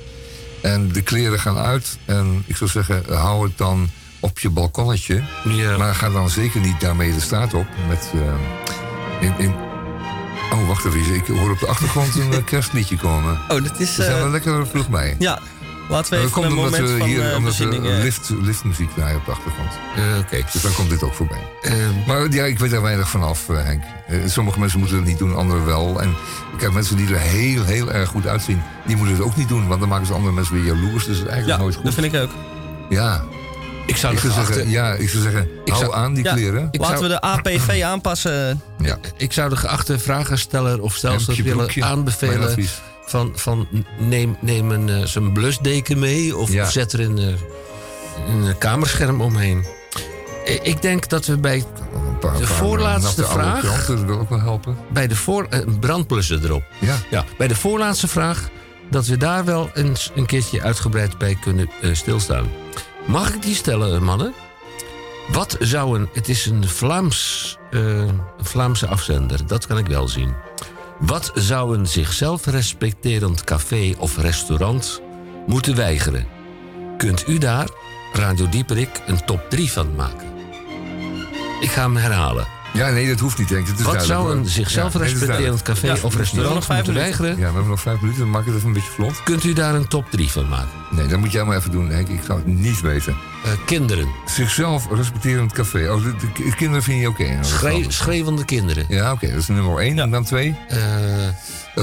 En 0.61 0.91
de 0.91 1.01
kleren 1.01 1.39
gaan 1.39 1.57
uit. 1.57 1.97
En 2.05 2.43
ik 2.45 2.55
zou 2.55 2.69
zeggen, 2.69 3.03
hou 3.15 3.47
het 3.47 3.57
dan 3.57 3.89
op 4.19 4.39
je 4.39 4.49
balkonnetje. 4.49 5.23
Maar 5.77 5.95
ga 5.95 6.09
dan 6.09 6.29
zeker 6.29 6.59
niet 6.59 6.79
daarmee 6.79 7.13
de 7.13 7.21
straat 7.21 7.53
op. 7.53 7.67
Met, 7.87 8.11
eh, 8.13 9.27
in, 9.27 9.33
in... 9.37 9.53
Oh, 10.51 10.67
wacht 10.67 10.85
even. 10.85 11.15
Ik 11.15 11.25
hoor 11.25 11.51
op 11.51 11.59
de 11.59 11.67
achtergrond 11.67 12.15
een 12.15 12.33
eh, 12.33 12.43
kerstliedje 12.43 12.97
komen. 12.97 13.33
Oh, 13.33 13.63
dat 13.63 13.79
is... 13.79 13.95
We 13.95 14.03
zijn 14.03 14.17
wel 14.17 14.29
lekker 14.29 14.67
vroeg 14.67 14.89
bij. 14.89 15.15
ja, 15.19 15.39
laten 15.89 16.11
we 16.13 16.17
even 16.19 16.31
komt 16.31 16.45
een 16.45 16.51
omdat 16.51 16.71
moment 16.71 16.89
we 16.91 16.97
van 16.97 17.07
hier 17.07 17.29
eh, 17.31 17.37
omdat 17.37 17.57
we 17.57 17.65
bezinning... 17.65 17.93
eh, 17.97 18.03
lift, 18.03 18.29
liftmuziek 18.41 18.89
draaien 18.95 19.17
op 19.17 19.25
de 19.25 19.31
achtergrond. 19.31 19.69
Eh, 19.95 20.03
Oké. 20.19 20.43
Dus 20.51 20.61
dan 20.61 20.73
komt 20.73 20.89
dit 20.89 21.03
ook 21.03 21.13
voorbij. 21.13 21.41
Ehm, 21.61 21.75
Maar 22.07 22.29
ja, 22.31 22.43
ik 22.43 22.59
weet 22.59 22.71
daar 22.71 22.81
weinig 22.81 23.09
van 23.09 23.23
af, 23.23 23.49
eh, 23.49 23.63
Henk. 23.63 23.83
Eh, 24.07 24.17
sommige 24.25 24.59
mensen 24.59 24.79
moeten 24.79 24.97
het 24.97 25.05
niet 25.05 25.17
doen, 25.17 25.35
anderen 25.35 25.65
wel. 25.65 26.01
En 26.01 26.09
ik 26.55 26.61
heb 26.61 26.71
mensen 26.71 26.97
die 26.97 27.07
er 27.13 27.19
heel, 27.19 27.63
heel 27.63 27.91
erg 27.91 28.09
goed 28.09 28.27
uitzien, 28.27 28.61
die 28.85 28.95
moeten 28.95 29.15
het 29.15 29.23
ook 29.25 29.35
niet 29.35 29.47
doen. 29.49 29.67
Want 29.67 29.79
dan 29.79 29.89
maken 29.89 30.05
ze 30.07 30.13
andere 30.13 30.33
mensen 30.33 30.53
weer 30.53 30.63
jaloers. 30.65 31.05
Dus 31.05 31.17
het 31.17 31.25
is 31.25 31.31
eigenlijk 31.31 31.47
ja, 31.47 31.57
nooit 31.63 31.75
goed. 31.75 31.85
dat 31.85 31.93
vind 31.93 32.13
ik 32.13 32.21
ook. 32.21 32.29
Ja, 32.89 33.23
ik 33.85 33.97
zou 33.97 34.13
ik 34.13 34.19
geachte, 34.19 34.53
zeggen, 34.53 34.69
ja, 34.71 34.93
ik 34.93 35.09
zou 35.09 35.23
zeggen 35.23 35.47
hou 35.65 35.79
zou- 35.79 35.93
aan 35.95 36.13
die 36.13 36.23
Ja. 36.23 36.33
kleren. 36.33 36.67
Ik 36.71 36.79
Laten 36.79 36.97
zou- 36.97 37.09
we 37.09 37.13
de 37.13 37.21
APV 37.21 37.81
aanpassen. 37.83 38.61
Ja. 38.79 38.97
ik 39.17 39.33
zou 39.33 39.49
de 39.49 39.55
geachte 39.55 39.99
vragensteller 39.99 40.81
of 40.81 41.01
Hemdje, 41.01 41.43
willen 41.43 41.83
aanbevelen... 41.83 42.55
van, 43.07 43.31
van 43.35 43.67
neem, 43.97 44.37
neem 44.41 44.71
een, 44.71 44.89
eh, 44.89 45.03
zo'n 45.05 45.33
blusdeken 45.33 45.99
mee 45.99 46.37
of 46.37 46.51
Ja. 46.51 46.65
zet 46.69 46.93
er 46.93 46.99
een, 46.99 47.17
eh, 47.17 47.27
een 48.29 48.47
eh, 48.47 48.53
kamerscherm 48.57 49.21
omheen. 49.21 49.65
Ik 50.63 50.81
denk 50.81 51.09
dat 51.09 51.25
we 51.25 51.37
bij, 51.37 51.55
Een 51.57 52.19
paar, 52.19 52.33
De 52.33 52.37
paar 52.39 52.47
voorlaatste 52.47 53.23
vraag. 53.23 53.89
ook 53.89 54.29
wel 54.29 54.39
helpen. 54.39 54.77
bij 54.91 55.07
de 55.07 55.15
voor, 55.15 55.45
een 55.49 55.79
brandblusser 55.79 56.43
erop. 56.45 56.63
Ja. 56.79 56.95
Ja, 57.09 57.25
bij 57.37 57.47
de 57.47 57.55
voorlaatste 57.55 58.07
vraag 58.07 58.49
dat 58.89 59.05
we 59.05 59.17
daar 59.17 59.45
wel 59.45 59.69
eens 59.73 60.11
een 60.15 60.25
keertje 60.25 60.61
uitgebreid 60.61 61.17
bij 61.17 61.37
kunnen 61.41 61.69
stilstaan. 61.91 62.45
Mag 63.05 63.33
ik 63.33 63.41
die 63.41 63.55
stellen, 63.55 64.03
mannen? 64.03 64.33
Wat 65.31 65.55
zou 65.59 65.99
een. 65.99 66.09
Het 66.13 66.29
is 66.29 66.45
een 66.45 66.67
Vlaams, 66.67 67.57
een 67.69 68.21
Vlaamse 68.41 68.87
afzender, 68.87 69.47
dat 69.47 69.67
kan 69.67 69.77
ik 69.77 69.87
wel 69.87 70.07
zien. 70.07 70.33
Wat 70.99 71.31
zou 71.33 71.77
een 71.77 71.87
zichzelf 71.87 72.45
respecterend 72.45 73.43
café 73.43 73.93
of 73.97 74.17
restaurant 74.17 75.01
moeten 75.47 75.75
weigeren? 75.75 76.27
Kunt 76.97 77.27
u 77.27 77.37
daar, 77.37 77.67
Radio 78.13 78.49
Dieperik, 78.49 79.01
een 79.07 79.25
top 79.25 79.49
3 79.49 79.71
van 79.71 79.95
maken? 79.95 80.27
Ik 81.59 81.69
ga 81.69 81.81
hem 81.81 81.95
herhalen. 81.95 82.56
Ja, 82.73 82.89
nee, 82.89 83.07
dat 83.07 83.19
hoeft 83.19 83.37
niet, 83.37 83.49
denk 83.49 83.61
ik. 83.61 83.67
Het 83.67 83.79
is 83.79 83.85
Wat 83.85 84.05
zou 84.05 84.35
een 84.37 84.45
zichzelf 84.45 84.93
Ja, 84.93 84.99
respecterend 84.99 85.61
café 85.61 85.87
Ja, 85.87 85.95
of 86.01 86.15
restaurant 86.15 86.53
moeten 86.53 86.69
minuten. 86.75 86.93
weigeren? 86.93 87.29
Ja, 87.31 87.35
we 87.37 87.43
hebben 87.43 87.67
nog 87.67 87.81
vijf 87.81 87.99
minuten, 87.99 88.21
dan 88.21 88.29
maak 88.31 88.41
ik 88.41 88.47
het 88.47 88.55
even 88.55 88.67
een 88.67 88.73
beetje 88.73 88.91
vlot. 88.91 89.23
Kunt 89.23 89.43
u 89.43 89.53
daar 89.53 89.75
een 89.75 89.87
top 89.87 90.11
3 90.11 90.31
van 90.31 90.47
maken? 90.49 90.69
Nee, 90.89 91.07
dat 91.07 91.19
moet 91.19 91.31
jij 91.31 91.43
maar 91.43 91.57
even 91.57 91.71
doen, 91.71 91.89
Henk. 91.89 92.07
Ik 92.07 92.21
zou 92.25 92.37
het 92.39 92.47
niet 92.47 92.81
weten. 92.81 93.15
Eh, 93.43 93.51
kinderen. 93.65 94.07
Zichzelf 94.25 94.87
respecterend 94.91 95.53
café. 95.53 95.91
Oh, 95.91 96.03
de, 96.03 96.15
de 96.33 96.55
kinderen 96.55 96.83
vind 96.83 97.01
je 97.01 97.07
oké. 97.07 97.37
geval. 97.43 97.83
schreeuwende 97.87 98.45
kinderen. 98.45 98.85
Ja, 98.89 99.11
oké, 99.11 99.27
dat 99.29 99.37
is 99.39 99.47
nummer 99.47 99.77
één. 99.79 99.99
En 99.99 100.09
dan 100.11 100.23
twee. 100.23 100.55
Eh, 100.69 100.77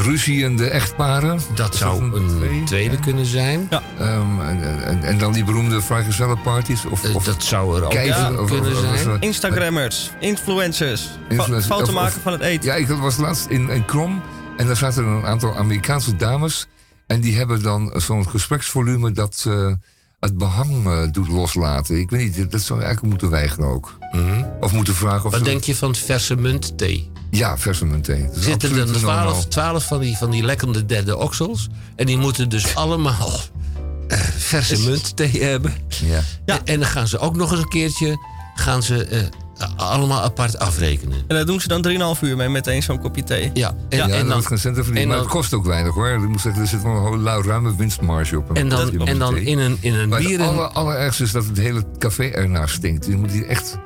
Ruziende 0.03 0.69
echtparen. 0.69 1.41
dat 1.55 1.77
zou 1.77 2.11
dat 2.11 2.21
een 2.21 2.29
een 2.29 2.37
twee? 2.37 2.63
tweede 2.65 2.95
Ja. 2.97 3.01
kunnen 3.01 3.27
zijn. 3.27 3.69
Ehm, 3.99 4.41
en, 4.41 4.85
en, 4.85 5.03
en 5.03 5.19
dan 5.19 5.33
die 5.33 5.45
beroemde 5.45 5.81
vrijgezellenparties. 5.83 6.85
Of, 6.85 7.05
Eh, 7.05 7.15
of 7.15 7.25
dat 7.25 7.43
zou 7.43 7.77
er 7.77 7.85
ook 7.85 7.93
of- 8.41 8.51
kunnen 8.51 8.73
of- 8.73 8.79
zijn. 8.79 9.11
of- 9.11 9.21
Instagrammers, 9.21 10.11
influencers, 10.21 11.09
Influencers, 11.29 11.67
foto 11.67 11.83
of- 11.83 11.93
maken 11.93 12.21
van 12.21 12.33
het 12.33 12.41
eten. 12.41 12.65
Ja, 12.69 12.75
ik 12.75 12.87
was 12.89 13.17
laatst 13.17 13.47
in, 13.47 13.69
in 13.71 13.85
Krom. 13.85 14.23
En 14.57 14.67
daar 14.67 14.77
zaten 14.77 15.05
een 15.05 15.25
aantal 15.27 15.57
Amerikaanse 15.57 16.17
dames. 16.17 16.67
En 17.07 17.21
die 17.21 17.37
hebben 17.37 17.63
dan 17.63 17.93
zo'n 17.97 18.29
gespreksvolume 18.29 19.13
dat 19.13 19.45
eh, 19.49 19.73
het 20.25 20.39
behang 20.39 20.87
eh, 20.87 21.03
doet 21.13 21.29
loslaten. 21.29 21.99
Ik 21.99 22.11
weet 22.11 22.37
niet, 22.37 22.51
dat 22.51 22.61
zou 22.61 22.79
eigenlijk 22.81 23.11
moeten 23.11 23.31
weigeren 23.31 23.69
ook. 23.69 23.99
Of 24.61 24.73
moeten 24.73 24.95
vragen 24.95 25.25
of 25.25 25.33
Wat 25.33 25.45
denk 25.45 25.65
je 25.65 25.77
van 25.77 25.95
verse 25.95 26.37
munt 26.37 26.79
thee? 26.79 27.11
Ja, 27.31 27.59
verse 27.59 27.85
munt 27.85 28.05
thee. 28.05 28.27
Dat 28.27 28.37
is 28.37 28.45
Zitten 28.45 28.71
er 28.71 28.81
absoluut 28.81 29.01
twaalf, 29.01 29.25
normaal. 29.25 29.49
twaalf 29.49 29.87
van, 29.87 30.01
die, 30.01 30.17
van 30.17 30.31
die 30.31 30.43
lekkende 30.43 30.87
derde 30.87 31.17
oksels. 31.17 31.69
En 31.97 32.07
die 32.07 32.17
moeten 32.17 32.49
dus 32.49 32.75
allemaal 32.75 33.31
eh, 34.09 34.19
verse 34.37 34.79
munt 34.79 35.17
thee 35.17 35.43
hebben. 35.43 35.75
Ja. 35.89 36.21
Ja. 36.47 36.59
En, 36.59 36.65
en 36.65 36.81
dan 36.81 36.89
gaan 36.89 37.09
ze 37.09 37.19
ook 37.19 37.37
nog 37.37 37.51
eens 37.51 37.61
een 37.61 37.69
keertje... 37.69 38.17
gaan 38.55 38.83
ze 38.83 39.05
eh, 39.05 39.23
allemaal 39.77 40.23
apart 40.23 40.59
afrekenen. 40.59 41.17
En 41.29 41.37
daar 41.37 41.47
doen 41.47 41.61
ze 41.61 41.69
dan 41.69 41.83
3,5 42.17 42.21
uur 42.23 42.37
mee 42.37 42.49
met 42.49 42.67
één 42.67 42.83
zo'n 42.83 43.01
kopje 43.01 43.23
thee. 43.25 43.51
Ja, 43.55 43.69
en, 43.89 43.99
Ja, 43.99 44.05
en 44.05 44.11
en 44.13 44.19
dan, 44.19 44.29
dat 44.29 44.47
geen 44.47 44.59
centen 44.59 44.85
verdienen. 44.85 45.03
en 45.03 45.09
Maar 45.09 45.17
dan- 45.17 45.27
het 45.27 45.35
kost 45.35 45.55
ook 45.55 45.67
weinig 45.67 45.95
hoor. 45.95 46.09
Ik 46.09 46.29
moet 46.29 46.41
zeggen, 46.41 46.63
er 46.63 46.69
zit 46.69 46.83
wel 46.83 47.13
een 47.13 47.43
ruime 47.43 47.77
winstmarge 47.77 48.39
op. 48.39 48.51
een 48.51 48.57
en 48.57 48.69
kopje 48.69 48.99
dan, 48.99 49.07
en 49.07 49.19
dan 49.19 49.35
thee. 49.35 49.45
in 49.45 49.59
een, 49.59 49.77
in 49.81 49.95
een 49.95 50.09
Maar 50.09 50.21
het 50.23 50.41
aller, 50.41 50.69
allerergste 50.69 51.23
is 51.23 51.33
dat 51.33 51.45
het 51.47 51.59
hele 51.59 51.85
café 51.99 52.25
ernaar 52.29 52.69
stinkt. 52.69 53.07
Je 53.07 53.17
moet 53.17 53.31
hier 53.31 53.47
echt 53.47 53.79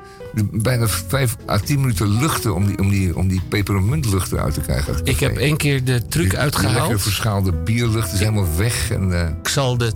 bijna 0.51 0.87
vijf 0.87 1.35
à 1.49 1.57
tien 1.57 1.79
minuten 1.79 2.19
luchten 2.19 2.55
om 2.55 2.65
die, 2.67 2.79
om 2.79 2.89
die, 2.89 3.15
om 3.17 3.27
die 3.27 3.41
pepermuntlucht 3.49 4.31
eruit 4.31 4.53
te 4.53 4.61
krijgen. 4.61 4.95
Ik 5.03 5.19
heb 5.19 5.37
één 5.37 5.57
keer 5.57 5.83
de 5.83 6.07
truc 6.07 6.21
Die- 6.23 6.29
Die 6.29 6.39
uitgehaald. 6.39 7.01
verschaalde 7.01 7.51
bierlucht 7.53 8.13
is 8.13 8.19
helemaal 8.19 8.47
weg. 8.57 8.91
En, 8.91 9.21
eh, 9.21 9.27
Ik 9.41 9.47
zal 9.47 9.77
de 9.77 9.91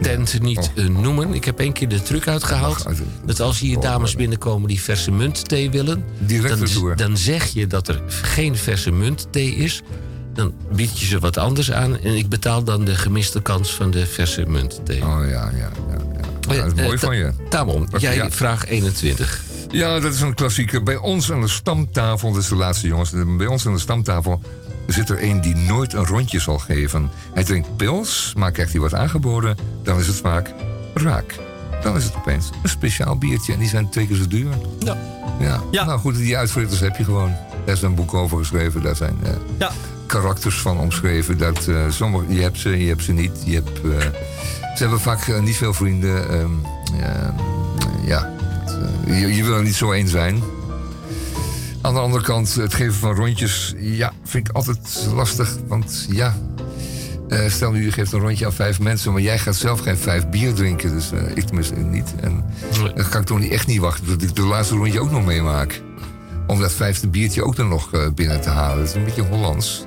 tent 0.00 0.40
niet 0.40 0.72
eh, 0.74 0.86
noemen. 0.86 1.34
Ik 1.34 1.44
heb 1.44 1.58
één 1.58 1.72
keer 1.72 1.88
de 1.88 2.02
truc 2.02 2.28
uitgehaald. 2.28 2.84
Dat 3.24 3.40
als 3.40 3.58
hier 3.58 3.76
Oh, 3.76 3.82
dames 3.82 4.14
binnenkomen 4.14 4.68
die 4.68 4.80
verse 4.80 5.10
muntthee 5.10 5.70
willen... 5.70 6.04
Direct 6.18 6.74
dan, 6.74 6.96
dan 6.96 7.16
zeg 7.16 7.46
je 7.46 7.66
dat 7.66 7.88
er 7.88 8.02
geen 8.06 8.56
verse 8.56 8.90
muntthee 8.90 9.54
is. 9.54 9.82
Dan 10.34 10.52
bied 10.72 11.00
je 11.00 11.06
ze 11.06 11.18
wat 11.18 11.36
anders 11.36 11.72
aan. 11.72 11.98
En 11.98 12.16
ik 12.16 12.28
betaal 12.28 12.64
dan 12.64 12.84
de 12.84 12.94
gemiste 12.94 13.42
kans 13.42 13.74
van 13.74 13.90
de 13.90 14.06
verse 14.06 14.44
muntthee. 14.46 15.02
Oh 15.02 15.18
ja, 15.20 15.26
ja, 15.28 15.50
ja. 15.56 15.70
ja. 15.90 16.22
Ja, 16.54 16.62
dat 16.62 16.72
is 16.72 16.78
Eh, 16.78 16.84
mooi 16.84 16.96
eh, 16.96 17.02
van 17.02 17.16
je. 17.16 17.32
Tamon, 17.48 17.88
jij 17.98 18.14
ja. 18.14 18.30
vraag 18.30 18.66
21. 18.66 19.42
Ja, 19.70 20.00
dat 20.00 20.14
is 20.14 20.20
een 20.20 20.34
klassieker. 20.34 20.82
Bij 20.82 20.96
ons 20.96 21.32
aan 21.32 21.40
de 21.40 21.48
stamtafel, 21.48 22.32
dat 22.32 22.42
is 22.42 22.48
de 22.48 22.54
laatste 22.54 22.86
jongens. 22.86 23.10
Bij 23.38 23.46
ons 23.46 23.66
aan 23.66 23.72
de 23.72 23.80
stamtafel 23.80 24.40
zit 24.92 25.08
er 25.08 25.22
een 25.22 25.40
die 25.40 25.54
nooit 25.56 25.92
een 25.92 26.06
rondje 26.06 26.40
zal 26.40 26.58
geven. 26.58 27.10
Hij 27.34 27.44
drinkt 27.44 27.76
pils, 27.76 28.32
maar 28.36 28.50
krijgt 28.52 28.72
hij 28.72 28.80
wat 28.80 28.94
aangeboden, 28.94 29.56
dan 29.82 29.98
is 29.98 30.06
het 30.06 30.16
vaak 30.16 30.54
raak. 30.94 31.34
Dan 31.82 31.96
is 31.96 32.04
het 32.04 32.16
opeens 32.16 32.50
een 32.62 32.68
speciaal 32.68 33.16
biertje 33.18 33.52
en 33.52 33.58
die 33.58 33.68
zijn 33.68 33.88
twee 33.88 34.06
keer 34.06 34.16
zo 34.16 34.26
duur. 34.28 34.52
Ja. 34.78 34.96
Ja, 35.40 35.60
Ja. 35.70 35.84
nou 35.84 35.98
goed, 35.98 36.16
die 36.16 36.36
uitvritters 36.36 36.80
heb 36.80 36.96
je 36.96 37.04
gewoon. 37.04 37.32
Daar 37.64 37.74
is 37.74 37.82
een 37.82 37.94
boek 37.94 38.14
over 38.14 38.38
geschreven. 38.38 38.82
Daar 38.82 38.96
zijn 38.96 39.18
eh, 39.58 39.68
karakters 40.06 40.60
van 40.60 40.78
omschreven. 40.78 41.38
Dat, 41.38 41.66
eh, 41.66 41.84
sommige, 41.88 42.34
je 42.34 42.40
hebt 42.42 42.58
ze, 42.58 42.82
je 42.82 42.88
hebt 42.88 43.02
ze 43.02 43.12
niet. 43.12 43.42
Je 43.44 43.54
hebt, 43.54 43.70
eh, 43.80 43.98
ze 44.76 44.82
hebben 44.82 45.00
vaak 45.00 45.40
niet 45.40 45.56
veel 45.56 45.74
vrienden. 45.74 46.28
ehm, 46.28 46.50
ehm, 47.00 47.32
ja, 48.04 48.30
je, 49.06 49.34
je 49.34 49.44
wil 49.44 49.54
er 49.56 49.62
niet 49.62 49.74
zo 49.74 49.90
één 49.92 50.08
zijn. 50.08 50.42
Aan 51.82 51.94
de 51.94 52.00
andere 52.00 52.22
kant, 52.22 52.54
het 52.54 52.74
geven 52.74 52.94
van 52.94 53.14
rondjes, 53.14 53.74
ja, 53.78 54.12
vind 54.24 54.48
ik 54.48 54.54
altijd 54.54 55.08
lastig. 55.14 55.56
Want 55.66 56.06
ja, 56.10 56.36
eh, 57.28 57.48
stel 57.48 57.70
nu 57.72 57.84
je 57.84 57.92
geeft 57.92 58.12
een 58.12 58.20
rondje 58.20 58.46
aan 58.46 58.52
vijf 58.52 58.80
mensen, 58.80 59.12
maar 59.12 59.22
jij 59.22 59.38
gaat 59.38 59.56
zelf 59.56 59.80
geen 59.80 59.96
vijf 59.96 60.28
bier 60.28 60.54
drinken. 60.54 60.90
Dus 60.90 61.12
eh, 61.12 61.36
ik 61.36 61.44
tenminste 61.44 61.74
niet. 61.74 62.14
En 62.20 62.44
dan 62.94 63.08
kan 63.08 63.20
ik 63.20 63.26
toch 63.26 63.38
niet, 63.38 63.52
echt 63.52 63.66
niet 63.66 63.78
wachten 63.78 64.06
tot 64.06 64.22
ik 64.22 64.34
de 64.34 64.42
laatste 64.42 64.74
rondje 64.74 65.00
ook 65.00 65.10
nog 65.10 65.24
meemaak. 65.24 65.82
Om 66.46 66.60
dat 66.60 66.72
vijfde 66.72 67.08
biertje 67.08 67.44
ook 67.44 67.58
er 67.58 67.64
nog 67.64 67.92
eh, 67.92 68.08
binnen 68.14 68.40
te 68.40 68.48
halen. 68.48 68.78
Dat 68.78 68.88
is 68.88 68.94
een 68.94 69.04
beetje 69.04 69.22
Hollands. 69.22 69.86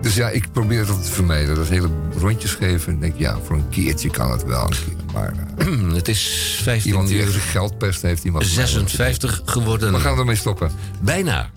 Dus 0.00 0.14
ja, 0.14 0.28
ik 0.28 0.52
probeer 0.52 0.80
altijd 0.80 1.04
te 1.04 1.12
vermijden. 1.12 1.54
Dat 1.54 1.68
hele 1.68 1.88
rondjes 2.18 2.54
geven. 2.54 2.92
En 2.92 3.00
denk, 3.00 3.14
ja, 3.16 3.38
voor 3.44 3.56
een 3.56 3.68
keertje 3.68 4.10
kan 4.10 4.30
het 4.30 4.44
wel. 4.44 4.62
Een 4.66 5.01
maar 5.12 5.32
eh, 5.56 5.66
Het 5.94 6.08
is 6.08 6.54
15 6.62 6.90
iemand 6.90 7.08
die 7.08 7.16
uur 7.18 7.26
even 7.28 7.40
geldpest 7.40 8.02
heeft, 8.02 8.22
die 8.22 8.32
mag 8.32 8.44
56 8.44 9.42
geworden. 9.44 9.92
We 9.92 10.00
gaan 10.00 10.18
ermee 10.18 10.36
stoppen. 10.36 10.70
Bijna. 11.02 11.50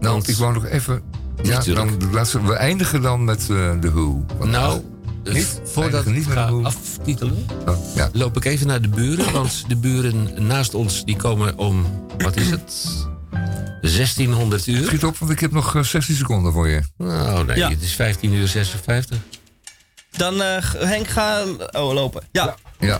Nou, 0.00 0.22
ik 0.26 0.36
wou 0.36 0.52
nog 0.54 0.66
even... 0.66 1.02
Ja, 1.42 1.60
dan, 1.60 2.10
laten 2.12 2.40
we, 2.42 2.46
we 2.46 2.54
eindigen 2.54 3.02
dan 3.02 3.24
met 3.24 3.40
eh, 3.40 3.46
de 3.80 3.90
Who. 3.92 4.24
Want- 4.38 4.50
Nou, 4.50 4.80
Niet? 5.24 5.60
voordat 5.64 6.04
Eindigen 6.06 6.30
ik 6.32 6.38
ga 6.38 6.46
Who. 6.50 6.62
aftitelen, 6.62 7.46
Oh, 7.66 7.76
ja. 7.94 8.10
loop 8.12 8.36
ik 8.36 8.44
even 8.44 8.66
naar 8.66 8.82
de 8.82 8.88
buren. 8.88 9.32
Want 9.32 9.64
de 9.68 9.76
buren 9.76 10.46
naast 10.46 10.74
ons 10.74 11.04
die 11.04 11.16
komen 11.16 11.58
om, 11.58 11.86
wat 12.18 12.36
is 12.36 12.50
het? 12.50 12.72
1600 13.80 14.66
uur. 14.66 14.84
Schiet 14.86 15.04
op, 15.04 15.18
want 15.18 15.32
ik 15.32 15.40
heb 15.40 15.52
nog 15.52 15.76
eh, 15.76 15.82
16 15.82 16.14
seconden 16.16 16.52
voor 16.52 16.68
je. 16.68 16.80
Nou, 16.96 17.44
nee, 17.46 17.56
Ja. 17.56 17.68
het 17.70 17.82
is 17.82 17.92
15 17.92 18.32
uur 18.32 18.48
56. 18.48 19.16
Dan 20.18 20.42
eh, 20.42 20.62
Henk, 20.78 21.08
ga 21.08 21.44
oh, 21.72 21.94
lopen. 21.94 22.22
Ja. 22.32 22.54
Ja. 22.78 22.98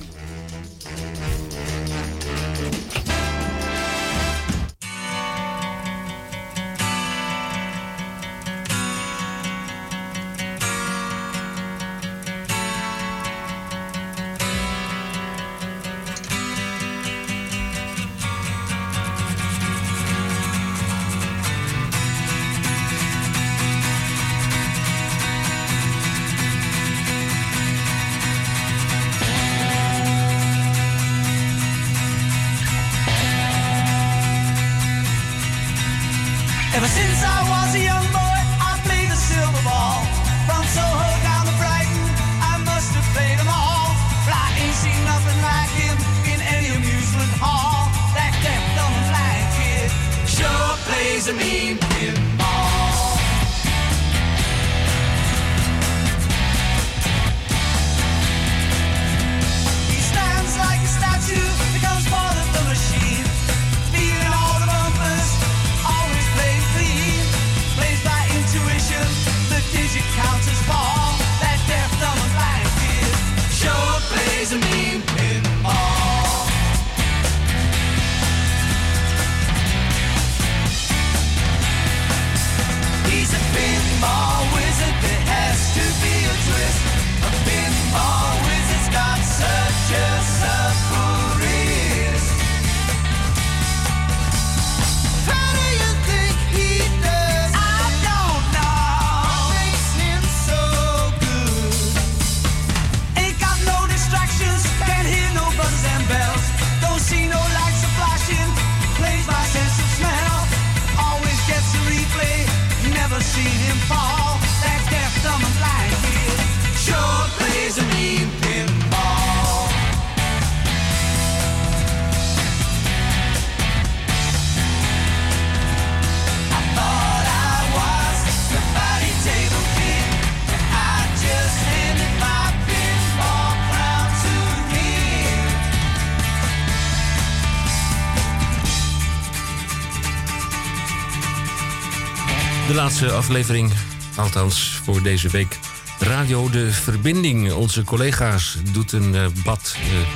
Laatste 142.88 143.12
aflevering, 143.12 143.72
althans 144.16 144.80
voor 144.84 145.02
deze 145.02 145.28
week. 145.28 145.58
Radio 145.98 146.50
De 146.50 146.72
Verbinding. 146.72 147.52
Onze 147.52 147.84
collega's 147.84 148.56
doet 148.72 148.92
een 148.92 149.14
eh, 149.14 149.26
bad, 149.44 149.76
eh, 149.76 150.08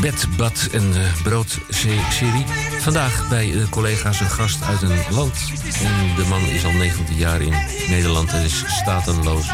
bed, 0.00 0.26
bad 0.36 0.68
en 0.72 0.94
eh, 0.94 1.22
brood-serie. 1.22 2.44
Vandaag 2.78 3.28
bij 3.28 3.50
de 3.50 3.68
collega's 3.70 4.20
een 4.20 4.30
gast 4.30 4.62
uit 4.62 4.82
een 4.82 4.98
land. 5.10 5.34
En 5.82 6.14
de 6.16 6.24
man 6.28 6.42
is 6.42 6.64
al 6.64 6.72
19 6.72 7.16
jaar 7.16 7.40
in 7.40 7.54
Nederland 7.88 8.32
en 8.32 8.42
is 8.42 8.64
statenloos. 8.66 9.46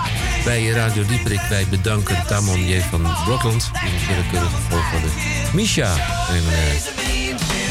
Bij 0.45 0.69
Radio 0.69 1.05
Dieperik 1.07 1.43
wij 1.49 1.67
bedanken 1.71 2.27
Tamon 2.27 2.65
J. 2.65 2.81
van. 2.81 3.01
In 3.01 3.07
het 3.07 4.07
willekeurige 4.07 4.61
volgorde. 4.69 5.09
Misha 5.53 5.97
en... 6.29 7.06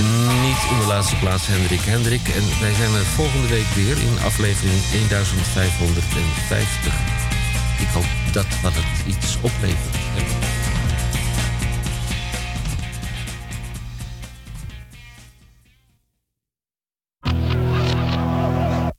niet 0.03 0.71
in 0.71 0.79
de 0.79 0.85
laatste 0.87 1.15
plaats 1.15 1.47
Hendrik 1.47 1.81
Hendrik. 1.81 2.27
En 2.27 2.59
wij 2.59 2.73
zijn 2.73 2.93
er 2.93 3.05
volgende 3.05 3.47
week 3.47 3.67
weer 3.67 3.97
in 3.97 4.19
aflevering 4.19 4.81
1550. 4.91 6.93
Ik 7.79 7.87
hoop 7.93 8.05
dat 8.31 8.47
wat 8.61 8.73
het 8.75 9.15
iets 9.15 9.37
oplevert. 9.41 10.04